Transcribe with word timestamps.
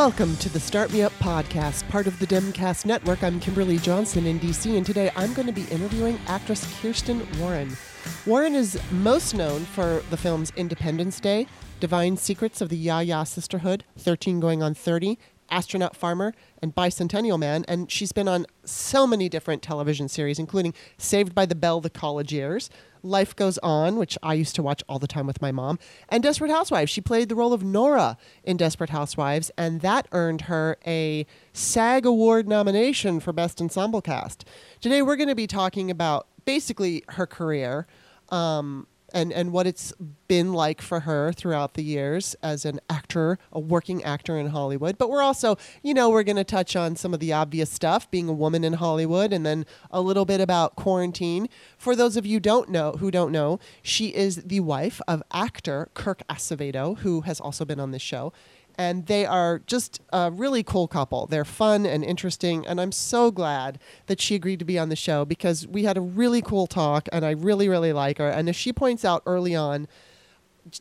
Welcome 0.00 0.38
to 0.38 0.48
the 0.48 0.58
Start 0.58 0.94
Me 0.94 1.02
Up 1.02 1.12
podcast, 1.18 1.86
part 1.90 2.06
of 2.06 2.18
the 2.18 2.26
Demcast 2.26 2.86
network. 2.86 3.22
I'm 3.22 3.38
Kimberly 3.38 3.76
Johnson 3.76 4.24
in 4.24 4.40
DC, 4.40 4.74
and 4.74 4.86
today 4.86 5.10
I'm 5.14 5.34
going 5.34 5.46
to 5.46 5.52
be 5.52 5.64
interviewing 5.64 6.18
actress 6.26 6.64
Kiersten 6.80 7.22
Warren. 7.38 7.76
Warren 8.24 8.54
is 8.54 8.80
most 8.92 9.34
known 9.34 9.66
for 9.66 10.02
the 10.08 10.16
films 10.16 10.54
Independence 10.56 11.20
Day, 11.20 11.46
Divine 11.80 12.16
Secrets 12.16 12.62
of 12.62 12.70
the 12.70 12.78
Ya-Ya 12.78 13.24
Sisterhood, 13.24 13.84
13 13.98 14.40
Going 14.40 14.62
on 14.62 14.72
30, 14.72 15.18
Astronaut 15.50 15.94
Farmer, 15.94 16.32
and 16.62 16.74
Bicentennial 16.74 17.38
Man, 17.38 17.66
and 17.68 17.92
she's 17.92 18.12
been 18.12 18.26
on 18.26 18.46
so 18.64 19.06
many 19.06 19.28
different 19.28 19.60
television 19.60 20.08
series, 20.08 20.38
including 20.38 20.72
Saved 20.96 21.34
by 21.34 21.44
the 21.44 21.54
Bell, 21.54 21.82
The 21.82 21.90
College 21.90 22.32
Years, 22.32 22.70
Life 23.02 23.34
Goes 23.36 23.58
On, 23.58 23.96
which 23.96 24.18
I 24.22 24.34
used 24.34 24.54
to 24.56 24.62
watch 24.62 24.82
all 24.88 24.98
the 24.98 25.06
time 25.06 25.26
with 25.26 25.40
my 25.40 25.52
mom, 25.52 25.78
and 26.08 26.22
Desperate 26.22 26.50
Housewives. 26.50 26.90
She 26.90 27.00
played 27.00 27.28
the 27.28 27.34
role 27.34 27.52
of 27.52 27.62
Nora 27.62 28.16
in 28.44 28.56
Desperate 28.56 28.90
Housewives, 28.90 29.50
and 29.56 29.80
that 29.80 30.08
earned 30.12 30.42
her 30.42 30.78
a 30.86 31.26
SAG 31.52 32.06
Award 32.06 32.48
nomination 32.48 33.20
for 33.20 33.32
Best 33.32 33.60
Ensemble 33.60 34.02
Cast. 34.02 34.44
Today, 34.80 35.02
we're 35.02 35.16
going 35.16 35.28
to 35.28 35.34
be 35.34 35.46
talking 35.46 35.90
about 35.90 36.26
basically 36.44 37.04
her 37.10 37.26
career. 37.26 37.86
Um, 38.30 38.86
and 39.12 39.32
and 39.32 39.52
what 39.52 39.66
it's 39.66 39.92
been 40.28 40.52
like 40.52 40.80
for 40.80 41.00
her 41.00 41.32
throughout 41.32 41.74
the 41.74 41.82
years 41.82 42.36
as 42.42 42.64
an 42.64 42.80
actor, 42.88 43.38
a 43.52 43.58
working 43.58 44.02
actor 44.04 44.38
in 44.38 44.48
Hollywood. 44.48 44.96
But 44.96 45.10
we're 45.10 45.22
also, 45.22 45.56
you 45.82 45.92
know, 45.92 46.08
we're 46.08 46.22
going 46.22 46.36
to 46.36 46.44
touch 46.44 46.76
on 46.76 46.96
some 46.96 47.12
of 47.12 47.20
the 47.20 47.32
obvious 47.32 47.70
stuff, 47.70 48.10
being 48.10 48.28
a 48.28 48.32
woman 48.32 48.62
in 48.62 48.74
Hollywood, 48.74 49.32
and 49.32 49.44
then 49.44 49.66
a 49.90 50.00
little 50.00 50.24
bit 50.24 50.40
about 50.40 50.76
quarantine. 50.76 51.48
For 51.76 51.96
those 51.96 52.16
of 52.16 52.24
you 52.24 52.38
don't 52.38 52.68
know 52.68 52.92
who 52.92 53.10
don't 53.10 53.32
know, 53.32 53.58
she 53.82 54.14
is 54.14 54.36
the 54.36 54.60
wife 54.60 55.00
of 55.08 55.22
actor 55.32 55.88
Kirk 55.94 56.22
Acevedo, 56.28 56.98
who 56.98 57.22
has 57.22 57.40
also 57.40 57.64
been 57.64 57.80
on 57.80 57.90
this 57.90 58.02
show 58.02 58.32
and 58.80 59.04
they 59.08 59.26
are 59.26 59.58
just 59.66 60.00
a 60.10 60.30
really 60.30 60.62
cool 60.62 60.88
couple. 60.88 61.26
They're 61.26 61.44
fun 61.44 61.84
and 61.84 62.02
interesting, 62.02 62.66
and 62.66 62.80
I'm 62.80 62.92
so 62.92 63.30
glad 63.30 63.78
that 64.06 64.22
she 64.22 64.34
agreed 64.34 64.58
to 64.60 64.64
be 64.64 64.78
on 64.78 64.88
the 64.88 64.96
show 64.96 65.26
because 65.26 65.66
we 65.66 65.84
had 65.84 65.98
a 65.98 66.00
really 66.00 66.40
cool 66.40 66.66
talk, 66.66 67.06
and 67.12 67.22
I 67.22 67.32
really, 67.32 67.68
really 67.68 67.92
like 67.92 68.16
her. 68.16 68.30
And 68.30 68.48
as 68.48 68.56
she 68.56 68.72
points 68.72 69.04
out 69.04 69.22
early 69.26 69.54
on, 69.54 69.86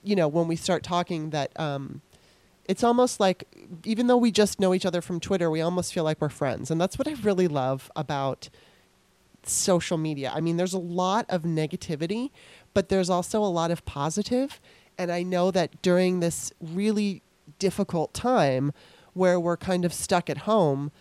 you 0.02 0.16
know, 0.16 0.30
when 0.30 0.48
we 0.48 0.56
start 0.56 0.82
talking, 0.82 1.32
that 1.32 1.52
um, 1.60 2.00
it's 2.70 2.86
almost 2.86 3.20
like 3.20 3.44
even 3.84 4.08
though 4.08 4.16
we 4.16 4.32
just 4.32 4.62
know 4.62 4.74
each 4.74 4.86
other 4.86 5.02
from 5.02 5.20
Twitter, 5.20 5.52
we 5.52 5.60
almost 5.60 5.94
feel 5.94 6.06
like 6.06 6.22
we're 6.22 6.30
friends, 6.30 6.72
and 6.72 6.80
that's 6.80 6.98
what 6.98 7.06
I 7.06 7.16
really 7.22 7.50
love 7.50 7.92
about 7.98 8.48
social 9.44 9.98
media. 9.98 10.32
I 10.34 10.40
mean, 10.40 10.56
there's 10.56 10.74
a 10.74 10.80
lot 10.80 11.26
of 11.28 11.42
negativity, 11.42 12.32
but 12.74 12.88
there's 12.88 13.10
also 13.10 13.44
a 13.44 13.52
lot 13.52 13.72
of 13.72 13.84
positive. 13.84 14.62
And 14.98 15.12
I 15.12 15.24
know 15.24 15.52
that 15.52 15.82
during 15.82 16.20
this 16.22 16.54
really 16.62 17.24
difficult 17.58 18.14
time 18.14 18.72
where 19.14 19.40
we're 19.40 19.58
kind 19.58 19.86
of 19.86 19.94
stuck 19.94 20.30
at 20.30 20.40
home, 20.40 20.92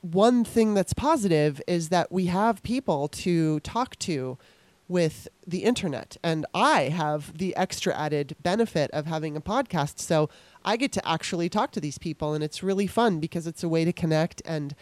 one 0.00 0.44
thing 0.44 0.74
that's 0.74 0.92
positive 0.92 1.62
is 1.66 1.88
that 1.88 2.12
we 2.12 2.26
have 2.26 2.62
people 2.62 3.08
to 3.08 3.60
talk 3.60 3.98
to 4.00 4.36
with 4.86 5.28
the 5.46 5.64
internet. 5.64 6.16
And 6.22 6.44
I 6.52 6.82
have 6.88 7.38
the 7.38 7.56
extra 7.56 7.94
added 7.94 8.36
benefit 8.42 8.90
of 8.90 9.06
having 9.06 9.36
a 9.36 9.40
podcast. 9.40 9.98
So 9.98 10.28
I 10.64 10.76
get 10.76 10.92
to 10.92 11.08
actually 11.08 11.48
talk 11.48 11.70
to 11.72 11.80
these 11.80 11.98
people, 11.98 12.34
and 12.34 12.44
it's 12.44 12.62
really 12.62 12.86
fun 12.86 13.18
because 13.18 13.46
it's 13.46 13.62
a 13.62 13.68
way 13.68 13.84
to 13.84 13.92
connect. 13.92 14.42
And, 14.44 14.74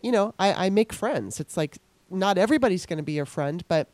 you 0.00 0.12
know, 0.12 0.34
I, 0.38 0.66
I 0.66 0.70
make 0.70 0.92
friends. 0.92 1.40
It's 1.40 1.56
like 1.56 1.78
not 2.10 2.38
everybody's 2.38 2.86
going 2.86 2.98
to 2.98 3.02
be 3.02 3.12
your 3.12 3.26
friend, 3.26 3.64
but 3.68 3.88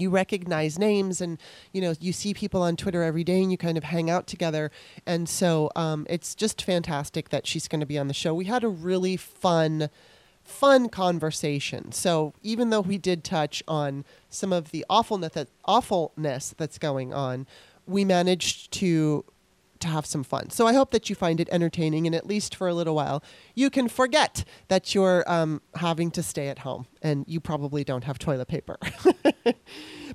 you 0.00 0.10
recognize 0.10 0.78
names 0.78 1.20
and 1.20 1.38
you 1.72 1.80
know 1.80 1.94
you 2.00 2.12
see 2.12 2.34
people 2.34 2.62
on 2.62 2.76
twitter 2.76 3.02
every 3.02 3.24
day 3.24 3.42
and 3.42 3.50
you 3.50 3.58
kind 3.58 3.78
of 3.78 3.84
hang 3.84 4.10
out 4.10 4.26
together. 4.26 4.70
And 5.06 5.28
so 5.28 5.70
um, 5.76 6.06
it's 6.08 6.34
just 6.34 6.62
fantastic 6.62 7.30
that 7.30 7.46
she's 7.46 7.68
going 7.68 7.80
to 7.80 7.86
be 7.86 7.98
on 7.98 8.08
the 8.08 8.14
show. 8.14 8.34
We 8.34 8.46
had 8.46 8.64
a 8.64 8.68
really 8.68 9.16
fun 9.16 9.90
fun 10.42 10.88
conversation. 10.88 11.92
So 11.92 12.32
even 12.42 12.70
though 12.70 12.80
we 12.80 12.96
did 12.96 13.22
touch 13.22 13.62
on 13.68 14.06
some 14.30 14.50
of 14.50 14.70
the 14.70 14.82
awfulness, 14.88 15.34
that, 15.34 15.48
awfulness 15.66 16.54
that's 16.56 16.78
going 16.78 17.12
on 17.12 17.46
we 17.88 18.04
managed 18.04 18.70
to 18.70 19.24
to 19.80 19.88
have 19.88 20.06
some 20.06 20.24
fun. 20.24 20.50
So 20.50 20.66
I 20.66 20.72
hope 20.72 20.90
that 20.90 21.08
you 21.08 21.16
find 21.16 21.40
it 21.40 21.48
entertaining, 21.50 22.06
and 22.06 22.14
at 22.14 22.26
least 22.26 22.54
for 22.54 22.68
a 22.68 22.74
little 22.74 22.94
while, 22.94 23.22
you 23.54 23.70
can 23.70 23.88
forget 23.88 24.44
that 24.68 24.94
you're 24.94 25.24
um, 25.30 25.62
having 25.76 26.10
to 26.12 26.22
stay 26.22 26.48
at 26.48 26.60
home 26.60 26.86
and 27.02 27.24
you 27.28 27.40
probably 27.40 27.84
don't 27.84 28.04
have 28.04 28.18
toilet 28.18 28.48
paper. 28.48 28.76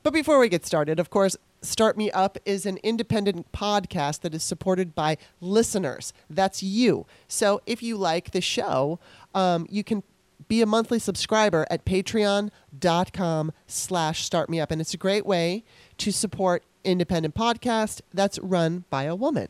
but 0.04 0.14
before 0.14 0.40
we 0.40 0.50
get 0.50 0.66
started, 0.66 1.00
of 1.00 1.10
course, 1.10 1.38
Start 1.62 1.98
Me 1.98 2.12
Up 2.12 2.38
is 2.46 2.66
an 2.66 2.78
independent 2.84 3.52
podcast 3.52 4.22
that 4.22 4.36
is 4.36 4.44
supported 4.44 4.94
by 4.94 5.18
listeners. 5.40 6.14
That's 6.30 6.62
you. 6.62 7.06
So 7.28 7.62
if 7.66 7.82
you 7.82 7.98
like 7.98 8.32
the 8.32 8.42
show, 8.42 9.00
um, 9.34 9.66
you 9.70 9.84
can 9.84 10.04
be 10.48 10.62
a 10.62 10.66
monthly 10.66 11.00
subscriber 11.00 11.66
at 11.70 11.86
patreon.com 11.86 13.52
slash 13.66 14.30
startmeup. 14.30 14.72
And 14.72 14.82
it's 14.82 14.94
a 14.94 14.98
great 14.98 15.26
way 15.26 15.64
to 15.98 16.12
support 16.12 16.64
independent 16.84 17.36
podcast 17.36 18.02
that's 18.14 18.40
run 18.40 18.86
by 18.90 19.04
a 19.04 19.16
woman. 19.16 19.48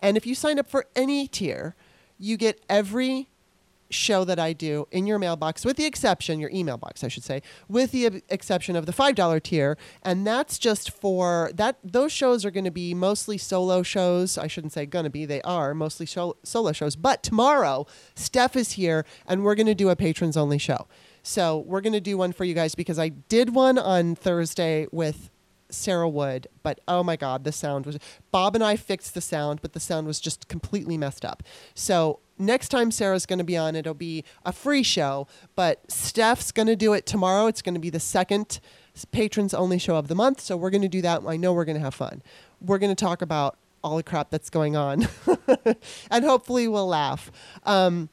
And 0.00 0.16
if 0.16 0.26
you 0.26 0.34
sign 0.34 0.58
up 0.58 0.68
for 0.68 0.86
any 0.96 1.26
tier, 1.26 1.74
you 2.18 2.36
get 2.36 2.60
every 2.68 3.28
show 3.90 4.24
that 4.24 4.38
I 4.38 4.52
do 4.52 4.86
in 4.90 5.06
your 5.06 5.18
mailbox, 5.18 5.64
with 5.64 5.76
the 5.76 5.84
exception, 5.84 6.38
your 6.38 6.50
email 6.50 6.76
box, 6.76 7.02
I 7.02 7.08
should 7.08 7.24
say, 7.24 7.42
with 7.68 7.90
the 7.90 8.22
exception 8.28 8.76
of 8.76 8.86
the 8.86 8.92
$5 8.92 9.42
tier. 9.42 9.76
And 10.02 10.26
that's 10.26 10.58
just 10.58 10.90
for 10.90 11.50
that, 11.54 11.76
those 11.82 12.12
shows 12.12 12.44
are 12.44 12.50
going 12.50 12.64
to 12.64 12.70
be 12.70 12.94
mostly 12.94 13.36
solo 13.36 13.82
shows. 13.82 14.38
I 14.38 14.46
shouldn't 14.46 14.72
say 14.72 14.86
going 14.86 15.04
to 15.04 15.10
be, 15.10 15.26
they 15.26 15.42
are 15.42 15.74
mostly 15.74 16.06
solo 16.06 16.72
shows. 16.72 16.96
But 16.96 17.22
tomorrow, 17.22 17.86
Steph 18.14 18.56
is 18.56 18.72
here 18.72 19.04
and 19.26 19.42
we're 19.42 19.56
going 19.56 19.66
to 19.66 19.74
do 19.74 19.88
a 19.88 19.96
patrons 19.96 20.36
only 20.36 20.58
show. 20.58 20.86
So 21.22 21.58
we're 21.58 21.82
going 21.82 21.92
to 21.92 22.00
do 22.00 22.16
one 22.16 22.32
for 22.32 22.44
you 22.44 22.54
guys 22.54 22.74
because 22.74 22.98
I 22.98 23.08
did 23.08 23.54
one 23.54 23.76
on 23.76 24.14
Thursday 24.14 24.86
with 24.90 25.30
Sarah 25.70 26.08
Wood, 26.08 26.46
but 26.62 26.80
oh 26.88 27.02
my 27.02 27.16
God, 27.16 27.44
the 27.44 27.52
sound 27.52 27.86
was. 27.86 27.98
Bob 28.30 28.54
and 28.54 28.64
I 28.64 28.76
fixed 28.76 29.14
the 29.14 29.20
sound, 29.20 29.62
but 29.62 29.72
the 29.72 29.80
sound 29.80 30.06
was 30.06 30.20
just 30.20 30.48
completely 30.48 30.96
messed 30.96 31.24
up. 31.24 31.42
So 31.74 32.20
next 32.38 32.68
time 32.68 32.90
Sarah's 32.90 33.26
going 33.26 33.38
to 33.38 33.44
be 33.44 33.56
on, 33.56 33.76
it'll 33.76 33.94
be 33.94 34.24
a 34.44 34.52
free 34.52 34.82
show, 34.82 35.26
but 35.54 35.90
Steph's 35.90 36.52
going 36.52 36.68
to 36.68 36.76
do 36.76 36.92
it 36.92 37.06
tomorrow. 37.06 37.46
It's 37.46 37.62
going 37.62 37.74
to 37.74 37.80
be 37.80 37.90
the 37.90 38.00
second 38.00 38.60
patrons 39.12 39.54
only 39.54 39.78
show 39.78 39.96
of 39.96 40.08
the 40.08 40.14
month. 40.14 40.40
So 40.40 40.56
we're 40.56 40.70
going 40.70 40.82
to 40.82 40.88
do 40.88 41.02
that. 41.02 41.22
I 41.26 41.36
know 41.36 41.52
we're 41.52 41.64
going 41.64 41.78
to 41.78 41.84
have 41.84 41.94
fun. 41.94 42.22
We're 42.60 42.78
going 42.78 42.94
to 42.94 43.04
talk 43.04 43.22
about 43.22 43.56
all 43.82 43.96
the 43.96 44.02
crap 44.02 44.28
that's 44.28 44.50
going 44.50 44.76
on, 44.76 45.08
and 46.10 46.24
hopefully 46.24 46.68
we'll 46.68 46.86
laugh. 46.86 47.32
Um, 47.64 48.10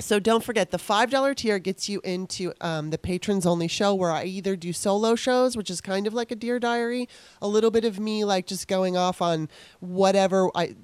so 0.00 0.18
don't 0.18 0.42
forget 0.42 0.70
the 0.70 0.78
$5 0.78 1.36
tier 1.36 1.58
gets 1.58 1.88
you 1.88 2.00
into 2.02 2.52
um, 2.60 2.90
the 2.90 2.98
patrons 2.98 3.46
only 3.46 3.68
show 3.68 3.94
where 3.94 4.10
i 4.10 4.24
either 4.24 4.56
do 4.56 4.72
solo 4.72 5.14
shows 5.14 5.56
which 5.56 5.70
is 5.70 5.80
kind 5.80 6.06
of 6.06 6.14
like 6.14 6.30
a 6.30 6.36
dear 6.36 6.58
diary 6.58 7.08
a 7.40 7.48
little 7.48 7.70
bit 7.70 7.84
of 7.84 7.98
me 8.00 8.24
like 8.24 8.46
just 8.46 8.68
going 8.68 8.96
off 8.96 9.20
on 9.22 9.48
whatever 9.80 10.50
i 10.54 10.74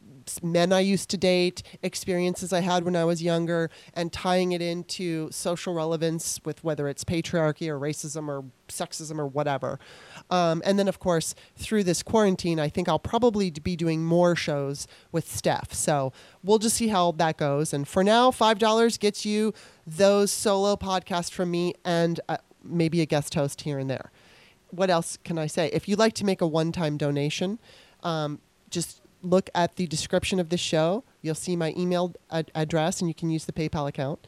men 0.42 0.72
I 0.72 0.80
used 0.80 1.08
to 1.10 1.16
date, 1.16 1.62
experiences 1.82 2.52
I 2.52 2.60
had 2.60 2.84
when 2.84 2.96
I 2.96 3.04
was 3.04 3.22
younger, 3.22 3.70
and 3.94 4.12
tying 4.12 4.52
it 4.52 4.62
into 4.62 5.30
social 5.30 5.74
relevance 5.74 6.40
with 6.44 6.62
whether 6.62 6.88
it's 6.88 7.04
patriarchy 7.04 7.68
or 7.68 7.78
racism 7.78 8.28
or 8.28 8.44
sexism 8.68 9.18
or 9.18 9.26
whatever. 9.26 9.78
Um, 10.30 10.62
and 10.64 10.78
then, 10.78 10.88
of 10.88 10.98
course, 10.98 11.34
through 11.56 11.84
this 11.84 12.02
quarantine, 12.02 12.60
I 12.60 12.68
think 12.68 12.88
I'll 12.88 12.98
probably 12.98 13.50
be 13.50 13.76
doing 13.76 14.04
more 14.04 14.36
shows 14.36 14.86
with 15.12 15.28
Steph. 15.28 15.72
So 15.72 16.12
we'll 16.42 16.58
just 16.58 16.76
see 16.76 16.88
how 16.88 17.12
that 17.12 17.36
goes. 17.36 17.72
And 17.72 17.86
for 17.86 18.04
now, 18.04 18.30
$5 18.30 18.98
gets 19.00 19.24
you 19.24 19.54
those 19.86 20.30
solo 20.30 20.76
podcasts 20.76 21.30
from 21.30 21.50
me 21.50 21.74
and 21.84 22.20
uh, 22.28 22.36
maybe 22.62 23.00
a 23.00 23.06
guest 23.06 23.34
host 23.34 23.62
here 23.62 23.78
and 23.78 23.88
there. 23.88 24.10
What 24.70 24.90
else 24.90 25.18
can 25.24 25.38
I 25.38 25.46
say? 25.46 25.70
If 25.72 25.88
you'd 25.88 25.98
like 25.98 26.14
to 26.14 26.24
make 26.24 26.40
a 26.40 26.46
one 26.46 26.72
time 26.72 26.98
donation, 26.98 27.58
um, 28.02 28.40
just 28.70 29.00
look 29.22 29.50
at 29.54 29.76
the 29.76 29.86
description 29.86 30.38
of 30.38 30.48
this 30.48 30.60
show. 30.60 31.04
You'll 31.22 31.34
see 31.34 31.56
my 31.56 31.74
email 31.76 32.14
ad- 32.30 32.50
address 32.54 33.00
and 33.00 33.08
you 33.08 33.14
can 33.14 33.30
use 33.30 33.44
the 33.44 33.52
PayPal 33.52 33.88
account. 33.88 34.26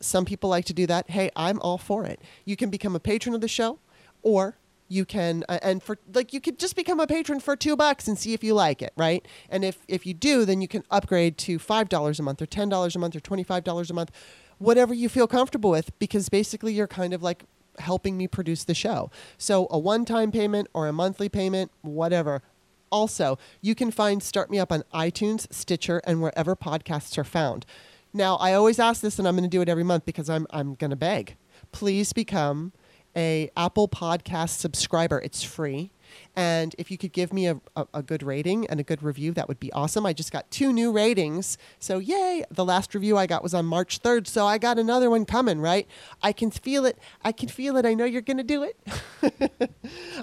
Some 0.00 0.24
people 0.24 0.50
like 0.50 0.64
to 0.66 0.74
do 0.74 0.86
that. 0.86 1.10
Hey, 1.10 1.30
I'm 1.36 1.60
all 1.60 1.78
for 1.78 2.04
it. 2.04 2.20
You 2.44 2.56
can 2.56 2.70
become 2.70 2.94
a 2.94 3.00
patron 3.00 3.34
of 3.34 3.40
the 3.40 3.48
show 3.48 3.78
or 4.22 4.56
you 4.88 5.04
can 5.04 5.44
uh, 5.48 5.58
and 5.62 5.82
for 5.82 5.98
like 6.14 6.32
you 6.32 6.40
could 6.40 6.58
just 6.58 6.76
become 6.76 7.00
a 7.00 7.06
patron 7.06 7.40
for 7.40 7.56
two 7.56 7.76
bucks 7.76 8.06
and 8.06 8.18
see 8.18 8.32
if 8.34 8.44
you 8.44 8.54
like 8.54 8.80
it 8.80 8.92
right 8.96 9.26
and 9.50 9.64
if 9.64 9.78
if 9.88 10.06
you 10.06 10.14
do 10.14 10.44
then 10.44 10.60
you 10.60 10.68
can 10.68 10.84
upgrade 10.90 11.36
to 11.36 11.58
five 11.58 11.88
dollars 11.88 12.20
a 12.20 12.22
month 12.22 12.40
or 12.40 12.46
ten 12.46 12.68
dollars 12.68 12.94
a 12.94 12.98
month 12.98 13.16
or 13.16 13.20
twenty 13.20 13.42
five 13.42 13.64
dollars 13.64 13.90
a 13.90 13.94
month 13.94 14.10
whatever 14.58 14.94
you 14.94 15.08
feel 15.08 15.26
comfortable 15.26 15.70
with 15.70 15.96
because 15.98 16.28
basically 16.28 16.72
you're 16.72 16.86
kind 16.86 17.12
of 17.12 17.22
like 17.22 17.44
helping 17.78 18.16
me 18.16 18.26
produce 18.26 18.64
the 18.64 18.74
show 18.74 19.10
so 19.36 19.66
a 19.70 19.78
one 19.78 20.04
time 20.04 20.30
payment 20.30 20.68
or 20.72 20.86
a 20.86 20.92
monthly 20.92 21.28
payment 21.28 21.70
whatever 21.82 22.42
also, 22.90 23.38
you 23.60 23.74
can 23.74 23.90
find 23.90 24.22
Start 24.22 24.50
Me 24.50 24.58
Up 24.58 24.72
on 24.72 24.84
iTunes, 24.94 25.52
Stitcher, 25.52 26.00
and 26.04 26.22
wherever 26.22 26.56
podcasts 26.56 27.16
are 27.18 27.24
found. 27.24 27.66
Now, 28.12 28.36
I 28.36 28.54
always 28.54 28.78
ask 28.78 29.02
this, 29.02 29.18
and 29.18 29.28
I'm 29.28 29.34
going 29.34 29.48
to 29.48 29.54
do 29.54 29.60
it 29.60 29.68
every 29.68 29.84
month 29.84 30.04
because 30.04 30.30
I'm, 30.30 30.46
I'm 30.50 30.74
going 30.74 30.90
to 30.90 30.96
beg. 30.96 31.36
Please 31.72 32.12
become 32.12 32.72
a 33.14 33.50
Apple 33.56 33.88
Podcast 33.88 34.58
subscriber. 34.58 35.20
It's 35.20 35.42
free. 35.42 35.90
And 36.34 36.74
if 36.78 36.90
you 36.90 36.98
could 36.98 37.12
give 37.12 37.32
me 37.32 37.46
a, 37.46 37.60
a, 37.74 37.86
a 37.94 38.02
good 38.02 38.22
rating 38.22 38.66
and 38.66 38.80
a 38.80 38.82
good 38.82 39.02
review, 39.02 39.32
that 39.32 39.48
would 39.48 39.60
be 39.60 39.72
awesome. 39.72 40.06
I 40.06 40.12
just 40.12 40.32
got 40.32 40.50
two 40.50 40.72
new 40.72 40.92
ratings. 40.92 41.58
So, 41.78 41.98
yay. 41.98 42.44
The 42.50 42.64
last 42.64 42.94
review 42.94 43.16
I 43.16 43.26
got 43.26 43.42
was 43.42 43.54
on 43.54 43.66
March 43.66 44.02
3rd. 44.02 44.26
So, 44.26 44.46
I 44.46 44.58
got 44.58 44.78
another 44.78 45.10
one 45.10 45.24
coming, 45.24 45.60
right? 45.60 45.86
I 46.22 46.32
can 46.32 46.50
feel 46.50 46.84
it. 46.86 46.98
I 47.24 47.32
can 47.32 47.48
feel 47.48 47.76
it. 47.76 47.86
I 47.86 47.94
know 47.94 48.04
you're 48.04 48.22
going 48.22 48.36
to 48.36 48.44
do 48.44 48.62
it. 48.62 48.78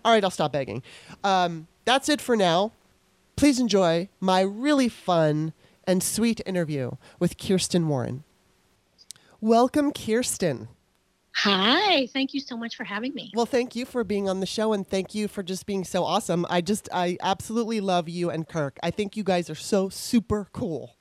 All 0.06 0.12
right, 0.12 0.24
I'll 0.24 0.31
stop 0.31 0.51
begging. 0.51 0.84
Um, 1.24 1.68
that's 1.86 2.10
it 2.10 2.22
for 2.22 2.36
now. 2.36 2.72
Please 3.36 3.60
enjoy 3.60 4.10
my 4.19 4.42
really 4.42 4.89
fun 4.89 5.54
and 5.86 6.01
sweet 6.04 6.42
interview 6.46 6.92
with 7.19 7.38
Kiersten 7.38 7.88
Warren. 7.88 8.24
Welcome, 9.42 9.92
Kiersten. 9.92 10.68
Hi, 11.36 12.08
thank 12.08 12.34
you 12.34 12.40
so 12.40 12.56
much 12.56 12.76
for 12.76 12.84
having 12.84 13.14
me. 13.14 13.32
Well, 13.34 13.48
thank 13.48 13.76
you 13.76 13.86
for 13.86 14.04
being 14.04 14.30
on 14.30 14.40
the 14.40 14.46
show 14.46 14.72
and 14.72 14.88
thank 14.88 15.16
you 15.16 15.28
for 15.28 15.42
just 15.42 15.66
being 15.66 15.84
so 15.84 16.04
awesome. 16.04 16.46
I 16.50 16.62
just, 16.62 16.88
I 16.94 17.18
absolutely 17.22 17.82
love 17.82 18.08
you 18.08 18.30
and 18.30 18.48
Kirk. 18.48 18.78
I 18.84 18.92
think 18.92 19.18
you 19.18 19.24
guys 19.24 19.50
are 19.50 19.56
so 19.56 19.90
super 19.90 20.48
cool. 20.54 20.96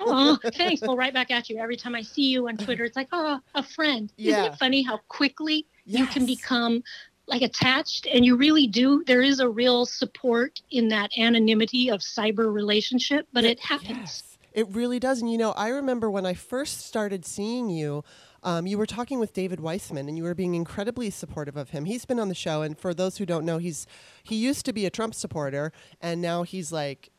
oh, 0.00 0.38
thanks. 0.54 0.82
Well, 0.82 0.96
right 0.96 1.14
back 1.14 1.30
at 1.30 1.48
you. 1.48 1.58
Every 1.58 1.76
time 1.76 1.94
I 1.94 2.02
see 2.02 2.30
you 2.30 2.46
on 2.48 2.58
Twitter, 2.58 2.84
it's 2.84 2.96
like, 2.96 3.08
oh, 3.12 3.40
a 3.54 3.62
friend. 3.62 4.12
Yeah. 4.16 4.32
Isn't 4.32 4.52
it 4.52 4.58
funny 4.58 4.82
how 4.82 4.98
quickly 5.08 5.66
you 5.86 6.06
can 6.06 6.26
become 6.26 6.82
like 7.26 7.42
attached 7.42 8.06
and 8.06 8.24
you 8.24 8.36
really 8.36 8.66
do 8.66 9.04
there 9.06 9.22
is 9.22 9.38
a 9.38 9.48
real 9.48 9.86
support 9.86 10.60
in 10.70 10.88
that 10.88 11.10
anonymity 11.16 11.88
of 11.88 12.00
cyber 12.00 12.52
relationship 12.52 13.28
but 13.32 13.44
it 13.44 13.60
happens 13.60 13.88
Yes, 13.88 14.30
it 14.52 14.68
really 14.70 14.98
does. 14.98 15.20
And 15.20 15.30
you 15.30 15.38
know, 15.38 15.52
I 15.52 15.68
remember 15.68 16.10
when 16.10 16.26
I 16.26 16.34
first 16.34 16.80
started 16.80 17.24
seeing 17.24 17.70
you, 17.70 18.04
um, 18.42 18.66
you 18.66 18.78
were 18.78 18.86
talking 18.86 19.20
with 19.20 19.32
David 19.32 19.60
Weissman, 19.60 20.08
and 20.08 20.16
you 20.16 20.24
were 20.24 20.34
being 20.34 20.54
incredibly 20.54 21.10
supportive 21.10 21.56
of 21.56 21.70
him. 21.70 21.84
He's 21.84 22.04
been 22.04 22.18
on 22.18 22.28
the 22.28 22.34
show, 22.34 22.62
and 22.62 22.78
for 22.78 22.94
those 22.94 23.18
who 23.18 23.26
don't 23.26 23.44
know, 23.44 23.58
he's 23.58 23.86
he 24.22 24.36
used 24.36 24.64
to 24.66 24.72
be 24.72 24.86
a 24.86 24.90
Trump 24.90 25.14
supporter, 25.14 25.72
and 26.00 26.20
now 26.22 26.42
he's 26.42 26.72
like 26.72 27.10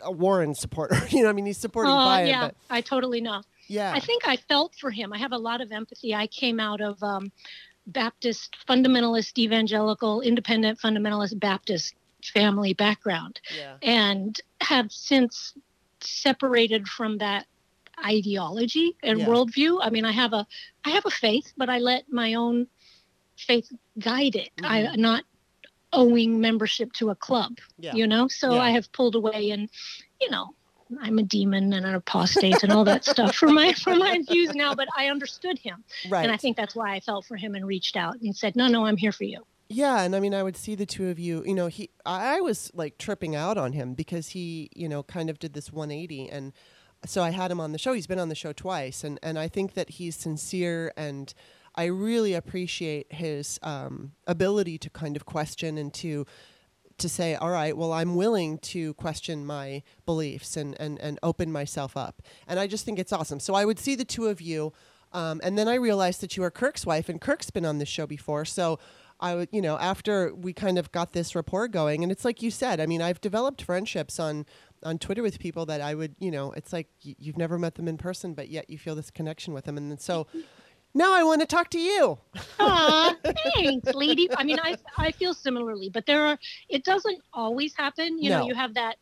a 0.00 0.10
Warren 0.12 0.54
supporter. 0.54 0.96
you 1.10 1.22
know, 1.22 1.30
I 1.30 1.32
mean, 1.32 1.46
he's 1.46 1.58
supporting 1.58 1.92
Oh, 1.92 1.96
Biden, 1.96 2.28
yeah. 2.28 2.40
but 2.48 2.56
i 2.70 2.80
totally 2.80 3.20
know. 3.20 3.42
Yeah, 3.68 3.92
i 3.92 3.98
think 4.00 4.28
i 4.28 4.36
felt 4.36 4.74
for 4.76 4.90
him. 4.90 5.12
I 5.12 5.18
have 5.18 5.32
a 5.32 5.38
lot 5.38 5.60
of 5.60 5.72
empathy. 5.72 6.14
I 6.14 6.26
came 6.28 6.60
out 6.60 6.80
of 6.80 7.02
um, 7.02 7.32
baptist 7.88 8.56
fundamentalist 8.68 9.38
evangelical 9.38 10.20
independent 10.20 10.78
fundamentalist 10.78 11.38
baptist 11.38 11.94
family 12.22 12.74
background 12.74 13.40
yeah, 13.56 13.76
and 13.82 14.40
have 14.60 14.90
since 14.90 15.54
separated 16.00 16.88
from 16.88 17.18
that 17.18 17.46
ideology 18.04 18.96
and 19.02 19.18
Yeah. 19.20 19.26
worldview. 19.26 19.78
I 19.82 19.90
mean, 19.90 20.04
I 20.04 20.12
have 20.12 20.32
a 20.32 20.46
I 20.84 20.90
have 20.90 21.06
a 21.06 21.10
faith, 21.10 21.52
but 21.56 21.68
I 21.68 21.78
let 21.78 22.04
my 22.10 22.34
own 22.34 22.66
faith 23.36 23.70
guide 23.98 24.36
it. 24.36 24.50
I 24.62 24.82
Mhm. 24.82 24.96
not 24.96 25.24
owing 25.92 26.40
membership 26.40 26.92
to 26.94 27.10
a 27.10 27.14
club, 27.14 27.58
yeah, 27.78 27.94
you 27.94 28.06
know. 28.06 28.28
So 28.28 28.54
Yeah. 28.54 28.60
I 28.60 28.70
have 28.70 28.90
pulled 28.92 29.14
away, 29.14 29.50
and 29.50 29.68
you 30.20 30.30
know, 30.30 30.54
I'm 31.00 31.18
a 31.18 31.22
demon 31.22 31.72
and 31.72 31.86
an 31.86 31.94
apostate 31.94 32.62
and 32.62 32.72
all 32.72 32.84
that 32.84 33.04
stuff 33.14 33.34
for 33.34 33.48
my 33.48 33.72
for 33.72 33.94
my 33.94 34.20
views 34.28 34.54
now. 34.54 34.74
But 34.74 34.88
I 34.96 35.08
understood 35.08 35.58
him, 35.58 35.84
right. 36.08 36.22
and 36.22 36.32
I 36.32 36.36
think 36.36 36.56
that's 36.56 36.74
why 36.74 36.94
I 36.94 37.00
felt 37.00 37.24
for 37.26 37.36
him 37.36 37.54
and 37.54 37.66
reached 37.66 37.96
out 37.96 38.16
and 38.20 38.36
said, 38.36 38.56
"No, 38.56 38.68
no, 38.68 38.86
I'm 38.86 38.96
here 38.96 39.12
for 39.12 39.24
you." 39.24 39.46
Yeah, 39.68 40.02
and 40.02 40.14
I 40.14 40.20
mean, 40.20 40.32
I 40.32 40.44
would 40.44 40.56
see 40.56 40.76
the 40.76 40.86
two 40.86 41.08
of 41.08 41.18
you. 41.18 41.42
You 41.44 41.54
know, 41.54 41.66
he, 41.66 41.90
I 42.04 42.36
I 42.36 42.40
was 42.40 42.70
like 42.74 42.98
tripping 42.98 43.34
out 43.34 43.58
on 43.58 43.72
him 43.72 43.94
because 43.94 44.28
he, 44.28 44.68
you 44.76 44.88
know, 44.88 45.02
kind 45.02 45.28
of 45.28 45.38
did 45.40 45.54
this 45.54 45.72
180, 45.72 46.28
and 46.28 46.52
so 47.08 47.22
I 47.22 47.30
had 47.30 47.50
him 47.50 47.60
on 47.60 47.72
the 47.72 47.78
show. 47.78 47.92
He's 47.92 48.06
been 48.06 48.18
on 48.18 48.28
the 48.28 48.34
show 48.34 48.52
twice, 48.52 49.04
and 49.04 49.18
and 49.22 49.38
I 49.38 49.48
think 49.48 49.74
that 49.74 49.90
he's 49.90 50.16
sincere, 50.16 50.92
and 50.96 51.32
I 51.74 51.84
really 51.86 52.34
appreciate 52.34 53.12
his 53.12 53.58
um, 53.62 54.12
ability 54.26 54.78
to 54.78 54.90
kind 54.90 55.16
of 55.16 55.26
question 55.26 55.76
and 55.78 55.92
to 55.94 56.26
to 56.98 57.08
say, 57.08 57.34
all 57.34 57.50
right, 57.50 57.76
well, 57.76 57.92
I'm 57.92 58.14
willing 58.14 58.58
to 58.58 58.94
question 58.94 59.44
my 59.44 59.82
beliefs 60.06 60.56
and, 60.56 60.74
and, 60.80 60.98
and 60.98 61.18
open 61.22 61.52
myself 61.52 61.94
up. 61.94 62.22
And 62.48 62.58
I 62.58 62.66
just 62.66 62.86
think 62.86 62.98
it's 62.98 63.12
awesome. 63.12 63.38
So 63.38 63.54
I 63.54 63.66
would 63.66 63.78
see 63.78 63.94
the 63.94 64.04
two 64.04 64.28
of 64.28 64.40
you. 64.40 64.72
Um, 65.12 65.40
and 65.44 65.58
then 65.58 65.68
I 65.68 65.74
realized 65.74 66.22
that 66.22 66.36
you 66.36 66.42
are 66.42 66.50
Kirk's 66.50 66.86
wife, 66.86 67.08
and 67.08 67.20
Kirk's 67.20 67.50
been 67.50 67.66
on 67.66 67.78
this 67.78 67.88
show 67.88 68.06
before. 68.06 68.44
So 68.44 68.78
I 69.20 69.34
would, 69.34 69.48
you 69.52 69.62
know, 69.62 69.78
after 69.78 70.34
we 70.34 70.52
kind 70.52 70.78
of 70.78 70.92
got 70.92 71.12
this 71.12 71.34
rapport 71.34 71.68
going, 71.68 72.02
and 72.02 72.10
it's 72.10 72.24
like 72.24 72.42
you 72.42 72.50
said, 72.50 72.80
I 72.80 72.86
mean, 72.86 73.00
I've 73.00 73.20
developed 73.20 73.62
friendships 73.62 74.18
on 74.18 74.46
on 74.82 74.98
Twitter 74.98 75.22
with 75.22 75.38
people 75.38 75.66
that 75.66 75.80
I 75.80 75.94
would, 75.94 76.14
you 76.18 76.30
know, 76.30 76.52
it's 76.52 76.72
like 76.72 76.88
y- 77.04 77.14
you've 77.18 77.36
never 77.38 77.58
met 77.58 77.74
them 77.74 77.88
in 77.88 77.96
person, 77.98 78.34
but 78.34 78.48
yet 78.48 78.68
you 78.70 78.78
feel 78.78 78.94
this 78.94 79.10
connection 79.10 79.52
with 79.54 79.64
them. 79.64 79.76
And 79.76 79.90
then 79.90 79.98
so 79.98 80.26
now 80.94 81.14
I 81.14 81.22
want 81.24 81.40
to 81.40 81.46
talk 81.46 81.70
to 81.70 81.78
you. 81.80 82.18
Aw, 82.60 83.14
thanks, 83.54 83.94
lady. 83.94 84.28
I 84.36 84.44
mean, 84.44 84.58
I 84.62 84.76
I 84.96 85.10
feel 85.12 85.34
similarly, 85.34 85.88
but 85.90 86.06
there 86.06 86.24
are. 86.26 86.38
It 86.68 86.84
doesn't 86.84 87.20
always 87.32 87.74
happen. 87.74 88.22
You 88.22 88.30
No. 88.30 88.38
know, 88.40 88.46
you 88.46 88.54
have 88.54 88.74
that 88.74 88.96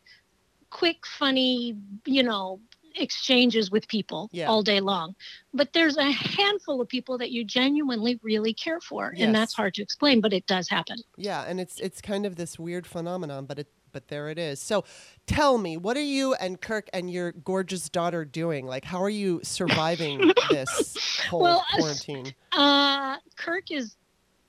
quick, 0.70 1.06
funny, 1.06 1.76
you 2.04 2.22
know, 2.22 2.58
exchanges 2.96 3.70
with 3.70 3.86
people 3.88 4.28
Yeah. 4.32 4.46
all 4.48 4.62
day 4.62 4.80
long. 4.80 5.14
But 5.52 5.72
there's 5.72 5.96
a 5.96 6.10
handful 6.10 6.80
of 6.80 6.88
people 6.88 7.18
that 7.18 7.30
you 7.32 7.44
genuinely 7.44 8.18
really 8.22 8.54
care 8.54 8.80
for, 8.80 9.12
Yes. 9.16 9.24
and 9.26 9.34
that's 9.34 9.52
hard 9.52 9.74
to 9.74 9.82
explain, 9.82 10.20
but 10.20 10.32
it 10.32 10.46
does 10.46 10.68
happen. 10.68 10.98
Yeah, 11.16 11.42
and 11.42 11.60
it's 11.60 11.78
it's 11.80 12.00
kind 12.00 12.24
of 12.26 12.36
this 12.36 12.58
weird 12.58 12.86
phenomenon, 12.86 13.46
but 13.46 13.58
it 13.58 13.68
but 13.94 14.08
there 14.08 14.28
it 14.28 14.38
is. 14.38 14.60
So 14.60 14.84
tell 15.26 15.56
me, 15.56 15.78
what 15.78 15.96
are 15.96 16.02
you 16.02 16.34
and 16.34 16.60
Kirk 16.60 16.90
and 16.92 17.10
your 17.10 17.32
gorgeous 17.32 17.88
daughter 17.88 18.26
doing? 18.26 18.66
Like 18.66 18.84
how 18.84 19.00
are 19.02 19.08
you 19.08 19.40
surviving 19.42 20.32
this 20.50 20.96
whole 21.30 21.40
Well, 21.42 21.64
quarantine? 21.74 22.34
Uh, 22.52 23.16
Kirk 23.36 23.70
is 23.70 23.96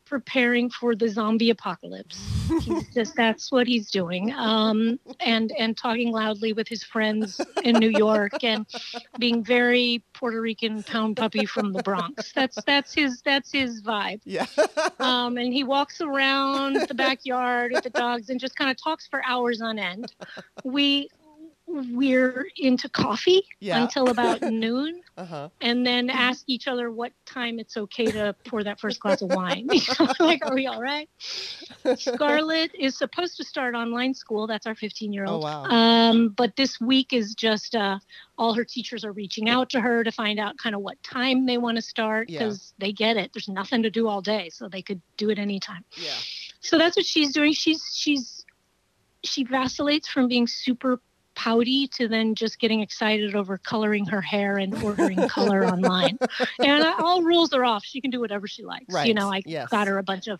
preparing 0.05 0.69
for 0.69 0.95
the 0.95 1.09
zombie 1.09 1.49
apocalypse. 1.49 2.17
He's 2.61 2.87
just 2.93 3.15
that's 3.15 3.51
what 3.51 3.67
he's 3.67 3.89
doing. 3.89 4.33
Um, 4.33 4.99
and 5.19 5.51
and 5.57 5.77
talking 5.77 6.11
loudly 6.11 6.53
with 6.53 6.67
his 6.67 6.83
friends 6.83 7.41
in 7.63 7.75
New 7.77 7.89
York 7.89 8.43
and 8.43 8.65
being 9.19 9.43
very 9.43 10.03
Puerto 10.13 10.39
Rican 10.39 10.83
pound 10.83 11.17
puppy 11.17 11.45
from 11.45 11.73
the 11.73 11.83
Bronx. 11.83 12.31
That's 12.33 12.61
that's 12.63 12.93
his 12.93 13.21
that's 13.21 13.51
his 13.51 13.81
vibe. 13.81 14.21
Yeah. 14.25 14.45
Um, 14.99 15.37
and 15.37 15.53
he 15.53 15.63
walks 15.63 16.01
around 16.01 16.87
the 16.87 16.93
backyard 16.93 17.71
with 17.73 17.83
the 17.83 17.89
dogs 17.89 18.29
and 18.29 18.39
just 18.39 18.55
kind 18.55 18.71
of 18.71 18.81
talks 18.81 19.07
for 19.07 19.23
hours 19.25 19.61
on 19.61 19.79
end. 19.79 20.13
We 20.63 21.09
we're 21.93 22.47
into 22.57 22.87
coffee 22.89 23.43
Yeah. 23.59 23.81
until 23.83 24.09
about 24.09 24.41
noon 24.65 25.01
uh-huh. 25.17 25.49
and 25.61 25.85
then 25.85 26.09
ask 26.09 26.43
each 26.47 26.67
other 26.67 26.89
what 26.91 27.11
time 27.25 27.59
it's 27.59 27.75
okay 27.77 28.05
to 28.05 28.35
pour 28.47 28.63
that 28.63 28.79
first 28.79 28.99
glass 28.99 29.21
of 29.21 29.31
wine. 29.33 29.67
Like, 30.19 30.45
are 30.45 30.55
we 30.55 30.67
all 30.67 30.81
right? 30.81 31.09
Scarlett 31.95 32.71
is 32.75 32.97
supposed 32.97 33.37
to 33.37 33.43
start 33.43 33.75
online 33.75 34.13
school. 34.13 34.47
That's 34.47 34.65
our 34.65 34.75
15 34.75 35.13
year 35.13 35.25
Oh 35.27 35.33
old. 35.33 35.43
wow. 35.43 35.63
Um, 35.65 36.29
but 36.29 36.55
this 36.55 36.79
week 36.79 37.13
is 37.13 37.35
just 37.35 37.75
uh, 37.75 37.99
all 38.37 38.53
her 38.53 38.63
teachers 38.65 39.03
are 39.05 39.11
reaching 39.11 39.49
out 39.49 39.69
to 39.71 39.81
her 39.81 40.03
to 40.03 40.11
find 40.11 40.39
out 40.39 40.57
kind 40.57 40.75
of 40.75 40.81
what 40.81 41.01
time 41.03 41.45
they 41.45 41.57
want 41.57 41.75
to 41.77 41.81
start 41.81 42.29
Yeah. 42.29 42.39
because 42.39 42.73
they 42.77 42.91
get 42.91 43.17
it. 43.17 43.31
There's 43.33 43.49
nothing 43.49 43.83
to 43.83 43.89
do 43.89 44.07
all 44.07 44.21
day, 44.21 44.49
so 44.49 44.67
they 44.69 44.81
could 44.81 45.01
do 45.17 45.29
it 45.29 45.39
anytime. 45.39 45.83
yeah. 45.97 46.11
So 46.61 46.77
that's 46.79 46.95
what 46.97 47.05
she's 47.05 47.31
doing. 47.33 47.53
She's 47.53 47.83
she's 47.93 48.43
she 49.23 49.43
vacillates 49.43 50.07
from 50.07 50.27
being 50.27 50.47
super 50.47 50.99
pouty 51.35 51.87
to 51.89 52.07
then 52.07 52.35
just 52.35 52.59
getting 52.59 52.81
excited 52.81 53.35
over 53.35 53.57
coloring 53.57 54.05
her 54.05 54.21
hair 54.21 54.57
and 54.57 54.73
ordering 54.83 55.27
color 55.27 55.65
online. 55.71 56.17
And 56.59 56.83
I, 56.83 56.93
all 56.99 57.21
rules 57.23 57.53
are 57.53 57.63
off. 57.65 57.83
She 57.85 58.01
can 58.01 58.11
do 58.11 58.19
whatever 58.19 58.47
she 58.47 58.63
likes. 58.63 58.93
Right. 58.93 59.07
You 59.07 59.13
know, 59.13 59.31
I 59.31 59.41
Yes. 59.45 59.69
got 59.69 59.87
her 59.87 59.97
a 59.97 60.03
bunch 60.03 60.27
of 60.27 60.39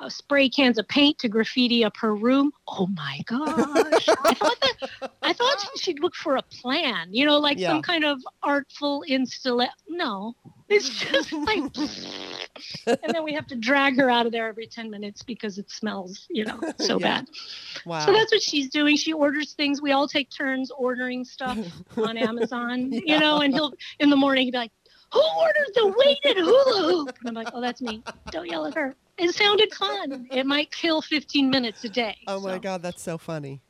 uh, 0.00 0.08
spray 0.08 0.48
cans 0.48 0.78
of 0.78 0.86
paint 0.88 1.18
to 1.20 1.28
graffiti 1.28 1.84
up 1.84 1.96
her 1.98 2.14
room. 2.14 2.52
Oh 2.68 2.86
my 2.88 3.20
gosh! 3.26 4.08
I 4.08 4.34
thought 4.34 4.60
that 4.60 5.10
I 5.22 5.32
thought 5.32 5.66
she'd 5.78 6.00
look 6.00 6.14
for 6.14 6.36
a 6.36 6.42
plan. 6.42 7.08
You 7.12 7.24
know, 7.24 7.38
like 7.38 7.58
Yeah. 7.58 7.68
some 7.68 7.82
kind 7.82 8.04
of 8.04 8.18
artful 8.42 9.02
install. 9.06 9.66
No, 9.88 10.34
it's 10.68 10.88
just 10.88 11.32
like. 11.32 11.62
and 13.02 13.14
then 13.14 13.24
we 13.24 13.32
have 13.34 13.46
to 13.48 13.56
drag 13.56 13.96
her 13.96 14.10
out 14.10 14.26
of 14.26 14.32
there 14.32 14.48
every 14.48 14.66
10 14.66 14.90
minutes 14.90 15.22
because 15.22 15.58
it 15.58 15.70
smells, 15.70 16.26
you 16.30 16.44
know, 16.44 16.58
so 16.78 16.98
Yeah. 16.98 17.20
bad. 17.20 17.28
Wow. 17.84 18.06
So 18.06 18.12
that's 18.12 18.32
what 18.32 18.42
she's 18.42 18.68
doing. 18.70 18.96
She 18.96 19.12
orders 19.12 19.52
things. 19.54 19.80
We 19.82 19.92
all 19.92 20.06
take 20.08 20.30
turns 20.30 20.70
ordering 20.70 21.24
stuff 21.24 21.58
on 21.96 22.16
Amazon, 22.16 22.90
you 22.92 23.18
know, 23.18 23.40
and 23.40 23.52
he'll, 23.54 23.72
in 23.98 24.10
the 24.10 24.16
morning, 24.16 24.44
he'll 24.44 24.52
be 24.52 24.58
like, 24.58 24.72
who 25.12 25.22
ordered 25.40 25.70
the 25.74 25.94
weighted 25.98 26.42
hula 26.42 26.82
hoop? 26.84 27.16
And 27.20 27.28
I'm 27.28 27.34
like, 27.34 27.48
oh, 27.52 27.60
that's 27.60 27.82
me. 27.82 28.02
Don't 28.30 28.48
yell 28.48 28.66
at 28.66 28.74
her. 28.74 28.94
It 29.18 29.34
sounded 29.34 29.72
fun. 29.74 30.26
It 30.30 30.46
might 30.46 30.70
kill 30.72 31.02
15 31.02 31.50
minutes 31.50 31.84
a 31.84 31.90
day. 31.90 32.16
oh 32.26 32.40
my 32.40 32.54
So, 32.54 32.60
god, 32.60 32.82
that's 32.82 33.02
so 33.02 33.18
funny. 33.18 33.60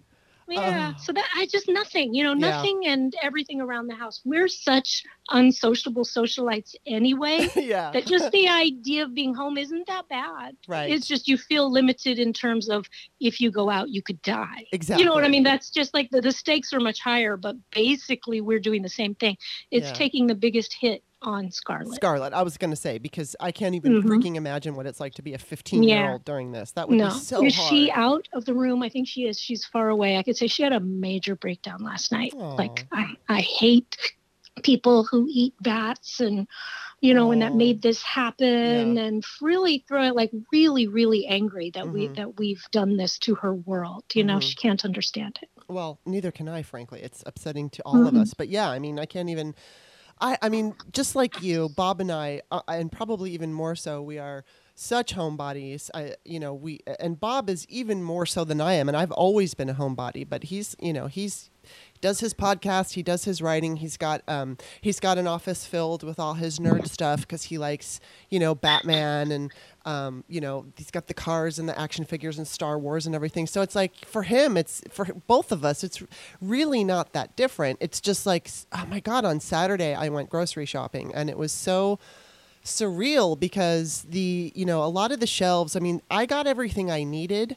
Yeah. 0.61 0.93
Oh. 0.95 1.01
So 1.03 1.13
that 1.13 1.25
I 1.37 1.47
just 1.47 1.69
nothing, 1.69 2.15
you 2.15 2.23
know, 2.25 2.33
Yeah. 2.33 2.51
nothing 2.51 2.87
and 2.87 3.15
everything 3.23 3.61
around 3.61 3.87
the 3.89 3.95
house. 3.95 4.21
We're 4.25 4.49
such 4.49 5.03
unsociable 5.31 6.05
socialites 6.05 6.75
anyway 6.87 7.49
yeah. 7.57 7.91
that 7.93 8.07
just 8.07 8.31
the 8.33 8.49
idea 8.49 9.05
of 9.05 9.15
being 9.15 9.35
home 9.35 9.57
isn't 9.57 9.87
that 9.87 10.09
bad. 10.09 10.57
Right. 10.69 10.91
It's 10.91 11.07
just 11.07 11.29
you 11.29 11.37
feel 11.39 11.71
limited 11.71 12.19
in 12.19 12.33
terms 12.33 12.69
of 12.69 12.87
if 13.21 13.41
you 13.41 13.51
go 13.51 13.71
out, 13.71 13.89
you 13.91 14.03
could 14.03 14.21
die. 14.23 14.67
exactly. 14.73 15.03
You 15.03 15.09
know 15.09 15.15
what 15.15 15.25
I 15.25 15.29
mean? 15.29 15.43
That's 15.45 15.71
just 15.71 15.95
like 15.95 16.11
the, 16.11 16.21
the 16.21 16.33
stakes 16.33 16.73
are 16.73 16.81
much 16.81 17.01
higher, 17.01 17.37
but 17.37 17.57
basically 17.75 18.41
we're 18.41 18.61
doing 18.61 18.83
the 18.83 18.89
same 18.89 19.15
thing. 19.15 19.37
It's 19.71 19.89
Yeah. 19.89 19.93
taking 19.95 20.27
the 20.27 20.35
biggest 20.35 20.75
hit 20.79 21.03
on 21.23 21.51
Scarlet. 21.51 21.95
Scarlet. 21.95 22.33
I 22.33 22.43
was 22.43 22.57
going 22.57 22.71
to 22.71 22.77
say 22.77 22.99
because 22.99 23.35
I 23.41 23.53
can't 23.53 23.75
even 23.75 24.03
Mhm. 24.03 24.07
freaking 24.09 24.37
imagine 24.37 24.75
what 24.75 24.87
it's 24.87 25.01
like 25.01 25.15
to 25.15 25.23
be 25.23 25.35
a 25.35 25.39
15 25.39 25.83
year 25.83 26.11
old 26.13 26.25
during 26.25 26.53
this. 26.53 26.73
That 26.73 26.89
would 26.89 26.99
no, 26.99 27.09
be 27.09 27.15
so 27.15 27.45
is 27.45 27.55
hard. 27.57 27.69
she 27.71 27.91
out 27.93 28.29
of 28.33 28.45
the 28.45 28.55
room? 28.55 28.83
I 28.83 28.89
think 28.89 29.09
she 29.09 29.27
is. 29.27 29.39
She's 29.39 29.65
far 29.65 29.89
away. 29.89 30.17
I 30.17 30.23
could 30.23 30.37
say 30.37 30.47
she 30.47 30.63
had 30.63 30.73
a 30.73 30.81
major 30.81 31.35
breakdown 31.37 31.83
last 31.83 32.13
night. 32.13 32.35
Like 32.37 32.87
I, 32.93 33.17
I 33.29 33.41
hate 33.41 33.97
people 34.63 35.05
who 35.05 35.27
eat 35.31 35.55
bats 35.61 36.21
and 36.21 36.47
you 37.01 37.15
know, 37.15 37.33
and 37.33 37.43
that 37.43 37.57
made 37.57 37.83
this 37.83 38.01
happen 38.01 38.97
and 38.97 39.25
really 39.41 39.85
throw 39.89 40.05
it 40.05 40.15
like 40.15 40.31
really, 40.53 40.87
really 40.87 41.27
angry 41.27 41.69
that 41.71 41.89
we 41.89 42.07
Mhm. 42.07 42.15
that 42.15 42.39
we've 42.39 42.63
done 42.71 42.97
this 42.97 43.19
to 43.21 43.35
her 43.35 43.53
world. 43.55 44.05
You 44.15 44.23
know, 44.23 44.37
Mhm. 44.37 44.43
she 44.43 44.55
can't 44.55 44.85
understand 44.85 45.41
it. 45.43 45.49
Well, 45.67 45.99
neither 46.07 46.31
can 46.31 46.49
I, 46.49 46.63
frankly. 46.63 47.01
It's 47.03 47.25
upsetting 47.27 47.71
to 47.71 47.83
all 47.83 48.07
of 48.07 48.15
Mhm. 48.15 48.21
us. 48.21 48.35
But 48.35 48.51
yeah, 48.51 48.71
I 48.71 48.79
mean, 48.79 49.01
I 49.01 49.07
can't 49.07 49.31
even. 49.31 49.57
I, 50.23 50.39
I 50.41 50.49
mean, 50.49 50.75
just 50.93 51.17
like 51.17 51.43
you, 51.43 51.69
Bob 51.69 52.01
and 52.01 52.11
I, 52.11 52.43
uh, 52.53 52.61
and 52.69 52.91
probably 52.93 53.33
even 53.33 53.53
more 53.53 53.75
so, 53.75 54.01
we 54.01 54.19
are 54.19 54.45
such 54.77 55.15
homebodies. 55.17 55.91
I, 55.93 56.15
you 56.25 56.39
know, 56.39 56.55
we 56.55 56.79
and 57.01 57.19
Bob 57.19 57.51
is 57.51 57.67
even 57.69 58.03
more 58.05 58.25
so 58.25 58.45
than 58.45 58.61
I 58.61 58.75
am, 58.75 58.89
and 58.89 58.97
I've 58.97 59.11
always 59.11 59.55
been 59.55 59.69
a 59.69 59.75
homebody. 59.75 60.27
But 60.27 60.45
he's, 60.45 60.77
you 60.81 60.93
know, 60.93 61.09
he's 61.09 61.51
does 62.01 62.21
his 62.21 62.35
podcast, 62.35 62.95
he 62.95 63.03
does 63.03 63.25
his 63.25 63.43
writing. 63.43 63.77
He's 63.77 63.97
got 63.97 64.23
um, 64.29 64.59
he's 64.81 65.01
got 65.01 65.19
an 65.19 65.27
office 65.27 65.67
filled 65.67 66.05
with 66.05 66.19
all 66.21 66.35
his 66.35 66.59
nerd 66.61 66.87
stuff 66.89 67.23
because 67.23 67.45
he 67.45 67.59
likes, 67.59 68.01
you 68.31 68.39
know, 68.39 68.55
Batman 68.55 69.33
and 69.33 69.53
um, 69.85 70.25
you 70.29 70.41
know, 70.41 70.67
he's 70.77 70.91
got 70.91 71.07
the 71.07 71.15
cars 71.15 71.59
and 71.59 71.69
the 71.69 71.79
action 71.79 72.05
figures 72.05 72.39
and 72.39 72.47
Star 72.47 72.79
Wars 72.79 73.07
and 73.07 73.15
everything. 73.15 73.47
So 73.47 73.63
it's 73.63 73.75
like 73.75 74.05
for 74.05 74.23
him, 74.23 74.57
it's 74.57 74.83
for 74.91 75.05
both 75.27 75.53
of 75.53 75.65
us, 75.65 75.83
it's 75.83 76.03
really 76.41 76.85
not 76.85 77.13
that 77.13 77.37
different. 77.37 77.79
It's 77.81 78.01
just 78.01 78.27
like, 78.27 78.51
oh 78.73 78.87
my 78.87 79.01
God, 79.01 79.25
on 79.25 79.41
Saturday 79.41 79.95
I 79.95 80.09
went 80.09 80.31
grocery 80.31 80.67
shopping 80.67 81.13
and 81.15 81.29
it 81.29 81.39
was 81.39 81.53
so 81.53 81.99
surreal 82.65 83.39
because 83.39 84.03
the, 84.09 84.53
you 84.55 84.65
know, 84.65 84.85
a 84.85 84.87
lot 84.87 85.13
of 85.13 85.21
the 85.21 85.27
shelves, 85.27 85.75
I 85.75 85.81
mean, 85.81 86.01
I 86.11 86.27
got 86.27 86.47
everything 86.47 86.91
I 86.91 87.03
needed, 87.03 87.57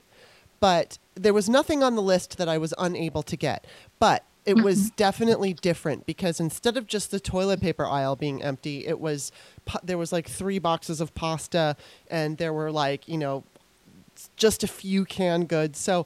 but 0.60 0.98
there 1.13 1.34
was 1.34 1.48
nothing 1.48 1.84
on 1.84 1.96
the 1.96 2.01
list 2.01 2.38
that 2.38 2.50
I 2.50 2.58
was 2.58 2.74
unable 2.77 3.24
to 3.24 3.38
get. 3.38 3.65
But 4.00 4.24
it 4.46 4.62
was 4.62 4.92
definitely 4.92 5.54
different 5.54 6.06
because 6.06 6.40
instead 6.40 6.78
of 6.78 6.86
just 6.86 7.12
the 7.12 7.20
toilet 7.20 7.62
paper 7.62 7.86
aisle 7.86 8.16
being 8.16 8.44
empty, 8.44 8.86
it 8.86 9.00
was 9.00 9.32
there 9.84 9.98
was 9.98 10.12
like 10.12 10.30
three 10.30 10.60
boxes 10.60 11.02
of 11.02 11.14
pasta 11.16 11.75
and 12.10 12.38
there 12.38 12.54
were 12.54 12.72
like, 12.72 13.08
you 13.08 13.18
know, 13.18 13.44
just 14.38 14.64
a 14.64 14.68
few 14.68 15.04
canned 15.04 15.48
goods. 15.48 15.80
So 15.80 16.06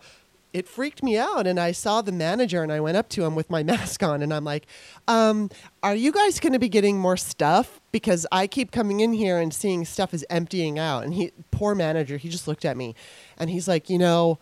it 0.52 0.68
freaked 0.68 1.04
me 1.04 1.18
out 1.18 1.46
and 1.46 1.60
I 1.60 1.74
saw 1.74 2.02
the 2.02 2.12
manager 2.12 2.64
and 2.64 2.72
I 2.72 2.80
went 2.80 2.98
up 2.98 3.10
to 3.10 3.26
him 3.26 3.36
with 3.36 3.50
my 3.50 3.62
mask 3.72 4.02
on 4.04 4.22
and 4.22 4.34
I'm 4.34 4.46
like, 4.46 4.66
um, 5.08 5.50
are 5.84 5.96
you 5.96 6.12
guys 6.12 6.40
going 6.40 6.54
to 6.54 6.60
be 6.60 6.70
getting 6.70 6.98
more 6.98 7.18
stuff? 7.18 7.82
Because 7.92 8.26
I 8.32 8.48
keep 8.48 8.72
coming 8.72 9.02
in 9.02 9.14
here 9.14 9.38
and 9.38 9.54
seeing 9.54 9.84
stuff 9.84 10.14
is 10.14 10.26
emptying 10.30 10.80
out. 10.80 11.04
And 11.04 11.14
he, 11.14 11.32
poor 11.52 11.76
manager, 11.76 12.18
he 12.18 12.30
just 12.30 12.48
looked 12.48 12.66
at 12.66 12.78
me 12.78 12.96
and 13.38 13.50
he's 13.50 13.68
like, 13.68 13.90
you 13.90 13.98
know, 13.98 14.40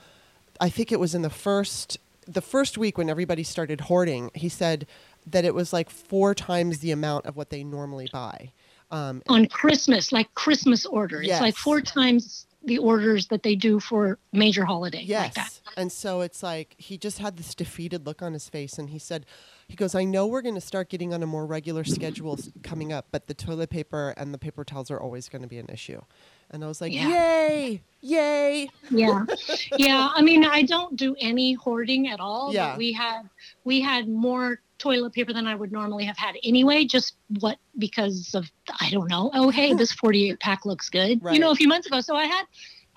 I 0.60 0.70
think 0.70 0.92
it 0.92 1.00
was 1.00 1.14
in 1.14 1.24
the 1.24 1.30
first 1.30 1.98
the 2.28 2.42
first 2.42 2.78
week 2.78 2.98
when 2.98 3.10
everybody 3.10 3.44
started 3.44 3.82
hoarding. 3.82 4.32
He 4.34 4.50
said 4.50 4.86
that 5.26 5.46
it 5.46 5.56
was 5.56 5.74
like 5.74 5.90
four 5.90 6.34
times 6.36 6.80
the 6.80 6.92
amount 6.92 7.26
of 7.26 7.36
what 7.36 7.50
they 7.50 7.64
normally 7.64 8.10
buy. 8.12 8.52
Um, 8.92 9.22
On 9.28 9.46
Christmas, 9.48 10.12
like 10.12 10.34
Christmas 10.34 10.86
order. 10.86 11.22
It's 11.22 11.42
like 11.42 11.56
four 11.56 11.82
times 11.82 12.48
the 12.64 12.78
orders 12.78 13.28
that 13.28 13.44
they 13.44 13.56
do 13.56 13.80
for 13.80 14.20
major 14.34 14.66
holiday 14.66 15.02
yes, 15.02 15.26
like 15.26 15.34
that. 15.36 15.60
and 15.78 15.92
so 15.92 16.22
it's 16.22 16.44
like 16.44 16.76
he 16.78 16.98
just 16.98 17.20
had 17.20 17.38
this 17.38 17.56
defeated 17.56 18.06
look 18.06 18.22
on 18.22 18.34
his 18.34 18.50
face, 18.50 18.78
and 18.78 18.90
he 18.90 19.00
said, 19.00 19.26
"He 19.68 19.76
goes, 19.76 19.96
I 19.96 20.04
know 20.04 20.28
we're 20.28 20.42
going 20.42 20.56
to 20.56 20.62
start 20.62 20.90
getting 20.90 21.14
on 21.14 21.24
a 21.24 21.28
more 21.28 21.46
regular 21.46 21.84
schedule 21.84 22.38
coming 22.64 22.92
up, 22.92 23.08
but 23.12 23.28
the 23.28 23.34
toilet 23.34 23.70
paper 23.70 24.14
and 24.18 24.34
the 24.34 24.38
paper 24.38 24.64
towels 24.64 24.92
are 24.92 25.00
always 25.00 25.30
going 25.30 25.42
to 25.42 25.48
be 25.48 25.60
an 25.60 25.68
issue." 25.70 26.02
And 26.52 26.64
I 26.64 26.68
was 26.68 26.80
like, 26.82 26.94
Yeah. 26.94 27.10
"Yay, 27.10 27.82
yay!" 28.02 28.70
yeah 28.90 29.26
yeah 29.78 30.10
i 30.16 30.22
mean 30.22 30.46
i 30.46 30.62
don't 30.62 30.96
do 30.96 31.14
any 31.20 31.54
hoarding 31.54 32.08
at 32.08 32.20
all 32.22 32.54
Yeah. 32.54 32.78
we 32.78 32.94
had 32.94 33.24
we 33.66 33.82
had 33.82 34.08
more 34.08 34.62
toilet 34.78 35.12
paper 35.12 35.34
than 35.34 35.46
i 35.46 35.56
would 35.56 35.72
normally 35.74 36.06
have 36.06 36.16
had 36.18 36.36
anyway 36.44 36.86
just 36.86 37.16
what 37.40 37.58
because 37.78 38.34
of 38.34 38.50
i 38.80 38.90
don't 38.92 39.10
know 39.10 39.30
oh 39.34 39.50
hey 39.50 39.74
this 39.74 39.92
48 39.92 40.40
pack 40.40 40.66
looks 40.66 40.90
good 40.90 41.22
Right. 41.22 41.34
you 41.34 41.40
know 41.42 41.52
a 41.52 41.56
few 41.56 41.68
months 41.68 41.88
ago 41.88 42.00
so 42.00 42.16
i 42.16 42.26
had 42.26 42.46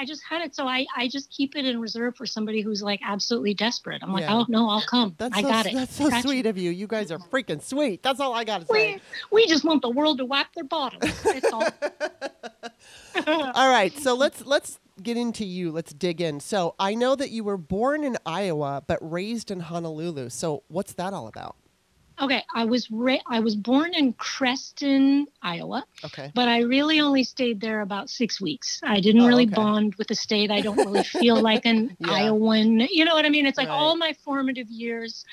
i 0.01 0.05
just 0.05 0.23
had 0.29 0.43
it 0.43 0.55
so 0.55 0.67
i 0.67 0.85
i 0.97 1.07
just 1.07 1.31
keep 1.31 1.55
it 1.55 1.65
in 1.65 1.81
reserve 1.81 2.17
for 2.17 2.27
somebody 2.27 2.61
who's 2.63 2.83
like 2.83 2.99
absolutely 3.05 3.55
desperate 3.55 4.03
i'm 4.03 4.13
like 4.13 4.23
Yeah. 4.23 4.39
oh 4.39 4.47
no 4.49 4.69
i'll 4.69 4.81
come 4.83 5.15
That's 5.19 5.37
i 5.37 5.43
so, 5.43 5.49
got 5.49 5.67
it 5.67 5.75
That's 5.75 5.95
so 5.95 6.11
sweet 6.21 6.47
of 6.47 6.57
you. 6.59 6.71
You 6.71 6.87
guys 6.87 7.13
are 7.13 7.19
freaking 7.19 7.63
sweet. 7.63 8.03
That's 8.03 8.19
all 8.19 8.35
I 8.35 8.45
got 8.45 8.63
to 8.63 8.67
say. 8.67 8.95
we, 9.31 9.43
we 9.43 9.47
just 9.47 9.65
want 9.65 9.83
the 9.83 9.91
world 9.91 10.19
to 10.19 10.25
whack 10.25 10.49
their 10.55 10.65
bottoms 10.65 11.23
that's 11.23 11.53
all 11.53 11.69
All 13.55 13.69
right, 13.71 13.93
so 13.99 14.15
let's 14.15 14.45
let's 14.47 14.79
get 15.03 15.17
into 15.17 15.45
you. 15.45 15.71
Let's 15.71 15.93
dig 15.93 16.21
in. 16.21 16.41
So 16.41 16.75
I 16.79 16.95
know 16.95 17.15
that 17.17 17.31
you 17.31 17.45
were 17.45 17.57
born 17.57 18.05
in 18.05 18.17
Iowa 18.25 18.83
but 18.87 18.99
raised 19.01 19.51
in 19.51 19.61
Honolulu. 19.61 20.31
So 20.31 20.63
what's 20.69 20.95
that 20.95 21.13
all 21.13 21.27
about? 21.27 21.57
Okay 22.21 22.45
i 22.55 22.65
was 22.65 22.91
ra- 22.91 23.17
i 23.27 23.41
was 23.41 23.57
born 23.57 23.93
in 23.95 24.13
creston 24.15 25.27
iowa 25.43 25.85
Okay. 26.05 26.31
but 26.35 26.49
I 26.49 26.61
really 26.63 27.01
only 27.01 27.25
stayed 27.25 27.61
there 27.61 27.83
about 27.83 28.09
six 28.09 28.41
weeks. 28.41 28.81
I 28.83 29.01
didn't 29.01 29.21
Oh, 29.23 29.27
really 29.27 29.45
okay. 29.47 29.55
bond 29.55 29.95
with 29.97 30.09
the 30.09 30.15
state. 30.15 30.51
I 30.51 30.61
don't 30.63 30.77
really 30.79 31.03
feel 31.05 31.37
like 31.51 31.67
an 31.67 31.95
Yeah. 31.99 32.11
Iowan. 32.13 32.81
You 32.91 33.05
know 33.05 33.15
what 33.15 33.27
I 33.27 33.29
mean? 33.29 33.45
It's 33.47 33.59
like 33.59 33.69
Right. 33.69 33.75
all 33.77 33.97
my 33.97 34.15
formative 34.25 34.69
years. 34.71 35.25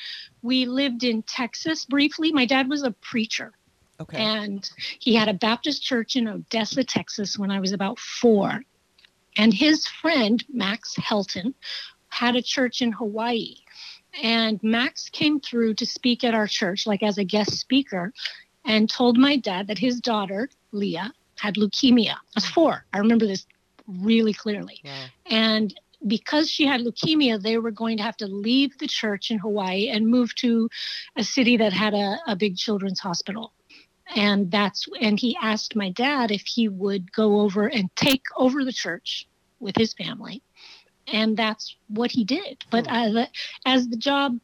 We 0.41 0.65
lived 0.65 1.03
in 1.05 1.23
Texas 1.23 1.85
briefly. 1.85 2.31
My 2.33 2.45
dad 2.45 2.69
was 2.69 2.83
a 2.83 2.91
preacher, 2.91 3.53
Okay. 4.01 4.17
and 4.21 4.69
he 4.99 5.15
had 5.15 5.29
a 5.29 5.33
Baptist 5.33 5.81
church 5.83 6.15
in 6.17 6.27
Odessa, 6.27 6.83
Texas, 6.83 7.39
when 7.39 7.49
I 7.49 7.59
was 7.61 7.71
about 7.71 7.97
four. 7.97 8.61
And 9.37 9.53
his 9.53 9.87
friend 9.87 10.43
Max 10.51 10.95
Helton 10.99 11.53
had 12.09 12.35
a 12.35 12.41
church 12.41 12.81
in 12.81 12.91
Hawaii. 12.91 13.55
And 14.23 14.61
Max 14.63 15.09
came 15.09 15.39
through 15.39 15.75
to 15.75 15.85
speak 15.85 16.23
at 16.23 16.33
our 16.33 16.47
church, 16.47 16.87
like 16.87 17.03
as 17.03 17.17
a 17.17 17.23
guest 17.23 17.51
speaker, 17.57 18.13
and 18.65 18.89
told 18.89 19.17
my 19.17 19.37
dad 19.37 19.67
that 19.67 19.77
his 19.77 19.99
daughter, 20.01 20.49
Leah, 20.71 21.13
had 21.39 21.55
leukemia. 21.55 22.13
I 22.13 22.35
was 22.35 22.47
four. 22.47 22.85
I 22.93 22.97
remember 22.97 23.27
this 23.27 23.45
really 23.87 24.33
clearly. 24.33 24.81
wow. 24.83 25.05
And 25.29 25.73
because 26.05 26.49
she 26.49 26.65
had 26.65 26.81
leukemia, 26.81 27.41
they 27.41 27.57
were 27.57 27.71
going 27.71 27.97
to 27.97 28.03
have 28.03 28.17
to 28.17 28.27
leave 28.27 28.77
the 28.77 28.87
church 28.87 29.31
in 29.31 29.39
Hawaii 29.39 29.89
and 29.89 30.07
move 30.07 30.33
to 30.35 30.69
a 31.15 31.23
city 31.23 31.57
that 31.57 31.73
had 31.73 31.93
a, 31.93 32.17
a 32.27 32.35
big 32.35 32.55
children's 32.57 32.99
hospital. 32.99 33.53
And 34.15 34.49
that's 34.51 34.87
and 35.01 35.19
he 35.19 35.37
asked 35.41 35.75
my 35.75 35.89
dad 35.89 36.31
if 36.31 36.45
he 36.45 36.69
would 36.69 37.11
go 37.11 37.41
over 37.41 37.67
and 37.67 37.93
take 37.95 38.23
over 38.37 38.63
the 38.63 38.71
church 38.71 39.27
with 39.59 39.75
his 39.75 39.93
family. 39.93 40.41
And 41.07 41.37
that's 41.37 41.75
what 41.87 42.11
he 42.11 42.23
did. 42.25 42.63
But 42.69 42.87
Hmm. 42.87 42.95
as, 43.17 43.27
as 43.65 43.87
the 43.89 43.97
job 43.97 44.39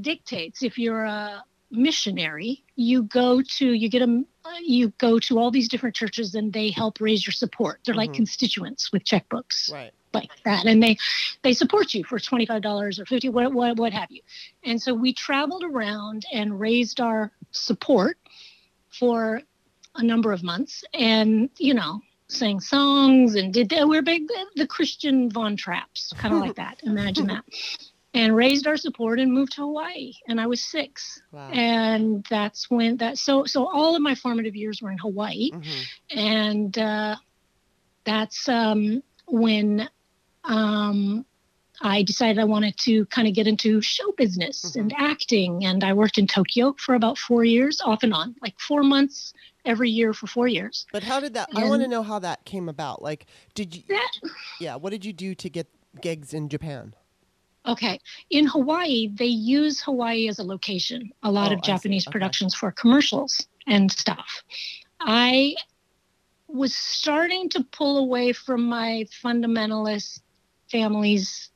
dictates, 0.00 0.62
if 0.62 0.78
you're 0.78 1.04
a 1.04 1.44
missionary, 1.70 2.64
you 2.76 3.02
go 3.04 3.42
to 3.58 3.72
you 3.72 3.88
get 3.88 4.02
a 4.02 4.24
you 4.64 4.92
go 4.98 5.18
to 5.18 5.38
all 5.38 5.50
these 5.50 5.68
different 5.68 5.96
churches 5.96 6.34
and 6.34 6.52
they 6.52 6.70
help 6.70 7.00
raise 7.00 7.26
your 7.26 7.32
support. 7.32 7.80
They're 7.84 7.94
like 7.94 8.12
Mhm. 8.12 8.16
constituents 8.16 8.92
with 8.92 9.04
checkbooks 9.04 9.72
Right. 9.72 9.92
like 10.14 10.30
that 10.44 10.64
and 10.66 10.82
they 10.82 10.96
they 11.42 11.52
support 11.52 11.92
you 11.92 12.04
for 12.04 12.18
$25 12.18 12.98
or 12.98 13.04
50 13.04 13.28
what, 13.28 13.52
what 13.52 13.76
what 13.76 13.92
have 13.92 14.10
you 14.10 14.22
and 14.64 14.80
so 14.80 14.94
we 14.94 15.12
traveled 15.12 15.64
around 15.64 16.24
and 16.32 16.58
raised 16.58 17.00
our 17.00 17.32
support 17.50 18.16
for 18.88 19.42
a 19.96 20.02
number 20.02 20.32
of 20.32 20.42
months 20.42 20.84
and 20.94 21.50
you 21.58 21.74
know 21.74 22.00
sang 22.28 22.60
songs 22.60 23.34
and 23.34 23.52
did 23.52 23.68
that. 23.70 23.88
We're 23.88 24.02
big 24.02 24.26
the 24.56 24.66
christian 24.66 25.30
von 25.30 25.56
Trapps 25.56 26.12
kind 26.16 26.34
of 26.34 26.40
like 26.46 26.56
that. 26.56 26.80
Imagine 26.82 27.26
that. 27.28 27.44
And 28.14 28.34
raised 28.34 28.66
our 28.66 28.76
support 28.78 29.20
and 29.20 29.32
moved 29.32 29.52
to 29.52 29.60
hawaii 29.62 30.12
and 30.28 30.40
i 30.40 30.46
was 30.46 30.62
six. 30.62 31.20
Wow. 31.32 31.50
and 31.50 32.26
that's 32.30 32.70
when 32.70 32.96
that 32.98 33.18
so 33.18 33.44
so 33.44 33.66
all 33.66 33.94
of 33.94 34.02
my 34.02 34.14
formative 34.14 34.56
years 34.56 34.80
were 34.82 34.90
in 34.90 34.98
hawaii. 34.98 35.50
Mhm. 35.52 35.84
and 36.10 36.78
uh, 36.78 37.16
that's 38.04 38.48
um, 38.48 39.02
when 39.26 39.88
um, 40.44 41.26
I 41.80 42.02
decided 42.02 42.38
I 42.38 42.44
wanted 42.44 42.76
to 42.78 43.04
kind 43.06 43.28
of 43.28 43.34
get 43.34 43.46
into 43.46 43.80
show 43.80 44.12
business 44.12 44.64
mm-hmm. 44.64 44.80
and 44.80 44.94
acting. 44.96 45.64
And 45.64 45.84
I 45.84 45.92
worked 45.92 46.18
in 46.18 46.26
Tokyo 46.26 46.74
for 46.78 46.94
about 46.94 47.18
four 47.18 47.44
years, 47.44 47.80
off 47.84 48.02
and 48.02 48.14
on, 48.14 48.34
like 48.42 48.58
four 48.58 48.82
months 48.82 49.32
every 49.64 49.90
year 49.90 50.12
for 50.12 50.26
four 50.26 50.48
years. 50.48 50.86
But 50.92 51.02
how 51.02 51.20
did 51.20 51.34
that? 51.34 51.48
I 51.54 51.68
want 51.68 51.82
to 51.82 51.88
know 51.88 52.02
how 52.02 52.18
that 52.20 52.44
came 52.44 52.68
about. 52.68 53.02
Like, 53.02 53.26
did 53.54 53.74
you? 53.76 53.82
That, 53.88 54.12
Yeah. 54.60 54.76
What 54.76 54.90
did 54.90 55.04
you 55.04 55.12
do 55.12 55.34
to 55.34 55.48
get 55.50 55.66
gigs 56.00 56.32
in 56.34 56.48
Japan? 56.48 56.94
okay, 57.68 57.98
in 58.30 58.46
Hawaii, 58.46 59.08
they 59.08 59.26
use 59.26 59.82
Hawaii 59.82 60.28
as 60.28 60.38
a 60.38 60.44
location. 60.44 61.10
A 61.24 61.30
lot 61.32 61.50
Oh, 61.50 61.56
of 61.56 61.62
Japanese 61.62 62.06
Okay. 62.06 62.12
productions 62.12 62.54
for 62.54 62.70
commercials 62.70 63.48
and 63.66 63.90
stuff. 63.90 64.44
I 65.00 65.56
was 66.46 66.72
starting 66.74 67.48
to 67.50 67.64
pull 67.64 67.98
away 67.98 68.32
from 68.32 68.68
my 68.68 69.04
fundamentalist 69.22 70.20
family's 70.70 71.50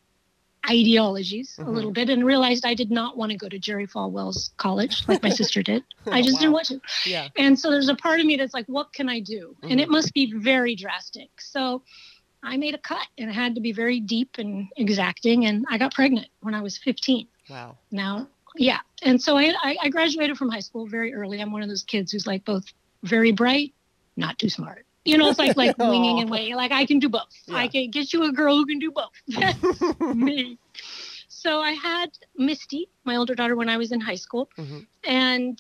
ideologies 0.69 1.57
Mhm. 1.59 1.67
a 1.67 1.71
little 1.71 1.90
bit 1.93 2.11
and 2.11 2.25
realized 2.25 2.64
I 2.67 2.75
did 2.75 2.90
not 2.90 3.17
want 3.17 3.33
to 3.33 3.38
go 3.38 3.49
to 3.49 3.59
Jerry 3.59 3.87
Falwell's 3.87 4.50
college 4.57 5.02
like 5.09 5.23
my 5.23 5.31
sister 5.31 5.62
did. 5.62 5.83
I 6.12 6.23
just 6.23 6.35
Wow. 6.35 6.40
didn't 6.40 6.52
want 6.52 6.67
to. 6.69 6.81
Yeah. 7.07 7.29
And 7.37 7.59
so 7.59 7.71
there's 7.71 7.88
a 7.88 7.95
part 7.95 8.21
of 8.21 8.26
me 8.26 8.37
that's 8.37 8.55
like, 8.55 8.67
what 8.67 8.93
can 8.93 9.09
I 9.09 9.21
do? 9.21 9.57
And 9.62 9.81
it 9.81 9.88
Mhm. 9.88 9.93
must 9.93 10.12
be 10.12 10.33
very 10.33 10.75
drastic. 10.75 11.29
So 11.40 11.83
I 12.43 12.57
made 12.57 12.75
a 12.75 12.79
cut 12.79 13.07
and 13.19 13.29
it 13.31 13.35
had 13.35 13.55
to 13.55 13.61
be 13.61 13.73
very 13.73 14.00
deep 14.00 14.37
and 14.38 14.69
exacting. 14.76 15.47
And 15.47 15.64
I 15.71 15.79
got 15.79 15.95
pregnant 15.95 16.29
when 16.40 16.55
I 16.55 16.62
was 16.62 16.79
15. 16.79 17.29
Wow. 17.49 17.76
Now, 17.90 18.29
yeah. 18.57 18.81
And 19.02 19.21
so 19.21 19.37
I, 19.37 19.55
I 19.62 19.88
graduated 19.90 20.37
from 20.37 20.50
high 20.50 20.61
school 20.61 20.87
very 20.87 21.14
early. 21.14 21.40
I'm 21.40 21.52
one 21.52 21.62
of 21.62 21.69
those 21.69 21.83
kids 21.85 22.12
who's 22.12 22.26
like 22.26 22.45
both 22.45 22.64
very 23.02 23.33
bright, 23.33 23.75
not 24.17 24.38
too 24.38 24.49
smart. 24.49 24.87
You 25.04 25.16
know, 25.19 25.28
it's 25.28 25.38
like 25.38 25.57
like 25.57 25.76
winging 25.78 26.21
and 26.21 26.28
Aw. 26.28 26.33
winging. 26.33 26.54
Like 26.57 26.73
I 26.73 26.85
can 26.85 26.99
do 26.99 27.09
both. 27.09 27.28
I 27.52 27.69
can 27.69 27.90
get 27.90 28.12
you 28.12 28.25
a 28.25 28.33
girl 28.33 28.57
who 28.57 28.66
can 28.66 28.78
do 28.78 28.90
both. 28.90 29.11
That's 29.28 29.80
me. 30.14 30.59
So 31.28 31.61
I 31.61 31.73
had 31.73 32.11
Misty, 32.37 32.88
my 33.04 33.16
older 33.16 33.35
daughter, 33.35 33.57
when 33.57 33.69
I 33.69 33.76
was 33.78 33.92
in 33.92 34.00
high 34.00 34.16
school, 34.16 34.50
Mhm. 34.59 34.87
and 35.04 35.59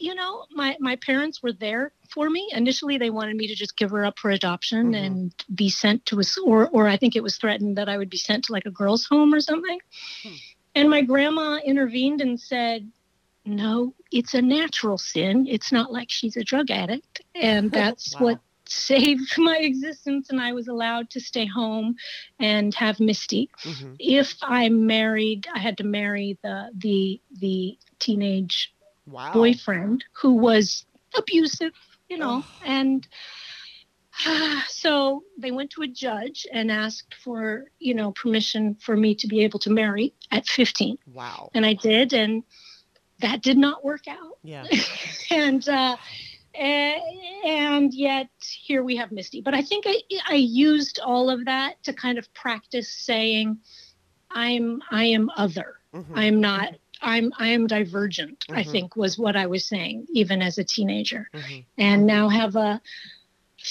you 0.00 0.14
know, 0.14 0.44
my 0.50 0.76
my 0.80 0.96
parents 0.96 1.42
were 1.42 1.52
there 1.52 1.92
for 2.10 2.30
me. 2.30 2.48
Initially, 2.52 2.98
they 2.98 3.10
wanted 3.10 3.36
me 3.36 3.46
to 3.48 3.54
just 3.54 3.76
give 3.76 3.90
her 3.90 4.04
up 4.04 4.18
for 4.18 4.30
adoption 4.30 4.92
Mhm. 4.92 5.06
and 5.06 5.34
be 5.54 5.68
sent 5.68 6.04
to 6.06 6.20
a 6.20 6.24
or 6.44 6.68
or 6.68 6.88
I 6.88 6.96
think 6.96 7.16
it 7.16 7.22
was 7.22 7.36
threatened 7.36 7.76
that 7.78 7.88
I 7.88 7.96
would 7.96 8.10
be 8.10 8.16
sent 8.16 8.44
to 8.44 8.52
like 8.52 8.66
a 8.66 8.70
girls' 8.70 9.06
home 9.06 9.32
or 9.34 9.40
something. 9.40 9.78
Hmm. 10.22 10.34
And 10.74 10.90
my 10.90 11.02
grandma 11.02 11.56
intervened 11.64 12.20
and 12.20 12.38
said, 12.40 12.90
"No, 13.44 13.94
it's 14.12 14.34
a 14.34 14.42
natural 14.42 14.98
sin. 14.98 15.46
It's 15.48 15.72
not 15.72 15.92
like 15.92 16.10
she's 16.10 16.36
a 16.36 16.44
drug 16.44 16.70
addict." 16.70 17.22
And 17.34 17.70
that's 17.72 18.14
Wow. 18.14 18.20
what 18.26 18.40
saved 18.70 19.32
my 19.38 19.58
existence 19.58 20.30
and 20.30 20.40
I 20.40 20.52
was 20.52 20.68
allowed 20.68 21.10
to 21.10 21.20
stay 21.20 21.46
home 21.46 21.94
and 22.38 22.74
have 22.74 23.00
Misty. 23.00 23.50
Mhm. 23.64 23.96
If 23.98 24.36
I 24.42 24.68
married, 24.68 25.46
I 25.54 25.58
had 25.58 25.78
to 25.78 25.84
marry 25.84 26.38
the 26.42 26.70
the 26.76 27.20
the 27.40 27.78
teenage 27.98 28.72
Wow. 29.06 29.32
boyfriend 29.32 30.04
who 30.20 30.34
was 30.34 30.84
abusive, 31.16 31.72
you 32.10 32.18
know, 32.18 32.38
Ugh. 32.38 32.44
and 32.66 33.08
so 34.68 35.22
they 35.38 35.50
went 35.50 35.70
to 35.70 35.82
a 35.82 35.86
judge 35.88 36.46
and 36.52 36.70
asked 36.70 37.14
for, 37.14 37.64
you 37.78 37.94
know, 37.94 38.12
permission 38.12 38.74
for 38.74 38.96
me 38.96 39.14
to 39.14 39.26
be 39.26 39.40
able 39.44 39.58
to 39.60 39.70
marry 39.70 40.12
at 40.30 40.46
15. 40.46 40.98
Wow. 41.14 41.50
And 41.54 41.64
I 41.64 41.74
did, 41.74 42.12
and 42.12 42.42
that 43.20 43.42
did 43.42 43.56
not 43.56 43.84
work 43.84 44.08
out. 44.08 44.38
Yeah. 44.42 44.64
and 45.30 45.66
uh, 45.68 45.96
and 46.58 47.94
yet 47.94 48.28
here 48.64 48.82
we 48.82 48.96
have 48.96 49.12
Misty. 49.12 49.40
But 49.40 49.54
I 49.54 49.62
think 49.62 49.84
I, 49.86 50.00
I 50.28 50.34
used 50.34 50.98
all 51.00 51.30
of 51.30 51.44
that 51.46 51.82
to 51.84 51.92
kind 51.92 52.18
of 52.18 52.32
practice 52.34 52.92
saying, 52.92 53.58
I'm 54.30 54.82
I 54.90 55.04
am 55.04 55.30
other. 55.36 55.76
Mhm. 55.94 56.04
I'm 56.14 56.40
not. 56.40 56.74
I'm 57.00 57.32
I 57.38 57.48
am 57.48 57.66
divergent. 57.66 58.44
I 58.50 58.64
Mhm. 58.64 58.70
think 58.72 58.96
was 58.96 59.18
what 59.18 59.36
I 59.36 59.46
was 59.46 59.66
saying 59.66 60.06
even 60.12 60.42
as 60.42 60.58
a 60.58 60.64
teenager, 60.64 61.30
Mhm. 61.32 61.64
and 61.78 62.06
now 62.06 62.28
have 62.28 62.56
a 62.56 62.80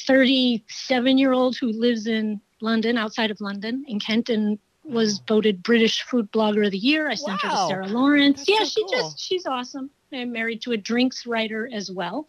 37 0.06 1.18
year 1.18 1.34
old 1.34 1.58
who 1.58 1.72
lives 1.72 2.08
in 2.08 2.42
London, 2.62 2.98
outside 2.98 3.32
of 3.32 3.40
London, 3.42 3.86
in 3.88 4.00
Kent, 4.00 4.30
and 4.30 4.58
was 4.84 5.20
voted 5.28 5.62
British 5.62 6.02
Food 6.04 6.32
Blogger 6.32 6.66
of 6.66 6.72
the 6.72 6.78
Year. 6.78 7.10
I 7.10 7.16
sent 7.16 7.42
her 7.42 7.50
to 7.50 7.58
Sarah 7.68 7.88
Lawrence. 7.88 8.40
That's 8.40 8.50
yeah, 8.50 8.60
so 8.60 8.66
she 8.70 8.82
cool. 8.84 8.92
just 8.92 9.20
she's 9.20 9.46
awesome. 9.46 9.90
I'm 10.14 10.32
married 10.32 10.62
to 10.62 10.72
a 10.72 10.78
drinks 10.78 11.26
writer 11.26 11.70
as 11.72 11.92
well. 11.92 12.26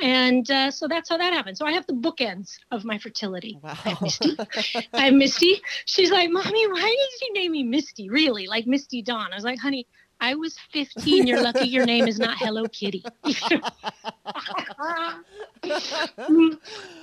And 0.00 0.50
uh, 0.50 0.70
so 0.70 0.88
that's 0.88 1.08
how 1.08 1.16
that 1.16 1.32
happened. 1.32 1.56
So 1.56 1.64
I 1.66 1.72
have 1.72 1.86
the 1.86 1.94
bookends 1.94 2.56
of 2.70 2.84
my 2.84 2.98
fertility. 2.98 3.58
Wow. 3.62 3.70
I 3.84 3.88
have 3.90 4.02
Misty. 4.02 4.36
I 4.94 5.00
have 5.06 5.14
Misty. 5.14 5.60
She's 5.86 6.10
like, 6.10 6.30
Mommy, 6.30 6.66
why 6.68 6.80
did 6.80 7.26
you 7.26 7.32
name 7.34 7.52
me 7.52 7.62
Misty? 7.62 8.10
Really? 8.10 8.46
Like 8.46 8.66
Misty 8.66 9.00
Dawn. 9.02 9.32
I 9.32 9.36
was 9.36 9.44
like, 9.44 9.58
honey, 9.58 9.86
I 10.20 10.34
was 10.34 10.56
15. 10.72 11.26
You're 11.26 11.40
lucky 11.42 11.66
your 11.66 11.84
name 11.86 12.06
is 12.08 12.18
not 12.18 12.36
Hello 12.38 12.68
Kitty. 12.68 13.04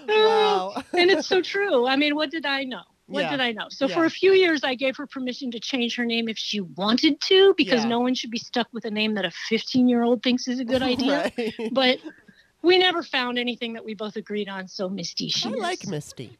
wow. 0.07 0.73
and 0.93 1.09
it's 1.09 1.27
so 1.27 1.41
true. 1.41 1.87
I 1.87 1.95
mean, 1.95 2.15
what 2.15 2.31
did 2.31 2.45
I 2.45 2.63
know? 2.63 2.81
What 3.07 3.21
Yeah. 3.21 3.31
did 3.31 3.41
I 3.41 3.51
know? 3.51 3.67
So 3.69 3.87
Yeah. 3.87 3.95
for 3.95 4.05
a 4.05 4.09
few 4.09 4.31
years, 4.31 4.63
I 4.63 4.75
gave 4.75 4.95
her 4.97 5.05
permission 5.05 5.51
to 5.51 5.59
change 5.59 5.95
her 5.97 6.05
name 6.05 6.29
if 6.29 6.37
she 6.37 6.61
wanted 6.61 7.19
to, 7.21 7.53
because 7.57 7.83
Yeah. 7.83 7.89
no 7.89 7.99
one 7.99 8.13
should 8.15 8.31
be 8.31 8.37
stuck 8.37 8.67
with 8.71 8.85
a 8.85 8.91
name 8.91 9.15
that 9.15 9.25
a 9.25 9.31
15 9.49 9.89
year 9.89 10.03
old 10.03 10.23
thinks 10.23 10.47
is 10.47 10.59
a 10.59 10.65
good 10.65 10.81
idea. 10.81 11.31
Right. 11.37 11.53
But 11.71 11.99
we 12.63 12.77
never 12.77 13.03
found 13.03 13.37
anything 13.37 13.73
that 13.73 13.83
we 13.85 13.93
both 13.93 14.15
agreed 14.15 14.49
on. 14.49 14.67
So 14.67 14.89
Misty, 14.89 15.29
she 15.29 15.49
I 15.49 15.51
is. 15.53 15.59
like 15.59 15.87
Misty. 15.87 16.37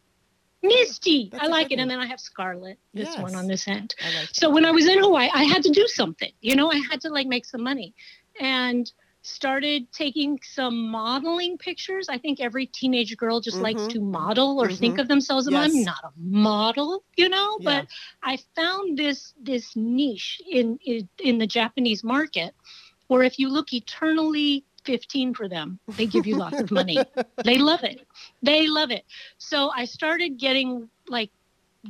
Misty. 0.61 1.29
That's 1.31 1.43
I 1.43 1.47
like 1.47 1.71
it. 1.71 1.79
And 1.79 1.91
then 1.91 1.99
I 1.99 2.05
have 2.05 2.19
Scarlet, 2.21 2.79
this 2.93 3.09
Yes. 3.09 3.19
one 3.21 3.35
on 3.35 3.47
this 3.47 3.67
end. 3.67 3.93
Like 4.01 4.29
So 4.31 4.49
when 4.49 4.65
I 4.65 4.71
was 4.71 4.87
in 4.87 4.99
Hawaii, 4.99 5.29
I 5.33 5.43
had 5.43 5.61
to 5.63 5.69
do 5.69 5.85
something. 5.87 6.31
You 6.41 6.55
know, 6.55 6.71
I 6.71 6.77
had 6.89 7.01
to 7.01 7.09
like 7.09 7.27
make 7.27 7.45
some 7.45 7.61
money 7.61 7.93
and 8.39 8.89
started 9.23 9.89
taking 9.93 10.37
some 10.43 10.87
modeling 10.89 11.57
pictures. 11.57 12.07
I 12.09 12.17
think 12.17 12.39
every 12.41 12.65
teenage 12.65 13.15
girl 13.17 13.39
just 13.41 13.57
likes 13.57 13.81
Mhm. 13.81 13.89
to 13.93 14.01
model 14.01 14.61
or 14.61 14.69
think 14.71 14.97
Mhm. 14.97 15.01
of 15.01 15.07
themselves 15.09 15.47
as 15.47 15.53
Yes. 15.53 15.71
I'm 15.71 15.83
not 15.83 16.03
a 16.03 16.11
model, 16.17 17.03
you 17.17 17.29
know, 17.29 17.57
Yeah. 17.59 17.81
but 17.81 17.87
I 18.21 18.37
found 18.55 18.97
this 18.97 19.33
this 19.41 19.75
niche 19.75 20.41
in, 20.49 20.77
in 20.85 21.07
in 21.19 21.37
the 21.37 21.47
Japanese 21.47 22.03
market 22.03 22.53
where 23.07 23.23
if 23.23 23.37
you 23.39 23.47
look 23.49 23.73
eternally 23.73 24.65
15 24.85 25.33
for 25.33 25.47
them, 25.49 25.79
they 25.97 26.05
give 26.07 26.25
you 26.25 26.35
lots 26.37 26.59
of 26.59 26.71
money. 26.79 27.03
They 27.43 27.57
love 27.57 27.83
it. 27.83 28.05
They 28.41 28.67
love 28.67 28.91
it. 28.91 29.05
So 29.37 29.69
I 29.75 29.85
started 29.85 30.37
getting 30.37 30.89
like 31.07 31.31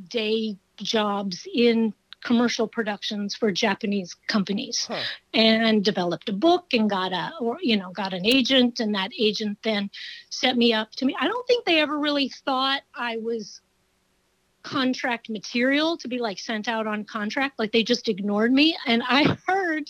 day 0.10 0.58
jobs 0.78 1.48
in 1.54 1.94
commercial 2.24 2.68
productions 2.70 3.36
for 3.36 3.52
Japanese 3.52 4.16
companies 4.28 4.86
Huh. 4.88 5.02
and 5.34 5.84
developed 5.84 6.30
a 6.30 6.34
book 6.34 6.68
and 6.74 6.90
got 6.90 7.12
a 7.12 7.34
or 7.42 7.58
you 7.62 7.76
know 7.76 7.92
got 7.92 8.14
an 8.14 8.26
agent 8.26 8.80
and 8.80 8.96
that 8.96 9.12
agent 9.20 9.58
then 9.62 9.90
set 10.30 10.56
me 10.56 10.74
up 10.74 10.92
to 10.92 11.06
me. 11.06 11.16
I 11.20 11.28
don't 11.28 11.46
think 11.48 11.66
they 11.66 11.82
ever 11.82 12.00
really 12.00 12.30
thought 12.46 12.82
I 12.96 13.18
was 13.18 13.60
contract 14.64 15.30
material 15.30 15.98
to 15.98 16.08
be 16.08 16.20
like 16.20 16.40
sent 16.40 16.70
out 16.70 16.88
on 16.88 17.04
contract 17.04 17.60
like 17.60 17.74
they 17.74 17.84
just 17.84 18.08
ignored 18.08 18.54
me 18.54 18.78
and 18.88 19.04
I 19.06 19.38
heard 19.48 19.84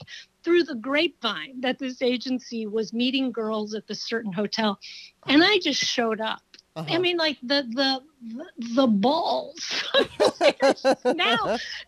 through 0.44 0.64
the 0.64 0.76
grapevine 0.76 1.62
that 1.62 1.80
this 1.80 2.02
agency 2.02 2.66
was 2.68 2.94
meeting 2.94 3.32
girls 3.32 3.74
at 3.74 3.88
this 3.88 4.02
certain 4.04 4.32
hotel 4.34 4.80
and 5.28 5.44
I 5.44 5.58
just 5.60 5.80
showed 5.82 6.22
up 6.22 6.42
Uh-huh. 6.76 6.96
I 6.96 6.98
mean, 6.98 7.18
like 7.18 7.38
the 7.44 7.60
the 7.80 8.02
the, 8.36 8.46
the 8.76 8.88
balls. 8.88 9.62
now, 11.06 11.38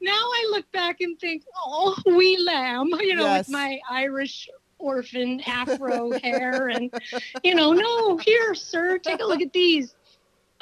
now 0.01 0.21
I 0.39 0.47
look 0.51 0.69
back 0.71 1.01
and 1.01 1.17
think, 1.19 1.43
oh, 1.65 1.95
wee 2.05 2.37
lamb, 2.45 2.89
you 2.99 3.15
know, 3.15 3.23
Yes. 3.25 3.47
with 3.47 3.53
my 3.53 3.79
Irish 3.89 4.47
orphan 4.77 5.41
afro 5.47 6.11
hair, 6.19 6.67
and 6.67 6.91
you 7.43 7.55
know, 7.55 7.73
no, 7.73 8.17
here, 8.17 8.53
sir, 8.53 8.99
take 8.99 9.21
a 9.21 9.25
look 9.25 9.41
at 9.41 9.53
these. 9.53 9.95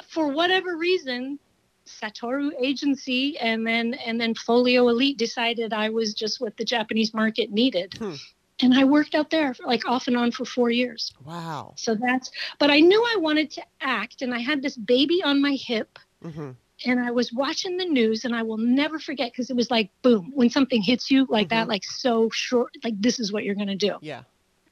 For 0.08 0.28
whatever 0.28 0.76
reason, 0.76 1.38
Satoru 1.86 2.50
Agency 2.60 3.38
and 3.38 3.66
then 3.66 3.94
and 3.94 4.20
then 4.20 4.34
Folio 4.34 4.88
Elite 4.88 5.18
decided 5.18 5.72
I 5.72 5.90
was 5.90 6.14
just 6.14 6.40
what 6.40 6.56
the 6.56 6.64
Japanese 6.64 7.12
market 7.14 7.50
needed. 7.50 7.94
Hmm. 7.98 8.14
And 8.62 8.72
I 8.72 8.84
worked 8.84 9.14
out 9.16 9.30
there 9.30 9.54
like 9.66 9.84
off 9.88 10.06
and 10.06 10.16
on 10.16 10.30
for 10.30 10.44
four 10.44 10.70
years. 10.70 11.12
wow. 11.24 11.74
So 11.76 11.96
that's, 11.96 12.30
but 12.60 12.70
I 12.70 12.78
knew 12.80 13.02
I 13.02 13.16
wanted 13.18 13.50
to 13.52 13.62
act, 13.80 14.22
and 14.22 14.32
I 14.32 14.38
had 14.38 14.62
this 14.62 14.76
baby 14.76 15.22
on 15.24 15.42
my 15.42 15.52
hip, 15.60 15.98
hmm 16.22 16.52
and 16.86 16.98
I 17.00 17.12
was 17.12 17.32
watching 17.32 17.76
the 17.76 17.84
news, 17.84 18.24
and 18.24 18.34
I 18.34 18.42
will 18.42 18.58
never 18.58 18.98
forget 18.98 19.30
because 19.32 19.48
it 19.48 19.56
was 19.56 19.70
like 19.70 19.90
boom 20.02 20.32
when 20.34 20.50
something 20.50 20.82
hits 20.82 21.10
you 21.10 21.24
like 21.30 21.48
that, 21.50 21.66
Mhm. 21.66 21.70
like 21.70 21.84
so 21.84 22.28
short, 22.32 22.76
like 22.82 22.94
this 23.00 23.18
is 23.20 23.32
what 23.32 23.44
you're 23.44 23.54
gonna 23.54 23.76
do. 23.76 23.96
Yeah. 24.02 24.22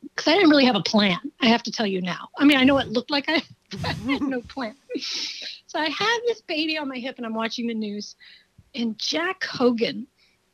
Because 0.02 0.26
I 0.28 0.34
didn't 0.34 0.50
really 0.50 0.64
have 0.64 0.74
a 0.76 0.82
plan. 0.82 1.18
I 1.40 1.46
have 1.46 1.62
to 1.62 1.70
tell 1.70 1.86
you 1.86 2.00
now. 2.02 2.28
I 2.36 2.44
mean, 2.44 2.58
I 2.58 2.64
know 2.64 2.78
it 2.78 2.88
looked 2.88 3.10
like 3.10 3.26
I, 3.28 3.40
I 3.84 3.92
had 3.92 4.20
no 4.20 4.40
plan. 4.42 4.74
So 5.72 5.78
I 5.80 5.88
have 5.88 6.20
this 6.26 6.42
baby 6.42 6.76
on 6.76 6.86
my 6.86 6.98
hip, 6.98 7.14
and 7.16 7.24
I'm 7.24 7.32
watching 7.32 7.66
the 7.66 7.72
news, 7.72 8.14
and 8.74 8.98
Jack 8.98 9.42
Hogan, 9.44 10.06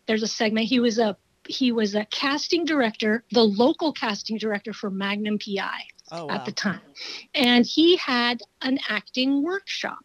there's 0.07 0.23
a 0.23 0.29
segment. 0.29 0.69
He 0.69 0.79
was 0.79 1.01
a 1.01 1.17
he 1.49 1.73
was 1.73 1.97
a 1.97 2.05
casting 2.05 2.65
director, 2.65 3.25
the 3.33 3.43
local 3.43 3.93
casting 3.93 4.39
director 4.39 4.73
for 4.73 4.91
Magnum 4.91 5.39
PI 5.41 5.81
Oh 6.13 6.27
wow. 6.27 6.35
at 6.35 6.45
the 6.45 6.53
time. 6.53 6.81
And 7.35 7.67
he 7.67 7.97
had 7.97 8.43
an 8.63 8.79
acting 8.89 9.43
workshop 9.43 10.05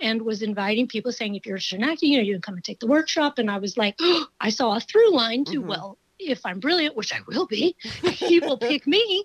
and 0.00 0.22
was 0.22 0.40
inviting 0.40 0.86
people 0.88 1.12
saying, 1.12 1.34
if 1.34 1.44
you're 1.44 1.56
interested 1.56 1.80
in 1.82 1.84
acting, 1.88 2.12
you 2.12 2.18
know, 2.18 2.24
you 2.24 2.34
can 2.34 2.40
come 2.42 2.54
and 2.54 2.64
take 2.64 2.80
the 2.80 2.86
workshop. 2.86 3.38
And 3.38 3.50
I 3.50 3.58
was 3.58 3.76
like, 3.76 3.96
oh, 4.00 4.26
I 4.40 4.48
saw 4.50 4.76
a 4.76 4.80
through 4.80 5.12
line 5.12 5.44
to, 5.46 5.60
Mhm. 5.60 5.66
well, 5.66 5.98
if 6.18 6.46
I'm 6.46 6.60
brilliant, 6.60 6.96
which 6.96 7.12
I 7.12 7.18
will 7.26 7.46
be, 7.46 7.76
he 8.04 8.40
will 8.40 8.58
pick 8.58 8.86
me 8.86 9.24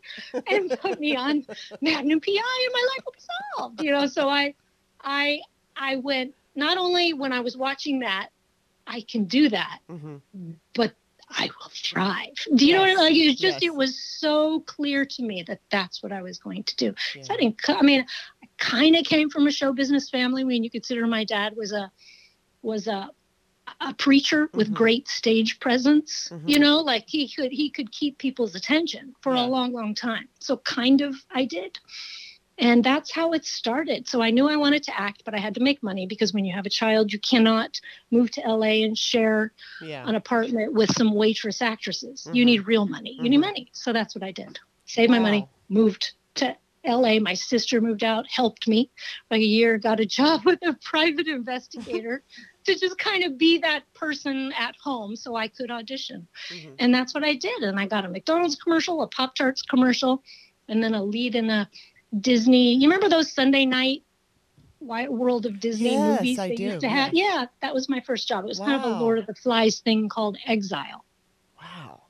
and 0.50 0.70
put 0.82 1.00
me 1.00 1.16
on 1.16 1.46
Magnum 1.80 2.20
PI 2.20 2.32
and 2.32 2.74
my 2.74 2.88
life 2.96 3.06
will 3.06 3.14
be 3.14 3.20
solved. 3.56 3.82
You 3.82 3.92
know, 3.92 4.08
so 4.08 4.28
I 4.28 4.56
I 5.04 5.42
I 5.76 5.98
went 5.98 6.34
not 6.56 6.78
only 6.78 7.14
when 7.14 7.32
I 7.34 7.40
was 7.40 7.56
watching 7.58 8.00
that, 8.00 8.30
I 8.88 9.02
can 9.02 9.26
do 9.26 9.50
that, 9.50 9.80
hmm 9.90 10.18
but 10.76 10.94
I 11.30 11.46
will 11.48 11.72
thrive. 11.74 12.34
Do 12.56 12.66
you 12.66 12.74
know 12.74 12.82
what 12.82 12.90
I 12.90 12.94
Yes. 12.94 13.00
like? 13.00 13.16
It 13.16 13.26
was 13.28 13.36
just, 13.40 13.62
Yes. 13.62 13.72
it 13.72 13.76
was 13.76 13.98
so 14.20 14.60
clear 14.62 15.06
to 15.06 15.24
me 15.24 15.44
that 15.44 15.62
that's 15.70 16.04
what 16.04 16.12
I 16.12 16.22
was 16.22 16.40
going 16.40 16.64
to 16.64 16.76
do. 16.76 16.94
Yeah. 17.16 17.24
So 17.24 17.34
I 17.34 17.38
didn't, 17.38 17.58
I 17.70 17.82
mean, 17.82 18.06
I 18.44 18.48
kind 18.58 18.96
of 18.98 19.06
came 19.06 19.30
from 19.30 19.48
a 19.48 19.52
show 19.52 19.72
business 19.72 20.10
family. 20.10 20.42
I 20.42 20.46
mean, 20.46 20.64
you 20.64 20.70
consider 20.70 21.08
my 21.08 21.24
dad 21.24 21.56
was 21.56 21.72
a, 21.72 21.90
was 22.62 22.88
a, 22.88 23.10
a 23.80 23.94
preacher 23.94 24.50
with 24.54 24.72
Mhm. 24.72 24.74
great 24.74 25.08
stage 25.08 25.60
presence. 25.62 26.28
Mhm. 26.32 26.50
You 26.50 26.60
know, 26.60 26.80
like 26.82 27.06
he 27.08 27.30
could 27.30 27.52
he 27.54 27.70
could 27.70 27.92
keep 27.94 28.18
people's 28.18 28.56
attention 28.56 29.16
for 29.22 29.34
Yeah. 29.34 29.46
a 29.46 29.48
long, 29.48 29.72
long 29.72 29.96
time. 29.96 30.28
So 30.40 30.58
kind 30.58 31.00
of 31.02 31.16
I 31.32 31.46
did. 31.46 31.80
And 32.62 32.84
that's 32.84 33.12
how 33.12 33.34
it 33.34 33.44
started. 33.44 34.08
So 34.08 34.22
I 34.22 34.30
knew 34.30 34.48
I 34.48 34.56
wanted 34.56 34.84
to 34.84 35.00
act, 35.00 35.24
but 35.26 35.34
I 35.34 35.40
had 35.40 35.56
to 35.56 35.62
make 35.62 35.82
money 35.82 36.06
because 36.06 36.32
when 36.32 36.46
you 36.46 36.54
have 36.54 36.68
a 36.68 36.70
child, 36.70 37.12
you 37.12 37.20
cannot 37.20 37.80
move 38.12 38.30
to 38.32 38.42
LA 38.48 38.84
and 38.86 38.96
share 38.96 39.52
Yeah. 39.82 40.08
an 40.08 40.14
apartment 40.14 40.72
with 40.74 40.96
some 40.96 41.14
waitress 41.16 41.62
actresses. 41.62 42.30
You 42.32 42.44
Mhm. 42.44 42.46
need 42.46 42.68
real 42.68 42.86
money. 42.86 43.18
You 43.20 43.30
need 43.30 43.40
Mhm. 43.40 43.42
money. 43.42 43.68
So 43.74 43.92
that's 43.92 44.14
what 44.14 44.24
I 44.24 44.32
did. 44.32 44.60
Saved 44.86 45.10
my 45.12 45.20
money, 45.20 45.48
moved 45.70 46.14
to 46.36 46.56
LA. 46.84 47.20
My 47.20 47.34
sister 47.34 47.82
moved 47.82 48.04
out, 48.04 48.26
helped 48.30 48.68
me 48.68 48.92
like 49.32 49.42
a 49.42 49.46
year, 49.46 49.80
got 49.80 50.00
a 50.00 50.06
job 50.20 50.46
with 50.46 50.60
a 50.64 50.74
private 50.84 51.28
investigator 51.28 52.24
to 52.66 52.76
just 52.76 52.98
kind 53.00 53.24
of 53.24 53.40
be 53.40 53.58
that 53.58 53.92
person 53.96 54.52
at 54.54 54.76
home 54.84 55.16
so 55.16 55.36
I 55.36 55.48
could 55.48 55.72
audition. 55.72 56.28
Mhm. 56.50 56.76
And 56.78 56.94
that's 56.94 57.16
what 57.16 57.24
I 57.24 57.34
did. 57.34 57.64
And 57.64 57.80
I 57.80 57.88
got 57.88 58.06
a 58.06 58.10
McDonald's 58.10 58.56
commercial, 58.56 59.02
a 59.02 59.08
Pop 59.08 59.34
Tarts 59.34 59.64
commercial, 59.64 60.24
and 60.68 60.84
then 60.84 60.94
a 60.94 61.04
lead 61.04 61.36
in 61.36 61.50
a 61.50 61.68
Disney. 62.20 62.76
You 62.76 62.90
remember 62.90 63.10
those 63.10 63.32
Sunday 63.32 63.66
night 63.66 64.04
World 64.82 65.46
of 65.46 65.60
Disney 65.60 65.92
Yes, 65.92 66.20
movies 66.20 66.40
I 66.40 66.50
they 66.50 66.56
do, 66.56 66.64
used 66.64 66.82
to 66.82 66.90
have? 66.90 67.14
Yeah, 67.14 67.46
that 67.62 67.74
was 67.74 67.88
my 67.88 68.02
first 68.02 68.28
job. 68.28 68.46
It 68.46 68.48
was 68.48 68.60
kind 68.60 68.84
of 68.84 68.84
a 68.84 69.00
Lord 69.00 69.20
of 69.20 69.28
the 69.28 69.36
Flies 69.36 69.80
thing 69.80 70.10
called 70.10 70.38
Exile. 70.46 71.06
Wow. 71.62 72.02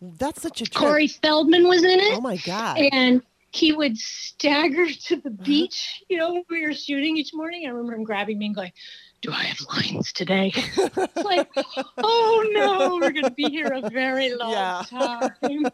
That's 0.00 0.42
such 0.42 0.60
a 0.60 0.64
trip. 0.64 0.74
Corey 0.74 1.06
Feldman 1.06 1.68
was 1.68 1.84
in 1.84 2.00
it. 2.00 2.16
Oh 2.16 2.20
my 2.20 2.36
god. 2.38 2.78
and 2.78 3.22
he 3.52 3.72
would 3.72 3.96
stagger 3.98 4.86
to 5.06 5.16
the 5.16 5.28
uh-huh. 5.28 5.44
beach, 5.44 6.02
you 6.08 6.16
know, 6.16 6.42
we 6.50 6.66
were 6.66 6.72
shooting 6.72 7.16
each 7.16 7.32
morning. 7.32 7.66
I 7.66 7.70
remember 7.70 7.94
him 7.94 8.04
grabbing 8.04 8.38
me 8.38 8.46
and 8.46 8.54
going, 8.54 8.72
Do 9.22 9.30
I 9.32 9.44
have 9.44 9.58
lines 9.74 10.12
today? 10.12 10.52
It's 10.76 11.24
like, 11.24 11.48
oh 11.98 12.50
no, 12.52 12.96
we're 13.00 13.12
going 13.12 13.24
to 13.24 13.30
be 13.30 13.48
here 13.50 13.68
a 13.72 13.88
very 13.88 14.34
long 14.34 14.50
Yeah. 14.50 14.82
time. 14.90 15.66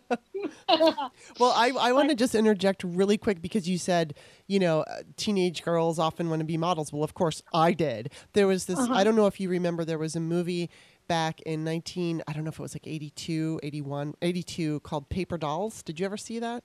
Well, 1.41 1.53
I, 1.57 1.71
I 1.79 1.93
want 1.93 2.11
to 2.11 2.15
just 2.15 2.35
interject 2.35 2.85
really 2.85 3.17
quick 3.19 3.41
because 3.43 3.69
you 3.69 3.79
said, 3.79 4.15
you 4.47 4.59
know, 4.59 4.81
uh, 4.83 4.99
teenage 5.17 5.63
girls 5.63 5.99
often 5.99 6.29
want 6.31 6.41
to 6.41 6.45
be 6.45 6.57
models. 6.57 6.93
Well, 6.93 7.03
of 7.03 7.15
course, 7.15 7.43
I 7.55 7.73
did. 7.73 8.13
There 8.35 8.47
was 8.47 8.67
this, 8.67 8.79
Uh-huh. 8.79 8.93
I 8.95 9.03
don't 9.05 9.17
know 9.17 9.27
if 9.27 9.41
you 9.41 9.49
remember, 9.49 9.85
there 9.85 9.99
was 9.99 10.15
a 10.15 10.21
movie 10.21 10.71
back 11.09 11.41
in 11.43 11.65
19, 11.65 12.23
I 12.29 12.33
don't 12.33 12.45
know 12.45 12.51
if 12.51 12.59
it 12.59 12.63
was 12.63 12.75
like 12.75 12.87
82, 12.87 13.61
81, 13.63 14.15
82 14.21 14.81
called 14.81 15.09
Paper 15.09 15.39
Dolls. 15.39 15.83
Did 15.83 15.99
you 15.99 16.07
ever 16.07 16.17
see 16.19 16.39
that? 16.39 16.65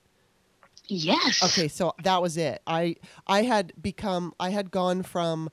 yes. 0.86 1.42
Okay, 1.42 1.68
so 1.68 1.94
that 2.02 2.20
was 2.20 2.36
it. 2.36 2.60
I 2.66 2.96
I 3.26 3.42
had 3.42 3.72
become 3.80 4.34
I 4.38 4.50
had 4.50 4.70
gone 4.70 5.02
from 5.02 5.48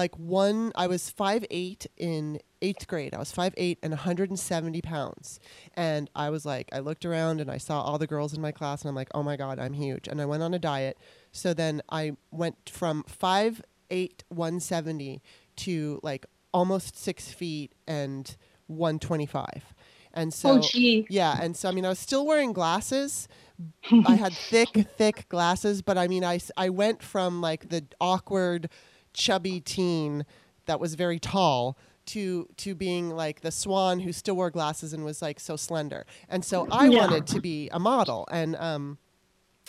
like 0.00 0.16
one 0.18 0.72
I 0.74 0.86
was 0.86 1.10
five 1.10 1.44
eight 1.50 1.86
in 1.96 2.40
eighth 2.62 2.88
grade. 2.88 3.14
I 3.14 3.18
was 3.18 3.30
five 3.30 3.52
eight 3.58 3.78
and 3.82 3.90
170 3.92 4.80
pounds. 4.80 5.38
And 5.74 6.08
I 6.14 6.30
was 6.30 6.46
like, 6.46 6.70
I 6.72 6.78
looked 6.78 7.04
around 7.04 7.40
and 7.40 7.50
I 7.50 7.58
saw 7.58 7.82
all 7.82 7.98
the 7.98 8.06
girls 8.06 8.32
in 8.32 8.40
my 8.40 8.50
class 8.50 8.82
and 8.82 8.88
I'm 8.88 8.94
like, 8.94 9.10
oh 9.14 9.22
my 9.22 9.36
God, 9.36 9.58
I'm 9.58 9.74
huge. 9.74 10.08
And 10.08 10.20
I 10.20 10.24
went 10.24 10.42
on 10.42 10.54
a 10.54 10.58
diet. 10.58 10.96
So 11.32 11.52
then 11.52 11.82
I 11.90 12.16
went 12.30 12.70
from 12.70 13.04
five 13.04 13.62
eight 13.90 14.24
170 14.28 15.22
to 15.56 16.00
like 16.02 16.24
almost 16.52 16.96
six 16.96 17.28
feet 17.28 17.74
and 17.86 18.36
125. 18.68 19.74
And 20.12 20.32
so 20.34 20.56
oh, 20.56 20.58
gee. 20.60 21.06
yeah, 21.08 21.38
and 21.40 21.56
so 21.56 21.68
I 21.68 21.72
mean, 21.72 21.84
I 21.84 21.88
was 21.88 22.00
still 22.00 22.26
wearing 22.26 22.52
glasses. 22.52 23.28
I 24.06 24.14
had 24.14 24.32
thick, 24.32 24.70
thick 24.96 25.28
glasses, 25.28 25.82
but 25.82 25.96
I 25.98 26.08
mean, 26.08 26.24
I, 26.24 26.40
I 26.56 26.70
went 26.70 27.02
from 27.02 27.40
like 27.40 27.68
the 27.68 27.84
awkward, 28.00 28.70
chubby 29.12 29.60
teen 29.60 30.24
that 30.66 30.80
was 30.80 30.94
very 30.94 31.18
tall 31.18 31.76
to 32.06 32.48
to 32.56 32.74
being 32.74 33.10
like 33.10 33.40
the 33.42 33.50
swan 33.50 34.00
who 34.00 34.12
still 34.12 34.36
wore 34.36 34.50
glasses 34.50 34.92
and 34.92 35.04
was 35.04 35.20
like 35.22 35.38
so 35.40 35.56
slender. 35.56 36.06
And 36.28 36.44
so 36.44 36.66
I 36.70 36.88
Yeah. 36.88 36.98
wanted 36.98 37.26
to 37.28 37.40
be 37.40 37.68
a 37.72 37.78
model, 37.78 38.26
and 38.30 38.56
um, 38.56 38.98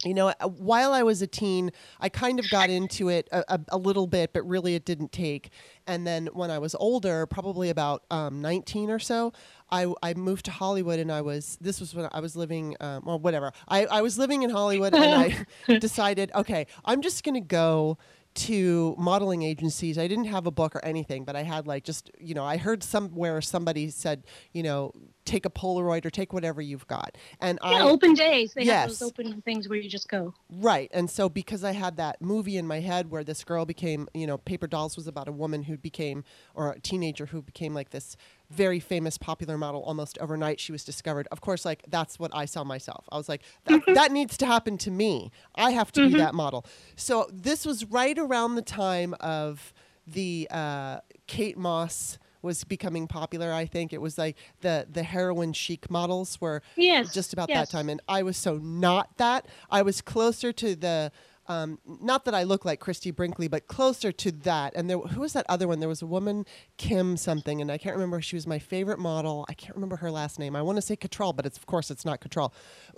you 0.03 0.15
know, 0.15 0.29
uh, 0.29 0.47
while 0.47 0.93
I 0.93 1.03
was 1.03 1.21
a 1.21 1.27
teen, 1.27 1.71
I 1.99 2.09
kind 2.09 2.39
of 2.39 2.49
got 2.49 2.71
into 2.71 3.09
it 3.09 3.27
a, 3.31 3.43
a, 3.53 3.59
a 3.69 3.77
little 3.77 4.07
bit, 4.07 4.33
but 4.33 4.41
really 4.47 4.73
it 4.73 4.83
didn't 4.83 5.11
take. 5.11 5.51
And 5.85 6.07
then 6.07 6.25
when 6.33 6.49
I 6.49 6.57
was 6.57 6.73
older, 6.73 7.27
probably 7.27 7.69
about 7.69 8.03
um, 8.09 8.41
19 8.41 8.89
or 8.89 8.97
so, 8.97 9.31
I, 9.69 9.93
I 10.01 10.15
moved 10.15 10.45
to 10.45 10.51
Hollywood 10.51 10.97
and 10.99 11.11
I 11.11 11.21
was, 11.21 11.59
this 11.61 11.79
was 11.79 11.93
when 11.93 12.09
I 12.11 12.19
was 12.19 12.35
living, 12.35 12.75
um, 12.79 13.03
well, 13.05 13.19
whatever. 13.19 13.51
I, 13.67 13.85
I 13.85 14.01
was 14.01 14.17
living 14.17 14.41
in 14.41 14.49
Hollywood 14.49 14.95
and 14.95 15.13
I 15.13 15.45
decided, 15.79 16.31
okay, 16.33 16.65
I'm 16.83 17.03
just 17.03 17.23
going 17.23 17.35
to 17.35 17.39
go 17.39 17.99
to 18.33 18.95
modeling 18.97 19.43
agencies. 19.43 19.97
I 19.97 20.07
didn't 20.07 20.25
have 20.25 20.47
a 20.47 20.51
book 20.51 20.75
or 20.75 20.83
anything, 20.85 21.25
but 21.25 21.35
I 21.35 21.43
had 21.43 21.67
like 21.67 21.83
just, 21.83 22.09
you 22.19 22.33
know, 22.33 22.45
I 22.45 22.57
heard 22.57 22.83
somewhere 22.83 23.41
somebody 23.41 23.89
said, 23.89 24.23
you 24.53 24.63
know, 24.63 24.93
take 25.25 25.45
a 25.45 25.49
Polaroid 25.49 26.05
or 26.05 26.09
take 26.09 26.31
whatever 26.33 26.61
you've 26.61 26.87
got. 26.87 27.17
And 27.41 27.59
Yeah, 27.63 27.69
I, 27.69 27.81
open 27.81 28.13
days. 28.13 28.53
They 28.53 28.61
have 28.61 28.89
Yes. 28.89 28.99
those 28.99 29.09
open 29.09 29.41
things 29.41 29.67
where 29.67 29.77
you 29.77 29.89
just 29.89 30.07
go. 30.09 30.33
Right. 30.49 30.89
And 30.93 31.09
so 31.09 31.27
because 31.29 31.63
I 31.63 31.73
had 31.73 31.97
that 31.97 32.21
movie 32.21 32.57
in 32.57 32.65
my 32.65 32.79
head 32.79 33.11
where 33.11 33.23
this 33.23 33.43
girl 33.43 33.65
became, 33.65 34.07
you 34.13 34.25
know, 34.27 34.37
Paper 34.37 34.67
Dolls 34.67 34.95
was 34.95 35.07
about 35.07 35.27
a 35.27 35.31
woman 35.31 35.63
who 35.63 35.77
became 35.77 36.23
or 36.55 36.71
a 36.71 36.79
teenager 36.79 37.27
who 37.27 37.41
became 37.41 37.73
like 37.73 37.89
this 37.89 38.15
very 38.51 38.79
famous 38.79 39.17
popular 39.17 39.57
model 39.57 39.81
almost 39.83 40.17
overnight 40.19 40.59
she 40.59 40.71
was 40.71 40.83
discovered. 40.83 41.27
Of 41.31 41.41
course 41.41 41.65
like 41.65 41.83
that's 41.87 42.19
what 42.19 42.31
I 42.33 42.45
saw 42.45 42.63
myself. 42.63 43.05
I 43.11 43.17
was 43.17 43.29
like 43.29 43.41
that, 43.65 43.81
that 43.95 44.11
needs 44.11 44.37
to 44.37 44.45
happen 44.45 44.77
to 44.79 44.91
me. 44.91 45.31
I 45.55 45.71
have 45.71 45.91
to 45.93 46.07
be 46.09 46.17
that 46.17 46.33
model. 46.33 46.65
So 46.95 47.27
this 47.31 47.65
was 47.65 47.85
right 47.85 48.17
around 48.17 48.55
the 48.55 48.61
time 48.61 49.15
of 49.19 49.73
the 50.07 50.47
uh, 50.51 50.99
Kate 51.27 51.57
Moss 51.57 52.17
was 52.41 52.63
becoming 52.63 53.07
popular, 53.07 53.53
I 53.53 53.65
think. 53.67 53.93
It 53.93 54.01
was 54.01 54.17
like 54.17 54.35
the 54.61 54.87
the 54.89 55.03
heroin 55.03 55.53
chic 55.53 55.89
models 55.91 56.41
were 56.41 56.61
Yes. 56.75 57.13
just 57.13 57.33
about 57.33 57.49
yes. 57.49 57.69
that 57.69 57.77
time 57.77 57.87
and 57.89 58.01
i 58.07 58.23
was 58.23 58.35
so 58.35 58.57
not 58.57 59.15
that 59.17 59.45
i 59.69 59.81
was 59.83 60.01
closer 60.01 60.51
to 60.53 60.75
the 60.75 61.11
um, 61.51 61.79
not 61.85 62.25
that 62.25 62.33
I 62.33 62.43
look 62.43 62.63
like 62.63 62.79
Christie 62.79 63.11
Brinkley, 63.11 63.47
but 63.49 63.67
closer 63.67 64.11
to 64.11 64.31
that. 64.31 64.73
And 64.75 64.89
there, 64.89 64.97
who 64.97 65.19
was 65.19 65.33
that 65.33 65.45
other 65.49 65.67
one? 65.67 65.79
There 65.79 65.89
was 65.89 66.01
a 66.01 66.05
woman, 66.05 66.45
Kim 66.77 67.17
something, 67.17 67.61
and 67.61 67.71
I 67.71 67.77
can't 67.77 67.95
remember. 67.95 68.21
She 68.21 68.35
was 68.37 68.47
my 68.47 68.59
favorite 68.59 68.99
model. 68.99 69.45
I 69.49 69.53
can't 69.53 69.75
remember 69.75 69.97
her 69.97 70.09
last 70.11 70.39
name. 70.39 70.55
I 70.55 70.61
want 70.61 70.77
to 70.77 70.81
say 70.81 70.95
Cattrall, 70.95 71.35
but 71.35 71.45
it's 71.45 71.57
of 71.57 71.65
course 71.65 71.91
it's 71.91 72.05
not 72.05 72.21
Cattrall. 72.21 72.53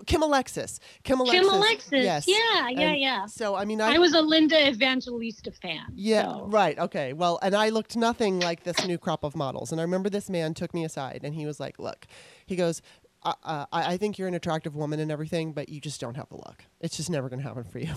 Kim 0.06 0.22
Alexis. 0.22 0.80
Kim 1.04 1.20
Alexis. 1.20 1.42
Kim 1.42 1.54
Alexis. 1.54 2.04
Yes. 2.04 2.28
Yeah, 2.28 2.70
yeah, 2.70 2.90
And 2.90 3.02
yeah. 3.02 3.26
So 3.26 3.56
I 3.56 3.66
mean, 3.66 3.82
I, 3.82 3.98
was 3.98 4.14
a 4.14 4.22
Linda 4.22 4.68
Evangelista 4.68 5.52
fan. 5.52 5.86
yeah, 5.96 6.24
so- 6.24 6.46
right. 6.48 6.78
Okay. 6.78 7.14
Well, 7.14 7.40
and 7.42 7.56
I 7.56 7.70
looked 7.70 7.96
nothing 7.96 8.40
like 8.40 8.64
this 8.64 8.86
new 8.86 8.98
crop 8.98 9.24
of 9.24 9.36
models. 9.36 9.72
And 9.72 9.82
I 9.82 9.84
remember 9.84 10.10
this 10.10 10.30
man 10.30 10.54
took 10.54 10.74
me 10.74 10.86
aside 10.86 11.22
and 11.24 11.34
he 11.34 11.46
was 11.46 11.60
like, 11.60 11.80
Look, 11.80 12.06
he 12.46 12.56
goes, 12.56 12.82
uh, 13.24 13.34
uh, 13.44 13.66
I, 13.72 13.94
I 13.94 13.98
think 13.98 14.18
you're 14.18 14.28
an 14.28 14.34
attractive 14.34 14.76
woman 14.76 15.00
and 15.00 15.12
everything, 15.12 15.54
but 15.54 15.70
you 15.70 15.80
just 15.80 16.02
don't 16.02 16.16
have 16.16 16.30
the 16.30 16.36
look. 16.36 16.66
It's 16.82 16.98
just 16.98 17.10
never 17.10 17.30
going 17.30 17.42
to 17.42 17.48
happen 17.48 17.64
for 17.64 17.80
you. 17.80 17.94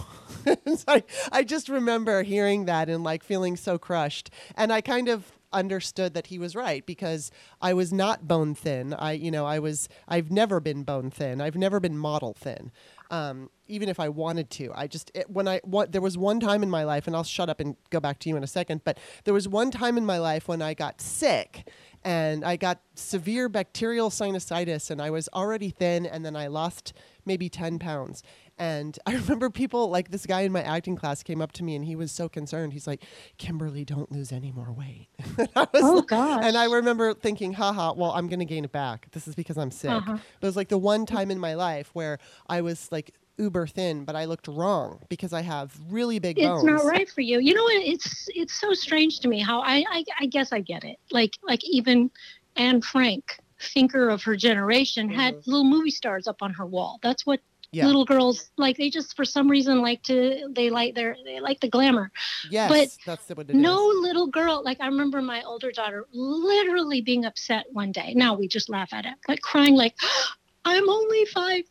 I, 0.89 1.03
I 1.33 1.43
just 1.43 1.69
remember 1.69 2.23
hearing 2.23 2.67
that 2.67 2.89
and 2.89 3.03
like 3.03 3.23
feeling 3.23 3.57
so 3.57 3.79
crushed. 3.79 4.31
And 4.57 4.73
I 4.73 4.81
kind 4.81 5.09
of 5.09 5.33
understood 5.53 6.15
that 6.15 6.27
he 6.29 6.39
was 6.39 6.55
right 6.55 6.85
because 6.85 7.31
I 7.61 7.73
was 7.73 7.93
not 7.93 8.29
bone 8.29 8.55
thin. 8.55 8.95
I, 8.95 9.13
you 9.13 9.31
know, 9.31 9.47
I 9.47 9.59
was, 9.59 9.89
I've 10.07 10.31
never 10.31 10.61
been 10.61 10.83
bone 10.83 11.11
thin. 11.11 11.41
I've 11.41 11.57
never 11.57 11.81
been 11.81 11.97
model 11.97 12.35
thin. 12.35 12.71
Um, 13.11 13.51
even 13.69 13.89
if 13.89 14.01
I 14.01 14.09
wanted 14.09 14.51
to, 14.51 14.73
I 14.75 14.89
just, 14.89 15.11
it, 15.15 15.31
when 15.31 15.47
I, 15.47 15.61
what, 15.63 15.93
there 15.93 16.01
was 16.01 16.19
one 16.19 16.41
time 16.41 16.63
in 16.63 16.71
my 16.71 16.85
life, 16.85 17.07
and 17.07 17.15
I'll 17.15 17.25
shut 17.25 17.49
up 17.49 17.61
and 17.61 17.77
go 17.91 18.01
back 18.01 18.19
to 18.21 18.29
you 18.29 18.37
in 18.37 18.43
a 18.43 18.49
second, 18.49 18.83
but 18.85 18.99
there 19.25 19.35
was 19.35 19.49
one 19.49 19.71
time 19.71 19.97
in 19.97 20.05
my 20.05 20.19
life 20.19 20.49
when 20.49 20.61
I 20.61 20.75
got 20.75 21.01
sick 21.01 21.69
and 22.07 22.45
I 22.45 22.55
got 22.57 22.81
severe 22.95 23.49
bacterial 23.49 24.11
sinusitis 24.11 24.91
and 24.91 25.03
I 25.03 25.11
was 25.11 25.29
already 25.35 25.71
thin 25.71 26.07
and 26.07 26.25
then 26.25 26.37
I 26.37 26.47
lost 26.47 26.93
maybe 27.25 27.49
10 27.49 27.81
pounds. 27.81 28.23
And 28.59 28.97
I 29.07 29.15
remember 29.17 29.51
people 29.51 29.91
like 29.91 30.13
this 30.13 30.25
guy 30.25 30.43
in 30.43 30.53
my 30.53 30.63
acting 30.63 30.95
class 30.97 31.25
came 31.25 31.43
up 31.43 31.51
to 31.53 31.65
me 31.65 31.75
and 31.75 31.85
he 31.85 31.97
was 31.97 32.13
so 32.13 32.29
concerned. 32.29 32.73
He's 32.75 32.87
like, 32.87 33.03
Kimberly, 33.39 33.85
don't 33.85 34.11
lose 34.13 34.31
any 34.31 34.53
more 34.53 34.73
weight. 34.73 35.09
And 35.39 35.49
I 35.57 35.67
was 35.73 35.83
Oh 35.83 35.95
like- 35.97 36.07
gosh. 36.07 36.45
and 36.45 36.57
I 36.57 36.67
remember 36.67 37.13
thinking, 37.13 37.53
haha, 37.55 37.93
well, 37.93 38.13
I'm 38.13 38.29
going 38.29 38.39
to 38.39 38.45
gain 38.47 38.65
it 38.65 38.73
back. 38.73 39.09
This 39.11 39.27
is 39.27 39.35
because 39.35 39.59
I'm 39.59 39.73
sick. 39.73 39.91
Uh-huh. 39.91 40.13
But 40.41 40.47
it 40.47 40.49
was 40.49 40.57
like 40.57 40.69
the 40.69 40.79
one 40.79 41.07
time 41.07 41.31
in 41.33 41.41
my 41.41 41.55
life 41.55 41.91
where 41.93 42.19
I 42.49 42.61
was 42.61 42.91
like 42.93 43.13
uber 43.39 43.67
thin, 43.67 44.05
but 44.05 44.17
I 44.17 44.25
looked 44.25 44.49
wrong 44.49 45.01
because 45.09 45.33
I 45.33 45.43
have 45.43 45.75
really 45.91 46.19
big 46.19 46.39
it's 46.39 46.47
bones. 46.47 46.65
It's 46.65 46.85
not 46.85 46.91
right 46.91 47.09
for 47.09 47.21
you. 47.21 47.39
You 47.41 47.55
know, 47.55 47.63
what? 47.63 47.83
it's 47.85 48.29
it's 48.35 48.61
so 48.61 48.73
strange 48.73 49.21
to 49.21 49.29
me 49.29 49.41
how 49.41 49.61
I, 49.61 49.85
I 49.91 50.05
I 50.21 50.27
guess 50.27 50.53
I 50.53 50.61
get 50.61 50.85
it. 50.85 50.97
Like 51.11 51.33
like 51.43 51.65
even 51.65 52.11
Anne 52.57 52.81
Frank, 52.83 53.39
thinker 53.61 54.09
of 54.09 54.23
her 54.23 54.37
generation, 54.37 55.09
had 55.11 55.35
Mhm. 55.35 55.47
little 55.47 55.65
movie 55.65 55.91
stars 55.91 56.27
up 56.27 56.37
on 56.41 56.53
her 56.55 56.67
wall. 56.67 56.99
That's 57.03 57.27
what 57.27 57.41
Yeah. 57.73 57.87
little 57.87 58.05
girls 58.05 58.51
like. 58.57 58.77
They 58.79 58.89
just 58.91 59.15
for 59.17 59.25
some 59.25 59.49
reason 59.51 59.83
like 59.83 60.03
to 60.05 60.49
they 60.55 60.71
like 60.71 60.95
their 60.95 61.17
they 61.25 61.41
like 61.41 61.61
the 61.61 61.69
glamour. 61.69 62.11
Yes, 62.51 62.71
but 62.71 62.89
that's 63.05 63.29
what 63.37 63.51
it 63.51 63.57
is. 63.57 63.63
no 63.63 63.77
little 64.01 64.29
girl 64.29 64.63
like 64.65 64.81
I 64.81 64.87
remember 64.87 65.21
my 65.21 65.43
older 65.43 65.71
daughter 65.73 66.07
literally 66.13 67.01
being 67.03 67.25
upset 67.27 67.67
one 67.73 67.93
day. 67.93 68.15
Now 68.15 68.35
we 68.35 68.49
just 68.49 68.69
laugh 68.71 68.93
at 68.93 69.05
it, 69.05 69.15
but 69.27 69.43
crying 69.43 69.75
like, 69.75 69.95
"I'm 70.65 70.89
only 70.89 71.25
five." 71.27 71.65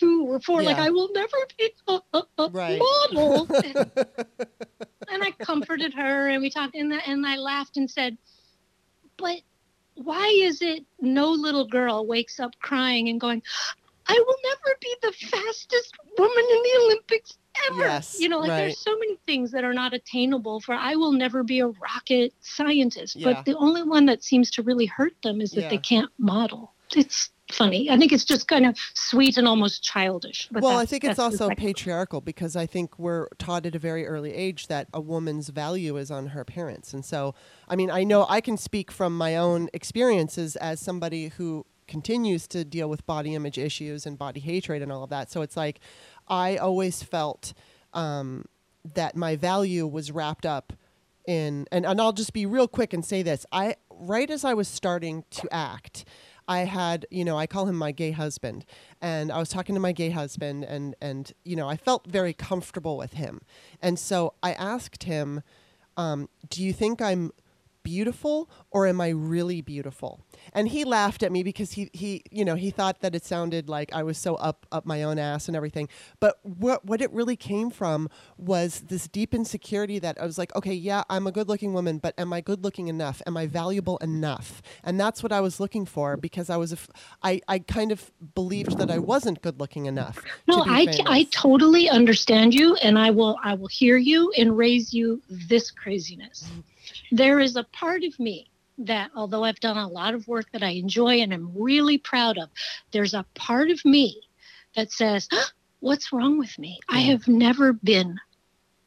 Two 0.00 0.26
or 0.26 0.40
four, 0.40 0.62
like 0.62 0.78
I 0.78 0.88
will 0.90 1.10
never 1.12 1.36
be 1.58 1.70
a, 1.86 2.00
a, 2.14 2.22
a 2.38 2.50
Right. 2.50 2.80
model. 2.80 3.46
and 3.64 5.22
I 5.22 5.30
comforted 5.38 5.92
her 5.94 6.28
and 6.28 6.40
we 6.40 6.48
talked 6.48 6.74
and, 6.74 6.92
and 6.92 7.26
I 7.26 7.36
laughed 7.36 7.76
and 7.76 7.90
said, 7.90 8.16
but 9.18 9.36
why 9.94 10.28
is 10.42 10.62
it 10.62 10.86
no 11.00 11.32
little 11.32 11.66
girl 11.66 12.06
wakes 12.06 12.40
up 12.40 12.52
crying 12.62 13.10
and 13.10 13.20
going, 13.20 13.42
I 14.06 14.14
will 14.26 14.36
never 14.42 14.76
be 14.80 14.96
the 15.02 15.12
fastest 15.12 15.94
woman 16.18 16.44
in 16.50 16.62
the 16.62 16.80
Olympics 16.84 17.38
ever. 17.68 17.80
Yes, 17.80 18.16
you 18.18 18.28
know, 18.28 18.38
like 18.40 18.50
right. 18.50 18.56
there's 18.56 18.78
so 18.78 18.98
many 18.98 19.16
things 19.26 19.50
that 19.52 19.64
are 19.64 19.74
not 19.74 19.92
attainable 19.92 20.60
for 20.60 20.74
I 20.74 20.96
will 20.96 21.12
never 21.12 21.42
be 21.42 21.60
a 21.60 21.68
rocket 21.68 22.32
scientist. 22.40 23.16
Yeah. 23.16 23.34
But 23.34 23.44
the 23.44 23.56
only 23.56 23.82
one 23.82 24.06
that 24.06 24.24
seems 24.24 24.50
to 24.52 24.62
really 24.62 24.86
hurt 24.86 25.14
them 25.22 25.40
is 25.40 25.52
that 25.52 25.70
they 25.70 25.78
can't 25.78 26.10
model. 26.18 26.74
It's 26.96 27.30
funny. 27.50 27.90
I 27.90 27.96
think 27.96 28.12
it's 28.12 28.24
just 28.24 28.48
kind 28.48 28.66
of 28.66 28.76
sweet 28.94 29.36
and 29.36 29.46
almost 29.46 29.82
childish. 29.82 30.48
But 30.50 30.62
well, 30.62 30.78
I 30.78 30.86
think 30.86 31.04
it's 31.04 31.18
also 31.18 31.48
second- 31.48 31.56
patriarchal 31.56 32.20
because 32.20 32.56
I 32.56 32.66
think 32.66 32.98
we're 32.98 33.28
taught 33.38 33.66
at 33.66 33.74
a 33.74 33.78
very 33.78 34.06
early 34.06 34.32
age 34.34 34.66
that 34.68 34.88
a 34.92 35.00
woman's 35.00 35.48
value 35.48 35.96
is 35.96 36.10
on 36.10 36.28
her 36.28 36.44
parents. 36.44 36.92
And 36.92 37.04
so, 37.04 37.34
I 37.68 37.76
mean, 37.76 37.90
I 37.90 38.04
know 38.04 38.26
I 38.28 38.40
can 38.40 38.56
speak 38.56 38.90
from 38.90 39.16
my 39.16 39.36
own 39.36 39.68
experiences 39.72 40.56
as 40.56 40.80
somebody 40.80 41.28
who 41.28 41.66
continues 41.86 42.46
to 42.46 42.64
deal 42.64 42.88
with 42.88 43.04
body 43.04 43.34
image 43.34 43.58
issues 43.58 44.06
and 44.06 44.16
body 44.16 44.40
hatred 44.40 44.80
and 44.80 44.92
all 44.92 45.02
of 45.02 45.10
that. 45.10 45.30
So 45.30 45.42
it's 45.42 45.56
like 45.56 45.80
I 46.28 46.56
always 46.56 47.02
felt 47.02 47.52
um, 47.92 48.44
that 48.94 49.16
my 49.16 49.36
value 49.36 49.86
was 49.86 50.12
wrapped 50.12 50.46
up 50.46 50.72
in, 51.26 51.66
and, 51.70 51.84
and 51.84 52.00
I'll 52.00 52.12
just 52.12 52.32
be 52.32 52.46
real 52.46 52.68
quick 52.68 52.92
and 52.92 53.04
say 53.04 53.22
this. 53.22 53.44
I 53.52 53.74
right 53.90 54.30
as 54.30 54.44
I 54.44 54.54
was 54.54 54.68
starting 54.68 55.24
to 55.30 55.48
act, 55.52 56.04
I 56.50 56.64
had, 56.64 57.06
you 57.12 57.24
know, 57.24 57.38
I 57.38 57.46
call 57.46 57.66
him 57.66 57.76
my 57.76 57.92
gay 57.92 58.10
husband, 58.10 58.64
and 59.00 59.30
I 59.30 59.38
was 59.38 59.50
talking 59.50 59.76
to 59.76 59.80
my 59.80 59.92
gay 59.92 60.10
husband, 60.10 60.64
and 60.64 60.96
and 61.00 61.32
you 61.44 61.54
know, 61.54 61.68
I 61.68 61.76
felt 61.76 62.08
very 62.08 62.32
comfortable 62.32 62.96
with 62.96 63.12
him, 63.12 63.42
and 63.80 63.96
so 64.00 64.34
I 64.42 64.54
asked 64.54 65.04
him, 65.04 65.42
um, 65.96 66.28
"Do 66.48 66.64
you 66.64 66.72
think 66.72 67.00
I'm 67.00 67.30
beautiful 67.82 68.50
or 68.70 68.86
am 68.86 69.00
I 69.00 69.08
really 69.08 69.60
beautiful?" 69.60 70.20
And 70.52 70.68
he 70.68 70.84
laughed 70.84 71.22
at 71.22 71.32
me 71.32 71.42
because 71.42 71.72
he 71.72 71.90
he 71.92 72.22
you 72.30 72.44
know 72.44 72.54
he 72.54 72.70
thought 72.70 73.00
that 73.00 73.14
it 73.14 73.24
sounded 73.24 73.68
like 73.68 73.92
I 73.92 74.02
was 74.02 74.18
so 74.18 74.34
up 74.36 74.66
up 74.72 74.86
my 74.86 75.02
own 75.02 75.18
ass 75.18 75.48
and 75.48 75.56
everything. 75.56 75.88
But 76.18 76.38
what 76.42 76.84
what 76.84 77.00
it 77.00 77.12
really 77.12 77.36
came 77.36 77.70
from 77.70 78.08
was 78.36 78.80
this 78.88 79.08
deep 79.08 79.34
insecurity 79.34 79.98
that 79.98 80.20
I 80.20 80.26
was 80.26 80.38
like, 80.38 80.54
okay, 80.56 80.74
yeah, 80.74 81.02
I'm 81.10 81.26
a 81.26 81.32
good 81.32 81.48
looking 81.48 81.72
woman, 81.72 81.98
but 81.98 82.14
am 82.18 82.32
I 82.32 82.40
good 82.40 82.64
looking 82.64 82.88
enough? 82.88 83.22
Am 83.26 83.36
I 83.36 83.46
valuable 83.46 83.98
enough? 83.98 84.62
And 84.82 84.98
that's 84.98 85.22
what 85.22 85.32
I 85.32 85.40
was 85.40 85.60
looking 85.60 85.86
for 85.86 86.16
because 86.16 86.50
I 86.50 86.56
was 86.56 86.72
a 86.72 86.76
f- 86.76 86.88
I 87.22 87.40
I 87.48 87.58
kind 87.60 87.92
of 87.92 88.10
believed 88.34 88.78
that 88.78 88.90
I 88.90 88.98
wasn't 88.98 89.42
good 89.42 89.60
looking 89.60 89.86
enough. 89.86 90.22
No, 90.46 90.64
to 90.64 90.70
I, 90.70 90.86
famous. 90.86 91.00
I 91.06 91.22
totally 91.24 91.88
understand 91.88 92.54
you, 92.54 92.76
and 92.76 92.98
I 92.98 93.10
will 93.10 93.36
I 93.42 93.54
will 93.54 93.68
hear 93.68 93.96
you 93.96 94.32
and 94.38 94.56
raise 94.56 94.92
you 94.92 95.22
this 95.28 95.70
craziness. 95.70 96.44
Mm-hmm. 96.44 96.60
There 97.10 97.40
is 97.40 97.56
a 97.56 97.64
part 97.64 98.04
of 98.04 98.18
me 98.18 98.50
that, 98.78 99.10
although 99.14 99.44
I've 99.44 99.60
done 99.60 99.76
a 99.76 99.88
lot 99.88 100.14
of 100.14 100.28
work 100.28 100.50
that 100.52 100.62
I 100.62 100.70
enjoy 100.70 101.20
and 101.20 101.32
I'm 101.32 101.52
really 101.54 101.98
proud 101.98 102.38
of, 102.38 102.50
there's 102.92 103.14
a 103.14 103.26
part 103.34 103.70
of 103.70 103.84
me 103.84 104.22
that 104.76 104.92
says, 104.92 105.28
"What's 105.80 106.12
wrong 106.12 106.38
with 106.38 106.58
me? 106.58 106.78
I 106.88 107.00
have 107.00 107.28
never 107.28 107.72
been 107.72 108.18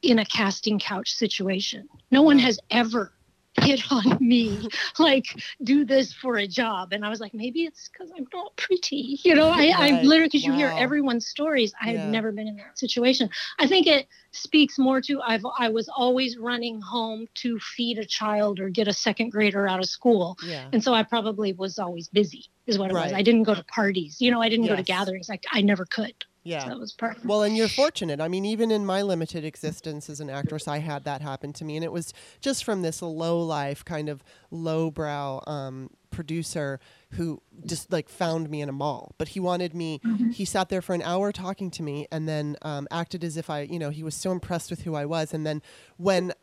in 0.01 0.19
a 0.19 0.25
casting 0.25 0.79
couch 0.79 1.13
situation. 1.13 1.87
No 2.11 2.21
one 2.21 2.39
has 2.39 2.59
ever." 2.69 3.13
Hit 3.61 3.83
on 3.91 4.17
me 4.19 4.67
like 4.99 5.25
do 5.63 5.85
this 5.85 6.11
for 6.13 6.37
a 6.37 6.47
job. 6.47 6.91
And 6.93 7.05
i 7.05 7.09
was 7.09 7.19
like 7.19 7.33
maybe 7.33 7.63
it's 7.65 7.89
because 7.89 8.11
i'm 8.17 8.27
not 8.33 8.55
pretty. 8.57 9.19
You 9.23 9.35
know 9.35 9.49
i, 9.49 9.73
I 9.75 9.91
Right. 9.91 10.03
literally 10.03 10.27
because 10.27 10.43
you 10.43 10.53
hear 10.53 10.73
everyone's 10.77 11.27
stories 11.27 11.73
i 11.81 11.91
Yeah. 11.91 12.01
have 12.01 12.09
never 12.09 12.31
been 12.31 12.47
in 12.47 12.55
that 12.57 12.77
situation. 12.79 13.29
I 13.59 13.67
think 13.67 13.87
it 13.87 14.07
speaks 14.31 14.79
more 14.79 14.99
to 15.01 15.21
i've 15.21 15.45
i 15.59 15.69
was 15.69 15.89
always 15.95 16.37
running 16.37 16.81
home 16.81 17.27
to 17.35 17.59
feed 17.59 17.99
a 17.99 18.05
child 18.05 18.59
or 18.59 18.69
get 18.69 18.87
a 18.87 18.93
second 18.93 19.29
grader 19.29 19.67
out 19.67 19.79
of 19.79 19.85
school. 19.85 20.37
Yeah. 20.45 20.67
and 20.73 20.83
so 20.83 20.93
i 20.93 21.03
probably 21.03 21.53
was 21.53 21.77
always 21.79 22.07
busy 22.07 22.45
is 22.65 22.79
what 22.79 22.89
it 22.91 22.93
was. 22.93 23.11
I 23.11 23.21
didn't 23.23 23.43
go 23.43 23.53
to 23.53 23.63
parties. 23.65 24.17
You 24.19 24.31
know 24.31 24.41
i 24.41 24.49
didn't 24.49 24.67
go 24.67 24.75
to 24.75 24.83
gatherings. 24.83 25.29
Like 25.29 25.43
i 25.51 25.61
never 25.61 25.85
could 25.85 26.15
Yeah. 26.43 26.67
that 26.67 26.79
was 26.79 26.95
it. 27.01 27.25
Well, 27.25 27.43
and 27.43 27.55
you're 27.55 27.67
fortunate. 27.67 28.19
I 28.19 28.27
mean, 28.27 28.45
even 28.45 28.71
in 28.71 28.85
my 28.85 29.01
limited 29.01 29.45
existence 29.45 30.09
as 30.09 30.19
an 30.19 30.29
actress, 30.29 30.67
I 30.67 30.79
had 30.79 31.03
that 31.05 31.21
happen 31.21 31.53
to 31.53 31.65
me, 31.65 31.75
and 31.75 31.83
it 31.83 31.91
was 31.91 32.13
just 32.41 32.63
from 32.63 32.81
this 32.81 33.01
low 33.01 33.39
life 33.41 33.85
kind 33.85 34.09
of 34.09 34.23
lowbrow 34.51 35.41
um, 35.47 35.89
producer 36.11 36.79
who 37.11 37.41
just 37.65 37.91
like 37.91 38.09
found 38.09 38.49
me 38.49 38.61
in 38.61 38.69
a 38.69 38.73
mall. 38.73 39.15
But 39.17 39.29
he 39.29 39.39
wanted 39.39 39.73
me. 39.73 40.01
He 40.33 40.45
sat 40.45 40.69
there 40.69 40.81
for 40.81 40.93
an 40.93 41.01
hour 41.01 41.31
talking 41.31 41.71
to 41.71 41.83
me, 41.83 42.07
and 42.11 42.27
then 42.27 42.57
um, 42.61 42.87
acted 42.91 43.23
as 43.23 43.37
if 43.37 43.49
I, 43.49 43.61
you 43.61 43.79
know, 43.79 43.89
he 43.89 44.03
was 44.03 44.15
so 44.15 44.31
impressed 44.31 44.69
with 44.69 44.81
who 44.81 44.95
I 44.95 45.05
was, 45.05 45.33
and 45.33 45.45
then 45.45 45.61
when 45.97 46.33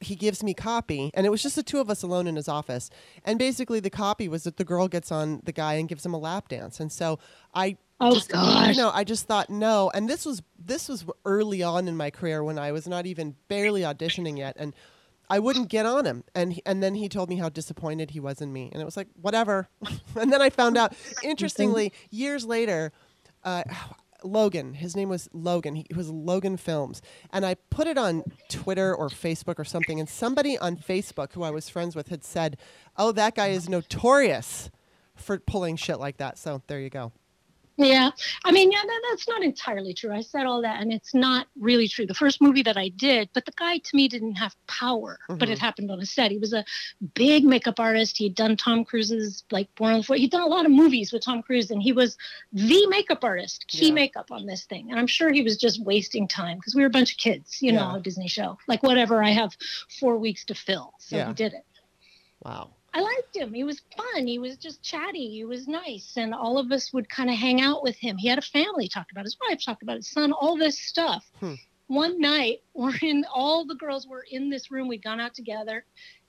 he 0.00 0.16
gives 0.16 0.42
me 0.42 0.52
copy 0.52 1.10
and 1.14 1.26
it 1.26 1.30
was 1.30 1.42
just 1.42 1.54
the 1.54 1.62
two 1.62 1.78
of 1.78 1.88
us 1.88 2.02
alone 2.02 2.26
in 2.26 2.34
his 2.34 2.48
office 2.48 2.90
and 3.24 3.38
basically 3.38 3.78
the 3.78 3.88
copy 3.88 4.28
was 4.28 4.42
that 4.44 4.56
the 4.56 4.64
girl 4.64 4.88
gets 4.88 5.12
on 5.12 5.40
the 5.44 5.52
guy 5.52 5.74
and 5.74 5.88
gives 5.88 6.04
him 6.04 6.12
a 6.12 6.18
lap 6.18 6.48
dance 6.48 6.80
and 6.80 6.90
so 6.90 7.20
i 7.54 7.76
Oh, 7.98 8.14
just, 8.14 8.28
gosh. 8.28 8.76
you 8.76 8.82
know 8.82 8.90
i 8.92 9.04
just 9.04 9.26
thought 9.26 9.48
no 9.48 9.90
and 9.94 10.06
this 10.08 10.26
was 10.26 10.42
this 10.58 10.86
was 10.86 11.06
early 11.24 11.62
on 11.62 11.88
in 11.88 11.96
my 11.96 12.10
career 12.10 12.44
when 12.44 12.58
i 12.58 12.70
was 12.70 12.86
not 12.86 13.06
even 13.06 13.36
barely 13.48 13.80
auditioning 13.80 14.36
yet 14.36 14.54
and 14.58 14.74
I 15.28 15.38
wouldn't 15.38 15.68
get 15.68 15.86
on 15.86 16.06
him, 16.06 16.24
and 16.34 16.52
he, 16.52 16.62
and 16.64 16.82
then 16.82 16.94
he 16.94 17.08
told 17.08 17.28
me 17.28 17.36
how 17.36 17.48
disappointed 17.48 18.10
he 18.10 18.20
was 18.20 18.40
in 18.40 18.52
me, 18.52 18.70
and 18.72 18.80
it 18.80 18.84
was 18.84 18.96
like 18.96 19.08
whatever. 19.20 19.68
and 20.16 20.32
then 20.32 20.40
I 20.40 20.50
found 20.50 20.76
out, 20.76 20.94
interestingly, 21.24 21.92
years 22.10 22.44
later, 22.44 22.92
uh, 23.42 23.64
Logan. 24.22 24.74
His 24.74 24.96
name 24.96 25.08
was 25.08 25.28
Logan. 25.32 25.76
He, 25.76 25.86
it 25.90 25.96
was 25.96 26.10
Logan 26.10 26.56
Films, 26.56 27.02
and 27.32 27.44
I 27.44 27.54
put 27.70 27.86
it 27.86 27.98
on 27.98 28.22
Twitter 28.48 28.94
or 28.94 29.08
Facebook 29.08 29.58
or 29.58 29.64
something, 29.64 29.98
and 30.00 30.08
somebody 30.08 30.58
on 30.58 30.76
Facebook 30.76 31.32
who 31.32 31.42
I 31.42 31.50
was 31.50 31.68
friends 31.68 31.96
with 31.96 32.08
had 32.08 32.24
said, 32.24 32.56
"Oh, 32.96 33.12
that 33.12 33.34
guy 33.34 33.48
is 33.48 33.68
notorious 33.68 34.70
for 35.14 35.38
pulling 35.38 35.76
shit 35.76 35.98
like 35.98 36.18
that." 36.18 36.38
So 36.38 36.62
there 36.66 36.80
you 36.80 36.90
go. 36.90 37.12
Yeah, 37.78 38.10
I 38.42 38.52
mean, 38.52 38.72
yeah, 38.72 38.80
that, 38.82 39.00
that's 39.10 39.28
not 39.28 39.42
entirely 39.42 39.92
true. 39.92 40.10
I 40.10 40.22
said 40.22 40.46
all 40.46 40.62
that, 40.62 40.80
and 40.80 40.90
it's 40.90 41.14
not 41.14 41.46
really 41.60 41.88
true. 41.88 42.06
The 42.06 42.14
first 42.14 42.40
movie 42.40 42.62
that 42.62 42.78
I 42.78 42.88
did, 42.88 43.28
but 43.34 43.44
the 43.44 43.52
guy 43.52 43.76
to 43.76 43.96
me 43.96 44.08
didn't 44.08 44.36
have 44.36 44.56
power, 44.66 45.18
but 45.28 45.50
it 45.50 45.58
Mhm. 45.58 45.60
happened 45.60 45.90
on 45.90 46.00
a 46.00 46.06
set. 46.06 46.30
He 46.30 46.38
was 46.38 46.54
a 46.54 46.64
big 47.12 47.44
makeup 47.44 47.78
artist. 47.78 48.16
He'd 48.16 48.34
done 48.34 48.56
Tom 48.56 48.82
Cruise's 48.86 49.44
like 49.50 49.72
Born 49.74 49.92
on 49.92 49.98
the 50.00 50.04
Floor. 50.04 50.16
He'd 50.16 50.30
done 50.30 50.40
a 50.40 50.46
lot 50.46 50.64
of 50.64 50.72
movies 50.72 51.12
with 51.12 51.22
Tom 51.22 51.42
Cruise, 51.42 51.70
and 51.70 51.82
he 51.82 51.92
was 51.92 52.16
the 52.50 52.86
makeup 52.86 53.22
artist, 53.22 53.66
key 53.68 53.88
Yeah. 53.88 53.92
makeup 53.92 54.30
on 54.30 54.46
this 54.46 54.64
thing. 54.64 54.90
And 54.90 54.98
I'm 54.98 55.06
sure 55.06 55.30
he 55.30 55.42
was 55.42 55.58
just 55.58 55.78
wasting 55.82 56.26
time 56.28 56.56
because 56.56 56.74
we 56.74 56.80
were 56.80 56.88
a 56.88 56.90
bunch 56.90 57.12
of 57.12 57.18
kids, 57.18 57.60
you 57.60 57.72
Yeah. 57.72 57.80
know, 57.80 57.94
a 57.96 58.00
Disney 58.00 58.28
show, 58.28 58.56
like 58.66 58.82
whatever. 58.82 59.22
I 59.22 59.30
have 59.32 59.54
four 60.00 60.16
weeks 60.16 60.46
to 60.46 60.54
fill, 60.54 60.94
so 60.98 61.16
Yeah. 61.16 61.28
he 61.28 61.34
did 61.34 61.52
it. 61.52 61.66
Wow. 62.42 62.70
I 62.96 63.00
liked 63.00 63.36
him. 63.36 63.52
He 63.52 63.62
was 63.62 63.82
fun. 63.94 64.26
He 64.26 64.38
was 64.38 64.56
just 64.56 64.82
chatty. 64.82 65.28
He 65.28 65.44
was 65.44 65.68
nice. 65.68 66.14
And 66.16 66.32
all 66.32 66.56
of 66.56 66.72
us 66.72 66.94
would 66.94 67.10
kind 67.10 67.28
of 67.28 67.36
hang 67.36 67.60
out 67.60 67.82
with 67.82 67.96
him. 67.96 68.16
He 68.16 68.26
had 68.26 68.38
a 68.38 68.42
family, 68.42 68.88
talked 68.88 69.12
about 69.12 69.24
his 69.24 69.36
wife, 69.46 69.62
talked 69.62 69.82
about 69.82 69.96
his 69.96 70.08
son, 70.10 70.32
all 70.32 70.56
this 70.56 70.78
stuff. 70.78 71.30
Hmm. 71.40 71.54
One 71.88 72.18
night, 72.18 72.62
we're 72.74 72.96
in, 73.02 73.26
all 73.30 73.66
the 73.66 73.74
girls 73.74 74.06
were 74.06 74.24
in 74.30 74.48
this 74.48 74.70
room. 74.70 74.88
We'd 74.88 75.04
gone 75.04 75.20
out 75.20 75.34
together 75.34 75.84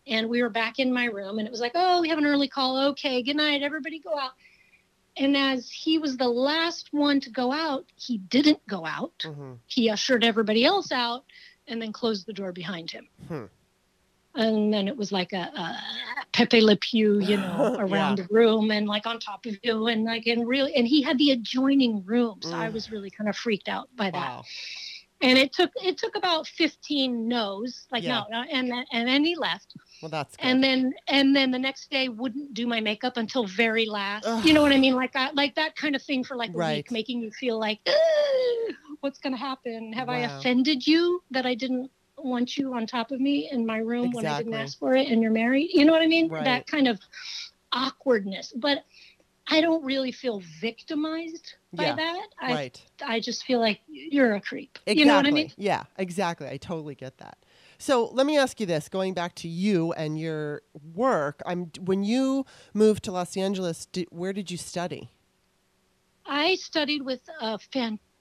and 0.05 0.27
we 0.27 0.41
were 0.41 0.49
back 0.49 0.77
in 0.77 0.93
my 0.93 1.05
room. 1.05 1.39
And 1.39 1.47
it 1.47 1.51
was 1.51 1.61
like, 1.61 1.71
oh, 1.73 2.01
we 2.01 2.09
have 2.09 2.17
an 2.17 2.25
early 2.25 2.49
call. 2.49 2.89
Okay, 2.89 3.23
good 3.23 3.37
night. 3.37 3.63
Everybody 3.63 3.99
go 3.99 4.19
out. 4.19 4.31
And 5.15 5.37
as 5.37 5.69
he 5.69 5.97
was 5.99 6.17
the 6.17 6.27
last 6.27 6.89
one 6.91 7.21
to 7.21 7.29
go 7.29 7.53
out, 7.53 7.85
he 7.95 8.17
didn't 8.17 8.59
go 8.67 8.85
out. 8.85 9.23
hmm 9.23 9.53
He 9.67 9.89
ushered 9.89 10.25
everybody 10.25 10.65
else 10.65 10.91
out 10.91 11.23
and 11.65 11.81
then 11.81 11.93
closed 11.93 12.25
the 12.25 12.33
door 12.33 12.51
behind 12.51 12.91
him 12.91 13.07
Hmm. 13.29 13.45
And 14.37 14.73
then 14.73 14.87
it 14.87 14.95
was 14.95 15.11
like 15.11 15.33
a, 15.33 15.49
a 15.55 15.77
Pepe 16.31 16.61
Le 16.61 16.75
Pew, 16.77 17.19
you 17.19 17.37
know, 17.37 17.75
around 17.79 18.17
Yeah. 18.19 18.25
the 18.25 18.27
room 18.33 18.71
and 18.71 18.87
like 18.87 19.05
on 19.05 19.19
top 19.19 19.45
of 19.45 19.57
you, 19.63 19.87
and 19.87 20.03
like 20.05 20.27
and 20.27 20.47
really, 20.47 20.73
and 20.75 20.87
he 20.87 21.01
had 21.01 21.17
the 21.17 21.31
adjoining 21.31 22.03
room, 22.05 22.39
so 22.41 22.55
I 22.55 22.67
Mm. 22.69 22.73
was 22.73 22.91
really 22.91 23.09
kind 23.09 23.29
of 23.29 23.35
freaked 23.35 23.67
out 23.69 23.89
by 23.95 24.11
that. 24.11 24.13
Wow. 24.37 24.43
And 25.19 25.35
it 25.39 25.51
took 25.51 25.71
it 25.77 25.97
took 25.97 26.15
about 26.15 26.45
fifteen 26.47 27.27
no's, 27.27 27.87
like 27.91 28.03
Yeah. 28.03 28.23
no, 28.29 28.43
no, 28.43 28.49
and 28.51 28.69
then- 28.69 28.85
and 28.93 29.07
then 29.07 29.23
he 29.25 29.35
left, 29.35 29.73
Well, 30.01 30.09
that's 30.09 30.35
good. 30.37 30.45
and 30.45 30.63
then 30.63 30.93
and 31.07 31.35
then 31.35 31.49
the 31.49 31.57
next 31.57 31.89
day 31.89 32.07
wouldn't 32.07 32.53
do 32.53 32.67
my 32.67 32.79
makeup 32.81 33.17
until 33.17 33.45
very 33.47 33.87
last. 33.87 34.25
Ugh. 34.27 34.45
You 34.45 34.53
know 34.53 34.61
what 34.61 34.71
I 34.73 34.77
mean? 34.77 34.93
Like 34.95 35.13
that, 35.13 35.33
like 35.35 35.55
that 35.55 35.75
kind 35.75 35.95
of 35.95 36.03
thing 36.03 36.23
for 36.23 36.35
like 36.37 36.51
a 36.51 36.53
Right. 36.53 36.77
week, 36.77 36.91
making 36.91 37.21
you 37.21 37.31
feel 37.31 37.57
like, 37.57 37.79
what's 39.01 39.17
gonna 39.19 39.37
happen? 39.37 39.91
Have 39.93 40.07
I 40.09 40.19
offended 40.19 40.85
you 40.85 41.23
that 41.31 41.45
I 41.47 41.55
didn't 41.55 41.89
want 42.17 42.57
you 42.57 42.73
on 42.73 42.87
top 42.87 43.11
of 43.11 43.19
me 43.19 43.49
in 43.51 43.65
my 43.65 43.77
room 43.77 44.11
when 44.11 44.25
I 44.25 44.37
didn't 44.37 44.53
ask 44.53 44.77
for 44.79 44.95
it 44.95 45.07
and 45.07 45.21
you're 45.21 45.31
married? 45.31 45.69
You 45.73 45.85
know 45.85 45.93
what 45.93 46.01
I 46.01 46.07
mean? 46.07 46.29
Right. 46.29 46.43
That 46.43 46.67
kind 46.67 46.87
of 46.87 46.99
awkwardness. 47.71 48.53
But 48.55 48.83
I 49.49 49.61
don't 49.61 49.83
really 49.83 50.11
feel 50.11 50.41
victimized 50.59 51.53
by 51.73 51.83
Yeah, 51.83 51.95
that. 51.95 52.27
I 52.39 52.53
right. 52.53 52.81
I 53.05 53.19
just 53.19 53.45
feel 53.45 53.59
like 53.59 53.79
you're 53.87 54.35
a 54.35 54.41
creep. 54.41 54.77
Exactly. 54.85 54.99
You 54.99 55.05
know 55.05 55.15
what 55.15 55.25
I 55.25 55.31
mean? 55.31 55.51
Yeah, 55.57 55.83
exactly. 55.97 56.47
I 56.47 56.57
totally 56.57 56.95
get 56.95 57.17
that. 57.19 57.37
So 57.77 58.07
let 58.07 58.25
me 58.25 58.37
ask 58.37 58.59
you 58.59 58.65
this: 58.65 58.89
going 58.89 59.13
back 59.13 59.35
to 59.35 59.47
you 59.47 59.93
and 59.93 60.19
your 60.19 60.63
work, 60.93 61.41
I'm 61.45 61.71
when 61.79 62.03
you 62.03 62.45
moved 62.73 63.03
to 63.05 63.11
Los 63.11 63.37
Angeles, 63.37 63.85
did, 63.85 64.07
where 64.11 64.33
did 64.33 64.51
you 64.51 64.57
study? 64.57 65.11
I 66.25 66.55
studied 66.55 67.03
with 67.03 67.21
a 67.39 67.57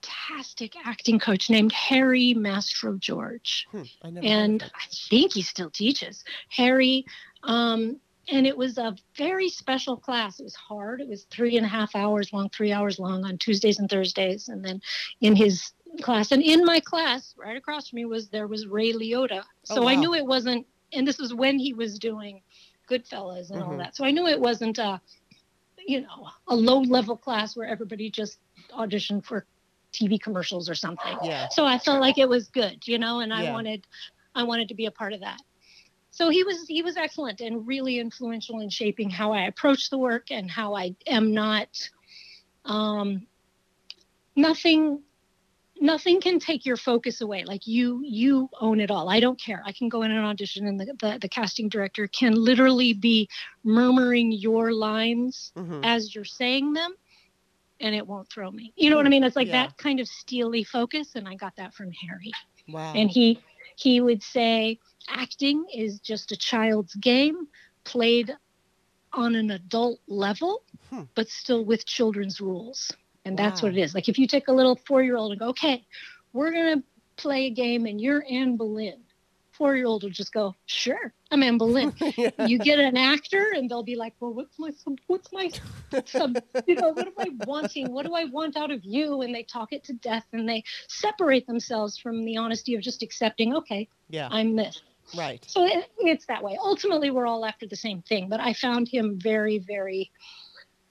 fantastic 0.06 0.74
acting 0.84 1.18
coach 1.18 1.50
named 1.50 1.72
Harry 1.72 2.34
Mastrogeorge. 2.36 3.64
Hmm, 3.70 3.82
I 4.02 4.10
never. 4.10 4.26
heard 4.26 4.34
of 4.34 4.40
and. 4.40 4.62
I 4.62 4.84
think 5.08 5.32
he 5.32 5.42
still 5.42 5.70
teaches. 5.70 6.24
Harry, 6.48 7.04
um, 7.42 8.00
and 8.28 8.46
it 8.46 8.56
was 8.56 8.78
a 8.78 8.96
very 9.16 9.48
special 9.48 9.96
class. 9.96 10.40
It 10.40 10.44
was 10.44 10.54
hard. 10.54 11.00
It 11.00 11.08
was 11.08 11.24
three 11.30 11.56
and 11.56 11.64
a 11.64 11.68
half 11.68 11.94
hours 11.94 12.32
long, 12.32 12.50
three 12.50 12.72
hours 12.72 12.98
long 12.98 13.24
on 13.24 13.38
Tuesdays 13.38 13.78
and 13.78 13.88
Thursdays. 13.88 14.48
And 14.48 14.64
then 14.64 14.80
in 15.20 15.36
his 15.36 15.72
class, 16.02 16.32
and 16.32 16.42
in 16.42 16.64
my 16.64 16.80
class, 16.80 17.34
right 17.38 17.56
across 17.56 17.88
from 17.88 17.98
me 17.98 18.04
was 18.04 18.28
there 18.28 18.48
was 18.48 18.66
Ray 18.66 18.92
Liotta. 18.92 19.42
Oh, 19.42 19.74
So 19.74 19.88
I 19.88 19.94
knew 19.94 20.14
it 20.14 20.26
wasn't, 20.26 20.66
and 20.92 21.06
this 21.06 21.18
was 21.18 21.32
when 21.34 21.58
he 21.58 21.72
was 21.72 21.98
doing 21.98 22.42
Goodfellas 22.90 23.50
and 23.50 23.62
all 23.62 23.72
Mhm. 23.72 23.78
that. 23.78 23.96
So 23.96 24.04
I 24.04 24.10
knew 24.10 24.26
it 24.26 24.40
wasn't 24.40 24.78
a, 24.78 25.00
you 25.86 26.00
know, 26.02 26.28
a 26.48 26.54
low 26.56 26.80
level 26.80 27.16
class 27.16 27.56
where 27.56 27.66
everybody 27.68 28.10
just 28.10 28.38
auditioned 28.72 29.24
for 29.24 29.46
TV 29.98 30.20
commercials 30.20 30.68
or 30.68 30.74
something 30.74 31.18
Yeah. 31.22 31.48
so 31.50 31.64
i 31.64 31.78
felt 31.78 32.00
like 32.00 32.18
it 32.18 32.28
was 32.28 32.48
good 32.48 32.86
you 32.86 32.98
know 32.98 33.20
and 33.20 33.32
i 33.32 33.42
Yeah. 33.42 33.52
wanted 33.52 33.86
i 34.34 34.42
wanted 34.42 34.68
to 34.68 34.74
be 34.74 34.86
a 34.86 34.90
part 34.90 35.12
of 35.12 35.20
that 35.20 35.40
so 36.10 36.28
he 36.30 36.44
was 36.44 36.66
he 36.68 36.82
was 36.82 36.96
excellent 36.96 37.40
and 37.40 37.66
really 37.66 37.98
influential 37.98 38.60
in 38.60 38.70
shaping 38.70 39.10
how 39.10 39.32
i 39.32 39.42
approach 39.42 39.90
the 39.90 39.98
work 39.98 40.30
and 40.30 40.50
how 40.50 40.74
i 40.74 40.94
am 41.06 41.32
not 41.32 41.68
um 42.64 43.26
nothing 44.34 45.02
nothing 45.78 46.20
can 46.20 46.38
take 46.38 46.64
your 46.64 46.76
focus 46.76 47.20
away 47.20 47.44
like 47.44 47.66
you 47.66 48.00
you 48.02 48.48
own 48.60 48.80
it 48.80 48.90
all 48.90 49.08
i 49.10 49.20
don't 49.20 49.40
care 49.40 49.62
i 49.66 49.72
can 49.72 49.88
go 49.88 50.02
in 50.02 50.10
an 50.10 50.24
audition 50.24 50.66
and 50.66 50.80
the, 50.80 50.86
the, 51.00 51.18
the 51.20 51.28
casting 51.28 51.68
director 51.68 52.06
can 52.08 52.32
literally 52.34 52.92
be 52.94 53.28
murmuring 53.64 54.32
your 54.32 54.72
lines 54.72 55.52
Mhm. 55.56 55.80
as 55.84 56.14
you're 56.14 56.24
saying 56.24 56.72
them 56.72 56.94
and 57.80 57.94
it 57.94 58.06
won't 58.06 58.28
throw 58.30 58.50
me. 58.50 58.72
You 58.76 58.90
know 58.90 58.96
what 58.96 59.06
i 59.06 59.08
mean? 59.08 59.24
It's 59.24 59.36
like 59.36 59.48
Yeah. 59.48 59.66
that 59.66 59.76
kind 59.78 60.00
of 60.00 60.08
steely 60.08 60.64
focus 60.64 61.14
and 61.14 61.28
i 61.28 61.34
got 61.34 61.56
that 61.56 61.74
from 61.74 61.90
harry. 61.92 62.32
Wow. 62.68 62.92
and 62.94 63.10
he 63.10 63.40
he 63.76 64.00
would 64.00 64.22
say 64.22 64.78
acting 65.08 65.64
is 65.74 66.00
just 66.00 66.32
a 66.32 66.36
child's 66.36 66.94
game 66.96 67.48
played 67.84 68.32
on 69.12 69.34
an 69.34 69.50
adult 69.50 70.00
level 70.08 70.62
Hmm. 70.90 71.02
but 71.14 71.28
still 71.28 71.64
with 71.64 71.84
children's 71.86 72.40
rules. 72.40 72.92
And 73.24 73.36
that's 73.36 73.62
what 73.62 73.72
it 73.72 73.78
is. 73.78 73.94
Like 73.94 74.08
if 74.08 74.18
you 74.18 74.26
take 74.26 74.48
a 74.48 74.52
little 74.52 74.76
four-year-old 74.86 75.32
and 75.32 75.40
go 75.40 75.48
okay 75.48 75.84
we're 76.32 76.52
going 76.52 76.78
to 76.80 76.84
play 77.16 77.46
a 77.46 77.50
game 77.50 77.86
and 77.86 78.00
you're 78.00 78.24
anne 78.30 78.56
boleyn 78.56 79.05
four-year-old 79.56 80.02
will 80.02 80.10
just 80.10 80.32
go 80.32 80.54
sure 80.66 81.12
i'm 81.30 81.42
anne 81.42 81.58
boleyn 81.58 81.92
yeah. 82.16 82.30
you 82.46 82.58
get 82.58 82.78
an 82.78 82.96
actor 82.96 83.52
and 83.54 83.70
they'll 83.70 83.82
be 83.82 83.96
like 83.96 84.14
well 84.20 84.32
what's 84.32 84.58
my 84.58 84.70
what's 85.06 85.32
my 85.32 85.50
sub 86.04 86.36
you 86.66 86.74
know 86.74 86.90
what 86.90 87.06
am 87.06 87.12
i 87.18 87.26
wanting 87.46 87.92
what 87.92 88.06
do 88.06 88.14
i 88.14 88.24
want 88.24 88.56
out 88.56 88.70
of 88.70 88.84
you 88.84 89.22
and 89.22 89.34
they 89.34 89.42
talk 89.42 89.72
it 89.72 89.84
to 89.84 89.92
death 89.94 90.26
and 90.32 90.48
they 90.48 90.62
separate 90.88 91.46
themselves 91.46 91.98
from 91.98 92.24
the 92.24 92.36
honesty 92.36 92.74
of 92.74 92.82
just 92.82 93.02
accepting 93.02 93.54
okay 93.54 93.88
yeah. 94.08 94.28
i'm 94.30 94.56
this 94.56 94.82
Right. 95.16 95.44
so 95.46 95.64
it, 95.64 95.88
it's 95.98 96.26
that 96.26 96.42
way 96.42 96.58
ultimately 96.60 97.10
we're 97.10 97.28
all 97.28 97.44
after 97.44 97.66
the 97.66 97.76
same 97.76 98.02
thing 98.02 98.28
but 98.28 98.40
i 98.40 98.52
found 98.52 98.88
him 98.88 99.18
very 99.20 99.58
very 99.58 100.10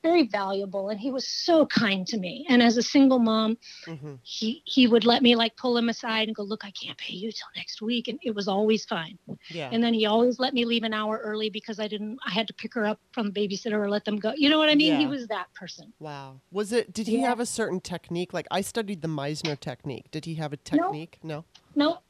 very 0.07 0.27
valuable 0.27 0.89
and 0.89 0.99
he 0.99 1.11
was 1.17 1.27
so 1.27 1.65
kind 1.65 2.05
to 2.11 2.17
me 2.25 2.33
and 2.49 2.61
as 2.61 2.77
a 2.77 2.83
single 2.95 3.19
mom 3.19 3.57
hmm 3.85 4.15
he 4.23 4.61
he 4.65 4.87
would 4.87 5.05
let 5.05 5.21
me 5.21 5.35
like 5.35 5.55
pull 5.57 5.77
him 5.77 5.89
aside 5.89 6.27
and 6.27 6.35
go 6.35 6.43
look 6.43 6.63
i 6.63 6.71
can't 6.81 6.97
pay 6.97 7.13
you 7.13 7.29
till 7.31 7.51
next 7.55 7.81
week 7.81 8.07
and 8.07 8.17
it 8.23 8.33
was 8.39 8.47
always 8.47 8.85
fine 8.85 9.17
Yeah. 9.49 9.69
and 9.71 9.83
then 9.83 9.93
he 9.93 10.05
always 10.05 10.35
let 10.39 10.53
me 10.53 10.63
leave 10.65 10.83
an 10.83 10.93
hour 10.93 11.19
early 11.23 11.49
because 11.49 11.79
I 11.79 11.87
didn't 11.87 12.17
I 12.25 12.31
had 12.31 12.47
to 12.47 12.53
pick 12.53 12.73
her 12.73 12.85
up 12.85 12.99
from 13.11 13.31
the 13.31 13.33
babysitter 13.39 13.73
or 13.83 13.89
let 13.89 14.05
them 14.05 14.17
go. 14.17 14.33
You 14.35 14.49
know 14.49 14.57
what 14.57 14.69
I 14.69 14.75
mean? 14.75 14.99
He 14.99 15.07
was 15.07 15.27
that 15.27 15.47
person. 15.53 15.93
Wow. 15.99 16.41
Was 16.51 16.71
it? 16.71 16.93
Did 16.93 17.07
he 17.07 17.19
Yeah. 17.19 17.29
have 17.29 17.39
a 17.39 17.45
certain 17.45 17.79
technique? 17.79 18.33
Like 18.33 18.47
I 18.51 18.61
studied 18.61 19.01
the 19.01 19.07
Meisner 19.07 19.59
technique. 19.59 20.07
Did 20.11 20.25
he 20.25 20.35
have 20.35 20.53
a 20.53 20.57
technique? 20.57 21.19
No. 21.23 21.35
No, 21.35 21.45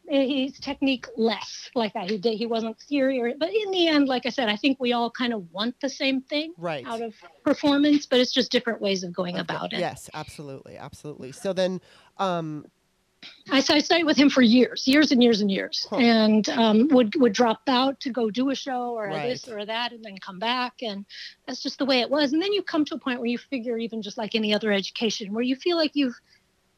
he's 0.08 0.60
technique 0.60 1.08
less 1.18 1.70
like 1.76 1.94
that. 1.94 2.10
He 2.10 2.18
did 2.18 2.38
he 2.38 2.46
wasn't 2.46 2.80
theory 2.82 3.34
but 3.40 3.50
in 3.50 3.72
the 3.72 3.88
end, 3.88 4.08
like 4.08 4.26
I 4.26 4.30
said, 4.30 4.50
I 4.50 4.56
think 4.56 4.80
we 4.80 4.94
all 4.94 5.12
kind 5.12 5.34
of 5.34 5.52
want 5.52 5.76
the 5.82 5.90
same 5.90 6.22
thing 6.22 6.54
Right. 6.58 6.86
out 6.86 7.02
of 7.02 7.14
performance, 7.44 8.06
but 8.06 8.20
it's 8.20 8.32
just 8.32 8.52
different 8.52 8.82
ways 8.82 9.04
of 9.04 9.14
going 9.14 9.36
Okay. 9.36 9.42
about 9.42 9.74
it. 9.74 9.80
Yes, 9.80 10.10
absolutely, 10.14 10.78
absolutely. 10.78 11.32
So 11.32 11.54
then, 11.54 11.82
um, 12.18 12.66
I, 13.52 13.60
so 13.60 13.76
I 13.76 13.80
studied 13.80 14.06
with 14.06 14.18
him 14.18 14.30
for 14.30 14.42
years, 14.42 14.88
years 14.88 15.12
and 15.12 15.22
years 15.22 15.42
and 15.42 15.52
years, 15.52 15.86
Huh. 15.90 15.98
and 15.98 16.50
um, 16.50 16.88
would 16.90 17.14
would 17.16 17.34
drop 17.34 17.62
out 17.68 18.00
to 18.02 18.10
go 18.10 18.30
do 18.30 18.50
a 18.50 18.56
show 18.56 18.92
or 18.96 19.10
a 19.10 19.22
this 19.22 19.48
or 19.48 19.66
that, 19.66 19.92
and 19.92 20.04
then 20.04 20.18
come 20.20 20.40
back, 20.40 20.74
and 20.82 21.06
that's 21.48 21.62
just 21.62 21.78
the 21.78 21.86
way 21.86 22.02
it 22.02 22.10
was. 22.10 22.34
And 22.34 22.42
then 22.42 22.54
you 22.54 22.64
come 22.64 22.86
to 22.86 22.96
a 22.96 23.00
point 23.00 23.20
where 23.20 23.30
you 23.30 23.38
figure, 23.38 23.78
even 23.78 24.02
just 24.02 24.18
like 24.18 24.36
any 24.36 24.54
other 24.54 24.72
education, 24.72 25.34
where 25.34 25.44
you 25.44 25.56
feel 25.56 25.78
like 25.78 25.92
you've 25.94 26.16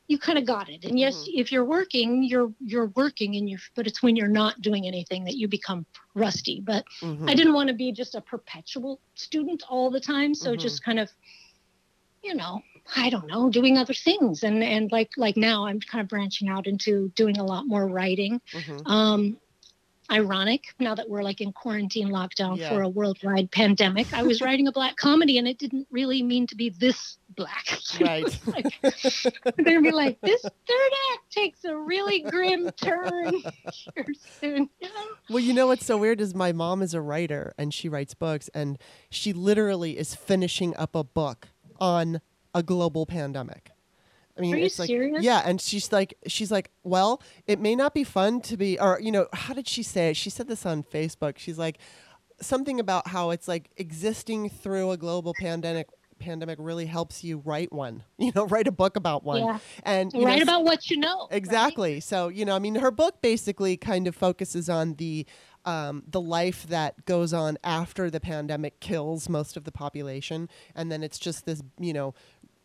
you 0.09 0.17
kind 0.17 0.37
of 0.37 0.45
got 0.45 0.69
it. 0.69 0.85
And 0.85 0.97
yes, 0.97 1.15
Mm-hmm. 1.15 1.39
if 1.41 1.51
you're 1.51 1.65
working, 1.65 2.23
you're 2.23 2.53
you're 2.59 2.87
working, 2.95 3.35
and 3.35 3.49
you 3.49 3.57
but 3.75 3.87
it's 3.87 4.01
when 4.01 4.15
you're 4.15 4.27
not 4.29 4.61
doing 4.61 4.87
anything 4.87 5.25
that 5.25 5.35
you 5.35 5.47
become 5.47 5.85
rusty. 6.15 6.61
But 6.61 6.85
mhm. 7.01 7.29
I 7.29 7.33
didn't 7.35 7.53
want 7.53 7.67
to 7.69 7.73
be 7.75 7.91
just 7.91 8.15
a 8.15 8.21
perpetual 8.21 8.99
student 9.15 9.63
all 9.69 9.89
the 9.91 9.99
time, 9.99 10.33
so 10.33 10.53
Mhm. 10.53 10.59
just 10.59 10.83
kind 10.83 10.99
of, 10.99 11.09
you 12.23 12.35
know, 12.35 12.61
I 12.95 13.09
don't 13.09 13.27
know, 13.27 13.49
doing 13.49 13.77
other 13.77 13.93
things, 13.93 14.43
and 14.43 14.63
and 14.63 14.91
like 14.91 15.11
like 15.17 15.35
now 15.37 15.65
I'm 15.65 15.79
kind 15.81 16.01
of 16.01 16.07
branching 16.07 16.47
out 16.49 16.67
into 16.67 17.09
doing 17.15 17.37
a 17.37 17.43
lot 17.43 17.67
more 17.67 17.87
writing. 17.87 18.39
Mhm. 18.53 18.81
Um, 18.87 19.37
ironic 20.09 20.73
now 20.79 20.95
that 20.95 21.09
we're 21.09 21.21
like 21.21 21.41
in 21.41 21.51
quarantine 21.51 22.07
lockdown 22.07 22.57
Yeah. 22.57 22.69
for 22.69 22.81
a 22.81 22.87
worldwide 22.87 23.51
pandemic. 23.51 24.13
I 24.13 24.23
was 24.23 24.41
writing 24.41 24.67
a 24.69 24.71
black 24.71 24.95
comedy, 24.95 25.37
and 25.37 25.47
it 25.49 25.57
didn't 25.59 25.85
really 25.91 26.23
mean 26.23 26.47
to 26.47 26.55
be 26.55 26.69
this 26.69 27.17
black. 27.37 27.79
Right. 28.01 28.25
like, 28.45 28.65
they're 28.81 29.63
gonna 29.65 29.81
be 29.81 29.91
like, 29.91 30.19
this 30.21 30.41
third 30.41 30.91
act 31.13 31.31
takes 31.31 31.63
a 31.63 31.75
really 31.75 32.19
grim 32.19 32.69
turn 32.71 33.33
here 33.95 34.05
soon. 34.41 34.69
You 34.81 34.87
know? 34.89 35.05
Well, 35.29 35.39
you 35.39 35.53
know 35.53 35.67
what's 35.67 35.85
so 35.85 35.97
weird 35.97 36.19
is 36.19 36.35
my 36.35 36.51
mom 36.51 36.81
is 36.81 36.93
a 36.93 37.01
writer 37.01 37.53
and 37.57 37.73
she 37.73 37.87
writes 37.87 38.13
books, 38.13 38.49
and 38.53 38.77
she 39.09 39.31
literally 39.33 39.97
is 39.97 40.13
finishing 40.13 40.75
up 40.75 40.93
a 40.95 41.03
book 41.03 41.47
on 41.79 42.19
a 42.53 42.61
global 42.61 43.05
pandemic. 43.05 43.71
I 44.37 44.41
mean, 44.41 44.53
Are 44.55 44.57
you 44.57 44.65
it's 44.65 44.77
like 44.77 44.87
serious? 44.87 45.23
yeah, 45.23 45.41
and 45.45 45.59
she's 45.59 45.91
like, 45.91 46.15
she's 46.27 46.51
like, 46.51 46.69
well, 46.83 47.21
it 47.47 47.59
may 47.59 47.75
not 47.75 47.93
be 47.95 48.03
fun 48.03 48.41
to 48.41 48.57
be, 48.57 48.79
or 48.79 48.99
you 49.01 49.11
know, 49.11 49.27
how 49.33 49.53
did 49.53 49.67
she 49.67 49.81
say 49.81 50.09
it? 50.11 50.17
She 50.17 50.29
said 50.29 50.47
this 50.47 50.65
on 50.65 50.83
Facebook. 50.83 51.37
She's 51.39 51.57
like, 51.57 51.77
something 52.39 52.79
about 52.79 53.07
how 53.07 53.31
it's 53.31 53.47
like 53.47 53.71
existing 53.77 54.49
through 54.49 54.91
a 54.91 54.97
global 54.97 55.33
pandemic. 55.39 55.87
Pandemic 56.19 56.57
really 56.61 56.85
helps 56.85 57.23
you 57.23 57.37
write 57.39 57.71
one, 57.71 58.03
you 58.17 58.31
know, 58.35 58.45
write 58.45 58.67
a 58.67 58.71
book 58.71 58.95
about 58.97 59.23
one, 59.23 59.39
Yeah. 59.41 59.59
and 59.83 60.11
you 60.13 60.21
know, 60.21 60.25
Write 60.27 60.41
about 60.41 60.63
what 60.63 60.89
you 60.89 60.97
know. 60.97 61.27
right? 61.29 61.37
Exactly. 61.37 61.99
So, 61.99 62.27
you 62.27 62.45
know, 62.45 62.55
I 62.55 62.59
mean, 62.59 62.75
her 62.75 62.91
book 62.91 63.21
basically 63.21 63.77
kind 63.77 64.07
of 64.07 64.15
focuses 64.15 64.69
on 64.69 64.95
the 64.95 65.25
um, 65.65 66.03
the 66.07 66.21
life 66.21 66.65
that 66.67 67.03
goes 67.05 67.33
on 67.33 67.57
after 67.61 68.09
the 68.09 68.21
pandemic 68.21 68.79
kills 68.79 69.27
most 69.27 69.57
of 69.57 69.65
the 69.65 69.71
population, 69.71 70.47
and 70.73 70.89
then 70.89 71.03
it's 71.03 71.19
just 71.19 71.45
this, 71.45 71.61
you 71.77 71.91
know, 71.91 72.13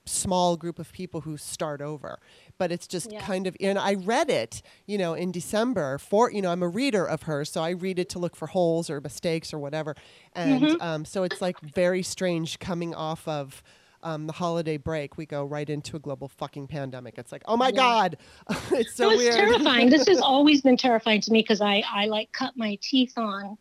small 0.05 0.57
group 0.57 0.79
of 0.79 0.93
people 0.93 1.21
who 1.23 1.37
start 1.37 1.81
over. 1.81 2.19
But 2.59 2.73
it's 2.73 2.87
just 2.87 3.11
Yeah. 3.13 3.21
kind 3.25 3.47
of, 3.47 3.57
and 3.61 3.79
I 3.79 3.95
read 3.95 4.31
it, 4.31 4.63
you 4.87 4.99
know, 4.99 5.15
in 5.15 5.31
December 5.33 5.99
for, 5.99 6.31
you 6.31 6.43
know, 6.43 6.51
I'm 6.51 6.63
a 6.63 6.69
reader 6.69 7.05
of 7.05 7.23
hers, 7.23 7.51
so 7.51 7.63
I 7.63 7.71
read 7.71 7.99
it 7.99 8.09
to 8.11 8.19
look 8.19 8.35
for 8.37 8.49
holes 8.49 8.91
or 8.91 9.01
mistakes 9.01 9.53
or 9.55 9.59
whatever, 9.59 9.95
and 10.35 10.63
Mm-hmm. 10.63 10.83
um, 10.83 11.05
so 11.05 11.23
it's 11.23 11.41
like 11.41 11.61
very 11.61 12.03
strange 12.03 12.59
coming 12.59 12.95
off 12.95 13.27
of. 13.29 13.63
Um, 14.05 14.27
the 14.27 14.33
holiday 14.33 14.79
break, 14.79 15.17
we 15.17 15.27
go 15.27 15.45
right 15.45 15.71
into 15.71 15.95
a 15.95 16.01
global 16.01 16.27
fucking 16.27 16.67
pandemic. 16.67 17.19
It's 17.19 17.31
like, 17.31 17.43
oh 17.47 17.57
my 17.57 17.69
Yeah. 17.69 17.75
god, 17.77 18.17
it's 18.73 18.97
so 18.97 19.05
it 19.05 19.11
was 19.11 19.19
weird. 19.19 19.37
terrifying. 19.37 19.91
this 19.91 20.09
has 20.09 20.19
always 20.21 20.61
been 20.61 20.77
terrifying 20.77 21.21
to 21.21 21.31
me 21.33 21.39
because 21.39 21.61
I, 21.61 21.85
I 21.89 22.07
like 22.07 22.33
cut 22.33 22.57
my 22.57 22.77
teeth 22.83 23.13
on 23.17 23.57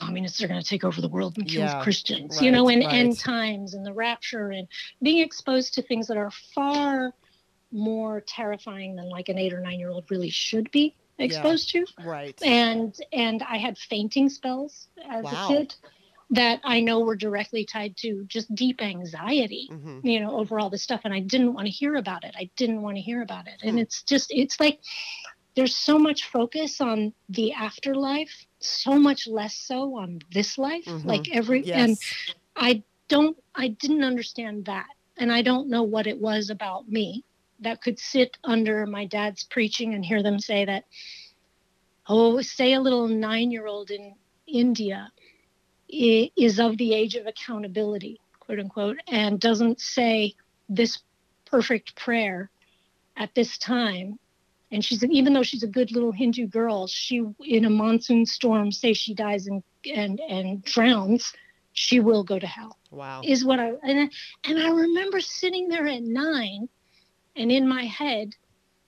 communists 0.00 0.42
are 0.42 0.48
going 0.48 0.60
to 0.60 0.66
take 0.68 0.84
over 0.84 1.00
the 1.00 1.08
world 1.08 1.36
and 1.38 1.46
kill 1.46 1.62
Yeah, 1.64 1.82
Christians, 1.82 2.40
you 2.40 2.50
know, 2.50 2.66
right, 2.66 2.74
and 2.74 2.84
right. 2.84 2.94
end 2.94 3.18
times 3.18 3.74
and 3.74 3.84
the 3.84 3.92
rapture 3.92 4.50
and 4.50 4.68
being 5.02 5.18
exposed 5.18 5.74
to 5.74 5.82
things 5.82 6.08
that 6.08 6.16
are 6.16 6.30
far 6.54 7.12
more 7.72 8.22
terrifying 8.26 8.96
than 8.96 9.08
like 9.08 9.28
an 9.28 9.38
eight 9.38 9.52
or 9.52 9.60
nine 9.60 9.78
year 9.78 9.90
old 9.90 10.10
really 10.10 10.30
should 10.30 10.70
be 10.70 10.96
exposed 11.18 11.70
to. 11.70 11.86
Right. 12.04 12.40
And 12.42 12.94
and 13.12 13.42
I 13.42 13.58
had 13.58 13.78
fainting 13.78 14.28
spells 14.28 14.88
as 15.08 15.24
Wow. 15.24 15.30
a 15.32 15.52
kid 15.54 15.74
that 16.30 16.60
I 16.64 16.80
know 16.80 17.00
were 17.00 17.16
directly 17.16 17.64
tied 17.64 17.96
to 17.98 18.24
just 18.28 18.54
deep 18.54 18.82
anxiety 18.82 19.68
hmm 19.70 20.00
you 20.02 20.18
know, 20.20 20.36
over 20.38 20.58
all 20.58 20.70
this 20.70 20.82
stuff. 20.82 21.02
And 21.04 21.12
I 21.12 21.20
didn't 21.20 21.52
want 21.52 21.66
to 21.66 21.70
hear 21.72 21.96
about 21.96 22.24
it. 22.24 22.34
I 22.36 22.50
didn't 22.56 22.80
want 22.80 22.96
to 22.96 23.02
hear 23.02 23.20
about 23.20 23.46
it. 23.48 23.60
And 23.62 23.72
Hmm. 23.72 23.78
it's 23.78 24.02
just, 24.04 24.28
it's 24.30 24.58
like 24.58 24.80
there's 25.56 25.76
so 25.76 25.98
much 25.98 26.24
focus 26.30 26.80
on 26.80 27.12
the 27.28 27.52
afterlife, 27.52 28.46
so 28.60 28.98
much 28.98 29.26
less 29.26 29.54
so 29.56 29.96
on 29.96 30.20
this 30.32 30.58
life. 30.58 30.84
Mhm. 30.86 31.04
Like 31.04 31.28
every, 31.32 31.60
and 31.72 31.90
Yes. 31.90 32.14
I 32.56 32.82
don't, 33.08 33.36
I 33.54 33.68
didn't 33.68 34.04
understand 34.04 34.66
that. 34.66 34.86
And 35.16 35.32
I 35.32 35.42
don't 35.42 35.68
know 35.68 35.82
what 35.82 36.06
it 36.06 36.18
was 36.18 36.50
about 36.50 36.88
me 36.88 37.24
that 37.60 37.82
could 37.82 37.98
sit 37.98 38.36
under 38.44 38.86
my 38.86 39.04
dad's 39.06 39.44
preaching 39.44 39.94
and 39.94 40.04
hear 40.04 40.22
them 40.22 40.38
say 40.38 40.64
that, 40.64 40.84
oh, 42.06 42.40
say 42.40 42.72
a 42.72 42.80
little 42.80 43.08
nine 43.08 43.50
year 43.50 43.66
old 43.66 43.90
in 43.90 44.14
India 44.46 45.10
is 45.88 46.58
of 46.58 46.76
the 46.78 46.94
age 46.94 47.16
of 47.16 47.26
accountability, 47.26 48.20
quote 48.38 48.60
unquote, 48.60 48.98
and 49.08 49.40
doesn't 49.40 49.80
say 49.80 50.34
this 50.68 51.00
perfect 51.44 51.96
prayer 51.96 52.50
at 53.16 53.34
this 53.34 53.58
time. 53.58 54.18
And 54.72 54.84
she's 54.84 55.02
even 55.04 55.32
though 55.32 55.42
she's 55.42 55.62
a 55.62 55.66
good 55.68 55.90
little 55.92 56.12
Hindu 56.12 56.46
girl, 56.46 56.86
she 56.86 57.24
in 57.40 57.64
a 57.64 57.70
monsoon 57.70 58.24
storm 58.26 58.70
say 58.70 58.92
she 58.92 59.14
dies 59.14 59.46
and 59.46 59.62
and 59.92 60.20
and 60.20 60.62
drowns, 60.64 61.32
she 61.72 62.00
will 62.00 62.22
go 62.22 62.38
to 62.38 62.46
hell. 62.46 62.78
Wow. 62.90 63.22
Is 63.24 63.44
what 63.44 63.58
I 63.58 63.72
and 63.82 64.12
and 64.44 64.58
I 64.58 64.70
remember 64.70 65.20
sitting 65.20 65.68
there 65.68 65.86
at 65.88 66.02
nine, 66.02 66.68
and 67.36 67.50
in 67.50 67.66
my 67.68 67.84
head, 67.84 68.34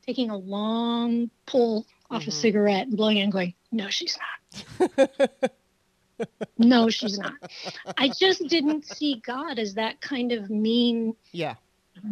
taking 0.07 0.31
a 0.31 0.37
long 0.37 1.31
pull 1.47 1.87
off 2.11 2.23
Mhm. 2.25 2.29
a 2.29 2.31
cigarette 2.31 2.87
and 2.89 2.97
blowing 2.97 3.17
it 3.17 3.23
and 3.23 3.33
going, 3.33 3.55
no, 3.73 3.89
she's 3.89 4.19
not. 4.19 5.41
No, 6.59 6.89
she's 6.91 7.19
not. 7.19 7.33
I 7.99 8.09
just 8.09 8.47
didn't 8.47 8.85
see 8.85 9.21
God 9.27 9.59
as 9.59 9.75
that 9.75 10.01
kind 10.01 10.31
of 10.31 10.51
mean 10.51 11.17
yeah. 11.33 11.55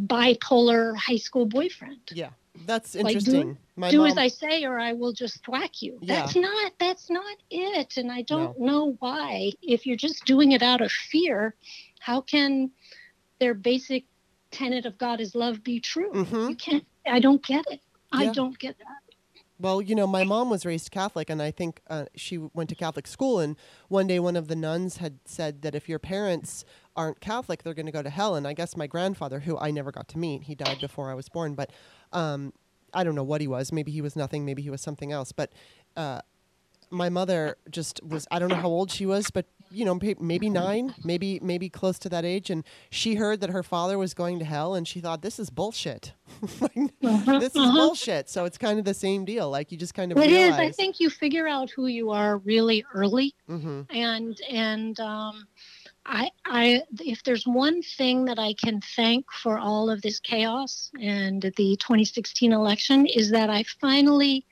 bipolar 0.07 0.97
high 0.97 1.17
school 1.19 1.47
boyfriend. 1.47 2.01
Yeah. 2.13 2.31
That's 2.67 2.95
Like, 2.95 3.05
do- 3.05 3.09
interesting. 3.11 3.59
Do 3.91 3.99
mom, 3.99 4.07
as 4.09 4.19
I 4.19 4.29
say, 4.29 4.65
or 4.65 4.79
I 4.79 4.93
will 4.93 5.13
just 5.13 5.45
thwack 5.45 5.81
you. 5.83 5.99
Yeah. 6.03 6.17
That's 6.21 6.37
not. 6.37 6.73
That's 6.79 7.11
not 7.11 7.37
it. 7.51 7.97
And 7.97 8.11
I 8.11 8.23
don't 8.23 8.59
know 8.59 8.97
why. 8.99 9.53
If 9.63 9.87
you're 9.87 9.97
just 9.97 10.25
doing 10.27 10.53
it 10.53 10.63
out 10.63 10.81
of 10.81 10.91
fear, 10.91 11.55
how 12.01 12.21
can 12.21 12.71
their 13.39 13.55
basic 13.55 14.05
tenet 14.51 14.85
of 14.85 14.99
God 14.99 15.21
is 15.21 15.35
love 15.35 15.63
be 15.63 15.81
true? 15.81 16.13
Mhm. 16.13 16.51
You 16.51 16.57
can't. 16.57 16.85
I 17.07 17.21
don't 17.21 17.45
get 17.45 17.65
it. 17.71 17.81
I 18.13 18.27
don't 18.27 18.59
get 18.59 18.77
that. 18.79 18.87
Well, 19.61 19.83
you 19.83 19.95
know, 19.95 20.07
my 20.07 20.25
mom 20.25 20.49
was 20.49 20.65
raised 20.65 20.91
Catholic, 20.91 21.29
and 21.29 21.41
I 21.43 21.51
think 21.51 21.83
uh, 21.89 22.07
she 22.17 22.39
went 22.39 22.71
to 22.71 22.75
Catholic 22.75 23.07
school. 23.07 23.39
And 23.41 23.57
one 23.89 24.07
day, 24.07 24.19
one 24.19 24.35
of 24.35 24.49
the 24.49 24.57
nuns 24.57 24.97
had 24.97 25.19
said 25.27 25.61
that 25.63 25.75
if 25.75 25.87
your 25.87 25.99
parents 25.99 26.65
aren't 26.97 27.21
Catholic, 27.21 27.63
they're 27.63 27.75
going 27.75 27.85
to 27.87 27.93
go 27.93 28.03
to 28.03 28.09
hell. 28.09 28.35
And 28.35 28.49
I 28.49 28.55
guess 28.55 28.75
my 28.75 28.87
grandfather, 28.87 29.41
who 29.41 29.59
I 29.59 29.71
never 29.71 29.93
got 29.93 30.09
to 30.09 30.19
meet, 30.19 30.45
he 30.45 30.55
died 30.55 30.81
before 30.81 31.11
I 31.11 31.15
was 31.15 31.29
born, 31.29 31.55
but 31.55 31.71
um, 32.13 32.53
I 32.93 33.05
don't 33.05 33.15
know 33.15 33.23
what 33.25 33.41
he 33.41 33.47
was. 33.47 33.73
Maybe 33.73 33.91
he 33.93 34.01
was 34.03 34.17
nothing. 34.17 34.45
Maybe 34.45 34.63
he 34.63 34.71
was 34.71 34.81
something 34.81 35.13
else. 35.13 35.33
But 35.33 35.53
uh, 35.97 36.21
my 36.91 37.09
mother 37.09 37.57
just 37.71 38.01
was. 38.05 38.27
I 38.31 38.39
don't 38.39 38.49
know 38.49 38.57
how 38.57 38.69
old 38.69 38.91
she 38.91 39.07
was, 39.07 39.31
but 39.31 39.47
you 39.73 39.85
know, 39.85 39.97
maybe 40.19 40.51
nine, 40.51 40.93
maybe 41.05 41.39
maybe 41.41 41.69
close 41.69 41.97
to 42.01 42.09
that 42.09 42.25
age. 42.25 42.51
And 42.51 42.65
she 42.91 43.15
heard 43.15 43.41
that 43.41 43.51
her 43.51 43.63
father 43.63 43.97
was 43.99 44.15
going 44.15 44.41
to 44.41 44.45
hell, 44.45 44.75
and 44.75 44.89
she 44.89 45.01
thought, 45.01 45.23
"This 45.23 45.39
is 45.39 45.51
bullshit." 45.51 46.13
Like, 46.61 46.77
Uh-huh, 47.05 47.39
this 47.39 47.55
is 47.55 47.61
uh-huh. 47.61 47.73
bullshit. 47.77 48.29
So 48.29 48.45
it's 48.45 48.59
kind 48.59 48.79
of 48.81 48.85
the 48.85 48.95
same 48.95 49.25
deal. 49.25 49.49
Like 49.51 49.71
you 49.71 49.79
just 49.79 49.95
kind 49.95 50.11
of 50.11 50.19
It 50.19 50.31
is. 50.31 50.33
realize. 50.33 50.59
I 50.61 50.71
think 50.73 50.99
you 50.99 51.11
figure 51.11 51.47
out 51.47 51.71
who 51.71 51.87
you 51.87 52.11
are 52.11 52.39
really 52.39 52.85
early. 52.95 53.35
hmm 53.47 53.83
and 53.91 54.41
and 54.51 54.99
um, 54.99 55.47
I 56.07 56.31
I 56.47 56.83
if 57.01 57.23
there's 57.25 57.47
one 57.47 57.83
thing 57.83 58.25
that 58.27 58.39
I 58.39 58.55
can 58.55 58.81
thank 58.97 59.27
for 59.33 59.59
all 59.59 59.91
of 59.91 60.03
this 60.03 60.21
chaos 60.21 60.91
and 61.01 61.43
the 61.57 61.77
2016 61.77 62.53
election 62.53 63.07
is 63.07 63.31
that 63.31 63.51
I 63.51 63.65
finally 63.81 64.47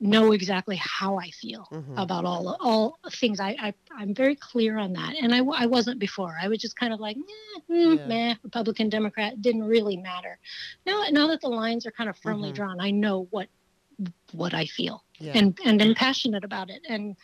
know 0.00 0.32
exactly 0.32 0.76
how 0.76 1.18
I 1.18 1.30
feel 1.30 1.68
hmm 1.70 1.96
about 1.96 2.24
all 2.24 2.56
all 2.60 2.98
things. 3.12 3.40
I, 3.40 3.56
I 3.60 3.74
I'm 3.96 4.14
very 4.14 4.36
clear 4.36 4.78
on 4.78 4.92
that, 4.94 5.14
and 5.20 5.34
I, 5.34 5.38
I 5.40 5.66
wasn't 5.66 5.98
before. 6.00 6.36
I 6.40 6.48
was 6.48 6.58
just 6.58 6.76
kind 6.76 6.92
of 6.92 7.00
like, 7.00 7.16
eh, 7.16 7.60
hmm, 7.68 7.96
Yeah. 7.96 8.06
meh, 8.06 8.34
Republican, 8.42 8.88
Democrat, 8.88 9.40
didn't 9.40 9.64
really 9.64 9.96
matter. 9.96 10.38
Now 10.86 11.02
now 11.10 11.28
that 11.28 11.40
the 11.40 11.48
lines 11.48 11.86
are 11.86 11.92
kind 11.92 12.08
of 12.10 12.16
firmly 12.18 12.52
Mhm. 12.52 12.54
drawn, 12.54 12.80
I 12.80 12.90
know 12.90 13.26
what 13.30 13.48
what 14.32 14.54
I 14.54 14.66
feel 14.66 15.02
Yeah. 15.18 15.34
and 15.34 15.58
and 15.64 15.80
am 15.82 15.94
passionate 15.94 16.44
about 16.44 16.70
it 16.70 16.82
and 16.88 17.16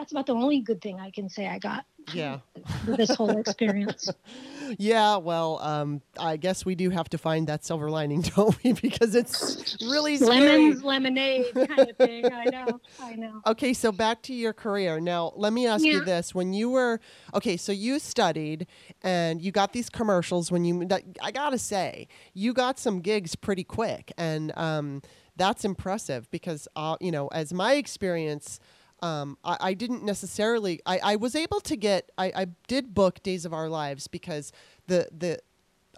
that's 0.00 0.12
about 0.12 0.24
the 0.24 0.34
only 0.34 0.60
good 0.60 0.80
thing 0.80 0.98
I 0.98 1.10
can 1.10 1.28
say 1.28 1.46
I 1.46 1.58
got 1.58 1.84
yeah. 2.14 2.38
this 2.84 3.14
whole 3.14 3.36
experience. 3.38 4.08
yeah. 4.78 5.16
Well, 5.16 5.58
um, 5.60 6.00
I 6.18 6.36
guess 6.36 6.64
we 6.64 6.74
do 6.74 6.90
have 6.90 7.08
to 7.10 7.18
find 7.18 7.46
that 7.48 7.64
silver 7.64 7.90
lining, 7.90 8.20
don't 8.36 8.56
we? 8.62 8.72
Because 8.72 9.14
it's 9.14 9.76
really 9.82 10.16
scary. 10.16 10.40
Lemons, 10.40 10.82
lemonade 10.82 11.54
kind 11.54 11.90
of 11.90 11.96
thing. 11.96 12.32
I 12.32 12.44
know. 12.46 12.80
I 13.00 13.14
know. 13.14 13.42
Okay, 13.46 13.72
so 13.72 13.92
back 13.92 14.22
to 14.22 14.34
your 14.34 14.52
career. 14.52 15.00
Now, 15.00 15.32
let 15.36 15.52
me 15.52 15.66
ask 15.66 15.84
you 15.84 16.04
this. 16.04 16.34
When 16.34 16.52
you 16.52 16.70
were, 16.70 17.00
okay, 17.34 17.56
so 17.56 17.72
you 17.72 17.98
studied 17.98 18.66
and 19.02 19.42
you 19.42 19.52
got 19.52 19.72
these 19.72 19.90
commercials 19.90 20.50
when 20.50 20.64
you, 20.64 20.86
that- 20.86 21.04
I 21.22 21.30
gotta 21.30 21.58
say, 21.58 22.08
you 22.34 22.52
got 22.52 22.78
some 22.78 23.00
gigs 23.00 23.34
pretty 23.36 23.64
quick. 23.64 24.12
And 24.16 24.56
um, 24.56 25.02
that's 25.36 25.64
impressive 25.64 26.30
because, 26.30 26.66
uh, 26.76 26.96
you 27.00 27.10
know, 27.12 27.28
as 27.28 27.52
my 27.52 27.74
experience, 27.74 28.60
um, 29.02 29.38
I, 29.44 29.56
I 29.60 29.74
didn't 29.74 30.04
necessarily, 30.04 30.80
I, 30.86 31.00
I 31.02 31.16
was 31.16 31.34
able 31.34 31.60
to 31.60 31.76
get, 31.76 32.10
I, 32.18 32.32
I 32.34 32.46
did 32.68 32.94
book 32.94 33.22
Days 33.22 33.44
of 33.44 33.52
Our 33.52 33.68
Lives 33.68 34.08
because 34.08 34.52
the, 34.86 35.08
the, 35.16 35.40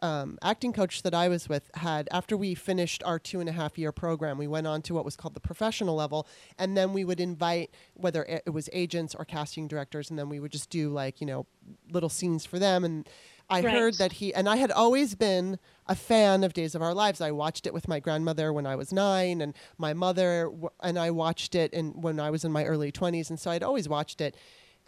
um, 0.02 0.36
acting 0.42 0.72
coach 0.72 1.02
that 1.02 1.14
I 1.14 1.28
was 1.28 1.48
with 1.48 1.70
had, 1.74 2.08
after 2.10 2.36
we 2.36 2.56
finished 2.56 3.04
our 3.04 3.20
two 3.20 3.38
and 3.38 3.48
a 3.48 3.52
half 3.52 3.78
year 3.78 3.92
program, 3.92 4.36
we 4.36 4.48
went 4.48 4.66
on 4.66 4.82
to 4.82 4.94
what 4.94 5.04
was 5.04 5.14
called 5.14 5.34
the 5.34 5.40
professional 5.40 5.94
level. 5.94 6.26
And 6.58 6.76
then 6.76 6.92
we 6.92 7.04
would 7.04 7.20
invite, 7.20 7.70
whether 7.94 8.24
it 8.24 8.42
it 8.44 8.50
was 8.50 8.68
agents 8.72 9.14
or 9.14 9.24
casting 9.24 9.68
directors, 9.68 10.10
and 10.10 10.18
then 10.18 10.28
we 10.28 10.40
would 10.40 10.50
just 10.50 10.70
do 10.70 10.90
like, 10.90 11.20
you 11.20 11.26
know, 11.26 11.46
little 11.90 12.08
scenes 12.08 12.44
for 12.44 12.58
them. 12.58 12.82
And 12.82 13.08
I 13.52 13.60
Right. 13.60 13.74
heard 13.74 13.94
that 13.94 14.12
he, 14.14 14.32
and 14.34 14.48
I 14.48 14.56
had 14.56 14.70
always 14.70 15.14
been 15.14 15.58
a 15.86 15.94
fan 15.94 16.42
of 16.44 16.52
Days 16.52 16.74
of 16.74 16.82
Our 16.82 16.94
Lives. 16.94 17.20
I 17.20 17.30
watched 17.32 17.66
it 17.66 17.74
with 17.74 17.86
my 17.88 18.00
grandmother 18.00 18.52
when 18.52 18.66
I 18.66 18.76
was 18.76 18.92
nine, 18.92 19.40
and 19.40 19.54
my 19.78 19.92
mother, 19.94 20.44
w- 20.44 20.70
and 20.80 20.98
I 20.98 21.10
watched 21.10 21.54
it 21.54 21.72
in, 21.72 22.00
when 22.00 22.18
I 22.18 22.30
was 22.30 22.44
in 22.44 22.52
my 22.52 22.64
early 22.64 22.90
20s. 22.90 23.28
And 23.30 23.38
so 23.38 23.50
I'd 23.50 23.62
always 23.62 23.88
watched 23.88 24.20
it. 24.20 24.36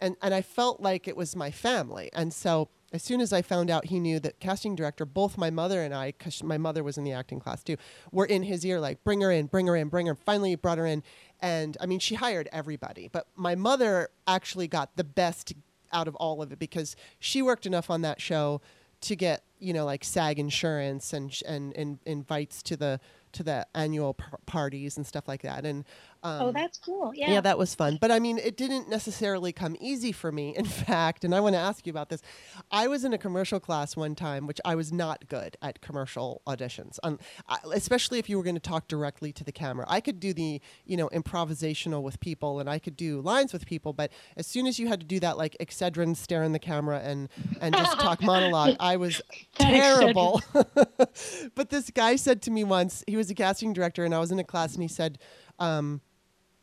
And, 0.01 0.15
and 0.21 0.33
I 0.33 0.41
felt 0.41 0.81
like 0.81 1.07
it 1.07 1.15
was 1.15 1.35
my 1.35 1.51
family. 1.51 2.09
And 2.13 2.33
so 2.33 2.67
as 2.91 3.01
soon 3.01 3.21
as 3.21 3.31
I 3.31 3.41
found 3.41 3.69
out 3.69 3.85
he 3.85 3.99
knew 3.99 4.19
that 4.21 4.39
casting 4.39 4.75
director, 4.75 5.05
both 5.05 5.37
my 5.37 5.49
mother 5.49 5.81
and 5.81 5.93
I, 5.93 6.07
because 6.07 6.43
my 6.43 6.57
mother 6.57 6.83
was 6.83 6.97
in 6.97 7.03
the 7.05 7.13
acting 7.13 7.39
class 7.39 7.63
too, 7.63 7.77
were 8.11 8.25
in 8.25 8.43
his 8.43 8.65
ear, 8.65 8.79
like, 8.79 9.03
bring 9.03 9.21
her 9.21 9.31
in, 9.31 9.45
bring 9.47 9.67
her 9.67 9.75
in, 9.75 9.87
bring 9.89 10.07
her. 10.07 10.15
Finally, 10.15 10.49
he 10.49 10.55
brought 10.55 10.77
her 10.77 10.85
in. 10.85 11.01
And 11.41 11.77
I 11.79 11.85
mean, 11.85 11.99
she 11.99 12.15
hired 12.15 12.49
everybody. 12.51 13.09
But 13.11 13.27
my 13.35 13.55
mother 13.55 14.09
actually 14.27 14.67
got 14.67 14.95
the 14.97 15.03
best 15.03 15.53
out 15.95 16.07
of 16.07 16.15
all 16.15 16.41
of 16.41 16.51
it 16.51 16.59
because 16.59 16.95
she 17.19 17.41
worked 17.41 17.65
enough 17.65 17.89
on 17.89 18.01
that 18.01 18.21
show 18.21 18.61
to 19.01 19.15
get, 19.15 19.43
you 19.59 19.73
know, 19.73 19.85
like 19.85 20.03
SAG 20.03 20.37
insurance 20.39 21.13
and, 21.13 21.41
and, 21.47 21.75
and 21.75 21.99
invites 22.05 22.61
to 22.63 22.75
the, 22.75 22.99
to 23.31 23.43
the 23.43 23.65
annual 23.73 24.13
par- 24.13 24.39
parties 24.45 24.97
and 24.97 25.07
stuff 25.07 25.27
like 25.27 25.41
that. 25.41 25.65
And, 25.65 25.85
um, 26.25 26.41
oh, 26.41 26.51
that's 26.51 26.79
cool. 26.79 27.13
Yeah. 27.13 27.33
yeah, 27.33 27.41
that 27.41 27.59
was 27.59 27.75
fun. 27.75 27.99
But 28.01 28.09
I 28.09 28.17
mean, 28.17 28.39
it 28.39 28.57
didn't 28.57 28.89
necessarily 28.89 29.53
come 29.53 29.75
easy 29.79 30.11
for 30.11 30.31
me. 30.31 30.55
In 30.55 30.65
fact, 30.85 31.23
and 31.23 31.35
I 31.35 31.39
want 31.39 31.53
to 31.53 31.59
ask 31.59 31.85
you 31.85 31.91
about 31.91 32.09
this. 32.09 32.23
I 32.71 32.87
was 32.87 33.05
in 33.05 33.13
a 33.13 33.17
commercial 33.19 33.59
class 33.59 33.95
one 33.95 34.15
time, 34.15 34.47
which 34.47 34.59
I 34.65 34.73
was 34.73 34.91
not 34.91 35.27
good 35.27 35.55
at 35.61 35.81
commercial 35.81 36.41
auditions, 36.47 36.97
um, 37.03 37.19
especially 37.71 38.17
if 38.17 38.27
you 38.27 38.37
were 38.37 38.43
going 38.43 38.55
to 38.55 38.61
talk 38.61 38.87
directly 38.87 39.31
to 39.33 39.43
the 39.43 39.51
camera. 39.51 39.85
I 39.87 40.01
could 40.01 40.19
do 40.19 40.33
the, 40.33 40.61
you 40.83 40.97
know, 40.97 41.09
improvisational 41.09 42.01
with 42.01 42.19
people 42.19 42.59
and 42.59 42.67
I 42.67 42.79
could 42.79 42.97
do 42.97 43.21
lines 43.21 43.53
with 43.53 43.67
people, 43.67 43.93
but 43.93 44.11
as 44.35 44.47
soon 44.47 44.65
as 44.65 44.79
you 44.79 44.87
had 44.87 44.99
to 45.01 45.05
do 45.05 45.19
that, 45.19 45.37
like 45.37 45.55
Excedrin, 45.59 46.17
stare 46.17 46.41
in 46.41 46.53
the 46.53 46.59
camera 46.59 47.01
and, 47.03 47.29
and 47.61 47.75
just 47.75 47.99
talk 47.99 48.21
monologue, 48.23 48.77
I 48.79 48.97
was 48.97 49.21
terrible. 49.53 50.41
but 51.55 51.69
this 51.69 51.91
guy 51.91 52.15
said 52.15 52.41
to 52.43 52.51
me 52.51 52.63
once, 52.63 53.03
he 53.05 53.15
was 53.15 53.29
a 53.29 53.35
casting 53.35 53.73
director, 53.73 54.03
and 54.03 54.15
I 54.15 54.19
was 54.19 54.31
in 54.31 54.39
a 54.39 54.43
class, 54.43 54.73
and 54.73 54.81
he 54.81 54.87
said, 54.87 55.19
um, 55.59 56.01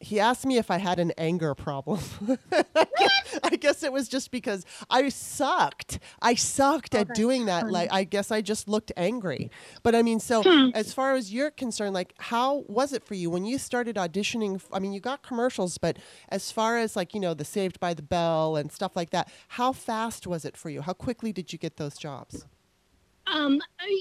he 0.02 0.20
asked 0.20 0.44
me 0.44 0.58
if 0.58 0.70
I 0.70 0.78
had 0.78 0.98
an 0.98 1.12
anger 1.16 1.54
problem. 1.54 2.00
I, 2.52 2.86
guess, 2.98 3.38
I 3.44 3.56
guess 3.56 3.82
it 3.82 3.92
was 3.92 4.08
just 4.08 4.30
because 4.30 4.66
I 4.90 5.08
sucked. 5.08 5.98
I 6.20 6.34
sucked 6.34 6.94
Oh, 6.94 6.98
at 7.00 7.14
doing 7.14 7.46
that. 7.46 7.70
Like 7.70 7.92
I 7.92 8.04
guess 8.04 8.30
I 8.30 8.40
just 8.42 8.68
looked 8.68 8.92
angry. 8.96 9.50
But 9.82 9.94
I 9.94 10.02
mean, 10.02 10.20
so 10.20 10.42
Hmm. 10.42 10.70
as 10.74 10.92
far 10.92 11.14
as 11.14 11.32
you're 11.32 11.50
concerned, 11.50 11.94
like 11.94 12.14
how 12.18 12.64
was 12.68 12.92
it 12.92 13.04
for 13.04 13.14
you 13.14 13.30
when 13.30 13.44
you 13.44 13.58
started 13.58 13.96
auditioning? 13.96 14.60
I 14.72 14.78
mean, 14.80 14.92
you 14.92 15.00
got 15.00 15.22
commercials, 15.22 15.78
but 15.78 15.98
as 16.28 16.50
far 16.50 16.78
as 16.78 16.96
like 16.96 17.14
you 17.14 17.20
know 17.20 17.34
the 17.34 17.44
Saved 17.44 17.78
by 17.80 17.94
the 17.94 18.02
Bell 18.02 18.56
and 18.56 18.72
stuff 18.72 18.96
like 18.96 19.10
that, 19.10 19.30
how 19.48 19.72
fast 19.72 20.26
was 20.26 20.44
it 20.44 20.56
for 20.56 20.68
you? 20.68 20.82
How 20.82 20.92
quickly 20.92 21.32
did 21.32 21.52
you 21.52 21.58
get 21.58 21.76
those 21.76 21.96
jobs? 21.96 22.46
Um, 23.26 23.60
I, 23.78 24.00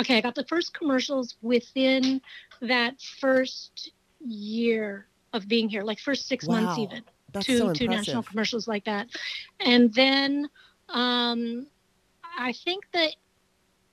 okay, 0.00 0.16
I 0.18 0.20
got 0.20 0.34
the 0.34 0.44
first 0.44 0.72
commercials 0.74 1.36
within 1.42 2.20
that 2.60 3.00
first 3.20 3.92
year 4.20 5.08
of 5.32 5.46
being 5.48 5.68
here, 5.68 5.82
like 5.82 5.98
first 5.98 6.26
six 6.26 6.48
months 6.48 6.78
even. 6.78 7.04
That's 7.32 7.46
two 7.46 7.58
so 7.58 7.72
two 7.72 7.86
national 7.86 8.22
commercials 8.24 8.66
like 8.66 8.84
that, 8.84 9.08
and 9.60 9.92
then 9.94 10.48
um, 10.88 11.66
I 12.38 12.52
think 12.52 12.84
that 12.92 13.14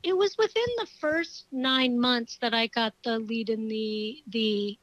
it 0.04 0.16
was 0.18 0.36
within 0.38 0.66
the 0.78 0.88
first 1.00 1.46
nine 1.52 2.00
months 2.00 2.38
that 2.42 2.54
I 2.54 2.68
got 2.68 2.94
the 3.04 3.20
lead 3.20 3.50
in 3.50 3.68
the 3.68 4.24
the 4.28 4.78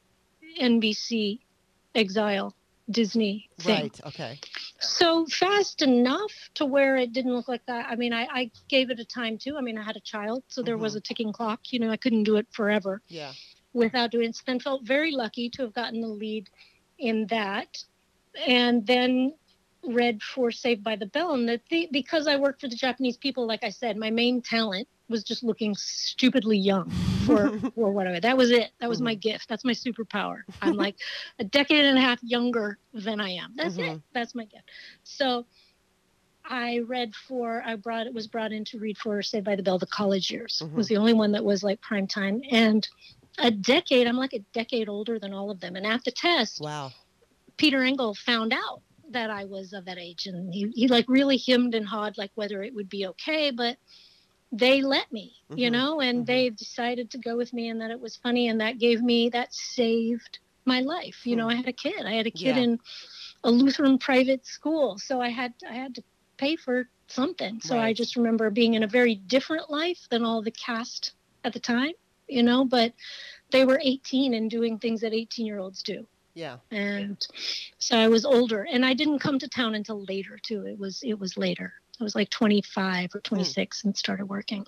NBC 0.61 1.39
Exile 1.93 2.55
Disney 2.89 3.49
thing. 3.59 3.81
Right. 3.81 4.01
Okay. 4.05 4.39
So 4.79 5.25
fast 5.25 5.81
enough 5.81 6.31
to 6.55 6.65
where 6.65 6.97
it 6.97 7.11
didn't 7.11 7.33
look 7.33 7.47
like 7.47 7.65
that. 7.65 7.87
I 7.89 7.95
mean, 7.95 8.13
I, 8.13 8.27
I 8.31 8.51
gave 8.69 8.89
it 8.89 8.99
a 8.99 9.05
time 9.05 9.37
too. 9.37 9.57
I 9.57 9.61
mean, 9.61 9.77
I 9.77 9.83
had 9.83 9.95
a 9.95 10.01
child, 10.01 10.43
so 10.47 10.61
there 10.61 10.77
was 10.77 10.93
Mhm. 10.93 10.97
a 10.97 11.01
ticking 11.01 11.33
clock. 11.33 11.59
You 11.71 11.79
know, 11.79 11.89
I 11.91 11.97
couldn't 11.97 12.23
do 12.23 12.35
it 12.37 12.47
forever 12.51 13.01
Yeah. 13.09 13.33
Without 13.75 14.09
doing 14.09 14.29
it. 14.29 14.35
So 14.35 14.43
then 14.47 14.59
felt 14.59 14.83
very 14.83 15.11
lucky 15.11 15.49
to 15.51 15.61
have 15.63 15.73
gotten 15.73 16.01
the 16.01 16.07
lead 16.07 16.49
in 16.97 17.27
that. 17.27 17.83
And 18.47 18.85
then 18.87 19.35
read 19.83 20.21
for 20.23 20.51
Saved 20.51 20.83
by 20.83 20.95
the 20.95 21.05
Bell, 21.05 21.33
and 21.33 21.47
that 21.47 21.61
the, 21.69 21.87
because 21.91 22.27
I 22.27 22.37
worked 22.37 22.61
for 22.61 22.67
the 22.67 22.75
Japanese 22.75 23.17
people, 23.17 23.45
like 23.45 23.63
I 23.63 23.69
said, 23.69 23.97
my 23.97 24.09
main 24.09 24.41
talent 24.41 24.87
was 25.07 25.23
just 25.23 25.43
looking 25.43 25.75
stupidly 25.75 26.57
young 26.57 26.89
for 27.25 27.59
for 27.75 27.91
whatever. 27.91 28.19
That 28.19 28.37
was 28.37 28.51
it. 28.51 28.71
That 28.79 28.89
was 28.89 28.97
mm-hmm. 28.97 29.05
my 29.05 29.15
gift. 29.15 29.47
That's 29.47 29.63
my 29.63 29.73
superpower. 29.73 30.41
I'm 30.61 30.73
like 30.73 30.95
a 31.39 31.43
decade 31.43 31.85
and 31.85 31.97
a 31.97 32.01
half 32.01 32.19
younger 32.23 32.77
than 32.93 33.21
I 33.21 33.31
am. 33.31 33.53
That's 33.55 33.75
mm-hmm. 33.75 33.95
it. 33.95 34.01
That's 34.13 34.33
my 34.35 34.45
gift. 34.45 34.69
So 35.03 35.45
I 36.43 36.79
read 36.79 37.13
for 37.15 37.63
I 37.65 37.75
brought 37.75 38.07
it 38.07 38.13
was 38.13 38.27
brought 38.27 38.51
in 38.51 38.65
to 38.65 38.79
read 38.79 38.97
for 38.97 39.21
Saved 39.21 39.45
by 39.45 39.55
the 39.55 39.63
Bell 39.63 39.77
the 39.77 39.85
college 39.87 40.31
years. 40.31 40.61
Mm-hmm. 40.63 40.75
Was 40.75 40.87
the 40.87 40.97
only 40.97 41.13
one 41.13 41.31
that 41.33 41.45
was 41.45 41.63
like 41.63 41.81
prime 41.81 42.07
time 42.07 42.41
and 42.49 42.87
a 43.37 43.51
decade. 43.51 44.07
I'm 44.07 44.17
like 44.17 44.33
a 44.33 44.45
decade 44.53 44.89
older 44.89 45.19
than 45.19 45.33
all 45.33 45.51
of 45.51 45.59
them. 45.59 45.75
And 45.75 45.85
at 45.85 46.03
the 46.03 46.11
test, 46.11 46.61
wow, 46.61 46.91
Peter 47.57 47.83
Engel 47.83 48.13
found 48.13 48.53
out 48.53 48.81
that 49.11 49.29
I 49.29 49.45
was 49.45 49.73
of 49.73 49.85
that 49.85 49.97
age, 49.97 50.25
and 50.27 50.53
he 50.53 50.71
he 50.73 50.87
like 50.87 51.05
really 51.07 51.37
hemmed 51.37 51.75
and 51.75 51.87
hawed 51.87 52.17
like 52.17 52.31
whether 52.35 52.63
it 52.63 52.73
would 52.73 52.89
be 52.89 53.07
okay, 53.07 53.51
but 53.51 53.77
they 54.51 54.81
let 54.81 55.11
me, 55.11 55.33
mm-hmm. 55.49 55.59
you 55.59 55.71
know, 55.71 56.01
and 56.01 56.19
mm-hmm. 56.19 56.25
they 56.25 56.49
decided 56.49 57.11
to 57.11 57.17
go 57.17 57.35
with 57.35 57.53
me, 57.53 57.69
and 57.69 57.81
that 57.81 57.91
it 57.91 57.99
was 57.99 58.15
funny, 58.15 58.47
and 58.47 58.61
that 58.61 58.79
gave 58.79 59.01
me 59.01 59.29
that 59.29 59.53
saved 59.53 60.39
my 60.65 60.81
life. 60.81 61.25
You 61.25 61.35
know, 61.35 61.45
hmm. 61.45 61.51
I 61.51 61.55
had 61.55 61.67
a 61.67 61.73
kid. 61.73 62.05
I 62.05 62.13
had 62.13 62.27
a 62.27 62.31
kid 62.31 62.55
yeah. 62.55 62.63
in 62.63 62.79
a 63.43 63.51
Lutheran 63.51 63.97
private 63.97 64.45
school, 64.45 64.97
so 64.97 65.21
I 65.21 65.29
had 65.29 65.53
I 65.69 65.73
had 65.73 65.95
to 65.95 66.03
pay 66.37 66.55
for 66.55 66.87
something. 67.07 67.61
So 67.61 67.75
right. 67.75 67.85
I 67.85 67.93
just 67.93 68.15
remember 68.15 68.49
being 68.49 68.73
in 68.73 68.83
a 68.83 68.87
very 68.87 69.15
different 69.15 69.69
life 69.69 70.07
than 70.09 70.25
all 70.25 70.41
the 70.41 70.51
cast 70.51 71.13
at 71.43 71.53
the 71.53 71.59
time, 71.59 71.93
you 72.27 72.43
know, 72.43 72.65
but 72.65 72.93
they 73.51 73.65
were 73.65 73.79
18 73.81 74.33
and 74.33 74.49
doing 74.49 74.79
things 74.79 75.01
that 75.01 75.13
18 75.13 75.45
year 75.45 75.59
olds 75.59 75.81
do. 75.83 76.05
Yeah. 76.33 76.57
And 76.71 77.25
so 77.77 77.97
I 77.97 78.07
was 78.07 78.25
older 78.25 78.67
and 78.69 78.85
I 78.85 78.93
didn't 78.93 79.19
come 79.19 79.39
to 79.39 79.47
town 79.47 79.75
until 79.75 80.03
later 80.03 80.37
too. 80.41 80.65
It 80.65 80.77
was 80.77 81.01
it 81.03 81.17
was 81.17 81.37
later. 81.37 81.73
I 81.99 82.03
was 82.03 82.15
like 82.15 82.29
25 82.29 83.15
or 83.15 83.21
26 83.21 83.77
mm. 83.81 83.85
and 83.85 83.97
started 83.97 84.25
working. 84.25 84.65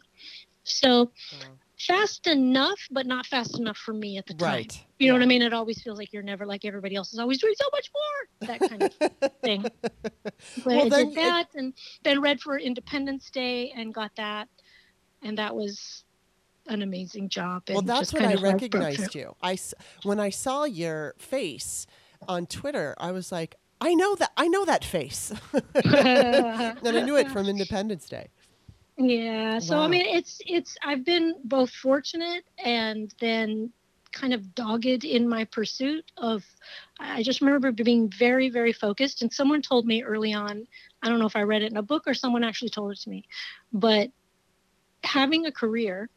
So 0.63 1.11
oh 1.33 1.47
fast 1.79 2.27
enough, 2.27 2.79
but 2.89 3.05
not 3.05 3.25
fast 3.25 3.59
enough 3.59 3.77
for 3.77 3.93
me 3.93 4.17
at 4.17 4.25
the 4.25 4.33
time. 4.33 4.49
Right. 4.49 4.85
You 4.99 5.07
know 5.07 5.13
yeah. 5.13 5.19
what 5.19 5.23
I 5.23 5.27
mean? 5.27 5.41
It 5.41 5.53
always 5.53 5.81
feels 5.81 5.97
like 5.97 6.11
you're 6.11 6.23
never 6.23 6.45
like 6.45 6.65
everybody 6.65 6.95
else 6.95 7.13
is 7.13 7.19
always 7.19 7.39
doing 7.39 7.53
so 7.55 7.67
much 7.71 7.91
more. 7.93 8.47
That 8.47 8.69
kind 8.69 8.83
of 8.83 9.31
thing. 9.41 9.65
But 10.63 10.65
well, 10.65 10.93
I 10.93 11.03
did 11.03 11.15
that 11.15 11.47
it, 11.53 11.59
and 11.59 11.73
then 12.03 12.21
read 12.21 12.41
for 12.41 12.57
Independence 12.59 13.29
Day 13.29 13.71
and 13.75 13.93
got 13.93 14.15
that. 14.17 14.47
And 15.23 15.37
that 15.37 15.55
was 15.55 16.03
an 16.67 16.81
amazing 16.81 17.29
job. 17.29 17.63
well, 17.69 17.81
that's 17.81 18.13
when 18.13 18.25
I 18.25 18.35
recognized 18.35 19.15
you. 19.15 19.35
I, 19.41 19.57
when 20.03 20.19
I 20.19 20.29
saw 20.29 20.65
your 20.65 21.15
face 21.17 21.87
on 22.27 22.45
Twitter, 22.45 22.95
I 22.97 23.11
was 23.11 23.31
like, 23.31 23.55
I 23.79 23.93
know 23.93 24.15
that 24.15 24.31
I 24.37 24.47
know 24.47 24.65
that 24.65 24.83
face. 24.83 25.31
and 25.75 26.87
I 26.87 27.01
knew 27.03 27.15
it 27.15 27.29
from 27.29 27.45
Independence 27.47 28.09
Day. 28.09 28.29
Yeah. 28.97 29.59
So 29.59 29.77
wow. 29.77 29.83
I 29.83 29.87
mean, 29.87 30.05
it's 30.07 30.41
it's 30.45 30.77
I've 30.83 31.05
been 31.05 31.35
both 31.43 31.69
fortunate 31.69 32.43
and 32.63 33.13
then 33.19 33.71
kind 34.11 34.33
of 34.33 34.55
dogged 34.55 35.05
in 35.05 35.29
my 35.29 35.45
pursuit 35.45 36.11
of 36.17 36.43
I 36.99 37.21
just 37.21 37.41
remember 37.41 37.71
being 37.71 38.09
very 38.09 38.49
very 38.49 38.73
focused 38.73 39.21
and 39.21 39.31
someone 39.31 39.61
told 39.61 39.85
me 39.85 40.01
early 40.01 40.33
on 40.33 40.65
I 41.03 41.09
don't 41.09 41.19
know 41.19 41.27
if 41.27 41.35
I 41.35 41.43
read 41.43 41.61
it 41.61 41.71
in 41.71 41.77
a 41.77 41.83
book 41.83 42.03
or 42.07 42.13
someone 42.13 42.43
actually 42.43 42.69
told 42.69 42.93
it 42.93 42.99
to 43.01 43.09
me 43.09 43.25
but 43.73 44.09
having 45.03 45.45
a 45.45 45.51
career 45.51 46.09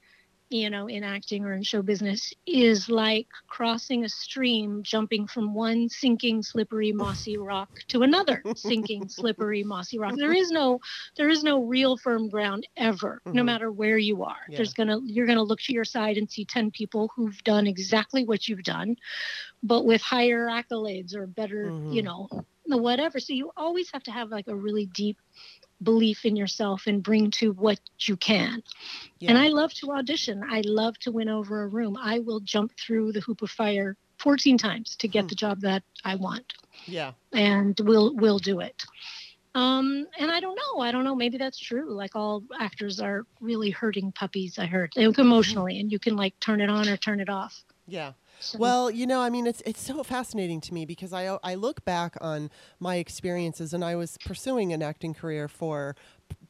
you 0.51 0.69
know, 0.69 0.89
in 0.89 1.05
acting 1.05 1.45
or 1.45 1.53
in 1.53 1.63
show 1.63 1.81
business 1.81 2.35
is 2.45 2.89
like 2.89 3.29
crossing 3.49 4.05
a 4.05 4.09
stream, 4.09 4.83
jumping 4.83 5.29
from 5.29 5.55
one 5.55 5.89
sinking, 5.89 6.43
slippery, 6.43 6.93
mossy 6.93 7.37
rock 7.39 7.71
to 7.87 8.03
another 8.03 8.43
sinking, 8.57 9.09
slippery, 9.09 9.63
mossy 9.63 9.99
rock. 9.99 10.15
There 10.17 10.33
is 10.33 10.51
no, 10.51 10.81
there 11.17 11.29
is 11.29 11.45
no 11.45 11.63
real 11.63 11.97
firm 11.97 12.29
ground 12.29 12.67
ever, 12.77 13.23
mm-hmm. 13.25 13.37
no 13.37 13.45
matter 13.45 13.71
where 13.71 13.97
you 13.97 14.25
are. 14.25 14.37
Yeah. 14.49 14.57
There's 14.57 14.75
gonna, 14.75 14.99
you're 15.05 15.27
gonna 15.27 15.43
look 15.43 15.61
to 15.63 15.73
your 15.73 15.85
side 15.85 16.19
and 16.19 16.29
see 16.29 16.45
ten 16.45 16.73
people 16.73 17.11
who've 17.15 17.43
done 17.45 17.69
exactly 17.69 18.25
what 18.25 18.49
you've 18.49 18.65
done, 18.65 18.97
but 19.63 19.85
with 19.85 20.03
higher 20.03 20.47
accolades 20.47 21.15
or 21.15 21.29
better, 21.29 21.67
mm-hmm. 21.67 21.93
you 21.93 22.03
know, 22.03 22.29
whatever. 22.67 23.21
So 23.21 23.33
you 23.33 23.53
always 23.57 23.91
have 23.93 24.03
to 24.05 24.11
have 24.11 24.31
like 24.31 24.49
a 24.49 24.55
really 24.55 24.87
deep 24.87 25.19
belief 25.83 26.25
in 26.25 26.37
yourself 26.37 26.87
and 26.87 27.03
bring 27.03 27.31
to 27.31 27.53
what 27.53 27.81
you 28.01 28.17
can. 28.17 28.63
Yeah. 29.19 29.31
And 29.31 29.39
I 29.39 29.49
love 29.49 29.73
to 29.75 29.93
audition. 29.93 30.43
I 30.49 30.63
love 30.65 30.99
to 31.01 31.13
win 31.13 31.29
over 31.29 31.63
a 31.63 31.69
room. 31.69 31.97
I 32.01 32.19
will 32.19 32.41
jump 32.41 32.73
through 32.79 33.13
the 33.13 33.21
hoop 33.21 33.43
of 33.43 33.51
fire 33.51 33.97
14 34.19 34.59
times 34.59 34.97
to 34.97 35.09
get 35.09 35.23
hmm. 35.23 35.29
the 35.29 35.35
job 35.35 35.61
that 35.61 35.83
I 36.05 36.17
want. 36.17 36.53
Yeah. 36.87 37.13
And 37.33 37.79
we'll 37.81 38.15
we'll 38.15 38.39
do 38.39 38.61
it. 38.61 38.85
Um, 39.55 40.07
and 40.17 40.31
I 40.31 40.39
don't 40.39 40.55
know. 40.55 40.81
I 40.81 40.93
don't 40.93 41.03
know. 41.03 41.17
Maybe 41.17 41.37
that's 41.37 41.59
true. 41.59 41.93
Like 41.93 42.15
all 42.15 42.45
actors 42.59 43.01
are 43.01 43.25
really 43.41 43.71
hurting 43.71 44.13
puppies. 44.13 44.59
I 44.59 44.67
heard 44.67 44.93
emotionally, 44.97 45.81
and 45.81 45.91
you 45.91 45.99
can 45.99 46.17
like 46.17 46.39
turn 46.39 46.61
it 46.61 46.71
on 46.71 46.89
or 46.89 46.97
turn 46.97 47.21
it 47.21 47.29
off. 47.29 47.65
Yeah. 47.89 48.13
Well, 48.57 48.91
you 48.91 49.07
know, 49.07 49.21
I 49.21 49.31
mean, 49.31 49.47
it's 49.47 49.63
it's 49.67 49.81
so 49.81 50.03
fascinating 50.03 50.61
to 50.63 50.75
me 50.75 50.85
because 50.85 51.13
I 51.13 51.39
I 51.43 51.55
look 51.55 51.85
back 51.85 52.17
on 52.21 52.51
my 52.79 52.97
experiences, 52.97 53.73
and 53.75 53.85
I 53.85 53.97
was 53.97 54.19
pursuing 54.25 54.73
an 54.73 54.83
acting 54.83 55.15
career 55.15 55.49
for 55.49 55.95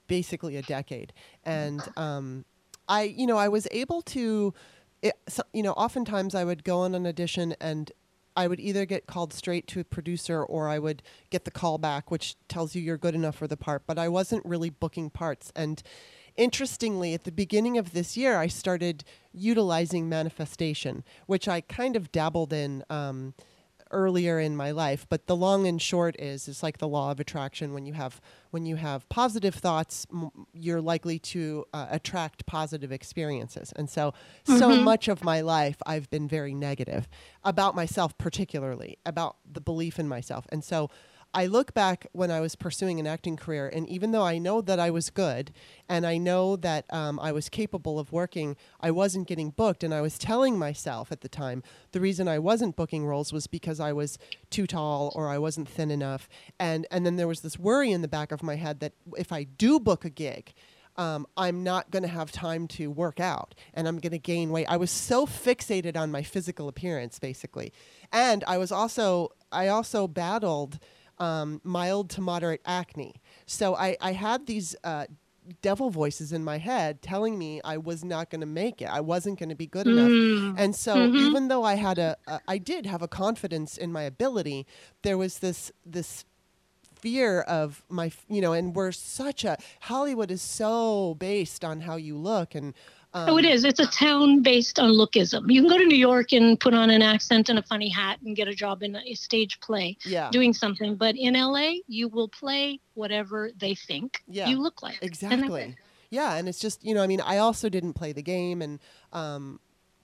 basically 0.07 0.57
a 0.57 0.63
decade, 0.63 1.13
and 1.45 1.83
um, 1.97 2.45
I 2.89 3.03
you 3.03 3.27
know 3.27 3.37
I 3.37 3.49
was 3.49 3.67
able 3.71 4.03
to, 4.03 4.55
it, 5.03 5.15
so, 5.29 5.43
you 5.53 5.63
know, 5.63 5.73
oftentimes 5.73 6.35
I 6.35 6.45
would 6.45 6.65
go 6.65 6.81
on 6.81 6.95
an 6.95 7.07
audition 7.07 7.55
and 7.61 7.91
I 8.37 8.47
would 8.47 8.61
either 8.61 8.87
get 8.87 9.07
called 9.07 9.33
straight 9.33 9.67
to 9.69 9.81
a 9.81 9.85
producer 9.85 10.43
or 10.43 10.69
I 10.69 10.79
would 10.79 11.03
get 11.31 11.45
the 11.45 11.51
call 11.51 11.79
back, 11.79 12.11
which 12.11 12.37
tells 12.49 12.75
you 12.75 12.83
you're 12.83 12.97
good 12.97 13.15
enough 13.15 13.37
for 13.37 13.49
the 13.49 13.57
part. 13.57 13.83
But 13.87 13.99
I 13.99 14.09
wasn't 14.09 14.45
really 14.47 14.71
booking 14.71 15.11
parts, 15.11 15.53
and 15.57 15.83
interestingly, 16.41 17.13
at 17.13 17.25
the 17.25 17.33
beginning 17.33 17.77
of 17.77 17.93
this 17.93 18.17
year, 18.17 18.39
I 18.39 18.47
started 18.47 19.05
utilizing 19.33 20.09
manifestation, 20.09 21.05
which 21.27 21.47
I 21.47 21.61
kind 21.61 21.97
of 21.97 22.11
dabbled 22.11 22.53
in 22.55 22.83
um, 22.89 23.35
earlier 23.91 24.41
in 24.41 24.57
my 24.57 24.71
life. 24.71 25.07
But 25.11 25.27
the 25.27 25.37
long 25.37 25.67
and 25.67 25.81
short 25.81 26.19
is, 26.19 26.49
it's 26.49 26.63
like 26.63 26.79
the 26.79 26.89
law 26.89 27.11
of 27.11 27.21
attraction. 27.21 27.75
When 27.75 27.85
you 27.85 27.93
have 27.93 28.23
when 28.53 28.65
you 28.65 28.77
have 28.77 29.07
positive 29.11 29.55
thoughts, 29.55 30.07
m- 30.11 30.31
you're 30.55 30.81
likely 30.81 31.19
to 31.19 31.67
uh, 31.75 31.89
attract 31.91 32.47
positive 32.47 32.91
experiences. 32.91 33.73
And 33.77 33.91
so, 33.91 34.13
mm-hmm. 34.47 34.59
so 34.59 34.77
much 34.77 35.09
of 35.09 35.23
my 35.23 35.43
life, 35.43 35.77
I've 35.85 36.09
been 36.09 36.27
very 36.27 36.55
negative 36.55 37.07
about 37.45 37.75
myself, 37.77 38.17
particularly 38.17 38.99
about 39.05 39.37
the 39.51 39.61
belief 39.61 39.99
in 39.99 40.09
myself. 40.09 40.47
And 40.51 40.65
so 40.65 40.89
I 41.33 41.47
look 41.47 41.75
back 41.75 42.07
when 42.13 42.31
I 42.31 42.41
was 42.41 42.57
pursuing 42.57 42.99
an 42.99 43.07
acting 43.07 43.37
career, 43.37 43.69
and 43.69 43.89
even 43.89 44.11
though 44.11 44.25
I 44.25 44.39
know 44.39 44.61
that 44.63 44.81
I 44.81 44.91
was 44.91 45.11
good 45.11 45.53
and 45.89 46.05
I 46.05 46.19
know 46.19 46.57
that 46.57 46.93
um, 46.93 47.21
I 47.21 47.31
was 47.31 47.49
capable 47.49 48.01
of 48.01 48.11
working, 48.11 48.57
I 48.81 48.91
wasn't 48.91 49.29
getting 49.29 49.51
booked. 49.51 49.85
And 49.85 49.95
I 49.95 50.01
was 50.01 50.19
telling 50.19 50.59
myself 50.59 51.13
at 51.13 51.21
the 51.21 51.29
time 51.29 51.63
the 51.93 52.01
reason 52.01 52.27
I 52.27 52.41
wasn't 52.41 52.75
booking 52.75 53.07
roles 53.07 53.33
was 53.33 53.47
because 53.47 53.79
I 53.79 53.93
was 53.93 54.19
too 54.51 54.67
tall 54.67 55.13
or 55.15 55.29
I 55.29 55.39
wasn't 55.39 55.69
thin 55.69 55.91
enough. 55.91 56.29
And, 56.59 56.87
and 56.91 57.07
then 57.07 57.15
there 57.15 57.29
was 57.29 57.43
this 57.43 57.59
worry 57.59 57.93
in 57.93 58.03
the 58.03 58.09
back 58.09 58.33
of 58.33 58.43
my 58.43 58.57
head 58.57 58.81
that 58.81 58.95
if 59.17 59.31
I 59.31 59.45
do 59.45 59.79
book 59.79 60.05
a 60.05 60.11
gig, 60.11 60.53
um, 60.97 61.27
I'm 61.37 61.63
not 61.63 61.93
going 61.93 62.03
to 62.03 62.09
have 62.09 62.33
time 62.33 62.67
to 62.69 62.91
work 62.91 63.21
out 63.21 63.55
and 63.73 63.87
I'm 63.87 64.01
going 64.01 64.13
to 64.13 64.19
gain 64.19 64.51
weight. 64.51 64.67
I 64.69 64.77
was 64.77 64.91
so 64.91 65.27
fixated 65.27 65.97
on 65.97 66.11
my 66.11 66.23
physical 66.23 66.67
appearance, 66.67 67.21
basically. 67.21 67.73
And 68.13 68.43
I 68.49 68.59
was 68.59 68.73
also, 68.73 69.31
I 69.53 69.69
also 69.69 70.09
battled 70.09 70.81
um, 71.21 71.61
mild 71.63 72.11
to 72.11 72.21
moderate 72.21 72.63
acne. 72.65 73.15
So 73.47 73.77
I, 73.77 73.97
I 74.01 74.13
had 74.13 74.47
these 74.47 74.75
uh, 74.83 75.07
devil 75.63 75.91
voices 75.91 76.33
in 76.33 76.43
my 76.43 76.59
head 76.59 77.03
telling 77.03 77.39
me 77.39 77.61
I 77.65 77.77
was 77.77 78.05
not 78.05 78.31
going 78.31 78.41
to 78.41 78.47
make 78.47 78.83
it. 78.83 78.87
I 78.87 79.01
wasn't 79.01 79.39
going 79.39 79.49
to 79.51 79.55
be 79.55 79.67
good 79.67 79.87
enough. 79.87 80.11
Mm. 80.11 80.55
And 80.59 80.75
so 80.75 80.97
mm-hmm. 80.97 81.17
even 81.17 81.49
though 81.49 81.63
I 81.63 81.75
had 81.75 81.99
a, 81.99 82.17
a, 82.27 82.41
I 82.49 82.59
did 82.59 82.87
have 82.87 83.03
a 83.03 83.09
confidence 83.09 83.77
in 83.77 83.93
my 83.93 84.03
ability, 84.03 84.67
there 85.03 85.19
was 85.19 85.39
this, 85.39 85.71
this 85.85 86.25
fear 86.95 87.41
of 87.43 87.83
my, 87.89 88.13
you 88.29 88.41
know, 88.41 88.53
and 88.53 88.75
we're 88.75 88.93
such 88.93 89.45
a, 89.45 89.57
Hollywood 89.81 90.31
is 90.31 90.43
so 90.43 91.15
based 91.19 91.65
on 91.65 91.81
how 91.81 91.97
you 91.97 92.17
look 92.17 92.55
and, 92.55 92.75
um, 93.13 93.29
oh, 93.31 93.39
it 93.39 93.45
is. 93.45 93.65
It's 93.65 93.81
a 93.81 93.87
town 93.87 94.43
based 94.43 94.79
on 94.79 94.91
lookism. 94.91 95.51
You 95.51 95.63
can 95.63 95.69
go 95.69 95.79
to 95.79 95.85
New 95.85 95.97
York 95.97 96.33
and 96.33 96.59
put 96.59 96.75
on 96.75 96.91
an 96.91 97.03
accent 97.03 97.49
and 97.49 97.59
a 97.59 97.63
funny 97.63 97.89
hat 97.89 98.19
and 98.25 98.37
get 98.37 98.47
a 98.47 98.55
job 98.55 98.83
in 98.83 98.95
a 98.97 99.15
stage 99.15 99.59
play 99.61 99.97
yeah. 100.05 100.31
doing 100.31 100.53
something. 100.53 100.95
But 100.95 101.17
in 101.17 101.35
LA, 101.35 101.73
you 101.89 102.09
will 102.09 102.29
play 102.29 102.79
whatever 102.95 103.51
they 103.57 103.75
think 103.75 104.23
yeah, 104.29 104.49
you 104.49 104.63
look 104.63 104.83
like. 104.83 104.99
Exactly. 105.03 105.77
Yeah. 106.11 106.35
And 106.35 106.49
it's 106.49 106.61
just, 106.61 106.85
you 106.85 106.95
know, 106.95 107.03
I 107.03 107.09
mean, 107.09 107.21
I 107.21 107.39
also 107.39 107.69
didn't 107.69 107.95
play 107.95 108.13
the 108.13 108.23
game 108.23 108.63
and, 108.63 108.79
um, 109.13 109.59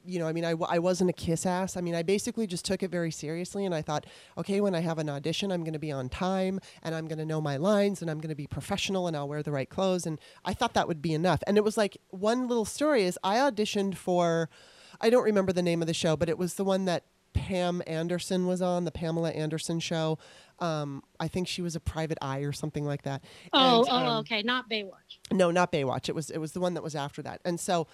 you 0.07 0.19
know, 0.19 0.27
I 0.27 0.33
mean, 0.33 0.45
I, 0.45 0.55
I 0.69 0.79
wasn't 0.79 1.11
a 1.11 1.13
kiss 1.13 1.47
ass. 1.47 1.77
I 1.77 1.81
mean, 1.81 1.95
I 1.95 2.03
basically 2.03 2.47
just 2.47 2.65
took 2.65 2.83
it 2.83 2.91
very 2.91 3.11
seriously. 3.11 3.65
And 3.65 3.75
I 3.75 3.83
thought, 3.83 4.07
okay, 4.39 4.61
when 4.61 4.75
I 4.75 4.81
have 4.81 4.99
an 4.99 5.09
audition, 5.09 5.51
I'm 5.53 5.63
going 5.63 5.73
to 5.73 5.79
be 5.79 5.93
on 5.93 6.09
time 6.09 6.61
and 6.83 6.95
I'm 6.95 7.07
going 7.09 7.19
to 7.19 7.25
know 7.27 7.41
my 7.41 7.57
lines 7.57 8.03
and 8.03 8.11
I'm 8.11 8.19
going 8.21 8.31
to 8.31 8.37
be 8.37 8.47
professional 8.47 9.07
and 9.07 9.17
I'll 9.17 9.29
wear 9.29 9.43
the 9.43 9.53
right 9.53 9.69
clothes. 9.69 10.07
And 10.07 10.19
I 10.45 10.55
thought 10.55 10.75
that 10.75 10.89
would 10.89 11.03
be 11.03 11.13
enough. 11.13 11.43
And 11.47 11.57
it 11.57 11.65
was 11.65 11.77
like 11.77 11.97
one 12.11 12.49
little 12.49 12.65
story 12.65 13.05
is 13.05 13.19
I 13.25 13.37
auditioned 13.37 13.97
for, 13.97 14.49
I 15.01 15.11
don't 15.11 15.25
remember 15.25 15.53
the 15.53 15.63
name 15.63 15.83
of 15.83 15.89
the 15.89 15.95
show, 15.95 16.17
but 16.17 16.29
it 16.29 16.39
was 16.39 16.55
the 16.55 16.65
one 16.65 16.85
that 16.87 17.05
Pam 17.35 17.83
Anderson 17.87 18.47
was 18.47 18.63
on 18.63 18.85
the 18.85 18.91
Pamela 18.91 19.31
Anderson 19.31 19.79
show. 19.79 20.19
Um, 20.59 21.03
I 21.21 21.29
think 21.29 21.49
she 21.49 21.61
was 21.61 21.77
a 21.77 21.81
private 21.81 22.17
eye 22.23 22.39
or 22.41 22.53
something 22.53 22.87
like 22.87 23.03
that. 23.03 23.23
Oh, 23.53 23.81
And, 23.81 23.89
oh, 23.91 23.95
um, 23.95 24.17
okay, 24.21 24.43
not 24.43 24.71
Baywatch. 24.71 25.19
no, 25.31 25.51
not 25.51 25.71
Baywatch. 25.71 26.09
It 26.09 26.15
was 26.15 26.31
it 26.31 26.39
was 26.39 26.53
the 26.53 26.61
one 26.61 26.73
that 26.75 26.83
was 26.83 26.97
after 26.97 27.21
that. 27.23 27.43
And 27.45 27.61
so 27.61 27.89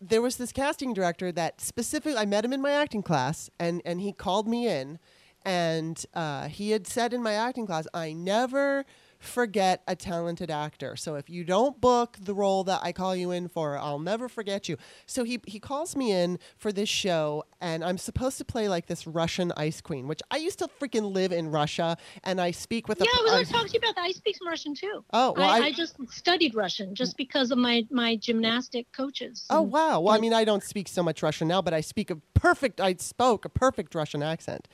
there 0.00 0.22
was 0.22 0.36
this 0.36 0.52
casting 0.52 0.92
director 0.92 1.32
that 1.32 1.60
specifically 1.60 2.18
I 2.18 2.26
met 2.26 2.44
him 2.44 2.52
in 2.52 2.60
my 2.60 2.72
acting 2.72 3.02
class 3.02 3.50
and 3.58 3.82
and 3.84 4.00
he 4.00 4.12
called 4.12 4.46
me 4.46 4.68
in 4.68 4.98
and 5.46 6.04
uh, 6.12 6.48
he 6.48 6.72
had 6.72 6.88
said 6.88 7.12
in 7.12 7.22
my 7.22 7.34
acting 7.34 7.66
class, 7.66 7.86
I 7.94 8.12
never 8.12 8.84
forget 9.18 9.82
a 9.88 9.96
talented 9.96 10.50
actor. 10.50 10.96
So 10.96 11.14
if 11.14 11.28
you 11.30 11.44
don't 11.44 11.80
book 11.80 12.16
the 12.20 12.34
role 12.34 12.64
that 12.64 12.80
I 12.82 12.92
call 12.92 13.14
you 13.16 13.30
in 13.30 13.48
for, 13.48 13.78
I'll 13.78 13.98
never 13.98 14.28
forget 14.28 14.68
you. 14.68 14.76
So 15.06 15.24
he 15.24 15.40
he 15.46 15.58
calls 15.58 15.96
me 15.96 16.12
in 16.12 16.38
for 16.56 16.72
this 16.72 16.88
show 16.88 17.44
and 17.60 17.84
I'm 17.84 17.98
supposed 17.98 18.38
to 18.38 18.44
play 18.44 18.68
like 18.68 18.86
this 18.86 19.06
Russian 19.06 19.52
ice 19.56 19.80
queen, 19.80 20.06
which 20.08 20.20
I 20.30 20.36
used 20.36 20.58
to 20.60 20.68
freaking 20.80 21.12
live 21.12 21.32
in 21.32 21.50
Russia 21.50 21.96
and 22.24 22.40
I 22.40 22.50
speak 22.50 22.88
with 22.88 23.00
a 23.00 23.04
Yeah, 23.04 23.10
a 23.10 23.18
I 23.18 23.22
was 23.22 23.30
going 23.30 23.40
I- 23.40 23.44
to 23.44 23.52
talk 23.52 23.66
to 23.68 23.72
you 23.72 23.78
about 23.78 23.94
that. 23.96 24.04
I 24.04 24.10
speak 24.12 24.36
some 24.36 24.48
Russian 24.48 24.74
too. 24.74 25.04
Oh, 25.12 25.32
well, 25.36 25.48
I, 25.50 25.58
I- 25.58 25.62
I 25.66 25.72
just 25.72 25.96
studied 26.10 26.54
Russian 26.54 26.94
just 26.94 27.16
because 27.16 27.50
of 27.50 27.58
my 27.58 27.86
my 27.90 28.16
gymnastic 28.16 28.90
coaches. 28.92 29.44
Oh 29.50 29.62
wow! 29.62 30.00
Well, 30.00 30.14
I 30.14 30.18
mean, 30.18 30.32
I 30.34 30.44
don't 30.44 30.62
speak 30.62 30.88
so 30.88 31.02
much 31.02 31.22
Russian 31.22 31.48
now, 31.48 31.62
but 31.62 31.72
I 31.74 31.80
speak 31.80 32.10
a 32.10 32.16
perfect. 32.34 32.80
I 32.80 32.94
spoke 32.98 33.44
a 33.44 33.48
perfect 33.48 33.94
Russian 33.94 34.22
accent. 34.22 34.68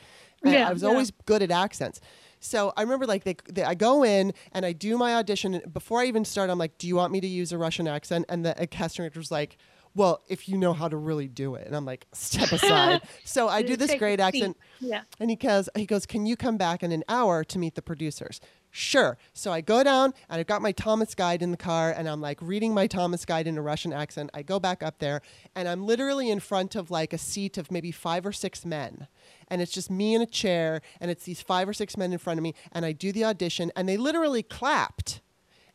And 0.44 0.52
Yeah, 0.54 0.68
I 0.68 0.72
was 0.72 0.82
yeah. 0.82 0.88
always 0.88 1.12
good 1.24 1.40
at 1.42 1.52
accents. 1.52 2.00
So 2.44 2.72
I 2.76 2.82
remember, 2.82 3.06
like, 3.06 3.24
they, 3.24 3.36
they, 3.50 3.62
I 3.62 3.74
go 3.74 4.04
in 4.04 4.34
and 4.52 4.66
I 4.66 4.72
do 4.72 4.98
my 4.98 5.14
audition. 5.14 5.54
And 5.54 5.72
before 5.72 6.00
I 6.00 6.06
even 6.06 6.24
start, 6.24 6.50
I'm 6.50 6.58
like, 6.58 6.76
"Do 6.76 6.88
you 6.88 6.96
want 6.96 7.12
me 7.12 7.20
to 7.20 7.26
use 7.26 7.52
a 7.52 7.58
Russian 7.58 7.86
accent?" 7.86 8.26
And 8.28 8.44
the 8.44 8.60
uh, 8.60 8.66
casting 8.66 9.04
director's 9.04 9.30
like, 9.30 9.58
"Well, 9.94 10.22
if 10.28 10.48
you 10.48 10.58
know 10.58 10.72
how 10.72 10.88
to 10.88 10.96
really 10.96 11.28
do 11.28 11.54
it." 11.54 11.66
And 11.66 11.76
I'm 11.76 11.84
like, 11.84 12.06
"Step 12.12 12.50
aside." 12.52 13.02
so 13.24 13.48
I 13.48 13.62
do 13.62 13.76
this 13.76 13.94
great 13.94 14.18
accent. 14.20 14.56
Yeah. 14.80 15.02
And 15.20 15.30
he 15.30 15.36
goes, 15.36 15.68
he 15.76 15.86
goes, 15.86 16.06
can 16.06 16.26
you 16.26 16.36
come 16.36 16.56
back 16.56 16.82
in 16.82 16.90
an 16.92 17.04
hour 17.08 17.44
to 17.44 17.58
meet 17.58 17.76
the 17.76 17.82
producers? 17.82 18.40
Sure. 18.74 19.18
So 19.34 19.52
I 19.52 19.60
go 19.60 19.84
down 19.84 20.14
and 20.30 20.40
I've 20.40 20.46
got 20.46 20.62
my 20.62 20.72
Thomas 20.72 21.14
guide 21.14 21.42
in 21.42 21.50
the 21.50 21.58
car 21.58 21.90
and 21.90 22.08
I'm 22.08 22.22
like 22.22 22.40
reading 22.40 22.72
my 22.72 22.86
Thomas 22.86 23.26
guide 23.26 23.46
in 23.46 23.58
a 23.58 23.62
Russian 23.62 23.92
accent. 23.92 24.30
I 24.32 24.40
go 24.40 24.58
back 24.58 24.82
up 24.82 24.98
there 24.98 25.20
and 25.54 25.68
I'm 25.68 25.84
literally 25.84 26.30
in 26.30 26.40
front 26.40 26.74
of 26.74 26.90
like 26.90 27.12
a 27.12 27.18
seat 27.18 27.58
of 27.58 27.70
maybe 27.70 27.92
five 27.92 28.24
or 28.24 28.32
six 28.32 28.64
men. 28.64 29.08
And 29.48 29.60
it's 29.60 29.72
just 29.72 29.90
me 29.90 30.14
in 30.14 30.22
a 30.22 30.26
chair 30.26 30.80
and 31.02 31.10
it's 31.10 31.24
these 31.24 31.42
five 31.42 31.68
or 31.68 31.74
six 31.74 31.98
men 31.98 32.14
in 32.14 32.18
front 32.18 32.38
of 32.38 32.42
me. 32.42 32.54
And 32.72 32.86
I 32.86 32.92
do 32.92 33.12
the 33.12 33.26
audition 33.26 33.70
and 33.76 33.86
they 33.86 33.98
literally 33.98 34.42
clapped. 34.42 35.20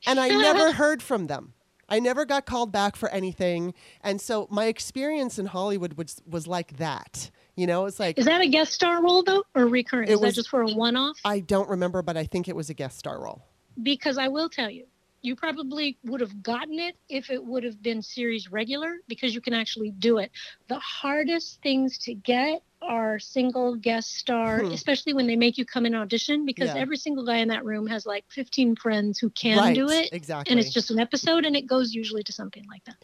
And 0.08 0.20
I 0.20 0.30
never 0.30 0.72
heard 0.74 1.04
from 1.04 1.28
them. 1.28 1.54
I 1.88 2.00
never 2.00 2.26
got 2.26 2.48
called 2.48 2.72
back 2.72 2.96
for 2.96 3.10
anything. 3.10 3.76
And 4.02 4.20
so 4.20 4.48
my 4.50 4.66
experience 4.66 5.38
in 5.38 5.46
Hollywood 5.46 5.94
was, 5.94 6.20
was 6.28 6.48
like 6.48 6.78
that. 6.78 7.30
You 7.58 7.66
know, 7.66 7.88
it's 7.88 8.00
like 8.00 8.18
Is 8.20 8.26
that 8.26 8.40
a 8.40 8.48
guest 8.48 8.72
star 8.72 9.04
role 9.04 9.24
though, 9.24 9.44
or 9.56 9.66
recurring? 9.68 10.08
It 10.08 10.14
Is 10.14 10.20
was- 10.20 10.36
that 10.36 10.42
just 10.42 10.50
for 10.50 10.62
a 10.62 10.68
one-off? 10.68 11.18
I 11.26 11.40
don't 11.40 11.68
remember, 11.68 12.02
but 12.04 12.16
I 12.16 12.24
think 12.24 12.48
it 12.48 12.56
was 12.56 12.70
a 12.70 12.74
guest 12.74 12.98
star 13.00 13.20
role. 13.20 13.44
because 13.84 14.18
I 14.18 14.28
will 14.28 14.50
tell 14.50 14.70
you, 14.70 14.86
you 15.24 15.36
probably 15.36 15.98
would 16.06 16.22
have 16.22 16.42
gotten 16.42 16.80
it 16.80 16.96
if 17.10 17.30
it 17.30 17.44
would 17.44 17.64
have 17.64 17.82
been 17.82 18.02
series 18.02 18.52
regular 18.52 18.98
because 19.08 19.34
you 19.36 19.42
can 19.42 19.54
actually 19.54 19.92
do 19.92 20.20
it. 20.20 20.32
The 20.68 20.80
hardest 20.80 21.62
things 21.62 21.98
to 22.00 22.14
get 22.14 22.62
are 22.82 23.18
single 23.20 23.76
guest 23.76 24.16
star, 24.16 24.60
Hmm. 24.60 24.72
especially 24.72 25.14
when 25.14 25.26
they 25.28 25.36
make 25.36 25.58
you 25.58 25.66
come 25.66 25.86
in 25.86 25.96
audition 25.96 26.46
because 26.46 26.68
Yeah. 26.68 26.78
every 26.82 26.98
single 26.98 27.26
guy 27.26 27.38
in 27.38 27.48
that 27.48 27.66
room 27.66 27.88
has 27.88 28.06
like 28.06 28.24
15 28.30 28.76
friends 28.76 29.18
who 29.20 29.30
can 29.32 29.58
right, 29.58 29.76
do 29.76 29.90
it. 29.90 30.10
exactly. 30.14 30.52
And 30.52 30.60
it's 30.60 30.72
just 30.72 30.92
an 30.92 31.00
episode 31.00 31.44
and 31.46 31.56
it 31.56 31.66
goes 31.66 31.94
usually 31.94 32.24
to 32.24 32.32
something 32.32 32.64
like 32.70 32.84
that. 32.86 32.96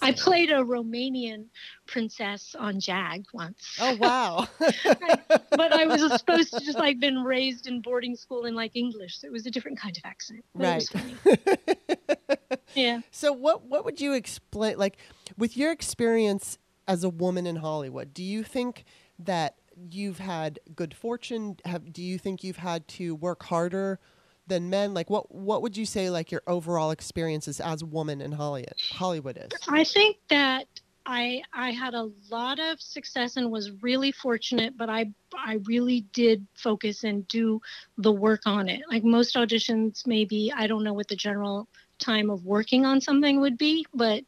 I 0.00 0.12
played 0.12 0.50
a 0.50 0.62
Romanian 0.62 1.46
princess 1.86 2.54
on 2.56 2.78
JAG 2.80 3.24
once. 3.34 3.76
Oh 3.80 3.96
wow! 3.96 4.46
but 4.58 5.72
I 5.72 5.86
was 5.86 6.00
supposed 6.18 6.52
to 6.54 6.60
just 6.64 6.78
like 6.78 7.00
been 7.00 7.18
raised 7.24 7.66
in 7.66 7.80
boarding 7.80 8.14
school 8.16 8.44
in 8.46 8.54
like 8.54 8.76
English. 8.76 9.18
So 9.20 9.26
it 9.26 9.32
was 9.32 9.44
a 9.46 9.50
different 9.50 9.78
kind 9.78 9.96
of 9.96 10.02
accent. 10.04 10.44
But 10.54 10.64
it 10.66 10.74
was 10.76 10.88
funny. 10.88 11.14
Yeah. 12.74 13.00
so 13.10 13.32
what 13.32 13.64
what 13.64 13.84
would 13.84 14.00
you 14.00 14.12
explain? 14.12 14.76
Like 14.76 14.98
with 15.38 15.56
your 15.56 15.72
experience 15.72 16.58
as 16.86 17.04
a 17.04 17.08
woman 17.08 17.46
in 17.46 17.56
Hollywood, 17.56 18.12
do 18.12 18.22
you 18.22 18.42
think 18.44 18.84
that 19.18 19.56
you've 19.90 20.18
had 20.18 20.58
good 20.74 20.94
fortune? 20.94 21.56
Have 21.64 21.92
do 21.92 22.02
you 22.02 22.18
think 22.18 22.42
you've 22.44 22.56
had 22.56 22.86
to 22.88 23.14
work 23.14 23.42
harder 23.44 23.98
than 24.46 24.70
men? 24.70 24.94
Like 24.94 25.10
what 25.10 25.34
what 25.34 25.62
would 25.62 25.76
you 25.76 25.86
say 25.86 26.10
like 26.10 26.30
your 26.30 26.42
overall 26.46 26.90
experiences 26.90 27.60
as 27.60 27.82
a 27.82 27.86
woman 27.86 28.20
in 28.20 28.32
Hollywood 28.32 28.74
Hollywood 28.92 29.36
is? 29.36 29.50
I 29.68 29.84
think 29.84 30.16
that 30.28 30.66
I 31.06 31.42
I 31.52 31.70
had 31.70 31.94
a 31.94 32.10
lot 32.30 32.58
of 32.58 32.80
success 32.80 33.36
and 33.36 33.50
was 33.50 33.70
really 33.82 34.12
fortunate, 34.12 34.76
but 34.76 34.88
I 34.88 35.12
I 35.36 35.60
really 35.64 36.00
did 36.12 36.46
focus 36.54 37.04
and 37.04 37.26
do 37.28 37.60
the 37.98 38.12
work 38.12 38.42
on 38.46 38.68
it. 38.68 38.82
Like 38.90 39.04
most 39.04 39.36
auditions, 39.36 40.06
maybe 40.06 40.52
I 40.54 40.66
don't 40.66 40.84
know 40.84 40.94
what 40.94 41.08
the 41.08 41.16
general 41.16 41.68
time 41.98 42.28
of 42.28 42.44
working 42.44 42.84
on 42.84 43.00
something 43.00 43.40
would 43.40 43.56
be, 43.56 43.86
but 43.94 44.24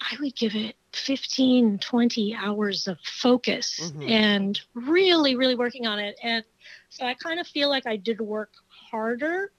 I 0.00 0.16
would 0.20 0.34
give 0.34 0.54
it 0.54 0.76
15, 0.92 1.78
20 1.78 2.34
hours 2.34 2.86
of 2.86 2.98
focus 3.00 3.80
Mhm. 3.80 4.08
and 4.10 4.60
really, 4.74 5.36
really 5.36 5.54
working 5.54 5.86
on 5.86 5.98
it. 5.98 6.16
And 6.22 6.44
so 6.90 7.06
I 7.06 7.14
kind 7.14 7.40
of 7.40 7.46
feel 7.46 7.68
like 7.68 7.86
I 7.86 7.96
did 7.96 8.20
work 8.20 8.52
harder 8.68 9.52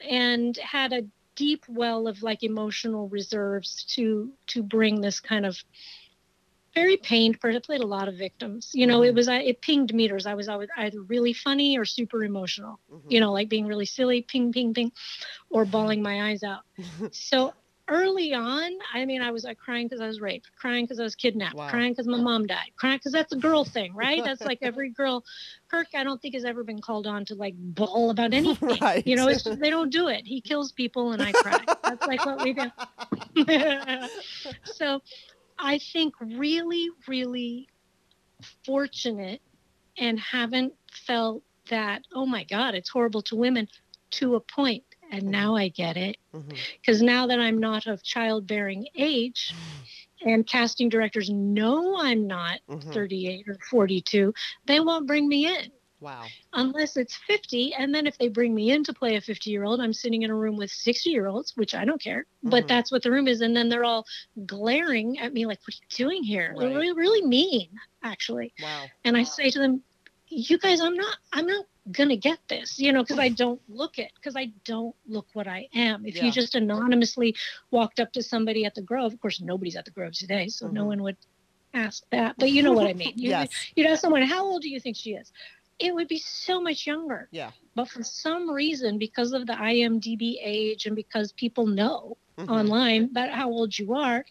and 0.00 0.56
had 0.58 0.92
a 0.92 1.02
deep 1.34 1.64
well 1.68 2.08
of 2.08 2.22
like 2.22 2.42
emotional 2.42 3.08
reserves 3.08 3.84
to 3.94 4.32
to 4.46 4.62
bring 4.62 5.00
this 5.00 5.20
kind 5.20 5.44
of 5.44 5.62
very 6.74 6.96
pained 6.98 7.40
person. 7.40 7.56
I 7.56 7.60
played 7.60 7.80
a 7.80 7.86
lot 7.86 8.06
of 8.06 8.16
victims. 8.16 8.70
You 8.74 8.86
know, 8.86 9.02
it 9.02 9.14
was 9.14 9.28
I 9.28 9.38
it 9.38 9.60
pinged 9.60 9.94
meters. 9.94 10.26
I 10.26 10.34
was 10.34 10.48
always 10.48 10.68
either 10.76 11.00
really 11.02 11.32
funny 11.32 11.78
or 11.78 11.84
super 11.84 12.22
emotional. 12.22 12.78
Mm-hmm. 12.92 13.10
You 13.10 13.20
know, 13.20 13.32
like 13.32 13.48
being 13.48 13.66
really 13.66 13.86
silly, 13.86 14.22
ping, 14.22 14.52
ping, 14.52 14.74
ping, 14.74 14.92
or 15.50 15.64
bawling 15.64 16.02
my 16.02 16.30
eyes 16.30 16.42
out. 16.42 16.62
so 17.12 17.54
early 17.88 18.34
on, 18.34 18.72
I 18.92 19.04
mean, 19.04 19.22
I 19.22 19.30
was 19.30 19.44
like 19.44 19.58
crying 19.58 19.86
because 19.86 20.00
I 20.00 20.06
was 20.06 20.20
raped, 20.20 20.50
crying 20.56 20.84
because 20.84 20.98
I 20.98 21.04
was 21.04 21.14
kidnapped, 21.14 21.54
Wow. 21.54 21.68
crying 21.68 21.92
because 21.92 22.06
my 22.06 22.18
mom 22.20 22.46
died, 22.46 22.70
crying 22.76 22.98
because 22.98 23.12
that's 23.12 23.32
a 23.32 23.36
girl 23.36 23.64
thing, 23.64 23.94
right? 23.94 24.22
That's 24.24 24.42
like 24.42 24.58
every 24.62 24.90
girl. 24.90 25.24
Kirk, 25.70 25.88
I 25.94 26.04
don't 26.04 26.20
think 26.20 26.34
has 26.34 26.44
ever 26.44 26.64
been 26.64 26.80
called 26.80 27.06
on 27.06 27.24
to 27.26 27.34
like 27.34 27.54
bawl 27.56 28.10
about 28.10 28.32
anything. 28.34 28.78
Right. 28.80 29.06
You 29.06 29.16
know, 29.16 29.28
it's 29.28 29.44
just, 29.44 29.60
they 29.60 29.70
don't 29.70 29.90
do 29.90 30.08
it. 30.08 30.26
He 30.26 30.40
kills 30.40 30.72
people 30.72 31.12
and 31.12 31.22
I 31.22 31.32
cry. 31.32 31.64
That's 31.84 32.06
like 32.06 32.24
what 32.26 32.42
we 32.42 32.52
do. 32.54 32.70
so 34.64 35.00
I 35.58 35.78
think 35.78 36.14
really, 36.20 36.90
really 37.06 37.68
fortunate 38.64 39.40
and 39.98 40.18
haven't 40.18 40.74
felt 41.06 41.42
that, 41.70 42.02
oh 42.14 42.26
my 42.26 42.44
God, 42.44 42.74
it's 42.74 42.88
horrible 42.88 43.22
to 43.22 43.36
women 43.36 43.68
to 44.12 44.34
a 44.36 44.40
point. 44.40 44.84
And 45.10 45.30
now 45.30 45.56
I 45.56 45.68
get 45.68 45.96
it. 45.96 46.16
Because 46.80 47.02
now 47.02 47.26
that 47.26 47.40
I'm 47.40 47.58
not 47.58 47.86
of 47.86 48.02
childbearing 48.02 48.86
age 48.96 49.56
and 50.22 50.46
casting 50.46 50.88
directors 50.88 51.28
know 51.30 51.96
I'm 52.00 52.26
not 52.26 52.60
Mhm. 52.68 52.92
38 52.92 53.48
or 53.48 53.58
42, 53.70 54.32
they 54.66 54.80
won't 54.80 55.06
bring 55.06 55.28
me 55.28 55.46
in 55.46 55.70
Wow. 56.00 56.26
unless 56.54 56.96
it's 56.96 57.16
50 57.26 57.74
and 57.74 57.94
then 57.94 58.06
if 58.06 58.16
they 58.18 58.28
bring 58.28 58.54
me 58.54 58.70
in 58.70 58.84
to 58.84 58.92
play 58.94 59.16
a 59.16 59.20
50 59.20 59.50
year 59.50 59.64
old 59.64 59.80
i'm 59.80 59.92
sitting 59.92 60.22
in 60.22 60.30
a 60.30 60.34
room 60.34 60.56
with 60.56 60.70
60 60.70 61.10
year 61.10 61.26
olds 61.26 61.52
which 61.56 61.74
i 61.74 61.84
don't 61.84 62.00
care 62.02 62.24
but 62.42 62.64
Mhm. 62.64 62.68
that's 62.68 62.92
what 62.92 63.02
the 63.02 63.10
room 63.10 63.26
is 63.28 63.40
and 63.40 63.56
then 63.56 63.68
they're 63.68 63.84
all 63.84 64.04
glaring 64.46 65.18
at 65.18 65.32
me 65.32 65.46
like 65.46 65.58
what 65.64 65.74
are 65.74 65.78
you 65.82 66.06
doing 66.06 66.22
here 66.22 66.54
Right. 66.56 66.58
they're 66.58 66.78
really, 66.78 66.92
really 66.92 67.26
mean 67.26 67.70
actually 68.02 68.54
Wow. 68.58 68.90
and 69.04 69.16
i 69.16 69.22
say 69.22 69.50
to 69.50 69.58
them 69.58 69.82
you 70.28 70.58
guys 70.58 70.80
i'm 70.80 70.94
not 70.96 71.16
i'm 71.32 71.46
not 71.46 71.64
gonna 71.92 72.16
get 72.16 72.38
this 72.48 72.78
you 72.78 72.92
know 72.92 73.02
because 73.02 73.18
i 73.18 73.28
don't 73.28 73.60
look 73.68 73.98
it 73.98 74.10
because 74.16 74.36
i 74.36 74.46
don't 74.64 74.94
look 75.06 75.26
what 75.34 75.46
i 75.46 75.68
am 75.74 76.04
if 76.06 76.16
Yeah. 76.16 76.26
you 76.26 76.32
just 76.32 76.54
anonymously 76.54 77.34
walked 77.70 78.00
up 78.00 78.12
to 78.12 78.22
somebody 78.22 78.64
at 78.64 78.74
the 78.74 78.82
grove 78.82 79.12
of 79.12 79.20
course 79.20 79.40
nobody's 79.40 79.76
at 79.76 79.84
the 79.84 79.90
grove 79.90 80.12
today 80.12 80.48
so 80.48 80.66
no 80.68 80.84
Mhm. 80.84 80.86
one 80.86 81.02
would 81.02 81.16
ask 81.74 82.02
that 82.10 82.36
but 82.38 82.50
you 82.50 82.62
know 82.62 82.72
what 82.72 82.86
i 82.86 82.94
mean 82.94 83.12
you, 83.16 83.30
yes. 83.30 83.48
you'd 83.76 83.86
ask 83.86 84.00
someone 84.00 84.22
how 84.22 84.44
old 84.44 84.62
do 84.62 84.68
you 84.68 84.80
think 84.80 84.96
she 84.96 85.12
is 85.14 85.30
it 85.78 85.94
would 85.94 86.08
be 86.08 86.18
so 86.18 86.60
much 86.60 86.86
younger 86.86 87.28
Yeah. 87.32 87.52
but 87.74 87.88
for 87.88 88.02
some 88.02 88.50
reason 88.50 88.98
because 88.98 89.32
of 89.32 89.46
the 89.46 89.52
imdb 89.54 90.36
age 90.42 90.86
and 90.86 90.96
because 90.96 91.32
people 91.32 91.66
know 91.66 92.16
Mhm. 92.38 92.48
online 92.50 93.04
about 93.04 93.30
how 93.30 93.48
old 93.50 93.76
you 93.78 93.94
are 93.94 94.24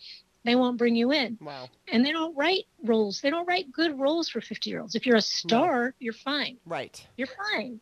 they 0.45 0.55
won't 0.55 0.77
bring 0.77 0.95
you 0.95 1.11
in 1.11 1.37
Wow. 1.41 1.69
and 1.91 2.05
they 2.05 2.11
don't 2.11 2.35
write 2.37 2.65
roles 2.83 3.19
they 3.21 3.29
don't 3.29 3.47
write 3.47 3.71
good 3.71 3.99
roles 3.99 4.29
for 4.29 4.39
50 4.41 4.69
year 4.69 4.79
olds 4.81 4.95
if 4.95 5.05
you're 5.05 5.17
a 5.17 5.21
star 5.21 5.93
you're 5.99 6.13
fine 6.13 6.57
Right. 6.65 7.05
you're 7.17 7.27
fine 7.51 7.79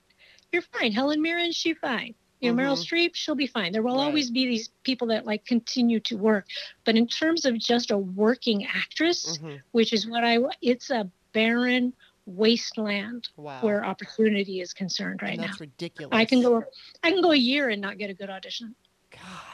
you're 0.52 0.62
fine 0.64 0.92
helen 0.92 1.22
mirren 1.22 1.52
she's 1.52 1.78
fine 1.80 2.16
you 2.40 2.52
know 2.52 2.62
meryl 2.62 2.78
Mhm. 2.78 2.86
streep 2.88 3.12
she'll 3.16 3.36
be 3.36 3.48
fine 3.48 3.72
there 3.72 3.84
will 3.84 3.98
Right. 3.98 4.06
always 4.06 4.32
be 4.32 4.46
these 4.48 4.70
people 4.84 5.08
that 5.08 5.26
like 5.26 5.46
continue 5.46 6.00
to 6.02 6.18
work 6.18 6.48
but 6.86 6.96
in 6.96 7.08
terms 7.08 7.46
of 7.46 7.58
just 7.60 7.92
a 7.92 7.98
working 7.98 8.66
actress 8.66 9.38
Mhm. 9.38 9.62
which 9.72 9.94
is 9.94 10.08
what 10.08 10.24
i 10.24 10.40
it's 10.62 10.90
a 10.90 11.10
barren 11.34 11.94
wasteland 12.26 13.28
Wow. 13.36 13.60
where 13.62 13.84
opportunity 13.86 14.62
is 14.62 14.74
concerned 14.74 15.22
right 15.22 15.32
And 15.34 15.42
now 15.42 15.48
that's 15.48 15.60
ridiculous. 15.62 16.10
i 16.14 16.26
can 16.26 16.42
go 16.42 16.64
i 17.04 17.12
can 17.12 17.22
go 17.22 17.32
a 17.32 17.36
year 17.36 17.70
and 17.70 17.82
not 17.82 17.98
get 17.98 18.10
a 18.10 18.14
good 18.14 18.30
audition 18.30 18.76
God. 19.12 19.53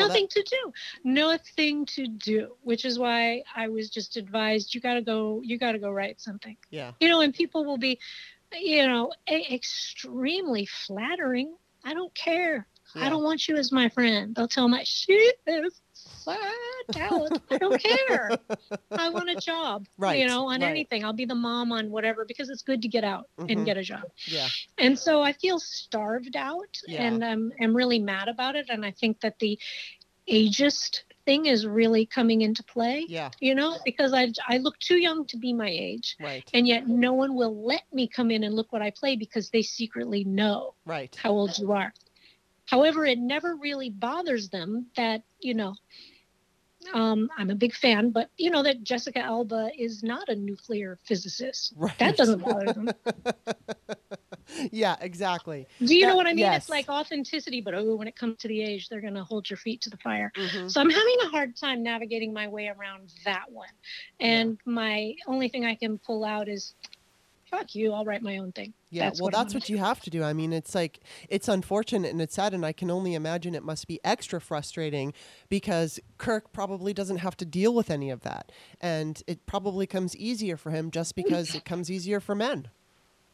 Well, 0.00 0.08
Nothing 0.08 0.28
to 0.28 0.42
do. 0.42 0.72
Nothing 1.04 1.86
to 1.86 2.06
do. 2.06 2.56
Which 2.62 2.84
is 2.84 2.98
why 2.98 3.42
I 3.54 3.68
was 3.68 3.90
just 3.90 4.16
advised 4.16 4.74
you 4.74 4.80
got 4.80 4.94
to 4.94 5.02
go. 5.02 5.40
You 5.44 5.58
got 5.58 5.72
to 5.72 5.78
go 5.78 5.90
write 5.90 6.20
something. 6.20 6.56
Yeah. 6.70 6.92
You 7.00 7.08
know, 7.08 7.20
and 7.20 7.34
people 7.34 7.64
will 7.64 7.78
be, 7.78 7.98
you 8.52 8.86
know, 8.86 9.12
a- 9.28 9.54
extremely 9.54 10.66
flattering. 10.66 11.54
I 11.84 11.94
don't 11.94 12.14
care. 12.14 12.66
Yeah. 12.94 13.06
I 13.06 13.10
don't 13.10 13.22
want 13.22 13.46
you 13.48 13.56
as 13.56 13.70
my 13.72 13.88
friend. 13.88 14.34
They'll 14.34 14.48
tell 14.48 14.68
my 14.68 14.82
she 14.84 15.12
is 15.46 15.80
I 16.28 17.58
don't 17.58 17.82
care. 17.82 18.30
I 18.90 19.08
want 19.10 19.30
a 19.30 19.36
job. 19.36 19.86
Right, 19.98 20.18
You 20.18 20.26
know, 20.26 20.46
on 20.48 20.60
right. 20.60 20.68
anything. 20.68 21.04
I'll 21.04 21.12
be 21.12 21.24
the 21.24 21.34
mom 21.34 21.72
on 21.72 21.90
whatever 21.90 22.24
because 22.24 22.50
it's 22.50 22.62
good 22.62 22.82
to 22.82 22.88
get 22.88 23.04
out 23.04 23.28
Mhm. 23.38 23.52
and 23.52 23.64
get 23.66 23.76
a 23.76 23.82
job. 23.82 24.04
Yeah. 24.26 24.48
And 24.78 24.98
so 24.98 25.22
I 25.22 25.32
feel 25.32 25.58
starved 25.58 26.36
out 26.36 26.78
Yeah. 26.86 27.02
and 27.04 27.24
I'm 27.24 27.52
I'm 27.60 27.74
really 27.76 27.98
mad 27.98 28.28
about 28.28 28.56
it. 28.56 28.66
And 28.70 28.84
I 28.84 28.90
think 28.90 29.20
that 29.20 29.38
the 29.38 29.58
ageist 30.28 31.02
thing 31.26 31.46
is 31.46 31.66
really 31.66 32.06
coming 32.06 32.40
into 32.42 32.62
play. 32.62 33.04
Yeah. 33.08 33.30
You 33.40 33.54
know, 33.54 33.78
because 33.84 34.12
I 34.12 34.32
I 34.48 34.58
look 34.58 34.78
too 34.78 34.96
young 34.96 35.26
to 35.26 35.36
be 35.36 35.52
my 35.52 35.68
age. 35.68 36.16
Right. 36.20 36.48
And 36.54 36.66
yet 36.66 36.88
no 36.88 37.12
one 37.12 37.34
will 37.34 37.64
let 37.64 37.82
me 37.92 38.06
come 38.08 38.30
in 38.30 38.44
and 38.44 38.54
look 38.54 38.72
what 38.72 38.82
I 38.82 38.90
play 38.90 39.16
because 39.16 39.50
they 39.50 39.62
secretly 39.62 40.24
know 40.24 40.74
Right. 40.84 41.14
how 41.16 41.30
old 41.32 41.58
you 41.58 41.72
are. 41.72 41.92
However, 42.70 43.04
it 43.04 43.18
never 43.18 43.56
really 43.56 43.90
bothers 43.90 44.48
them 44.48 44.86
that, 44.96 45.22
you 45.40 45.54
know, 45.54 45.74
um, 46.94 47.28
I'm 47.36 47.50
a 47.50 47.54
big 47.54 47.74
fan, 47.74 48.10
but 48.10 48.30
you 48.38 48.50
know 48.50 48.62
that 48.62 48.82
Jessica 48.82 49.18
Alba 49.18 49.70
is 49.76 50.02
not 50.02 50.28
a 50.28 50.36
nuclear 50.36 50.98
physicist. 51.04 51.74
Right. 51.76 51.98
That 51.98 52.16
doesn't 52.16 52.42
bother 52.42 52.72
them. 52.72 52.90
yeah. 54.72 54.96
Exactly. 55.00 55.66
Do 55.84 55.94
you 55.94 56.02
That- 56.02 56.08
know 56.10 56.16
what 56.16 56.26
I 56.26 56.30
mean? 56.30 56.38
yes. 56.38 56.62
It's 56.62 56.70
like 56.70 56.88
authenticity, 56.88 57.60
but 57.60 57.74
oh, 57.74 57.96
when 57.96 58.08
it 58.08 58.16
comes 58.16 58.38
to 58.38 58.48
the 58.48 58.62
age, 58.62 58.88
they're 58.88 59.00
going 59.02 59.14
to 59.14 59.24
hold 59.24 59.50
your 59.50 59.56
feet 59.58 59.82
to 59.82 59.90
the 59.90 59.98
fire. 59.98 60.32
Mhm. 60.36 60.70
So 60.70 60.80
I'm 60.80 60.90
having 60.90 61.16
a 61.24 61.28
hard 61.28 61.56
time 61.56 61.82
navigating 61.82 62.32
my 62.32 62.48
way 62.48 62.68
around 62.68 63.12
that 63.24 63.50
one. 63.50 63.68
And 64.20 64.58
my 64.64 65.14
only 65.26 65.48
thing 65.48 65.64
I 65.66 65.74
can 65.74 65.98
pull 65.98 66.24
out 66.24 66.48
is, 66.48 66.74
fuck 67.50 67.74
you, 67.74 67.92
I'll 67.92 68.04
write 68.04 68.22
my 68.22 68.38
own 68.38 68.52
thing. 68.52 68.72
Yeah, 68.90 69.04
That's 69.04 69.20
well, 69.20 69.26
what 69.26 69.34
that's 69.34 69.54
what 69.54 69.68
you 69.68 69.78
have 69.78 70.00
to 70.00 70.10
do. 70.10 70.22
I 70.22 70.32
mean, 70.32 70.52
it's 70.52 70.74
like 70.74 71.00
it's 71.28 71.48
unfortunate 71.48 72.10
and 72.10 72.20
it's 72.20 72.34
sad, 72.34 72.54
and 72.54 72.64
I 72.64 72.72
can 72.72 72.90
only 72.90 73.14
imagine 73.14 73.54
it 73.54 73.62
must 73.62 73.86
be 73.86 74.00
extra 74.04 74.40
frustrating 74.40 75.12
because 75.48 76.00
Kirk 76.18 76.52
probably 76.52 76.92
doesn't 76.92 77.18
have 77.18 77.36
to 77.38 77.44
deal 77.44 77.74
with 77.74 77.90
any 77.90 78.10
of 78.10 78.20
that, 78.20 78.50
and 78.80 79.22
it 79.26 79.46
probably 79.46 79.86
comes 79.86 80.16
easier 80.16 80.56
for 80.56 80.70
him 80.70 80.90
just 80.90 81.12
oh, 81.12 81.22
because 81.22 81.54
it 81.54 81.64
comes 81.64 81.90
easier 81.90 82.20
for 82.20 82.34
men. 82.34 82.68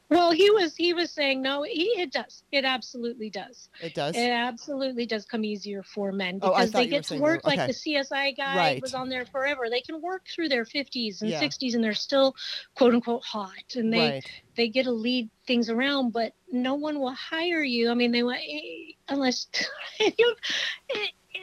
Well, 0.09 0.30
he 0.30 0.50
was 0.50 0.76
he 0.76 0.94
was 0.94 1.11
saying 1.11 1.42
no, 1.42 1.64
he, 1.64 1.82
it 2.00 2.12
does. 2.12 2.44
It 2.52 2.64
absolutely 2.64 3.28
does. 3.28 3.68
It 3.82 3.92
does. 3.94 4.14
It 4.14 4.30
absolutely 4.30 5.04
does 5.04 5.24
come 5.24 5.44
easier 5.44 5.82
for 5.82 6.12
men 6.12 6.38
Oh, 6.42 6.50
because 6.50 6.70
thought 6.70 6.78
they 6.78 6.86
get 6.86 7.04
to 7.04 7.18
work 7.20 7.44
like 7.44 7.59
the 7.59 7.72
CSI 7.72 8.36
guy 8.36 8.57
Right. 8.57 8.82
was 8.82 8.94
on 8.94 9.09
there 9.09 9.26
forever. 9.26 9.68
They 9.68 9.80
can 9.80 10.00
work 10.00 10.22
through 10.32 10.48
their 10.48 10.64
50s 10.64 11.22
and 11.22 11.30
Yeah. 11.30 11.40
60s 11.40 11.74
and 11.74 11.82
they're 11.82 11.92
still 11.94 12.36
quote 12.76 12.94
unquote 12.94 13.24
hot 13.24 13.74
and 13.74 13.92
they 13.92 13.98
right. 13.98 14.30
they 14.57 14.68
get 14.68 14.84
to 14.84 14.92
lead 14.92 15.28
things 15.46 15.70
around, 15.70 16.12
but 16.12 16.32
no 16.52 16.74
one 16.74 17.00
will 17.00 17.14
hire 17.14 17.64
you. 17.64 17.90
I 17.90 17.94
mean, 17.94 18.12
they 18.12 18.22
want 18.22 18.38
eh, 18.48 18.92
unless 19.09 19.48
eh, 20.00 20.11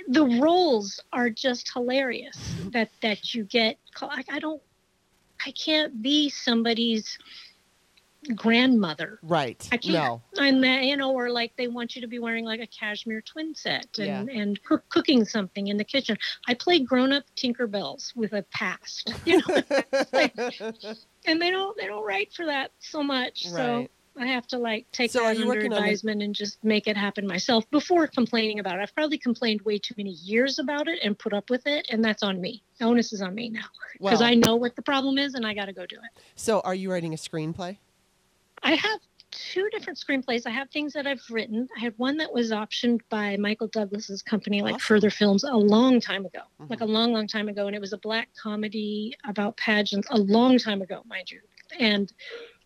the 0.07 0.26
roles 0.41 1.01
are 1.11 1.30
just 1.30 1.70
hilarious 1.74 2.55
that 2.72 2.91
that 3.01 3.34
you 3.34 3.43
get. 3.43 3.78
I, 4.01 4.24
I 4.32 4.39
don't, 4.39 4.61
I 5.45 5.51
can't 5.51 6.01
be 6.01 6.30
somebody's 6.30 7.18
grandmother. 8.36 9.19
Right. 9.21 9.67
I 9.71 9.78
can't. 9.78 9.93
No. 9.93 10.21
And 10.38 10.63
that, 10.63 10.84
you 10.84 10.97
know, 10.97 11.11
or 11.11 11.30
like 11.30 11.55
they 11.57 11.67
want 11.67 11.95
you 11.95 12.01
to 12.01 12.07
be 12.07 12.19
wearing 12.19 12.45
like 12.45 12.59
a 12.59 12.67
cashmere 12.67 13.21
twin 13.21 13.55
set 13.55 13.99
and 13.99 14.30
and 14.30 14.63
cook, 14.63 14.88
cooking 14.89 15.26
something 15.26 15.67
in 15.67 15.78
the 15.78 15.84
kitchen. 15.84 16.17
I 16.47 16.53
play 16.53 16.80
grown 16.80 17.11
up 17.11 17.24
Tinkerbells 17.36 18.15
with 18.15 18.34
a 18.34 18.43
past, 18.43 19.13
you 19.26 19.38
know, 19.38 19.61
and 21.26 21.41
they 21.41 21.51
don't 21.51 21.78
they 21.78 21.88
don't 21.88 22.05
write 22.05 22.34
for 22.34 22.45
that 22.45 22.71
so 22.80 23.03
much. 23.03 23.47
So 23.47 23.88
I 24.17 24.28
have 24.28 24.45
to 24.47 24.57
like 24.57 24.86
take 24.91 25.11
So 25.11 25.19
that 25.19 25.38
under 25.38 25.59
advisement 25.59 26.21
and 26.21 26.36
just 26.36 26.63
make 26.63 26.88
it 26.88 26.95
happen 26.95 27.26
myself 27.26 27.69
before 27.71 28.07
complaining 28.07 28.59
about 28.59 28.78
it. 28.78 28.82
I've 28.82 28.93
probably 28.93 29.17
complained 29.17 29.61
way 29.61 29.80
too 29.80 29.95
many 29.97 30.11
years 30.11 30.59
about 30.59 30.88
it 30.88 30.99
and 31.03 31.17
put 31.17 31.34
up 31.34 31.49
with 31.49 31.65
it, 31.65 31.88
and 31.89 32.03
that's 32.03 32.21
on 32.21 32.39
me. 32.39 32.63
The 32.80 32.86
onus 32.86 33.13
is 33.13 33.21
on 33.21 33.34
me 33.34 33.49
now 33.49 33.65
because 33.93 34.19
well, 34.19 34.30
I 34.30 34.36
know 34.36 34.55
what 34.55 34.76
the 34.76 34.82
problem 34.82 35.17
is 35.17 35.34
and 35.34 35.45
I 35.45 35.53
got 35.53 35.65
to 35.65 35.74
go 35.74 35.86
do 35.86 35.95
it. 35.95 36.21
so 36.36 36.59
are 36.61 36.76
you 36.76 36.91
writing 36.91 37.13
a 37.13 37.17
screenplay? 37.17 37.78
I 38.64 38.76
have 38.76 38.99
two 39.32 39.68
different 39.72 39.99
screenplays. 39.99 40.45
I 40.45 40.51
have 40.51 40.70
things 40.70 40.93
that 40.93 41.07
I've 41.07 41.24
written. 41.30 41.68
I 41.76 41.80
had 41.80 41.93
one 41.97 42.18
that 42.18 42.32
was 42.32 42.51
optioned 42.51 43.01
by 43.09 43.36
Michael 43.38 43.68
Douglas's 43.68 44.22
company, 44.22 44.61
like 44.61 44.76
Awesome. 44.76 44.86
Further 44.95 45.09
Films, 45.09 45.43
a 45.43 45.51
long 45.53 45.99
time 45.99 46.26
ago, 46.26 46.41
Mhm. 46.61 46.70
like 46.70 46.82
a 46.82 46.86
long, 46.86 47.14
long 47.14 47.28
time 47.28 47.49
ago, 47.49 47.68
and 47.68 47.76
it 47.76 47.80
was 47.80 47.93
a 47.93 47.97
black 47.97 48.30
comedy 48.41 49.14
about 49.28 49.57
pageants, 49.57 50.07
a 50.11 50.18
long 50.18 50.57
time 50.57 50.82
ago, 50.82 51.01
mind 51.05 51.30
you. 51.32 51.41
And 51.80 52.11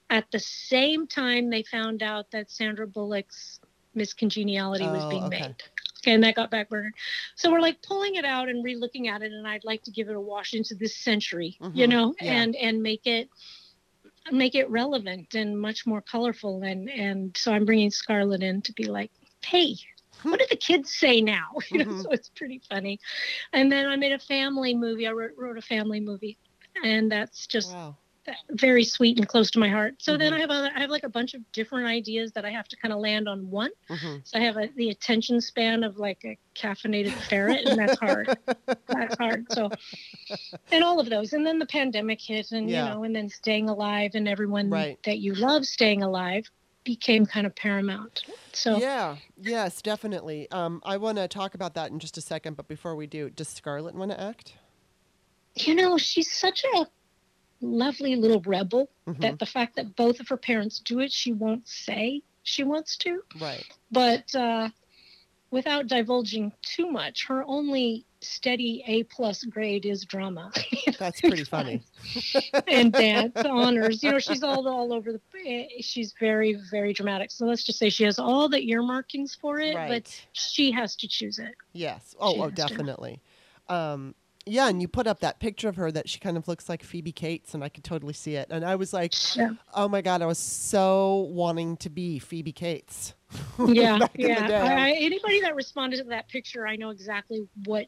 at 0.09 0.29
the 0.31 0.39
same 0.39 1.07
time, 1.07 1.49
they 1.49 1.63
found 1.63 2.03
out 2.03 2.29
that 2.31 2.51
Sandra 2.51 2.87
Bullock's 2.87 3.59
Miss 3.93 4.13
Congeniality 4.13 4.85
was 4.85 5.03
Oh, 5.05 5.09
being 5.09 5.23
okay. 5.25 5.39
made. 5.41 5.63
Okay, 5.99 6.13
and 6.13 6.23
that 6.23 6.35
got 6.35 6.51
backburnered. 6.51 6.91
So 7.35 7.51
we're 7.51 7.59
like 7.61 7.81
pulling 7.81 8.15
it 8.15 8.25
out 8.25 8.47
and 8.49 8.63
re-looking 8.63 9.07
at 9.07 9.23
it, 9.23 9.31
and 9.31 9.47
I'd 9.47 9.63
like 9.63 9.81
to 9.83 9.91
give 9.91 10.09
it 10.09 10.15
a 10.15 10.21
wash 10.21 10.53
into 10.53 10.75
this 10.75 10.95
century, 10.97 11.57
you 11.73 11.87
Mhm, 11.87 11.89
know, 11.89 12.15
yeah. 12.21 12.33
and 12.41 12.55
and 12.55 12.83
make 12.83 13.07
it 13.07 13.29
make 14.31 14.55
it 14.55 14.69
relevant 14.69 15.33
and 15.35 15.59
much 15.59 15.85
more 15.85 16.01
colorful 16.01 16.61
and 16.63 16.89
and 16.89 17.35
so 17.37 17.53
i'm 17.53 17.65
bringing 17.65 17.89
scarlett 17.91 18.43
in 18.43 18.61
to 18.61 18.73
be 18.73 18.85
like 18.85 19.11
hey 19.45 19.75
what 20.23 20.39
do 20.39 20.45
the 20.49 20.55
kids 20.57 20.93
say 20.95 21.21
now 21.21 21.47
you 21.71 21.79
know 21.79 21.85
Mhm. 21.85 21.97
so 21.97 22.09
it's 22.11 22.29
pretty 22.35 22.61
funny 22.69 22.99
and 23.53 23.71
then 23.71 23.87
i 23.87 23.95
made 23.95 24.11
a 24.13 24.19
family 24.19 24.75
movie 24.75 25.07
i 25.07 25.11
wrote, 25.11 25.31
wrote 25.37 25.57
a 25.57 25.61
family 25.61 25.99
movie 25.99 26.37
and 26.83 27.11
that's 27.11 27.47
just 27.47 27.77
Wow. 27.77 27.99
Very 28.51 28.83
sweet 28.83 29.17
and 29.17 29.27
close 29.27 29.49
to 29.51 29.59
my 29.59 29.69
heart 29.69 29.95
so 29.99 30.17
then 30.17 30.33
Mhm. 30.33 30.37
i 30.37 30.39
have 30.39 30.49
other, 30.49 30.71
i 30.75 30.79
have 30.81 30.89
like 30.89 31.03
a 31.03 31.09
bunch 31.09 31.33
of 31.33 31.41
different 31.51 31.87
ideas 31.87 32.31
that 32.33 32.45
i 32.45 32.49
have 32.49 32.67
to 32.67 32.75
kind 32.77 32.93
of 32.93 32.99
land 32.99 33.27
on 33.27 33.49
one 33.49 33.71
hmm 33.87 34.17
so 34.23 34.37
i 34.37 34.41
have 34.41 34.57
a, 34.57 34.69
the 34.75 34.89
attention 34.89 35.39
span 35.39 35.83
of 35.83 35.97
like 35.97 36.19
a 36.25 36.37
caffeinated 36.55 37.13
ferret 37.29 37.65
and 37.65 37.77
that's 37.79 37.97
hard 37.99 38.27
that's 38.87 39.15
hard 39.17 39.45
so 39.51 39.71
and 40.71 40.83
all 40.83 40.99
of 40.99 41.09
those 41.09 41.33
and 41.33 41.45
then 41.45 41.59
the 41.59 41.65
pandemic 41.65 42.19
hit 42.21 42.51
and 42.51 42.69
Yeah. 42.69 42.83
you 42.83 42.89
know 42.95 43.03
and 43.03 43.15
then 43.15 43.29
staying 43.29 43.69
alive 43.69 44.11
and 44.13 44.27
everyone 44.27 44.69
Right. 44.69 44.97
that 45.03 45.19
you 45.19 45.33
love 45.35 45.65
staying 45.65 46.03
alive 46.03 46.49
became 46.83 47.25
kind 47.25 47.45
of 47.47 47.55
paramount 47.55 48.23
so 48.53 48.79
Yeah. 48.79 49.17
Yes, 49.39 49.81
definitely. 49.83 50.49
Um, 50.51 50.81
I 50.83 50.97
want 50.97 51.17
to 51.19 51.27
talk 51.27 51.53
about 51.53 51.75
that 51.75 51.91
in 51.91 51.99
just 51.99 52.17
a 52.17 52.21
second, 52.21 52.57
but 52.57 52.67
before 52.67 52.95
we 52.95 53.05
do, 53.05 53.29
does 53.29 53.49
Scarlett 53.49 53.93
want 53.93 54.11
to 54.11 54.19
act? 54.19 54.53
you 55.55 55.73
know 55.75 55.97
she's 55.97 56.31
such 56.31 56.63
a 56.75 56.85
lovely 57.61 58.15
little 58.15 58.41
rebel 58.41 58.89
Mhm. 59.07 59.21
that 59.21 59.39
the 59.39 59.45
fact 59.45 59.75
that 59.75 59.95
both 59.95 60.19
of 60.19 60.27
her 60.29 60.37
parents 60.37 60.79
do 60.79 60.99
it 60.99 61.11
she 61.11 61.33
won't 61.33 61.67
say 61.67 62.21
she 62.43 62.63
wants 62.63 62.97
to 62.97 63.21
Right. 63.39 63.65
but 63.91 64.33
uh, 64.35 64.69
without 65.51 65.87
divulging 65.87 66.51
too 66.61 66.89
much 66.91 67.25
her 67.27 67.43
only 67.45 68.05
steady 68.21 68.83
a 68.87 69.03
plus 69.03 69.43
grade 69.43 69.85
is 69.85 70.03
drama 70.05 70.51
That's 70.99 71.21
pretty 71.21 71.43
funny. 71.43 71.83
and 72.67 72.91
dance 72.93 73.35
honors. 73.45 74.01
You 74.03 74.11
know, 74.11 74.19
she's 74.19 74.41
all 74.43 74.67
all 74.67 74.91
over 74.93 75.11
the. 75.13 75.21
eh, 75.45 75.67
She's 75.81 76.13
very 76.19 76.57
very 76.71 76.93
dramatic. 76.93 77.29
So 77.31 77.45
let's 77.45 77.63
just 77.63 77.77
say 77.77 77.89
she 77.89 78.03
has 78.05 78.17
all 78.17 78.49
the 78.49 78.59
earmarkings 78.71 79.35
for 79.35 79.59
it, 79.59 79.73
but 79.87 80.25
she 80.33 80.71
has 80.71 80.95
to 80.97 81.07
choose 81.07 81.37
it. 81.39 81.53
Yes. 81.73 82.15
Oh, 82.19 82.33
She 82.33 82.39
oh 82.41 82.49
definitely. 82.49 83.21
Um, 83.69 84.15
yeah, 84.47 84.67
and 84.69 84.81
you 84.81 84.87
put 84.87 85.07
up 85.07 85.19
that 85.21 85.39
picture 85.39 85.69
of 85.69 85.75
her 85.75 85.91
that 85.91 86.09
she 86.09 86.19
kind 86.19 86.37
of 86.37 86.47
looks 86.47 86.69
like 86.69 86.83
Phoebe 86.83 87.11
Cates, 87.11 87.53
and 87.53 87.63
I 87.63 87.69
could 87.69 87.83
totally 87.83 88.13
see 88.13 88.35
it. 88.35 88.47
And 88.49 88.65
I 88.65 88.75
was 88.75 88.93
like, 88.93 89.13
Yeah, 89.35 89.51
oh 89.73 89.87
my 89.87 90.01
god, 90.01 90.21
I 90.21 90.25
was 90.25 90.37
so 90.37 91.27
wanting 91.31 91.77
to 91.77 91.89
be 91.89 92.19
Phoebe 92.19 92.51
Cates. 92.51 93.13
yeah, 93.67 93.99
Back 93.99 94.15
in 94.15 94.23
the 94.23 94.49
yeah. 94.49 94.75
I- 94.79 94.91
anybody 94.99 95.41
that 95.41 95.55
responded 95.55 95.97
to 95.97 96.03
that 96.05 96.29
picture, 96.29 96.65
I 96.67 96.75
know 96.75 96.89
exactly 96.89 97.47
what 97.65 97.87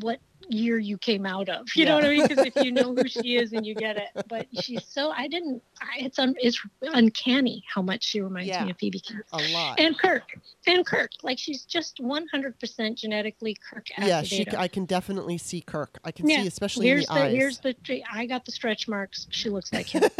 what 0.00 0.20
year 0.50 0.78
you 0.78 0.98
came 0.98 1.24
out 1.24 1.48
of. 1.48 1.66
You 1.74 1.86
know 1.86 1.94
what 1.94 2.04
I 2.04 2.10
mean? 2.10 2.26
Because 2.28 2.44
if 2.44 2.56
you 2.62 2.70
know 2.70 2.94
who 2.94 3.08
she 3.08 3.36
is 3.38 3.52
and 3.52 3.64
you 3.66 3.74
get 3.74 3.96
it, 3.96 4.08
but 4.28 4.46
she's 4.60 4.84
so 4.86 5.10
I 5.10 5.26
didn't. 5.26 5.62
I, 5.80 6.04
it's 6.04 6.18
un, 6.18 6.34
it's 6.38 6.60
uncanny 6.82 7.64
how 7.72 7.80
much 7.82 8.04
she 8.04 8.20
reminds 8.20 8.48
Yeah. 8.48 8.64
me 8.64 8.70
of 8.72 8.78
Phoebe 8.78 9.00
Cates. 9.00 9.22
A 9.32 9.52
lot. 9.52 9.80
And 9.80 9.96
Kirk, 9.98 10.38
and 10.66 10.84
Kirk, 10.84 11.10
like 11.22 11.38
she's 11.38 11.64
just 11.64 11.98
100% 11.98 12.94
genetically 12.94 13.56
Kirk 13.70 13.86
yeah, 13.98 14.22
she. 14.22 14.46
I 14.56 14.68
can 14.68 14.84
definitely 14.84 15.38
see 15.38 15.60
Kirk. 15.62 15.98
I 16.04 16.12
can 16.12 16.28
Yeah, 16.28 16.42
see, 16.42 16.46
especially 16.46 16.86
here's 16.86 17.08
in 17.08 17.14
the, 17.14 17.20
the, 17.20 17.26
eyes. 17.26 17.34
here's 17.34 17.58
the 17.58 18.02
I 18.12 18.26
got 18.26 18.44
the 18.44 18.52
stretch 18.52 18.86
marks. 18.86 19.26
She 19.30 19.48
looks 19.48 19.72
like 19.72 19.88
him. 19.88 20.02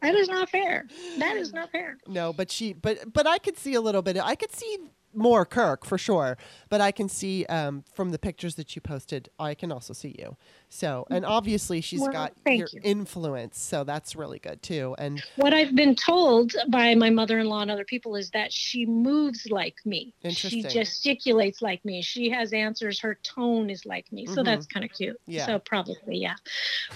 that 0.00 0.14
is 0.14 0.28
not 0.28 0.50
fair. 0.50 0.86
That 1.18 1.36
is 1.36 1.52
not 1.52 1.70
fair. 1.72 1.98
No, 2.06 2.32
but 2.32 2.50
she, 2.50 2.72
but 2.72 3.12
but 3.12 3.26
I 3.26 3.38
could 3.38 3.58
see 3.58 3.74
a 3.74 3.80
little 3.80 4.02
bit. 4.02 4.16
I 4.22 4.34
could 4.34 4.52
see 4.54 4.78
more 5.14 5.44
Kirk 5.44 5.84
for 5.84 5.98
sure, 5.98 6.36
but 6.68 6.80
I 6.80 6.90
can 6.92 7.08
see 7.08 7.44
um, 7.46 7.84
from 7.94 8.10
the 8.10 8.18
pictures 8.18 8.54
that 8.56 8.74
you 8.74 8.80
posted, 8.82 9.28
I 9.38 9.54
can 9.54 9.70
also 9.72 9.92
see 9.92 10.14
you. 10.18 10.36
So, 10.68 11.06
and 11.10 11.24
obviously 11.24 11.80
she's 11.80 12.00
Well, 12.00 12.10
got 12.12 12.32
your 12.46 12.68
you. 12.72 12.80
influence, 12.82 13.60
so 13.60 13.84
that's 13.84 14.16
really 14.16 14.38
good 14.40 14.62
too. 14.62 14.94
And 14.98 15.22
What 15.36 15.54
I've 15.54 15.74
been 15.74 15.94
told 15.94 16.52
by 16.68 16.94
my 16.96 17.10
mother-in-law 17.10 17.62
and 17.62 17.70
other 17.70 17.84
people 17.84 18.16
is 18.16 18.30
that 18.30 18.52
she 18.52 18.84
moves 18.86 19.46
like 19.50 19.76
me. 19.84 20.12
She 20.30 20.62
gesticulates 20.62 21.62
like 21.62 21.84
me. 21.84 22.02
She 22.02 22.28
has 22.30 22.52
answers. 22.52 22.98
Her 23.00 23.14
tone 23.22 23.70
is 23.70 23.86
like 23.86 24.10
me. 24.12 24.26
So 24.26 24.42
Mhm. 24.42 24.44
that's 24.46 24.66
kind 24.66 24.84
of 24.84 24.92
cute. 24.92 25.16
Yeah. 25.26 25.46
So 25.46 25.58
probably 25.60 26.16
yeah. 26.18 26.34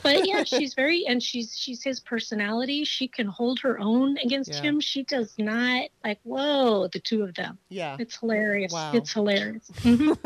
But 0.03 0.27
yeah, 0.27 0.43
she's 0.45 0.75
very 0.75 1.07
and 1.07 1.23
she's 1.23 1.57
she's 1.57 1.83
his 1.83 2.01
personality. 2.01 2.85
She 2.85 3.07
can 3.09 3.27
hold 3.27 3.61
her 3.61 3.79
own 3.79 4.16
against 4.19 4.53
Yeah. 4.55 4.62
him. 4.62 4.81
She 4.81 5.05
does 5.05 5.35
not 5.39 5.89
like 6.05 6.19
whoa 6.25 6.89
the 6.89 6.99
two 7.01 7.23
of 7.23 7.35
them. 7.35 7.59
yeah. 7.69 7.97
It's 7.99 8.08
hilarious. 8.17 8.73
Wow. 8.73 8.93
It's 8.95 9.13
hilarious. 9.13 9.71
Mhm. 9.83 10.17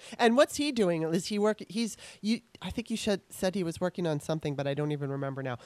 and 0.18 0.36
what's 0.36 0.56
he 0.56 0.72
doing? 0.72 1.02
Is 1.02 1.26
he 1.26 1.38
work? 1.38 1.58
He's 1.68 1.96
you. 2.20 2.40
I 2.62 2.70
think 2.70 2.90
you 2.90 2.96
should, 2.96 3.20
said 3.30 3.54
he 3.54 3.62
was 3.64 3.80
working 3.80 4.06
on 4.06 4.20
something, 4.20 4.54
but 4.54 4.66
I 4.66 4.74
don't 4.74 4.92
even 4.92 5.10
remember 5.10 5.42
now. 5.42 5.58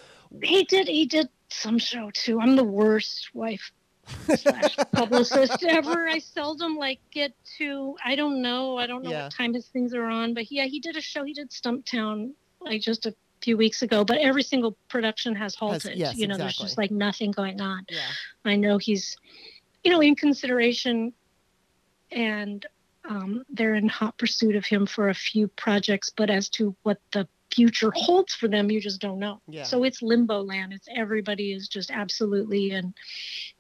he 0.43 0.65
did 0.65 0.89
he 0.89 1.07
did 1.07 1.29
some 1.49 1.79
show 1.79 2.11
too. 2.13 2.41
I'm 2.41 2.57
the 2.57 2.65
worst 2.65 3.31
wife 3.35 3.73
slash 4.37 4.77
publicist 4.93 5.63
ever. 5.65 6.09
I 6.09 6.19
seldom 6.19 6.77
like 6.77 7.01
get 7.11 7.33
to. 7.59 7.97
I 8.05 8.17
don't 8.17 8.43
know. 8.43 8.79
I 8.79 8.87
don't 8.87 9.03
know 9.05 9.11
Yeah. 9.11 9.25
what 9.25 9.33
time 9.33 9.55
his 9.55 9.67
things 9.67 9.95
are 9.95 10.05
on, 10.07 10.35
but 10.35 10.51
yeah, 10.51 10.65
he 10.67 10.81
did 10.81 10.97
a 10.97 11.01
show. 11.01 11.25
He 11.25 11.33
did 11.35 11.51
Stumptown 11.51 12.33
like 12.61 12.81
just 12.83 13.07
a 13.07 13.15
few 13.43 13.57
weeks 13.57 13.83
ago. 13.83 14.05
But 14.05 14.19
every 14.19 14.43
single 14.43 14.77
production 14.89 15.35
has 15.35 15.55
halted. 15.55 15.97
yes, 15.97 16.17
you 16.17 16.27
know, 16.27 16.37
there's 16.37 16.57
just 16.59 16.77
like 16.77 16.91
nothing 16.91 17.31
going 17.31 17.61
on. 17.61 17.87
Yeah. 17.89 18.01
I 18.45 18.57
know 18.57 18.77
he's, 18.79 19.17
you 19.85 19.91
know, 19.91 20.01
in 20.01 20.15
consideration, 20.15 21.13
and 22.13 22.65
um, 23.09 23.45
they're 23.51 23.75
in 23.75 23.89
hot 23.89 24.19
pursuit 24.19 24.57
of 24.57 24.65
him 24.65 24.87
for 24.87 25.09
a 25.09 25.15
few 25.15 25.49
projects. 25.49 26.11
But 26.11 26.31
as 26.31 26.49
to 26.51 26.75
what 26.83 26.99
the 27.13 27.27
future 27.51 27.91
holds 27.95 28.35
for 28.35 28.49
them, 28.49 28.71
you 28.71 28.81
just 28.81 29.01
don't 29.01 29.19
know. 29.19 29.41
Yeah. 29.49 29.65
So 29.65 29.85
it's 29.85 30.03
limbo 30.03 30.43
land. 30.43 30.73
It's 30.73 30.89
everybody 30.95 31.53
is 31.53 31.69
just 31.69 31.91
absolutely 31.91 32.73
in 32.73 32.95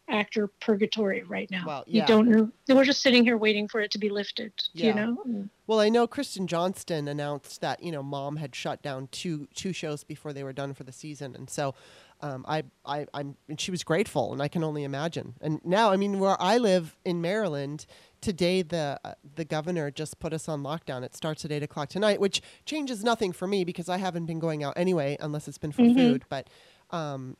actor 0.08 0.48
purgatory 0.60 1.22
right 1.22 1.50
now. 1.50 1.64
Well, 1.66 1.84
You 1.86 2.04
don't 2.04 2.28
know. 2.28 2.50
We're 2.68 2.84
just 2.84 3.02
sitting 3.02 3.24
here 3.24 3.36
waiting 3.36 3.68
for 3.68 3.80
it 3.80 3.90
to 3.92 3.98
be 3.98 4.08
lifted. 4.08 4.52
Yeah. 4.72 4.86
You 4.86 4.94
know. 4.94 5.48
Well, 5.66 5.80
I 5.80 5.88
know 5.88 6.06
Kristen 6.06 6.46
Johnston 6.46 7.08
announced 7.08 7.60
that 7.60 7.82
you 7.82 7.92
know 7.92 8.02
Mom 8.02 8.36
had 8.36 8.54
shut 8.54 8.82
down 8.82 9.08
two 9.12 9.48
two 9.54 9.72
shows 9.72 10.04
before 10.04 10.32
they 10.32 10.42
were 10.42 10.52
done 10.52 10.74
for 10.74 10.84
the 10.84 10.92
season, 10.92 11.34
and 11.36 11.48
so 11.48 11.74
um, 12.20 12.44
I 12.48 12.64
I 12.84 13.06
I'm 13.14 13.36
and 13.48 13.60
she 13.60 13.70
was 13.70 13.84
grateful, 13.84 14.32
and 14.32 14.42
I 14.42 14.48
can 14.48 14.64
only 14.64 14.84
imagine. 14.84 15.34
And 15.40 15.64
now, 15.64 15.90
I 15.90 15.96
mean, 15.96 16.18
where 16.18 16.40
I 16.40 16.58
live 16.58 16.96
in 17.04 17.20
Maryland. 17.20 17.86
Today, 18.20 18.60
the 18.62 19.00
uh, 19.02 19.14
the 19.36 19.44
governor 19.44 19.90
just 19.90 20.18
put 20.20 20.32
us 20.32 20.48
on 20.48 20.62
lockdown. 20.62 21.02
It 21.02 21.14
starts 21.14 21.44
at 21.44 21.52
eight 21.52 21.62
o'clock 21.62 21.88
tonight, 21.88 22.20
which 22.20 22.42
changes 22.66 23.02
nothing 23.02 23.32
for 23.32 23.46
me 23.46 23.64
because 23.64 23.88
I 23.88 23.96
haven't 23.96 24.26
been 24.26 24.38
going 24.38 24.62
out 24.62 24.74
anyway, 24.76 25.16
unless 25.20 25.48
it's 25.48 25.58
been 25.58 25.72
for 25.72 25.82
Mhm. 25.82 25.94
food. 25.94 26.24
But 26.28 26.48
um, 26.90 27.36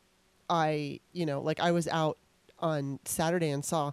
I, 0.49 0.99
you 1.13 1.25
know, 1.25 1.39
like 1.41 1.59
I 1.59 1.71
was 1.71 1.87
out 1.87 2.17
on 2.59 2.99
Saturday 3.05 3.49
and 3.49 3.63
saw. 3.63 3.91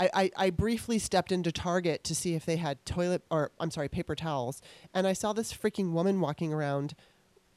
I, 0.00 0.10
I, 0.14 0.30
I 0.36 0.50
briefly 0.50 1.00
stepped 1.00 1.32
into 1.32 1.50
Target 1.50 2.04
to 2.04 2.14
see 2.14 2.34
if 2.36 2.46
they 2.46 2.54
had 2.56 2.84
toilet 2.86 3.22
or 3.32 3.50
I'm 3.58 3.72
sorry, 3.72 3.88
paper 3.88 4.14
towels, 4.14 4.62
and 4.94 5.08
I 5.08 5.12
saw 5.12 5.32
this 5.32 5.52
freaking 5.52 5.90
woman 5.90 6.20
walking 6.20 6.52
around 6.52 6.94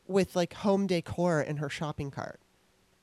with 0.07 0.35
like 0.35 0.53
home 0.55 0.87
decor 0.87 1.39
in 1.39 1.57
her 1.57 1.69
shopping 1.69 2.09
cart. 2.09 2.39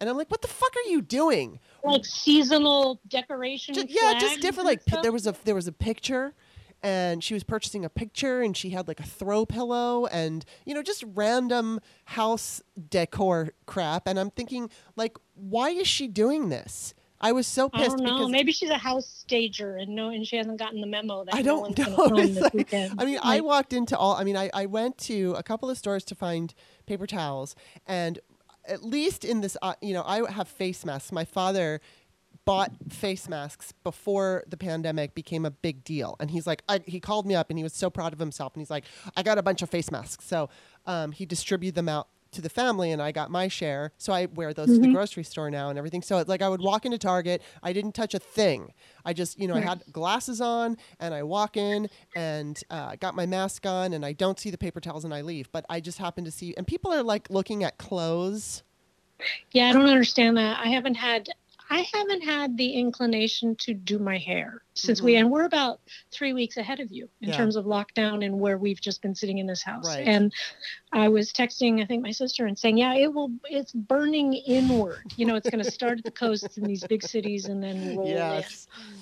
And 0.00 0.08
I'm 0.08 0.16
like, 0.16 0.30
what 0.30 0.42
the 0.42 0.48
fuck 0.48 0.74
are 0.76 0.88
you 0.90 1.02
doing? 1.02 1.58
Like 1.82 2.04
seasonal 2.04 3.00
decoration. 3.08 3.74
Ju- 3.74 3.86
yeah, 3.88 4.18
just 4.18 4.40
different. 4.40 4.66
Like 4.66 4.82
stuff? 4.82 5.02
there 5.02 5.12
was 5.12 5.26
a 5.26 5.34
there 5.44 5.54
was 5.54 5.66
a 5.66 5.72
picture, 5.72 6.34
and 6.82 7.22
she 7.24 7.34
was 7.34 7.42
purchasing 7.42 7.84
a 7.84 7.88
picture, 7.88 8.40
and 8.42 8.56
she 8.56 8.70
had 8.70 8.86
like 8.86 9.00
a 9.00 9.04
throw 9.04 9.44
pillow, 9.44 10.06
and 10.06 10.44
you 10.64 10.74
know 10.74 10.82
just 10.82 11.04
random 11.14 11.80
house 12.04 12.62
decor 12.90 13.50
crap. 13.66 14.06
And 14.06 14.18
I'm 14.20 14.30
thinking, 14.30 14.70
like, 14.96 15.16
why 15.34 15.70
is 15.70 15.88
she 15.88 16.06
doing 16.08 16.48
this? 16.48 16.94
I 17.20 17.32
was 17.32 17.48
so 17.48 17.68
pissed. 17.68 17.84
I 17.84 17.88
don't 17.88 18.02
know. 18.04 18.18
because 18.18 18.30
Maybe 18.30 18.52
she's 18.52 18.70
a 18.70 18.78
house 18.78 19.08
stager 19.08 19.74
and 19.76 19.96
no, 19.96 20.10
and 20.10 20.24
she 20.24 20.36
hasn't 20.36 20.56
gotten 20.60 20.80
the 20.80 20.86
memo 20.86 21.24
that 21.24 21.34
I 21.34 21.42
don't 21.42 21.74
gonna 21.76 21.90
know. 21.90 21.96
come 22.08 22.18
It's 22.20 22.34
this 22.34 22.42
like- 22.44 22.54
weekend. 22.54 22.94
I 23.00 23.04
mean, 23.04 23.18
I 23.20 23.40
walked 23.40 23.72
into 23.72 23.98
all. 23.98 24.14
I 24.14 24.22
mean, 24.22 24.36
I, 24.36 24.48
I 24.54 24.66
went 24.66 24.96
to 24.98 25.34
a 25.36 25.42
couple 25.42 25.68
of 25.68 25.76
stores 25.76 26.04
to 26.04 26.14
find 26.14 26.54
paper 26.86 27.08
towels, 27.08 27.56
and 27.88 28.20
at 28.68 28.84
least 28.84 29.24
in 29.24 29.40
this, 29.40 29.56
uh, 29.62 29.74
you 29.80 29.94
know, 29.94 30.04
I 30.06 30.30
have 30.30 30.48
face 30.48 30.84
masks. 30.84 31.10
My 31.10 31.24
father 31.24 31.80
bought 32.44 32.72
face 32.90 33.28
masks 33.28 33.72
before 33.84 34.44
the 34.48 34.56
pandemic 34.56 35.14
became 35.14 35.44
a 35.44 35.50
big 35.50 35.84
deal, 35.84 36.16
and 36.20 36.30
he's 36.30 36.46
like, 36.46 36.62
I, 36.68 36.80
he 36.86 37.00
called 37.00 37.26
me 37.26 37.34
up, 37.34 37.50
and 37.50 37.58
he 37.58 37.62
was 37.62 37.74
so 37.74 37.90
proud 37.90 38.12
of 38.12 38.18
himself, 38.18 38.54
and 38.54 38.60
he's 38.60 38.70
like, 38.70 38.84
I 39.16 39.22
got 39.22 39.38
a 39.38 39.42
bunch 39.42 39.62
of 39.62 39.68
face 39.68 39.90
masks, 39.90 40.24
so 40.24 40.48
um, 40.86 41.12
he 41.12 41.26
distributed 41.26 41.74
them 41.74 41.88
out 41.88 42.08
to 42.38 42.42
the 42.42 42.48
family 42.48 42.92
and 42.92 43.02
I 43.02 43.10
got 43.10 43.32
my 43.32 43.48
share. 43.48 43.90
So 43.98 44.12
I 44.12 44.26
wear 44.26 44.54
those 44.54 44.68
to 44.68 44.80
the 44.80 44.86
Mhm. 44.86 44.92
grocery 44.92 45.24
store 45.24 45.50
now 45.50 45.70
and 45.70 45.78
everything. 45.78 46.02
So 46.02 46.18
it's 46.18 46.28
like 46.28 46.40
I 46.40 46.48
would 46.48 46.60
walk 46.60 46.86
into 46.86 46.96
Target, 46.96 47.42
I 47.64 47.72
didn't 47.72 47.96
touch 47.96 48.14
a 48.14 48.20
thing. 48.20 48.72
I 49.04 49.12
just, 49.12 49.40
you 49.40 49.48
know, 49.48 49.56
I 49.56 49.60
had 49.60 49.82
glasses 49.90 50.40
on 50.40 50.76
and 51.00 51.12
I 51.12 51.24
walk 51.24 51.56
in 51.56 51.90
and 52.14 52.62
uh, 52.70 52.94
got 53.00 53.16
my 53.16 53.26
mask 53.26 53.66
on 53.66 53.92
and 53.92 54.06
I 54.06 54.12
don't 54.12 54.38
see 54.38 54.50
the 54.50 54.58
paper 54.58 54.80
towels 54.80 55.04
and 55.04 55.12
I 55.12 55.20
leave. 55.22 55.50
But 55.50 55.66
I 55.68 55.80
just 55.80 55.98
happen 55.98 56.24
to 56.24 56.30
see, 56.30 56.54
and 56.56 56.64
people 56.64 56.92
are 56.92 57.02
like 57.02 57.28
looking 57.28 57.64
at 57.64 57.76
clothes. 57.76 58.62
Yeah, 59.50 59.68
I 59.68 59.72
don't 59.72 59.86
understand 59.88 60.36
that. 60.36 60.60
I 60.64 60.68
haven't 60.68 60.94
had 60.94 61.28
I 61.70 61.84
haven't 61.92 62.22
had 62.22 62.56
the 62.56 62.70
inclination 62.74 63.56
to 63.56 63.74
do 63.74 63.98
my 63.98 64.16
hair 64.16 64.62
since 64.78 65.02
we 65.02 65.14
Mhm. 65.14 65.18
and 65.20 65.30
we're 65.30 65.44
about 65.44 65.80
three 66.10 66.32
weeks 66.32 66.56
ahead 66.56 66.80
of 66.80 66.90
you 66.92 67.08
in 67.20 67.28
Yeah. 67.30 67.36
terms 67.36 67.56
of 67.56 67.64
lockdown 67.64 68.24
and 68.24 68.38
where 68.38 68.58
we've 68.58 68.80
just 68.80 69.02
been 69.02 69.14
sitting 69.14 69.38
in 69.38 69.46
this 69.46 69.62
house. 69.62 69.86
Right. 69.86 70.06
And 70.06 70.32
I 70.92 71.08
was 71.08 71.32
texting 71.32 71.82
I 71.82 71.86
think 71.86 72.02
my 72.02 72.10
sister 72.12 72.46
and 72.46 72.58
saying, 72.58 72.78
Yeah, 72.78 72.94
it 72.94 73.12
will 73.12 73.30
it's 73.44 73.72
burning 73.72 74.34
inward. 74.34 75.12
You 75.16 75.26
know, 75.26 75.34
it's 75.34 75.50
gonna 75.50 75.64
start 75.78 75.98
at 75.98 76.04
the 76.04 76.10
coasts 76.10 76.56
in 76.56 76.64
these 76.64 76.84
big 76.84 77.02
cities 77.02 77.46
and 77.46 77.62
then 77.62 77.96
roll 77.96 78.06
in. 78.06 78.44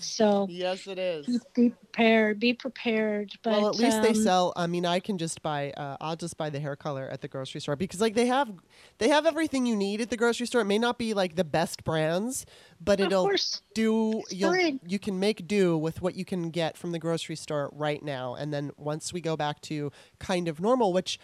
So 0.01 0.47
Yes, 0.51 0.87
it 0.87 0.99
is. 0.99 1.27
be- 1.55 1.71
prepared, 1.71 2.39
be 2.41 2.53
prepared. 2.53 3.33
But 3.43 3.53
well, 3.53 3.69
at 3.69 3.77
least 3.77 4.03
they 4.03 4.11
um, 4.11 4.15
sell. 4.15 4.53
I 4.57 4.67
mean, 4.67 4.85
I 4.85 5.01
can 5.01 5.17
just 5.19 5.43
buy. 5.43 5.71
Uh, 5.73 5.97
I'll 6.01 6.17
just 6.17 6.37
buy 6.37 6.51
the 6.51 6.61
hair 6.61 6.77
color 6.77 7.09
at 7.11 7.21
the 7.23 7.29
grocery 7.29 7.61
store 7.61 7.77
because, 7.77 8.01
like, 8.01 8.15
they 8.15 8.27
have, 8.27 8.51
they 8.99 9.09
have 9.09 9.25
everything 9.27 9.65
you 9.67 9.77
need 9.77 10.01
at 10.01 10.11
the 10.11 10.17
grocery 10.17 10.47
store. 10.47 10.61
It 10.61 10.67
may 10.67 10.79
not 10.79 10.99
be 10.99 11.15
like 11.15 11.37
the 11.37 11.45
best 11.45 11.85
brands, 11.85 12.45
but 12.81 13.01
it'll 13.01 13.31
do. 13.75 14.23
You'll 14.31 14.79
you 14.87 14.99
can 14.99 15.19
make 15.19 15.47
do 15.47 15.66
with 15.75 16.03
what 16.03 16.15
you 16.15 16.25
can 16.27 16.51
get 16.51 16.77
from 16.77 16.93
the 16.93 16.99
grocery 16.99 17.37
store 17.37 17.71
right 17.73 18.03
now, 18.03 18.35
and 18.35 18.53
then 18.53 18.73
once 18.77 19.11
we 19.13 19.23
go 19.23 19.37
back 19.37 19.61
to 19.63 19.91
kind 20.19 20.49
of 20.49 20.61
normal, 20.61 20.93
which. 20.93 21.19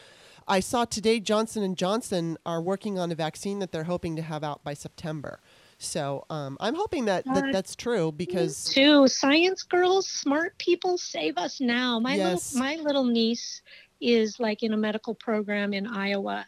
I 0.48 0.58
saw 0.58 0.84
today 0.84 1.20
Johnson 1.20 1.62
and 1.62 1.76
Johnson 1.76 2.36
are 2.44 2.60
working 2.60 2.98
on 2.98 3.12
a 3.12 3.14
vaccine 3.14 3.60
that 3.60 3.70
they're 3.70 3.84
hoping 3.84 4.16
to 4.16 4.22
have 4.22 4.42
out 4.42 4.64
by 4.64 4.74
September. 4.74 5.38
So 5.78 6.24
um, 6.30 6.56
I'm 6.60 6.74
hoping 6.74 7.04
that, 7.06 7.24
that 7.26 7.52
that's 7.52 7.76
true 7.76 8.10
because 8.10 8.64
too. 8.72 9.06
Science 9.08 9.62
girls, 9.62 10.08
smart 10.08 10.56
people, 10.58 10.98
save 10.98 11.38
us 11.38 11.60
now. 11.60 12.00
My 12.00 12.16
Yes. 12.16 12.54
little 12.54 12.68
my 12.68 12.76
little 12.82 13.04
niece 13.04 13.62
is 14.00 14.40
like 14.40 14.62
in 14.62 14.72
a 14.72 14.76
medical 14.76 15.14
program 15.14 15.72
in 15.72 15.86
Iowa, 15.86 16.46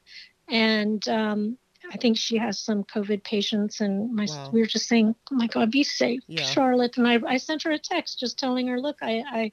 and 0.49 1.07
um, 1.09 1.59
I 1.93 1.97
think 1.97 2.17
she 2.17 2.37
has 2.39 2.59
some 2.59 2.85
COVID 2.85 3.23
patients. 3.25 3.81
And 3.81 4.15
my 4.15 4.27
Wow. 4.29 4.51
we 4.53 4.61
were 4.61 4.67
just 4.67 4.89
saying, 4.89 5.15
"Oh 5.31 5.35
my 5.35 5.47
God, 5.47 5.71
be 5.71 5.83
safe, 5.85 6.23
Yeah. 6.27 6.43
Charlotte." 6.45 6.97
And 6.97 7.07
I 7.07 7.21
I 7.27 7.37
sent 7.39 7.63
her 7.65 7.71
a 7.73 7.79
text 7.79 8.19
just 8.21 8.39
telling 8.39 8.67
her, 8.69 8.81
"Look, 8.81 8.99
I." 9.03 9.23
I 9.31 9.53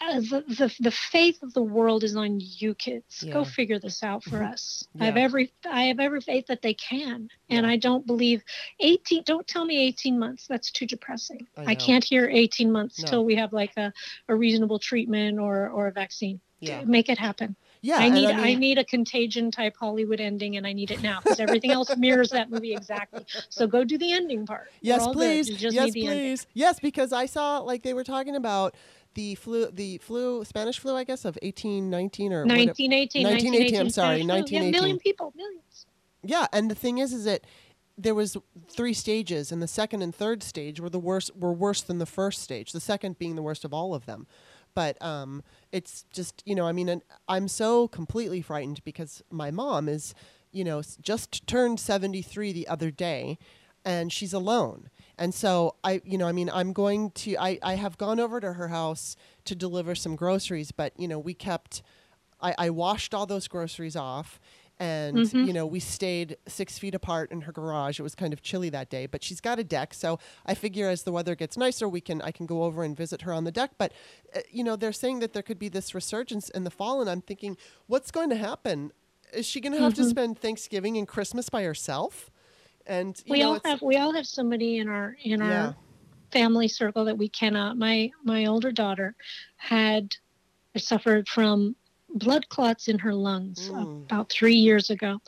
uh, 0.00 0.20
the, 0.20 0.44
the 0.48 0.76
the 0.80 0.90
faith 0.90 1.42
of 1.42 1.54
the 1.54 1.62
world 1.62 2.04
is 2.04 2.16
on 2.16 2.38
you 2.40 2.74
kids. 2.74 3.22
Yeah. 3.22 3.32
Go 3.32 3.44
figure 3.44 3.78
this 3.78 4.02
out 4.02 4.22
for 4.24 4.42
us. 4.42 4.86
I 5.00 5.06
have 5.06 5.16
every 5.16 5.52
I 5.64 5.84
have 5.84 6.00
every 6.00 6.20
faith 6.20 6.46
that 6.48 6.62
they 6.62 6.74
can, 6.74 7.28
and 7.48 7.64
Yeah. 7.64 7.72
I 7.72 7.76
don't 7.76 8.06
believe 8.06 8.42
18 8.80 9.22
don't 9.24 9.46
tell 9.46 9.64
me 9.64 9.78
18 9.78 10.18
months 10.18 10.46
that's 10.46 10.70
too 10.70 10.86
depressing 10.86 11.46
I 11.56 11.72
i, 11.72 11.74
can't 11.74 12.04
hear 12.04 12.28
18 12.28 12.70
months 12.70 13.00
No. 13.02 13.08
till 13.08 13.24
we 13.24 13.36
have 13.36 13.52
like 13.52 13.76
a, 13.76 13.92
a 14.28 14.34
reasonable 14.34 14.78
treatment 14.78 15.38
or 15.38 15.68
or 15.70 15.86
a 15.86 15.92
vaccine 15.92 16.40
yeah, 16.60 16.82
make 16.84 17.08
it 17.08 17.18
happen 17.18 17.56
yeah. 17.84 17.98
i 17.98 18.08
need 18.08 18.26
I, 18.30 18.42
mean- 18.42 18.60
need 18.60 18.78
a 18.78 18.84
contagion 18.84 19.50
type 19.50 19.76
hollywood 19.78 20.20
ending 20.20 20.56
and 20.56 20.66
i 20.66 20.72
need 20.72 20.90
it 20.90 21.02
now 21.02 21.20
because 21.22 21.38
everything 21.40 21.70
else 21.70 21.94
mirrors 21.96 22.30
that 22.30 22.50
movie 22.50 22.74
exactly 22.74 23.24
so 23.48 23.66
go 23.66 23.84
do 23.84 23.96
the 23.98 24.12
ending 24.12 24.46
part 24.46 24.68
Yes, 24.80 25.06
please. 25.08 25.48
Yes, 25.62 25.72
the 25.72 25.78
ending. 25.80 26.06
please. 26.06 26.46
Yes, 26.54 26.80
because 26.80 27.12
I 27.12 27.26
saw 27.26 27.58
like 27.58 27.82
they 27.82 27.94
were 27.94 28.04
talking 28.04 28.36
about 28.36 28.74
the 29.14 29.34
flu, 29.36 29.70
the 29.70 29.98
flu, 29.98 30.44
Spanish 30.44 30.78
flu, 30.78 30.94
I 30.96 31.04
guess, 31.04 31.24
of 31.24 31.38
eighteen 31.42 31.88
nineteen 31.90 32.32
or 32.32 32.42
whatever. 32.44 32.66
1918 32.66 33.22
1918, 33.24 33.80
I'm 33.80 33.90
sorry, 33.90 34.22
Spanish 34.22 34.48
flu. 34.48 34.56
yeah, 34.56 34.62
1918. 34.62 34.72
million 34.72 34.98
people 34.98 35.32
millions 35.36 35.86
Yeah, 36.22 36.46
and 36.52 36.70
the 36.70 36.74
thing 36.74 36.98
is, 36.98 37.12
is 37.12 37.24
that 37.24 37.42
there 37.96 38.14
was 38.14 38.36
three 38.68 38.92
stages, 38.92 39.52
and 39.52 39.62
the 39.62 39.68
second 39.68 40.02
and 40.02 40.12
third 40.14 40.42
stage 40.42 40.80
were 40.80 40.90
the 40.90 40.98
worst. 40.98 41.34
Were 41.36 41.52
worse 41.52 41.80
than 41.82 41.98
the 41.98 42.06
first 42.06 42.42
stage. 42.42 42.72
The 42.72 42.80
second 42.80 43.18
being 43.18 43.36
the 43.36 43.42
worst 43.42 43.64
of 43.64 43.72
all 43.72 43.94
of 43.94 44.04
them. 44.06 44.26
But 44.74 45.00
um, 45.02 45.42
it's 45.72 46.04
just 46.12 46.42
you 46.44 46.54
know, 46.54 46.66
I 46.66 46.72
mean, 46.72 47.02
I'm 47.28 47.48
so 47.48 47.88
completely 47.88 48.42
frightened 48.42 48.82
because 48.84 49.22
my 49.30 49.50
mom 49.50 49.88
is, 49.88 50.14
you 50.52 50.64
know, 50.64 50.82
just 51.00 51.46
turned 51.46 51.80
73 51.80 52.52
the 52.52 52.68
other 52.68 52.90
day, 52.90 53.38
and 53.84 54.12
she's 54.12 54.32
alone. 54.32 54.90
And 55.18 55.32
so 55.34 55.76
I, 55.84 56.00
you 56.04 56.18
know, 56.18 56.26
I 56.26 56.32
mean, 56.32 56.50
I'm 56.50 56.72
going 56.72 57.10
to, 57.12 57.36
I, 57.36 57.58
I 57.62 57.74
have 57.74 57.98
gone 57.98 58.18
over 58.18 58.40
to 58.40 58.54
her 58.54 58.68
house 58.68 59.16
to 59.44 59.54
deliver 59.54 59.94
some 59.94 60.16
groceries, 60.16 60.72
but, 60.72 60.92
you 60.98 61.06
know, 61.06 61.18
we 61.18 61.34
kept, 61.34 61.82
I, 62.40 62.54
I 62.58 62.70
washed 62.70 63.14
all 63.14 63.26
those 63.26 63.46
groceries 63.46 63.94
off 63.94 64.40
and 64.80 65.16
Mhm. 65.18 65.46
you 65.46 65.52
know 65.52 65.66
we 65.66 65.78
stayed 65.80 66.36
six 66.48 66.78
feet 66.78 66.94
apart 66.94 67.30
in 67.30 67.42
her 67.42 67.52
garage. 67.52 68.00
It 68.00 68.02
was 68.02 68.14
kind 68.14 68.32
of 68.32 68.42
chilly 68.42 68.70
that 68.70 68.90
day 68.90 69.06
but 69.06 69.22
she's 69.22 69.40
got 69.40 69.58
a 69.58 69.64
deck. 69.64 69.94
So 69.94 70.18
i 70.46 70.54
figure 70.54 70.88
as 70.88 71.04
the 71.04 71.12
weather 71.12 71.34
gets 71.36 71.56
nicer 71.56 71.88
we 71.88 72.00
can 72.00 72.20
i 72.22 72.30
can 72.30 72.46
go 72.46 72.64
over 72.64 72.82
and 72.82 72.96
visit 72.96 73.22
her 73.22 73.32
on 73.32 73.44
the 73.44 73.52
deck. 73.52 73.72
But 73.78 73.92
uh, 74.34 74.40
you 74.50 74.64
know 74.64 74.76
they're 74.76 74.92
saying 74.92 75.20
that 75.20 75.32
there 75.32 75.42
could 75.42 75.58
be 75.58 75.68
this 75.68 75.94
resurgence 75.94 76.48
in 76.50 76.64
the 76.64 76.70
fall 76.70 77.00
and 77.00 77.08
i'm 77.08 77.20
thinking 77.20 77.56
what's 77.86 78.10
going 78.10 78.30
to 78.30 78.36
happen? 78.36 78.92
Is 79.32 79.46
she 79.46 79.60
going 79.60 79.72
to 79.72 79.80
have 79.80 79.94
to 79.94 80.02
Mhm. 80.02 80.10
spend 80.10 80.38
thanksgiving 80.38 80.96
and 80.96 81.06
christmas 81.08 81.48
by 81.48 81.62
herself? 81.64 82.30
And 82.86 83.16
you 83.24 83.32
we 83.32 83.38
know 83.40 83.54
all 83.54 83.60
have 83.64 83.80
we 83.82 83.96
all 83.96 84.12
have 84.12 84.26
somebody 84.26 84.78
in 84.78 84.88
our 84.88 85.16
in 85.22 85.40
our 85.40 85.74
family 86.32 86.68
circle 86.68 87.04
that 87.04 87.16
we 87.16 87.28
cannot. 87.28 87.76
My 87.78 88.10
my 88.24 88.46
older 88.46 88.72
daughter 88.72 89.14
had 89.56 90.10
suffered 90.76 91.28
from 91.28 91.76
blood 92.14 92.48
clots 92.48 92.88
in 92.88 92.98
her 93.00 93.12
lungs 93.12 93.68
Mm. 93.70 94.04
about 94.04 94.30
three 94.30 94.54
years 94.54 94.88
ago. 94.90 95.18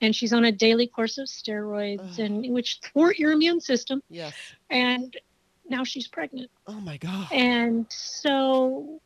And 0.00 0.14
she's 0.14 0.32
on 0.32 0.44
a 0.44 0.52
daily 0.52 0.86
course 0.86 1.16
of 1.18 1.26
steroids 1.26 2.12
Ugh. 2.14 2.18
and 2.20 2.52
which 2.52 2.80
thwart 2.82 3.18
your 3.18 3.32
immune 3.32 3.60
system. 3.60 4.00
Yes. 4.10 4.34
And 4.70 5.16
now 5.68 5.84
she's 5.84 6.06
pregnant. 6.08 6.50
Oh 6.66 6.80
my 6.80 6.98
god. 6.98 7.28
And 7.32 7.86
so 7.90 9.00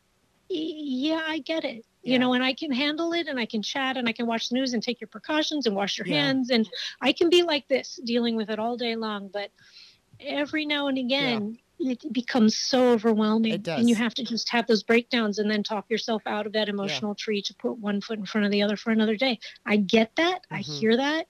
yeah 0.51 1.21
i 1.27 1.37
get 1.39 1.63
it. 1.63 1.85
Yeah. 2.01 2.13
you 2.13 2.19
know 2.19 2.33
and 2.33 2.43
i 2.43 2.53
can 2.53 2.71
handle 2.71 3.13
it 3.13 3.27
and 3.27 3.39
i 3.39 3.45
can 3.45 3.61
chat 3.61 3.97
and 3.97 4.09
i 4.09 4.11
can 4.11 4.25
watch 4.25 4.49
the 4.49 4.55
news 4.55 4.73
and 4.73 4.81
take 4.81 4.99
your 4.99 5.07
precautions 5.07 5.67
and 5.67 5.75
wash 5.75 5.97
your 5.99 6.07
Yeah. 6.07 6.23
hands. 6.23 6.49
And 6.49 6.67
i 7.01 7.11
can 7.13 7.29
be 7.29 7.43
like 7.43 7.67
this 7.67 7.99
dealing 8.03 8.35
with 8.35 8.49
it 8.49 8.59
all 8.59 8.75
day 8.75 8.95
long. 8.95 9.29
But 9.31 9.51
every 10.19 10.65
now 10.65 10.87
and 10.87 10.97
again 10.97 11.57
it 11.79 12.11
becomes 12.13 12.57
so 12.57 12.91
overwhelming 12.91 13.53
It 13.53 13.63
does. 13.63 13.79
and 13.79 13.89
you 13.89 13.95
have 13.95 14.13
to 14.15 14.23
just 14.23 14.49
have 14.49 14.67
those 14.67 14.83
breakdowns 14.83 15.39
and 15.39 15.49
then 15.49 15.63
talk 15.63 15.89
yourself 15.89 16.21
out 16.25 16.45
of 16.45 16.53
that 16.53 16.67
emotional 16.69 17.15
tree 17.15 17.41
to 17.43 17.55
put 17.55 17.77
one 17.77 18.01
foot 18.01 18.19
in 18.19 18.25
front 18.25 18.45
of 18.45 18.51
the 18.51 18.61
other 18.61 18.75
for 18.77 18.91
another 18.91 19.15
day 19.15 19.39
i 19.65 19.77
get 19.77 20.15
that 20.17 20.41
i 20.51 20.59
Mhm. 20.59 20.79
hear 20.79 20.97
that 20.97 21.25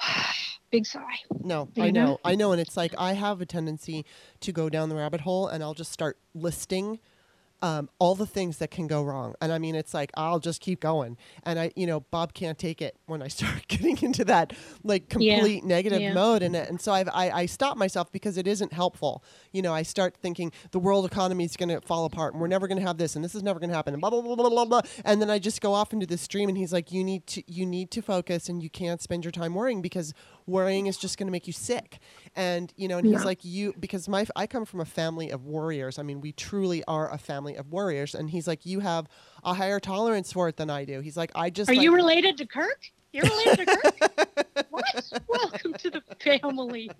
big 0.70 0.86
sigh 0.86 1.18
No, 1.44 1.68
You 1.74 1.84
I 1.84 1.90
know? 1.90 2.04
know, 2.04 2.18
I 2.24 2.34
know, 2.34 2.52
and 2.52 2.60
it's 2.60 2.76
like 2.76 2.94
I 2.98 3.12
have 3.12 3.40
a 3.40 3.46
tendency 3.46 4.04
to 4.40 4.52
go 4.52 4.68
down 4.68 4.88
the 4.88 4.96
rabbit 4.96 5.20
hole, 5.20 5.46
and 5.46 5.62
I'll 5.62 5.74
just 5.74 5.92
start 5.92 6.18
listing 6.34 6.98
um, 7.62 7.88
all 7.98 8.14
the 8.14 8.26
things 8.26 8.58
that 8.58 8.70
can 8.70 8.86
go 8.86 9.02
wrong. 9.02 9.34
And 9.40 9.52
I 9.52 9.58
mean, 9.58 9.74
it's 9.74 9.94
like 9.94 10.10
I'll 10.16 10.38
just 10.38 10.60
keep 10.60 10.80
going, 10.80 11.16
and 11.44 11.58
I, 11.58 11.72
you 11.76 11.86
know, 11.86 12.00
Bob 12.00 12.34
can't 12.34 12.58
take 12.58 12.82
it 12.82 12.96
when 13.06 13.22
I 13.22 13.28
start 13.34 13.66
getting 13.68 13.98
into 14.02 14.24
that 14.26 14.52
like 14.82 15.12
Yeah, 15.16 15.36
complete 15.36 15.64
negative 15.64 16.00
yeah. 16.00 16.12
mode, 16.12 16.42
and 16.42 16.54
and 16.54 16.80
so 16.80 16.92
I've, 16.92 17.08
I 17.08 17.30
I 17.30 17.46
stop 17.46 17.76
myself 17.76 18.12
because 18.12 18.36
it 18.36 18.46
isn't 18.46 18.72
helpful. 18.72 19.24
You 19.52 19.62
know, 19.62 19.72
I 19.72 19.82
start 19.82 20.16
thinking 20.16 20.52
the 20.72 20.78
world 20.78 21.06
economy 21.06 21.44
is 21.44 21.56
going 21.56 21.70
to 21.70 21.80
fall 21.80 22.04
apart, 22.04 22.34
and 22.34 22.40
we're 22.40 22.48
never 22.48 22.68
going 22.68 22.78
to 22.78 22.86
have 22.86 22.98
this, 22.98 23.16
and 23.16 23.24
this 23.24 23.34
is 23.34 23.42
never 23.42 23.58
going 23.58 23.70
to 23.70 23.76
happen, 23.76 23.94
and 23.94 24.00
blah 24.00 24.10
blah 24.10 24.22
blah 24.22 24.36
blah 24.36 24.50
blah 24.50 24.64
blah. 24.64 24.80
And 25.04 25.20
then 25.20 25.30
I 25.30 25.38
just 25.38 25.60
go 25.60 25.72
off 25.74 25.92
into 25.92 26.06
this 26.06 26.20
stream, 26.22 26.48
and 26.48 26.58
he's 26.58 26.72
like, 26.72 26.92
you 26.92 27.02
need 27.02 27.26
to 27.28 27.42
you 27.46 27.64
need 27.66 27.90
to 27.92 28.02
focus, 28.02 28.48
and 28.48 28.62
you 28.62 28.70
can't 28.70 29.00
spend 29.00 29.24
your 29.24 29.32
time 29.32 29.54
worrying 29.54 29.80
because 29.80 30.12
worrying 30.46 30.86
is 30.86 30.96
just 30.96 31.18
going 31.18 31.26
to 31.26 31.32
make 31.32 31.46
you 31.46 31.52
sick. 31.52 31.98
And 32.36 32.72
you 32.76 32.88
know, 32.88 32.98
and 32.98 33.06
he's 33.06 33.24
like, 33.24 33.44
you 33.44 33.74
because 33.78 34.08
my 34.08 34.26
I 34.36 34.46
come 34.46 34.64
from 34.64 34.80
a 34.80 34.84
family 34.84 35.30
of 35.30 35.44
warriors. 35.44 35.98
I 35.98 36.02
mean, 36.02 36.20
we 36.20 36.32
truly 36.32 36.82
are 36.88 37.12
a 37.12 37.18
family 37.18 37.56
of 37.56 37.70
warriors. 37.70 38.14
And 38.14 38.30
he's 38.30 38.46
like, 38.46 38.66
you 38.66 38.80
have 38.80 39.06
a 39.42 39.54
higher 39.54 39.80
tolerance 39.80 40.32
for 40.32 40.48
it 40.48 40.56
than 40.56 40.70
I 40.70 40.84
do. 40.84 41.00
He's 41.00 41.16
like, 41.16 41.30
I 41.34 41.50
just 41.50 41.70
are 41.70 41.74
like, 41.74 41.82
you 41.82 41.94
related 41.94 42.38
to 42.38 42.46
kirk 42.46 42.92
you're 43.14 43.26
related 43.26 43.58
to 43.58 43.66
kirk 43.66 44.66
what? 44.70 45.12
Welcome 45.28 45.74
to 45.74 45.90
the 45.90 46.02
family. 46.18 46.90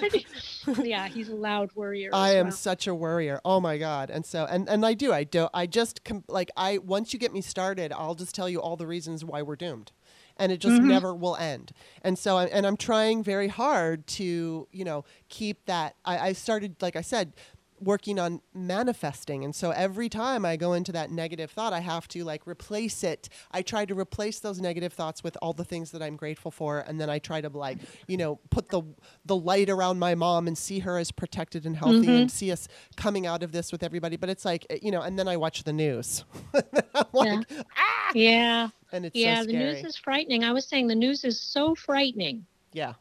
yeah, 0.84 1.08
he's 1.08 1.28
a 1.28 1.34
loud 1.34 1.70
worrier. 1.74 2.10
I 2.12 2.36
am 2.36 2.46
well. 2.46 2.52
such 2.52 2.86
a 2.86 2.94
worrier. 2.94 3.40
Oh 3.44 3.60
my 3.60 3.76
god! 3.76 4.08
And 4.08 4.24
so, 4.24 4.46
and 4.48 4.68
and 4.68 4.86
I 4.86 4.94
do. 4.94 5.12
I 5.12 5.24
do. 5.24 5.48
I 5.52 5.66
just 5.66 6.04
com- 6.04 6.22
like 6.28 6.52
I 6.56 6.78
once 6.78 7.12
you 7.12 7.18
get 7.18 7.32
me 7.32 7.40
started, 7.40 7.92
I'll 7.92 8.14
just 8.14 8.36
tell 8.36 8.48
you 8.48 8.60
all 8.60 8.76
the 8.76 8.86
reasons 8.86 9.24
why 9.24 9.42
we're 9.42 9.56
doomed, 9.56 9.90
and 10.36 10.50
it 10.52 10.58
just 10.58 10.76
Mhm. 10.80 10.84
never 10.86 11.14
will 11.14 11.36
end. 11.36 11.72
And 12.02 12.18
so, 12.18 12.36
I, 12.36 12.46
and 12.46 12.66
I'm 12.66 12.76
trying 12.76 13.22
very 13.22 13.48
hard 13.48 14.06
to 14.18 14.68
you 14.72 14.84
know 14.84 15.04
keep 15.28 15.64
that. 15.66 15.96
I, 16.04 16.18
I 16.28 16.32
started, 16.32 16.76
like 16.80 16.96
I 16.96 17.02
said, 17.02 17.32
working 17.80 18.18
on 18.18 18.40
manifesting, 18.54 19.44
and 19.44 19.54
so 19.54 19.70
every 19.70 20.08
time 20.08 20.44
I 20.44 20.56
go 20.56 20.72
into 20.72 20.92
that 20.92 21.10
negative 21.10 21.50
thought, 21.50 21.72
I 21.72 21.80
have 21.80 22.08
to 22.08 22.24
like 22.24 22.46
replace 22.46 23.04
it. 23.04 23.28
I 23.50 23.62
try 23.62 23.84
to 23.84 23.94
replace 23.94 24.40
those 24.40 24.60
negative 24.60 24.92
thoughts 24.92 25.22
with 25.22 25.36
all 25.42 25.52
the 25.52 25.64
things 25.64 25.90
that 25.92 26.02
I'm 26.02 26.16
grateful 26.16 26.50
for, 26.50 26.80
and 26.80 27.00
then 27.00 27.10
I 27.10 27.18
try 27.18 27.40
to 27.40 27.48
like 27.48 27.78
you 28.06 28.16
know 28.16 28.40
put 28.50 28.68
the 28.68 28.82
the 29.24 29.36
light 29.36 29.68
around 29.70 29.98
my 29.98 30.14
mom 30.14 30.46
and 30.46 30.56
see 30.56 30.80
her 30.80 30.98
as 30.98 31.10
protected 31.10 31.66
and 31.66 31.76
healthy 31.76 32.08
and 32.22 32.30
see 32.30 32.50
us 32.52 32.68
coming 32.96 33.26
out 33.26 33.42
of 33.42 33.52
this 33.52 33.72
with 33.72 33.82
everybody. 33.82 34.16
But 34.16 34.30
it's 34.30 34.44
like, 34.44 34.66
you 34.82 34.90
know, 34.90 35.02
and 35.02 35.18
then 35.18 35.28
I 35.28 35.36
watch 35.36 35.64
the 35.64 35.72
news. 35.72 36.24
Like, 37.12 37.44
ah! 37.76 38.10
Yeah, 38.14 38.68
And 38.92 39.04
it's 39.06 39.16
yeah. 39.16 39.40
so 39.40 39.46
the 39.46 39.52
news 39.52 39.84
is 39.84 39.96
frightening. 39.96 40.44
I 40.44 40.52
was 40.52 40.66
saying 40.66 40.86
the 40.88 40.94
news 40.94 41.24
is 41.24 41.40
so 41.40 41.74
frightening. 41.74 42.46
yeah. 42.72 42.94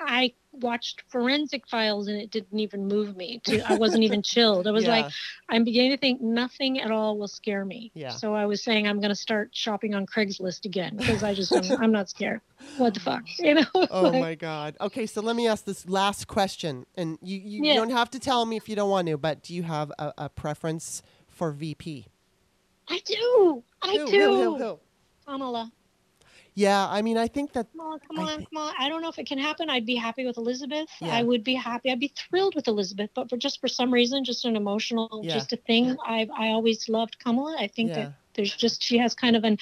I 0.00 0.32
watched 0.60 1.02
forensic 1.08 1.66
files 1.68 2.08
and 2.08 2.20
it 2.20 2.30
didn't 2.30 2.58
even 2.58 2.86
move 2.86 3.16
me. 3.16 3.40
To, 3.44 3.60
I 3.70 3.74
wasn't 3.74 4.04
even 4.04 4.22
chilled. 4.22 4.66
I 4.66 4.70
was 4.70 4.84
Yeah. 4.84 4.90
like, 5.02 5.12
I'm 5.48 5.64
beginning 5.64 5.92
to 5.92 5.96
think 5.98 6.20
nothing 6.20 6.80
at 6.80 6.90
all 6.90 7.18
will 7.18 7.28
scare 7.28 7.64
me. 7.64 7.90
Yeah. 7.94 8.10
So 8.10 8.34
I 8.34 8.46
was 8.46 8.62
saying 8.62 8.86
I'm 8.86 8.98
going 9.00 9.10
to 9.10 9.14
start 9.14 9.50
shopping 9.52 9.94
on 9.94 10.06
Craigslist 10.06 10.64
again 10.64 10.96
because 10.96 11.22
I 11.22 11.34
just 11.34 11.52
I'm, 11.52 11.82
I'm 11.82 11.92
not 11.92 12.08
scared. 12.10 12.40
What 12.76 12.94
the 12.94 13.00
fuck, 13.00 13.22
you 13.38 13.54
know? 13.54 13.66
Oh 13.74 14.02
Like, 14.10 14.20
my 14.20 14.34
God. 14.34 14.76
Okay, 14.80 15.06
so 15.06 15.20
let 15.22 15.34
me 15.36 15.46
ask 15.48 15.64
this 15.64 15.88
last 15.88 16.26
question. 16.28 16.86
And 16.96 17.18
you, 17.22 17.38
you, 17.38 17.64
Yeah. 17.64 17.72
you 17.74 17.78
don't 17.80 17.90
have 17.90 18.10
to 18.10 18.18
tell 18.18 18.44
me 18.46 18.56
if 18.56 18.68
you 18.68 18.76
don't 18.76 18.90
want 18.90 19.08
to, 19.08 19.16
but 19.18 19.42
do 19.42 19.54
you 19.54 19.62
have 19.64 19.90
a, 19.98 20.12
a 20.18 20.28
preference 20.28 21.02
for 21.28 21.50
VP? 21.52 22.06
I 22.88 23.00
do. 23.04 23.62
I 23.82 23.92
Who, 23.98 24.06
do. 24.10 24.18
who, 24.20 24.42
who, 24.42 24.58
who? 24.58 24.80
Kamala. 25.26 25.72
Yeah, 26.58 26.88
I 26.88 27.02
mean, 27.02 27.16
I 27.16 27.28
think 27.28 27.52
that 27.52 27.68
Come 27.70 27.80
on, 27.86 28.00
come 28.00 28.18
on, 28.18 28.44
come 28.46 28.56
on. 28.56 28.74
I 28.80 28.88
don't 28.88 29.00
know 29.00 29.08
if 29.08 29.18
it 29.20 29.28
can 29.28 29.38
happen. 29.38 29.70
I'd 29.70 29.86
be 29.86 29.94
happy 29.94 30.26
with 30.26 30.38
Elizabeth. 30.38 30.88
Yeah. 31.00 31.14
I 31.14 31.22
would 31.22 31.44
be 31.44 31.54
happy. 31.54 31.92
I'd 31.92 32.00
be 32.00 32.12
thrilled 32.16 32.56
with 32.56 32.66
Elizabeth, 32.66 33.10
but 33.14 33.30
for 33.30 33.36
just 33.36 33.60
for 33.60 33.68
some 33.68 33.92
reason, 33.94 34.24
just 34.24 34.44
an 34.44 34.56
emotional, 34.56 35.20
Yeah. 35.22 35.34
just 35.34 35.52
a 35.52 35.56
thing. 35.56 35.96
I 36.04 36.26
I 36.36 36.48
always 36.48 36.88
loved 36.88 37.20
Kamala. 37.20 37.56
I 37.60 37.68
think 37.68 37.90
Yeah. 37.90 37.94
that 37.96 38.12
there's 38.34 38.56
just 38.56 38.82
she 38.82 38.98
has 38.98 39.14
kind 39.14 39.36
of 39.36 39.44
an 39.44 39.58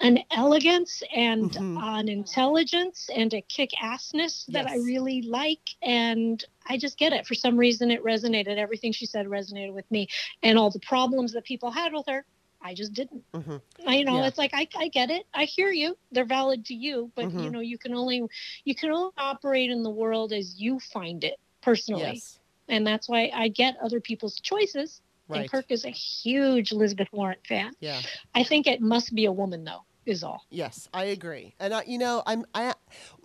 an 0.00 0.18
elegance 0.30 1.02
and 1.14 1.52
Mhm. 1.52 1.82
an 2.00 2.08
intelligence 2.08 3.08
and 3.14 3.32
a 3.32 3.40
kick 3.40 3.70
assness 3.82 4.44
that 4.46 4.66
I 4.68 4.74
really 4.76 5.22
like. 5.22 5.66
And 5.80 6.44
I 6.66 6.76
just 6.76 6.98
get 6.98 7.14
it. 7.14 7.26
For 7.26 7.34
some 7.34 7.56
reason, 7.56 7.90
it 7.90 8.02
resonated. 8.04 8.58
Everything 8.58 8.92
she 8.92 9.06
said 9.06 9.26
resonated 9.26 9.72
with 9.72 9.90
me. 9.90 10.08
And 10.42 10.58
all 10.58 10.70
the 10.70 10.80
problems 10.80 11.32
that 11.32 11.44
people 11.44 11.70
had 11.70 11.94
with 11.94 12.04
her, 12.08 12.26
I 12.60 12.74
just 12.74 12.92
didn't. 12.92 13.24
Mhm. 13.32 13.60
I, 13.86 13.96
you 13.96 14.04
know, 14.04 14.16
Yeah. 14.20 14.26
it's 14.26 14.38
like 14.38 14.52
I, 14.54 14.66
I 14.76 14.88
get 14.88 15.10
it. 15.10 15.24
I 15.34 15.44
hear 15.44 15.70
you. 15.70 15.96
They're 16.12 16.24
valid 16.24 16.64
to 16.66 16.74
you, 16.74 17.10
but 17.14 17.24
you 17.24 17.30
Mhm. 17.30 17.52
know, 17.52 17.60
you 17.60 17.78
can 17.78 17.94
only 17.94 18.22
you 18.64 18.74
can 18.74 18.90
only 18.90 19.12
operate 19.18 19.70
in 19.70 19.82
the 19.82 19.90
world 19.90 20.32
as 20.32 20.60
you 20.60 20.80
find 20.80 21.22
it 21.24 21.38
personally, 21.60 22.02
yes, 22.14 22.38
and 22.68 22.86
that's 22.86 23.08
why 23.08 23.30
I 23.34 23.48
get 23.48 23.76
other 23.82 24.00
people's 24.00 24.38
choices. 24.40 25.00
right. 25.28 25.40
And 25.40 25.50
Kirk 25.50 25.66
is 25.70 25.84
a 25.84 25.90
huge 25.90 26.70
Elizabeth 26.70 27.08
Warren 27.12 27.38
fan. 27.48 27.72
Yeah. 27.80 28.00
I 28.34 28.44
think 28.44 28.68
it 28.68 28.80
must 28.80 29.12
be 29.12 29.24
a 29.24 29.32
woman, 29.32 29.64
though. 29.64 29.82
Is 30.06 30.22
all. 30.22 30.46
Yes, 30.50 30.88
I 30.94 31.06
agree. 31.06 31.56
And 31.58 31.74
I, 31.74 31.82
you 31.82 31.98
know, 31.98 32.22
I'm 32.24 32.44
I 32.54 32.74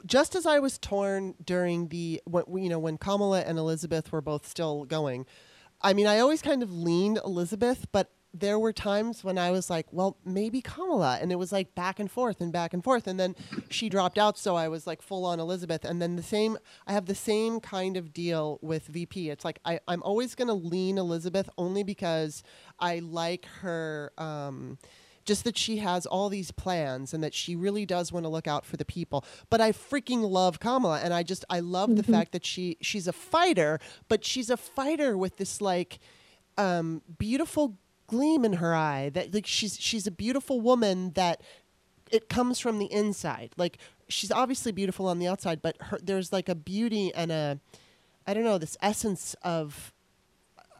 just 0.08 0.34
as 0.36 0.48
I 0.48 0.58
was 0.58 0.80
torn 0.80 1.36
during 1.46 1.90
the 1.90 2.20
when 2.26 2.64
you 2.64 2.70
know 2.70 2.80
when 2.80 2.98
Kamala 2.98 3.42
and 3.42 3.60
Elizabeth 3.60 4.12
were 4.12 4.22
both 4.22 4.48
still 4.48 4.86
going. 4.86 5.28
I 5.80 5.94
mean, 5.94 6.08
I 6.08 6.18
always 6.18 6.42
kind 6.42 6.64
of 6.64 6.72
leaned 6.74 7.20
Elizabeth, 7.24 7.86
but 7.92 8.10
there 8.34 8.58
were 8.58 8.72
times 8.72 9.24
when 9.24 9.38
I 9.38 9.52
was 9.52 9.70
like, 9.70 9.88
well, 9.92 10.18
maybe 10.26 10.62
Kamala, 10.62 11.20
and 11.22 11.32
it 11.32 11.36
was 11.36 11.52
like 11.52 11.76
back 11.76 12.00
and 12.00 12.10
forth 12.10 12.40
and 12.40 12.52
back 12.52 12.74
and 12.74 12.84
forth, 12.84 13.08
and 13.08 13.20
then 13.20 13.36
she 13.70 13.90
dropped 13.90 14.18
out, 14.18 14.38
so 14.38 14.56
I 14.56 14.70
was 14.70 14.88
like 14.88 15.02
full 15.02 15.26
on 15.26 15.40
Elizabeth, 15.40 15.84
and 15.84 16.02
then 16.02 16.16
the 16.16 16.24
same. 16.24 16.58
I 16.88 16.94
have 16.94 17.08
the 17.08 17.16
same 17.16 17.60
kind 17.60 17.98
of 17.98 18.14
deal 18.14 18.58
with 18.62 18.88
VP. 18.88 19.30
It's 19.30 19.44
like 19.44 19.60
I, 19.66 19.80
I'm 19.88 20.02
always 20.04 20.36
gonna 20.36 20.54
lean 20.54 20.98
Elizabeth 20.98 21.50
only 21.58 21.84
because 21.84 22.44
I 22.80 23.00
like 23.00 23.46
her. 23.62 24.12
Um, 24.18 24.78
just 25.24 25.44
that 25.44 25.56
she 25.56 25.78
has 25.78 26.08
all 26.08 26.30
these 26.30 26.50
plans 26.50 27.14
and 27.14 27.24
that 27.24 27.34
she 27.34 27.56
really 27.56 27.86
does 27.86 28.12
want 28.12 28.26
to 28.26 28.30
look 28.30 28.48
out 28.48 28.66
for 28.66 28.76
the 28.76 28.84
people. 28.86 29.24
But 29.52 29.62
I 29.62 29.72
freaking 29.72 30.28
love 30.28 30.60
Kamala 30.60 31.00
and 31.00 31.14
I 31.14 31.22
just 31.22 31.46
I 31.48 31.60
love 31.60 31.96
the 31.96 32.04
fact 32.04 32.32
that 32.32 32.44
she 32.44 32.78
she's 32.82 33.08
a 33.08 33.14
fighter, 33.14 33.80
but 34.10 34.26
she's 34.26 34.50
a 34.50 34.58
fighter 34.58 35.16
with 35.16 35.38
this 35.38 35.62
like 35.62 36.00
um 36.58 37.04
beautiful 37.20 37.78
gleam 38.12 38.43
in 38.43 38.53
her 38.53 38.76
eye 38.76 39.09
that 39.14 39.34
like 39.34 39.47
she's 39.47 39.80
she's 39.80 40.05
a 40.05 40.12
beautiful 40.12 40.59
woman 40.59 41.12
that 41.14 41.41
it 42.12 42.28
comes 42.28 42.59
from 42.59 42.78
the 42.78 42.91
inside. 42.91 43.51
Like 43.55 43.78
she's 44.09 44.32
obviously 44.32 44.74
beautiful 44.74 45.07
on 45.07 45.18
the 45.18 45.28
outside, 45.28 45.62
but 45.62 45.78
her 45.84 45.97
there's 46.03 46.34
like 46.34 46.49
a 46.49 46.55
beauty 46.55 47.14
and 47.16 47.32
a 47.32 47.59
I 48.28 48.34
don't 48.34 48.43
know, 48.43 48.57
this 48.57 48.78
essence 48.82 49.34
of 49.43 49.93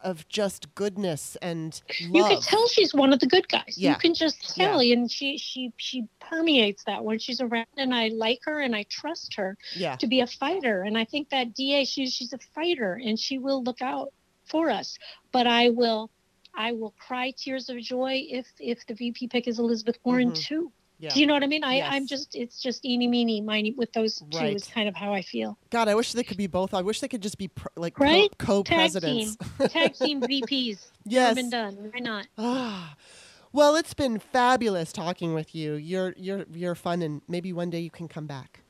of 0.04 0.28
just 0.28 0.74
goodness 0.74 1.36
and 1.40 1.80
love. 2.02 2.14
You 2.14 2.24
can 2.24 2.42
tell 2.42 2.68
she's 2.68 2.92
one 2.92 3.12
of 3.12 3.20
the 3.20 3.26
good 3.26 3.48
guys. 3.48 3.76
Yeah. 3.76 3.90
You 3.90 3.96
can 3.96 4.14
just 4.14 4.54
tell, 4.54 4.80
and 4.80 5.10
she 5.10 5.38
she 5.38 5.72
she 5.78 6.04
permeates 6.20 6.84
that 6.84 7.02
when 7.02 7.18
she's 7.18 7.40
around. 7.40 7.66
And 7.78 7.94
I 7.94 8.08
like 8.08 8.40
her, 8.44 8.60
and 8.60 8.76
I 8.76 8.84
trust 8.90 9.34
her 9.36 9.56
yeah. 9.74 9.96
to 9.96 10.06
be 10.06 10.20
a 10.20 10.26
fighter. 10.26 10.82
And 10.82 10.98
I 10.98 11.06
think 11.06 11.30
that 11.30 11.54
Da, 11.54 11.84
she's 11.84 12.12
she's 12.12 12.32
a 12.34 12.38
fighter, 12.54 13.00
and 13.02 13.18
she 13.18 13.38
will 13.38 13.62
look 13.62 13.80
out 13.80 14.12
for 14.44 14.70
us. 14.70 14.98
But 15.30 15.46
I 15.46 15.70
will, 15.70 16.10
I 16.54 16.72
will 16.72 16.94
cry 16.98 17.32
tears 17.36 17.68
of 17.68 17.78
joy 17.80 18.24
if 18.28 18.46
if 18.60 18.86
the 18.86 18.94
VP 18.94 19.28
pick 19.28 19.48
is 19.48 19.58
Elizabeth 19.58 19.98
Warren 20.04 20.32
Mhm. 20.32 20.36
too. 20.42 20.72
Yeah. 20.98 21.12
Do 21.12 21.20
you 21.20 21.26
know 21.26 21.34
what 21.34 21.42
I 21.42 21.48
mean? 21.48 21.64
I, 21.64 21.76
Yes. 21.78 21.88
I'm 21.90 22.06
just 22.06 22.36
it's 22.36 22.60
just 22.62 22.84
eeny 22.84 23.08
meeny 23.08 23.40
miny 23.40 23.72
with 23.72 23.92
those 23.92 24.18
two 24.30 24.38
Right. 24.38 24.54
is 24.54 24.64
kind 24.68 24.88
of 24.88 24.94
how 24.94 25.12
I 25.12 25.22
feel. 25.22 25.58
God, 25.70 25.88
I 25.88 25.94
wish 25.96 26.12
they 26.12 26.22
could 26.22 26.36
be 26.36 26.46
both. 26.46 26.72
I 26.74 26.82
wish 26.82 27.00
they 27.00 27.08
could 27.08 27.22
just 27.22 27.38
be 27.38 27.48
pr- 27.48 27.68
like 27.76 27.98
Right? 27.98 28.30
co 28.38 28.62
Tag 28.62 28.76
presidents. 28.76 29.36
Tag 29.70 29.94
team 29.94 30.20
VPs. 30.30 30.90
yes. 31.04 31.34
Been 31.34 31.50
done. 31.50 31.90
Why 31.92 31.98
not? 32.00 32.26
Ah. 32.38 32.96
Well, 33.54 33.76
it's 33.76 33.92
been 33.92 34.18
fabulous 34.18 34.94
talking 34.94 35.34
with 35.34 35.54
you. 35.54 35.74
You're 35.74 36.14
you're 36.16 36.46
you're 36.54 36.74
fun, 36.74 37.02
and 37.02 37.20
maybe 37.28 37.52
one 37.52 37.68
day 37.68 37.80
you 37.80 37.90
can 37.90 38.08
come 38.08 38.26
back. 38.26 38.61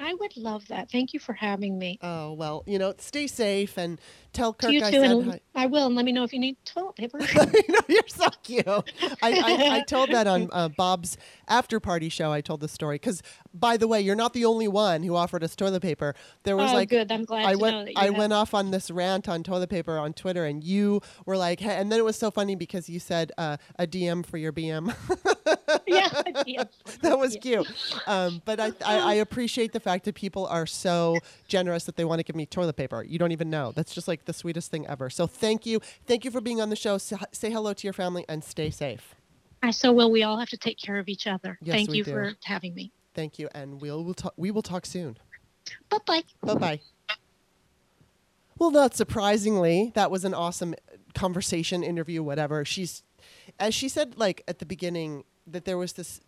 I 0.00 0.14
would 0.14 0.36
love 0.36 0.66
that. 0.68 0.90
Thank 0.90 1.12
you 1.12 1.20
for 1.20 1.32
having 1.32 1.78
me. 1.78 1.98
Oh 2.02 2.32
well, 2.32 2.62
you 2.66 2.78
know, 2.78 2.94
stay 2.98 3.26
safe 3.26 3.76
and 3.76 4.00
tell 4.32 4.52
Kirk 4.52 4.72
you 4.72 4.84
I 4.84 4.90
too, 4.90 5.00
said 5.00 5.10
and 5.10 5.30
hi. 5.32 5.40
I 5.54 5.66
will. 5.66 5.86
And 5.86 5.94
let 5.96 6.04
me 6.04 6.12
know 6.12 6.22
if 6.24 6.32
you 6.32 6.38
need 6.38 6.56
toilet 6.64 6.96
paper. 6.96 7.18
I 7.22 7.62
know 7.68 7.80
you're 7.88 8.02
so 8.06 8.26
cute. 8.42 8.66
I, 8.66 8.82
I, 9.22 9.76
I 9.78 9.80
told 9.82 10.10
that 10.10 10.26
on 10.26 10.48
uh, 10.52 10.68
Bob's 10.68 11.16
after 11.48 11.80
party 11.80 12.08
show. 12.08 12.32
I 12.32 12.40
told 12.40 12.60
the 12.60 12.68
story 12.68 12.96
because, 12.96 13.22
by 13.52 13.76
the 13.76 13.88
way, 13.88 14.00
you're 14.00 14.14
not 14.14 14.34
the 14.34 14.44
only 14.44 14.68
one 14.68 15.02
who 15.02 15.16
offered 15.16 15.42
us 15.42 15.56
toilet 15.56 15.82
paper. 15.82 16.14
There 16.44 16.56
was 16.56 16.70
oh, 16.70 16.74
like 16.74 16.90
good. 16.90 17.10
I'm 17.10 17.24
glad 17.24 17.44
I 17.46 17.54
went 17.56 17.76
know 17.76 17.84
that 17.86 17.92
I 17.96 18.04
have- 18.06 18.16
went 18.16 18.32
off 18.32 18.54
on 18.54 18.70
this 18.70 18.90
rant 18.90 19.28
on 19.28 19.42
toilet 19.42 19.70
paper 19.70 19.98
on 19.98 20.12
Twitter, 20.12 20.44
and 20.44 20.62
you 20.62 21.00
were 21.26 21.36
like, 21.36 21.60
hey, 21.60 21.76
and 21.76 21.90
then 21.90 21.98
it 21.98 22.04
was 22.04 22.16
so 22.16 22.30
funny 22.30 22.54
because 22.54 22.88
you 22.88 23.00
said 23.00 23.32
uh, 23.38 23.56
a 23.78 23.86
DM 23.86 24.24
for 24.24 24.36
your 24.38 24.52
BM. 24.52 24.94
yeah, 25.86 26.22
yeah. 26.46 26.64
that 27.02 27.18
was 27.18 27.34
Yeah. 27.34 27.40
cute. 27.40 27.68
Um, 28.06 28.42
but 28.44 28.60
I, 28.60 28.72
I, 28.84 28.98
I 28.98 29.14
appreciate 29.14 29.72
the 29.72 29.80
fact 29.88 30.04
that 30.04 30.14
people 30.14 30.46
are 30.46 30.66
so 30.66 31.18
generous 31.46 31.84
that 31.84 31.96
they 31.96 32.04
want 32.04 32.18
to 32.18 32.22
give 32.22 32.36
me 32.36 32.44
toilet 32.44 32.76
paper. 32.76 33.02
You 33.02 33.18
don't 33.18 33.32
even 33.32 33.48
know. 33.48 33.72
That's 33.72 33.94
just 33.94 34.06
like 34.06 34.26
the 34.26 34.34
sweetest 34.34 34.70
thing 34.70 34.86
ever. 34.86 35.08
So 35.08 35.26
thank 35.26 35.64
you. 35.64 35.80
Thank 36.06 36.24
you 36.26 36.30
for 36.30 36.42
being 36.42 36.60
on 36.60 36.68
the 36.68 36.76
show. 36.76 36.98
Say, 36.98 37.16
say 37.32 37.50
hello 37.50 37.72
to 37.72 37.86
your 37.86 37.94
family 37.94 38.24
and 38.28 38.44
stay 38.44 38.68
safe. 38.70 39.14
I 39.62 39.70
so 39.70 39.92
will. 39.92 40.10
We 40.10 40.22
all 40.24 40.38
have 40.38 40.50
to 40.50 40.58
take 40.58 40.78
care 40.78 40.98
of 40.98 41.08
each 41.08 41.26
other. 41.26 41.58
Yes, 41.62 41.74
Thank 41.76 41.94
you 41.94 42.04
do. 42.04 42.12
for 42.12 42.32
having 42.44 42.74
me. 42.74 42.92
Thank 43.14 43.38
you. 43.38 43.48
And 43.54 43.80
we'll, 43.80 44.04
we'll 44.04 44.14
talk, 44.14 44.34
we 44.36 44.50
will 44.50 44.62
talk 44.62 44.84
soon. 44.84 45.16
Bye 45.88 45.98
bye. 46.06 46.22
Bye 46.42 46.54
bye. 46.54 46.80
Well, 48.58 48.70
not 48.70 48.94
surprisingly, 48.94 49.92
that 49.94 50.10
was 50.10 50.24
an 50.24 50.34
awesome 50.34 50.74
uh, 50.74 50.96
conversation, 51.14 51.82
interview, 51.82 52.22
whatever. 52.22 52.64
She's, 52.64 53.04
as 53.58 53.74
she 53.74 53.88
said, 53.88 54.18
like 54.18 54.42
at 54.48 54.58
the 54.58 54.66
beginning, 54.66 55.24
that 55.46 55.64
there 55.64 55.78
was 55.78 55.94
this, 55.94 56.20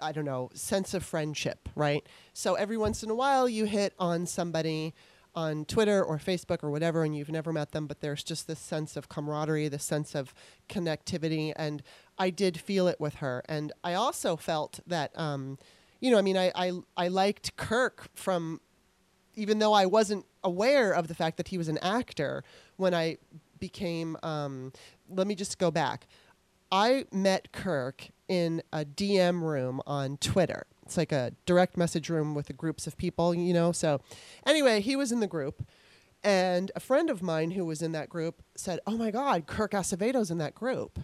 I 0.00 0.12
don't 0.12 0.24
know, 0.24 0.50
sense 0.54 0.94
of 0.94 1.04
friendship, 1.04 1.68
right? 1.74 2.06
So 2.32 2.54
every 2.54 2.76
once 2.76 3.02
in 3.02 3.10
a 3.10 3.14
while, 3.14 3.48
you 3.48 3.64
hit 3.64 3.94
on 3.98 4.26
somebody 4.26 4.94
on 5.34 5.64
Twitter 5.64 6.02
or 6.02 6.18
Facebook 6.18 6.64
or 6.64 6.70
whatever, 6.70 7.04
and 7.04 7.16
you've 7.16 7.30
never 7.30 7.52
met 7.52 7.72
them, 7.72 7.86
but 7.86 8.00
there's 8.00 8.24
just 8.24 8.46
this 8.46 8.58
sense 8.58 8.96
of 8.96 9.08
camaraderie, 9.08 9.68
this 9.68 9.84
sense 9.84 10.14
of 10.14 10.34
connectivity, 10.68 11.52
and 11.54 11.82
I 12.18 12.30
did 12.30 12.58
feel 12.58 12.88
it 12.88 12.98
with 12.98 13.16
her. 13.16 13.42
And 13.48 13.72
I 13.84 13.94
also 13.94 14.36
felt 14.36 14.80
that, 14.86 15.16
um, 15.18 15.58
you 16.00 16.10
know, 16.10 16.18
I 16.18 16.22
mean, 16.22 16.36
I, 16.36 16.50
I, 16.54 16.72
I 16.96 17.08
liked 17.08 17.56
Kirk 17.56 18.08
from 18.14 18.60
even 19.38 19.60
though 19.60 19.72
I 19.72 19.86
wasn't 19.86 20.26
aware 20.42 20.92
of 20.92 21.06
the 21.06 21.14
fact 21.14 21.36
that 21.36 21.48
he 21.48 21.58
was 21.58 21.68
an 21.68 21.78
actor 21.78 22.42
when 22.76 22.92
I 22.92 23.18
became, 23.60 24.16
um, 24.24 24.72
let 25.08 25.28
me 25.28 25.36
just 25.36 25.58
go 25.58 25.70
back. 25.70 26.08
I 26.70 27.06
met 27.12 27.52
Kirk 27.52 28.08
in 28.28 28.62
a 28.72 28.84
DM 28.84 29.42
room 29.42 29.80
on 29.86 30.18
Twitter. 30.18 30.66
It's 30.84 30.96
like 30.96 31.12
a 31.12 31.32
direct 31.46 31.76
message 31.76 32.08
room 32.08 32.34
with 32.34 32.54
groups 32.56 32.86
of 32.86 32.96
people, 32.96 33.34
you 33.34 33.52
know. 33.52 33.72
So, 33.72 34.00
anyway, 34.46 34.80
he 34.80 34.96
was 34.96 35.12
in 35.12 35.20
the 35.20 35.26
group, 35.26 35.66
and 36.22 36.70
a 36.74 36.80
friend 36.80 37.10
of 37.10 37.22
mine 37.22 37.52
who 37.52 37.64
was 37.64 37.82
in 37.82 37.92
that 37.92 38.08
group 38.08 38.42
said, 38.56 38.80
"Oh 38.86 38.96
my 38.96 39.10
God, 39.10 39.46
Kirk 39.46 39.72
Acevedo's 39.72 40.30
in 40.30 40.38
that 40.38 40.54
group." 40.54 40.98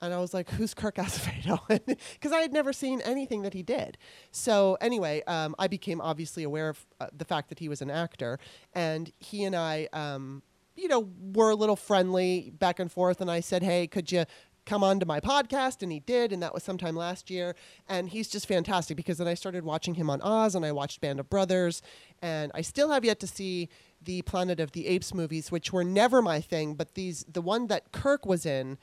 And 0.00 0.14
I 0.14 0.18
was 0.20 0.32
like, 0.32 0.50
who's 0.50 0.74
Kirk 0.74 0.94
Acevedo? 0.96 1.58
Because 2.12 2.32
I 2.32 2.40
had 2.40 2.52
never 2.52 2.72
seen 2.72 3.00
anything 3.00 3.42
that 3.42 3.54
he 3.54 3.62
did. 3.62 3.98
So, 4.30 4.78
anyway, 4.80 5.22
um, 5.26 5.54
I 5.58 5.66
became 5.66 6.00
obviously 6.00 6.44
aware 6.44 6.68
of 6.68 6.86
uh, 7.00 7.08
the 7.16 7.24
fact 7.24 7.48
that 7.48 7.58
he 7.58 7.68
was 7.68 7.82
an 7.82 7.90
actor. 7.90 8.38
And 8.74 9.10
he 9.18 9.44
and 9.44 9.56
I, 9.56 9.88
um, 9.92 10.42
you 10.76 10.86
know, 10.86 11.08
were 11.32 11.50
a 11.50 11.56
little 11.56 11.74
friendly 11.74 12.52
back 12.56 12.78
and 12.78 12.90
forth. 12.90 13.20
And 13.20 13.30
I 13.30 13.40
said, 13.40 13.62
hey, 13.64 13.88
could 13.88 14.12
you 14.12 14.24
come 14.68 14.84
on 14.84 15.00
to 15.00 15.06
my 15.06 15.18
podcast? 15.18 15.82
And 15.82 15.90
he 15.90 16.00
did. 16.00 16.32
And 16.32 16.42
that 16.42 16.52
was 16.52 16.62
sometime 16.62 16.94
last 16.94 17.30
year. 17.30 17.56
And 17.88 18.08
he's 18.10 18.28
just 18.28 18.46
fantastic 18.46 18.96
because 18.96 19.18
then 19.18 19.26
I 19.26 19.34
started 19.34 19.64
watching 19.64 19.94
him 19.94 20.10
on 20.10 20.20
Oz 20.20 20.54
and 20.54 20.64
I 20.64 20.72
watched 20.72 21.00
Band 21.00 21.18
of 21.18 21.30
Brothers. 21.30 21.82
And 22.20 22.52
I 22.54 22.60
still 22.60 22.90
have 22.90 23.04
yet 23.04 23.18
to 23.20 23.26
see 23.26 23.70
the 24.02 24.22
Planet 24.22 24.60
of 24.60 24.72
the 24.72 24.86
Apes 24.86 25.14
movies, 25.14 25.50
which 25.50 25.72
were 25.72 25.84
never 25.84 26.20
my 26.20 26.40
thing. 26.40 26.74
But 26.74 26.94
these, 26.94 27.24
the 27.26 27.40
one 27.40 27.66
that 27.68 27.92
Kirk 27.92 28.26
was 28.26 28.44
in, 28.44 28.78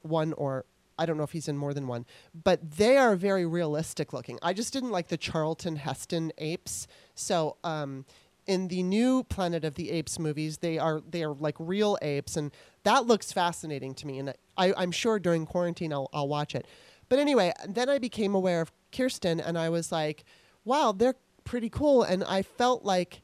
one 0.00 0.32
or 0.32 0.64
I 1.00 1.06
don't 1.06 1.16
know 1.16 1.22
if 1.22 1.30
he's 1.30 1.46
in 1.46 1.56
more 1.56 1.74
than 1.74 1.86
one, 1.86 2.06
but 2.34 2.72
they 2.72 2.96
are 2.96 3.14
very 3.14 3.46
realistic 3.46 4.12
looking. 4.12 4.38
I 4.42 4.52
just 4.52 4.72
didn't 4.72 4.90
like 4.90 5.08
the 5.08 5.16
Charlton 5.16 5.76
Heston 5.76 6.32
apes. 6.38 6.88
So 7.14 7.56
um, 7.62 8.04
in 8.48 8.66
the 8.66 8.82
new 8.82 9.22
Planet 9.22 9.62
of 9.64 9.74
the 9.74 9.90
Apes 9.90 10.18
movies, 10.18 10.58
they 10.58 10.78
are 10.78 11.00
they 11.08 11.22
are 11.22 11.34
like 11.34 11.54
real 11.58 11.98
apes, 12.02 12.36
and 12.36 12.50
that 12.82 13.06
looks 13.06 13.30
fascinating 13.30 13.94
to 13.96 14.06
me. 14.06 14.18
And 14.18 14.34
I, 14.58 14.74
I'm 14.76 14.90
sure 14.90 15.18
during 15.18 15.46
quarantine 15.46 15.92
I'll, 15.92 16.10
I'll 16.12 16.28
watch 16.28 16.54
it. 16.54 16.66
But 17.08 17.18
anyway, 17.18 17.52
then 17.66 17.88
I 17.88 17.98
became 17.98 18.34
aware 18.34 18.60
of 18.60 18.70
Kiersten, 18.92 19.42
and 19.44 19.56
I 19.56 19.70
was 19.70 19.90
like, 19.90 20.24
wow, 20.64 20.92
they're 20.92 21.14
pretty 21.44 21.70
cool. 21.70 22.02
And 22.02 22.22
I 22.24 22.42
felt 22.42 22.84
like 22.84 23.22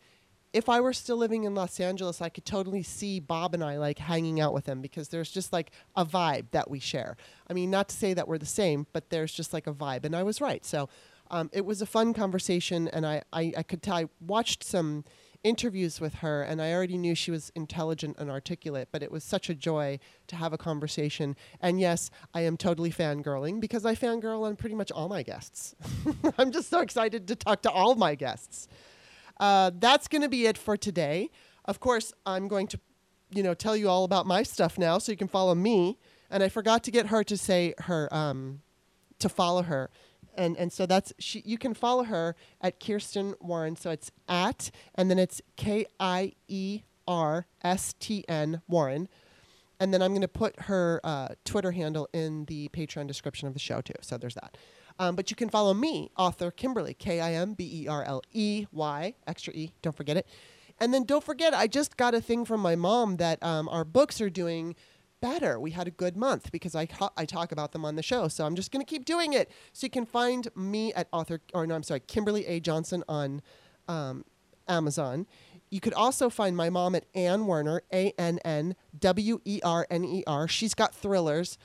if 0.54 0.68
I 0.68 0.80
were 0.80 0.92
still 0.92 1.16
living 1.16 1.44
in 1.44 1.54
Los 1.54 1.80
Angeles, 1.80 2.22
I 2.22 2.28
could 2.28 2.44
totally 2.44 2.82
see 2.84 3.18
Bob 3.18 3.54
and 3.54 3.64
I 3.64 3.76
like 3.76 3.98
hanging 3.98 4.40
out 4.40 4.54
with 4.54 4.66
him 4.66 4.80
because 4.80 5.08
there's 5.08 5.30
just 5.30 5.52
like 5.52 5.72
a 5.96 6.06
vibe 6.06 6.52
that 6.52 6.70
we 6.70 6.78
share. 6.78 7.16
I 7.50 7.52
mean, 7.52 7.70
not 7.70 7.88
to 7.88 7.96
say 7.96 8.14
that 8.14 8.28
we're 8.28 8.38
the 8.38 8.46
same, 8.46 8.86
but 8.92 9.10
there's 9.10 9.32
just 9.32 9.52
like 9.52 9.66
a 9.66 9.72
vibe. 9.72 10.04
And 10.04 10.14
I 10.14 10.22
was 10.22 10.40
right. 10.40 10.64
So 10.64 10.88
um, 11.30 11.50
it 11.52 11.66
was 11.66 11.82
a 11.82 11.86
fun 11.86 12.14
conversation. 12.14 12.86
And 12.88 13.04
I, 13.04 13.22
I, 13.32 13.52
I 13.56 13.62
could 13.64 13.82
tell, 13.82 13.96
I 13.96 14.04
watched 14.20 14.62
some 14.62 15.04
interviews 15.44 16.00
with 16.00 16.14
her 16.16 16.42
and 16.42 16.60
I 16.60 16.72
already 16.72 16.98
knew 16.98 17.14
she 17.14 17.30
was 17.30 17.52
intelligent 17.54 18.16
and 18.18 18.30
articulate, 18.30 18.88
but 18.90 19.02
it 19.02 19.12
was 19.12 19.22
such 19.22 19.48
a 19.48 19.54
joy 19.54 20.00
to 20.26 20.36
have 20.36 20.52
a 20.52 20.58
conversation. 20.58 21.36
And 21.60 21.78
yes, 21.78 22.10
I 22.32 22.40
am 22.40 22.56
totally 22.56 22.90
fangirling 22.90 23.60
because 23.60 23.86
I 23.86 23.94
fangirl 23.94 24.42
on 24.42 24.56
pretty 24.56 24.74
much 24.74 24.90
all 24.90 25.08
my 25.08 25.22
guests. 25.22 25.76
I'm 26.38 26.50
just 26.50 26.70
so 26.70 26.80
excited 26.80 27.28
to 27.28 27.36
talk 27.36 27.62
to 27.62 27.70
all 27.70 27.94
my 27.94 28.16
guests 28.16 28.68
uh, 29.38 29.70
that's 29.78 30.08
going 30.08 30.22
to 30.22 30.28
be 30.28 30.46
it 30.46 30.58
for 30.58 30.76
today. 30.76 31.30
Of 31.64 31.80
course, 31.80 32.12
I'm 32.26 32.48
going 32.48 32.66
to, 32.68 32.80
you 33.30 33.42
know, 33.42 33.54
tell 33.54 33.76
you 33.76 33.88
all 33.88 34.04
about 34.04 34.26
my 34.26 34.42
stuff 34.42 34.78
now, 34.78 34.98
so 34.98 35.12
you 35.12 35.18
can 35.18 35.28
follow 35.28 35.54
me. 35.54 35.98
And 36.30 36.42
I 36.42 36.48
forgot 36.48 36.84
to 36.84 36.90
get 36.90 37.06
her 37.06 37.24
to 37.24 37.36
say 37.36 37.74
her 37.80 38.12
um, 38.14 38.60
to 39.18 39.28
follow 39.28 39.62
her, 39.62 39.90
and 40.36 40.56
and 40.56 40.72
so 40.72 40.86
that's 40.86 41.12
she. 41.18 41.42
You 41.44 41.58
can 41.58 41.74
follow 41.74 42.04
her 42.04 42.36
at 42.60 42.80
Kiersten 42.80 43.34
Warren. 43.40 43.76
So 43.76 43.90
it's 43.90 44.10
at 44.28 44.70
and 44.94 45.10
then 45.10 45.18
it's 45.18 45.40
K 45.56 45.86
I 45.98 46.32
E 46.48 46.82
R 47.06 47.46
S 47.62 47.94
T 47.98 48.24
N 48.28 48.62
Warren. 48.68 49.08
And 49.80 49.92
then 49.92 50.02
I'm 50.02 50.12
going 50.12 50.20
to 50.22 50.28
put 50.28 50.58
her 50.62 51.00
uh, 51.02 51.28
Twitter 51.44 51.72
handle 51.72 52.08
in 52.12 52.44
the 52.44 52.68
Patreon 52.68 53.06
description 53.06 53.48
of 53.48 53.54
the 53.54 53.60
show 53.60 53.80
too. 53.80 53.94
So 54.00 54.16
there's 54.16 54.34
that. 54.34 54.56
Um, 54.98 55.16
but 55.16 55.30
you 55.30 55.36
can 55.36 55.48
follow 55.48 55.74
me, 55.74 56.10
author 56.16 56.50
Kimberley, 56.52 56.94
K 56.94 57.20
I 57.20 57.32
M 57.34 57.54
B 57.54 57.82
E 57.82 57.88
R 57.88 58.04
L 58.04 58.22
E 58.32 58.66
Y, 58.70 59.14
extra 59.26 59.52
E, 59.52 59.72
don't 59.82 59.96
forget 59.96 60.16
it. 60.16 60.26
And 60.78 60.92
then 60.92 61.04
don't 61.04 61.22
forget, 61.22 61.54
I 61.54 61.66
just 61.66 61.96
got 61.96 62.14
a 62.14 62.20
thing 62.20 62.44
from 62.44 62.60
my 62.60 62.76
mom 62.76 63.16
that 63.16 63.42
um, 63.42 63.68
our 63.68 63.84
books 63.84 64.20
are 64.20 64.30
doing 64.30 64.74
better. 65.24 65.58
We 65.58 65.70
had 65.70 65.88
a 65.88 65.90
good 65.90 66.18
month 66.18 66.52
because 66.52 66.74
I, 66.74 66.86
I 67.16 67.24
talk 67.24 67.50
about 67.50 67.72
them 67.72 67.82
on 67.82 67.96
the 67.96 68.02
show. 68.02 68.28
So 68.28 68.44
I'm 68.44 68.54
just 68.54 68.70
going 68.70 68.84
to 68.84 68.88
keep 68.88 69.06
doing 69.06 69.32
it. 69.32 69.50
So 69.72 69.86
you 69.86 69.90
can 69.90 70.04
find 70.04 70.48
me 70.54 70.92
at 70.92 71.08
author, 71.12 71.40
or 71.54 71.66
no, 71.66 71.74
I'm 71.74 71.82
sorry, 71.82 72.00
Kimberley 72.00 72.44
A. 72.46 72.60
Johnson 72.60 73.02
on 73.08 73.40
um, 73.88 74.26
Amazon. 74.68 75.26
You 75.70 75.80
could 75.80 75.94
also 75.94 76.28
find 76.28 76.54
my 76.54 76.68
mom 76.68 76.94
at 76.94 77.06
Ann 77.14 77.46
Werner, 77.46 77.80
A 77.90 78.12
N 78.18 78.38
N 78.44 78.76
W 79.00 79.40
E 79.46 79.60
R 79.64 79.86
N 79.90 80.04
E 80.04 80.22
R. 80.26 80.46
She's 80.46 80.74
got 80.74 80.94
thrillers. 80.94 81.56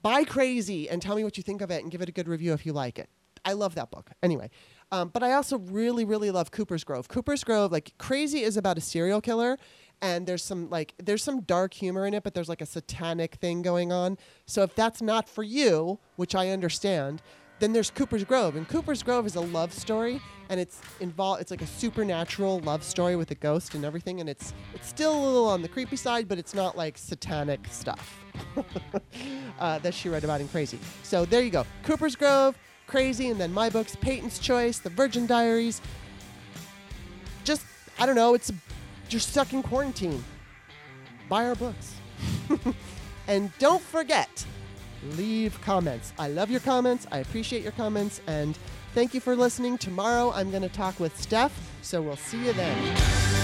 Buy 0.00 0.22
Crazy 0.22 0.88
and 0.88 1.02
tell 1.02 1.16
me 1.16 1.24
what 1.24 1.36
you 1.36 1.42
think 1.42 1.60
of 1.60 1.72
it 1.72 1.82
and 1.82 1.90
give 1.90 2.02
it 2.02 2.08
a 2.08 2.12
good 2.12 2.28
review 2.28 2.52
if 2.52 2.64
you 2.64 2.72
like 2.72 3.00
it. 3.00 3.08
I 3.44 3.54
love 3.54 3.74
that 3.74 3.90
book. 3.90 4.10
Anyway, 4.22 4.48
um, 4.92 5.08
but 5.08 5.24
I 5.24 5.32
also 5.32 5.58
really, 5.58 6.04
really 6.04 6.30
love 6.30 6.52
Cooper's 6.52 6.84
Grove. 6.84 7.08
Cooper's 7.08 7.42
Grove, 7.42 7.72
like 7.72 7.94
Crazy, 7.98 8.42
is 8.42 8.56
about 8.56 8.78
a 8.78 8.80
serial 8.80 9.20
killer, 9.20 9.58
and 10.02 10.26
there's 10.26 10.42
some 10.42 10.68
like 10.68 10.94
there's 10.98 11.22
some 11.22 11.40
dark 11.42 11.72
humor 11.72 12.06
in 12.06 12.12
it, 12.12 12.24
but 12.24 12.34
there's 12.34 12.48
like 12.48 12.60
a 12.60 12.66
satanic 12.66 13.36
thing 13.36 13.62
going 13.62 13.92
on. 13.92 14.18
So 14.44 14.62
if 14.64 14.74
that's 14.74 15.00
not 15.00 15.28
for 15.28 15.44
you, 15.44 16.00
which 16.16 16.34
I 16.34 16.50
understand, 16.50 17.22
then 17.60 17.72
there's 17.72 17.90
Cooper's 17.90 18.24
Grove, 18.24 18.56
and 18.56 18.68
Cooper's 18.68 19.04
Grove 19.04 19.24
is 19.24 19.36
a 19.36 19.40
love 19.40 19.72
story, 19.72 20.20
and 20.48 20.58
it's 20.58 20.80
involved. 20.98 21.40
It's 21.40 21.52
like 21.52 21.62
a 21.62 21.66
supernatural 21.66 22.58
love 22.60 22.82
story 22.82 23.14
with 23.14 23.30
a 23.30 23.36
ghost 23.36 23.74
and 23.74 23.84
everything, 23.84 24.18
and 24.20 24.28
it's 24.28 24.52
it's 24.74 24.88
still 24.88 25.14
a 25.14 25.22
little 25.24 25.46
on 25.46 25.62
the 25.62 25.68
creepy 25.68 25.96
side, 25.96 26.26
but 26.28 26.36
it's 26.36 26.52
not 26.52 26.76
like 26.76 26.98
satanic 26.98 27.60
stuff 27.70 28.18
uh, 29.60 29.78
that 29.78 29.94
she 29.94 30.08
read 30.08 30.24
about 30.24 30.40
in 30.40 30.48
Crazy. 30.48 30.80
So 31.04 31.24
there 31.24 31.42
you 31.42 31.50
go, 31.50 31.64
Cooper's 31.84 32.16
Grove, 32.16 32.58
Crazy, 32.88 33.28
and 33.28 33.40
then 33.40 33.52
my 33.52 33.70
books, 33.70 33.94
Peyton's 33.94 34.40
Choice, 34.40 34.80
The 34.80 34.90
Virgin 34.90 35.26
Diaries. 35.26 35.80
Just 37.44 37.64
I 38.00 38.06
don't 38.06 38.16
know. 38.16 38.34
It's 38.34 38.50
you're 39.12 39.20
stuck 39.20 39.52
in 39.52 39.62
quarantine. 39.62 40.22
Buy 41.28 41.46
our 41.46 41.54
books, 41.54 41.94
and 43.28 43.50
don't 43.58 43.82
forget 43.82 44.44
leave 45.16 45.60
comments. 45.60 46.12
I 46.18 46.28
love 46.28 46.50
your 46.50 46.60
comments. 46.60 47.06
I 47.10 47.18
appreciate 47.18 47.62
your 47.62 47.72
comments. 47.72 48.20
And 48.26 48.56
thank 48.94 49.14
you 49.14 49.20
for 49.20 49.36
listening. 49.36 49.78
Tomorrow 49.78 50.32
I'm 50.32 50.50
going 50.50 50.62
to 50.62 50.68
talk 50.68 50.98
with 51.00 51.18
Steph. 51.20 51.52
So 51.82 52.00
we'll 52.00 52.16
see 52.16 52.44
you 52.44 52.52
then. 52.52 53.41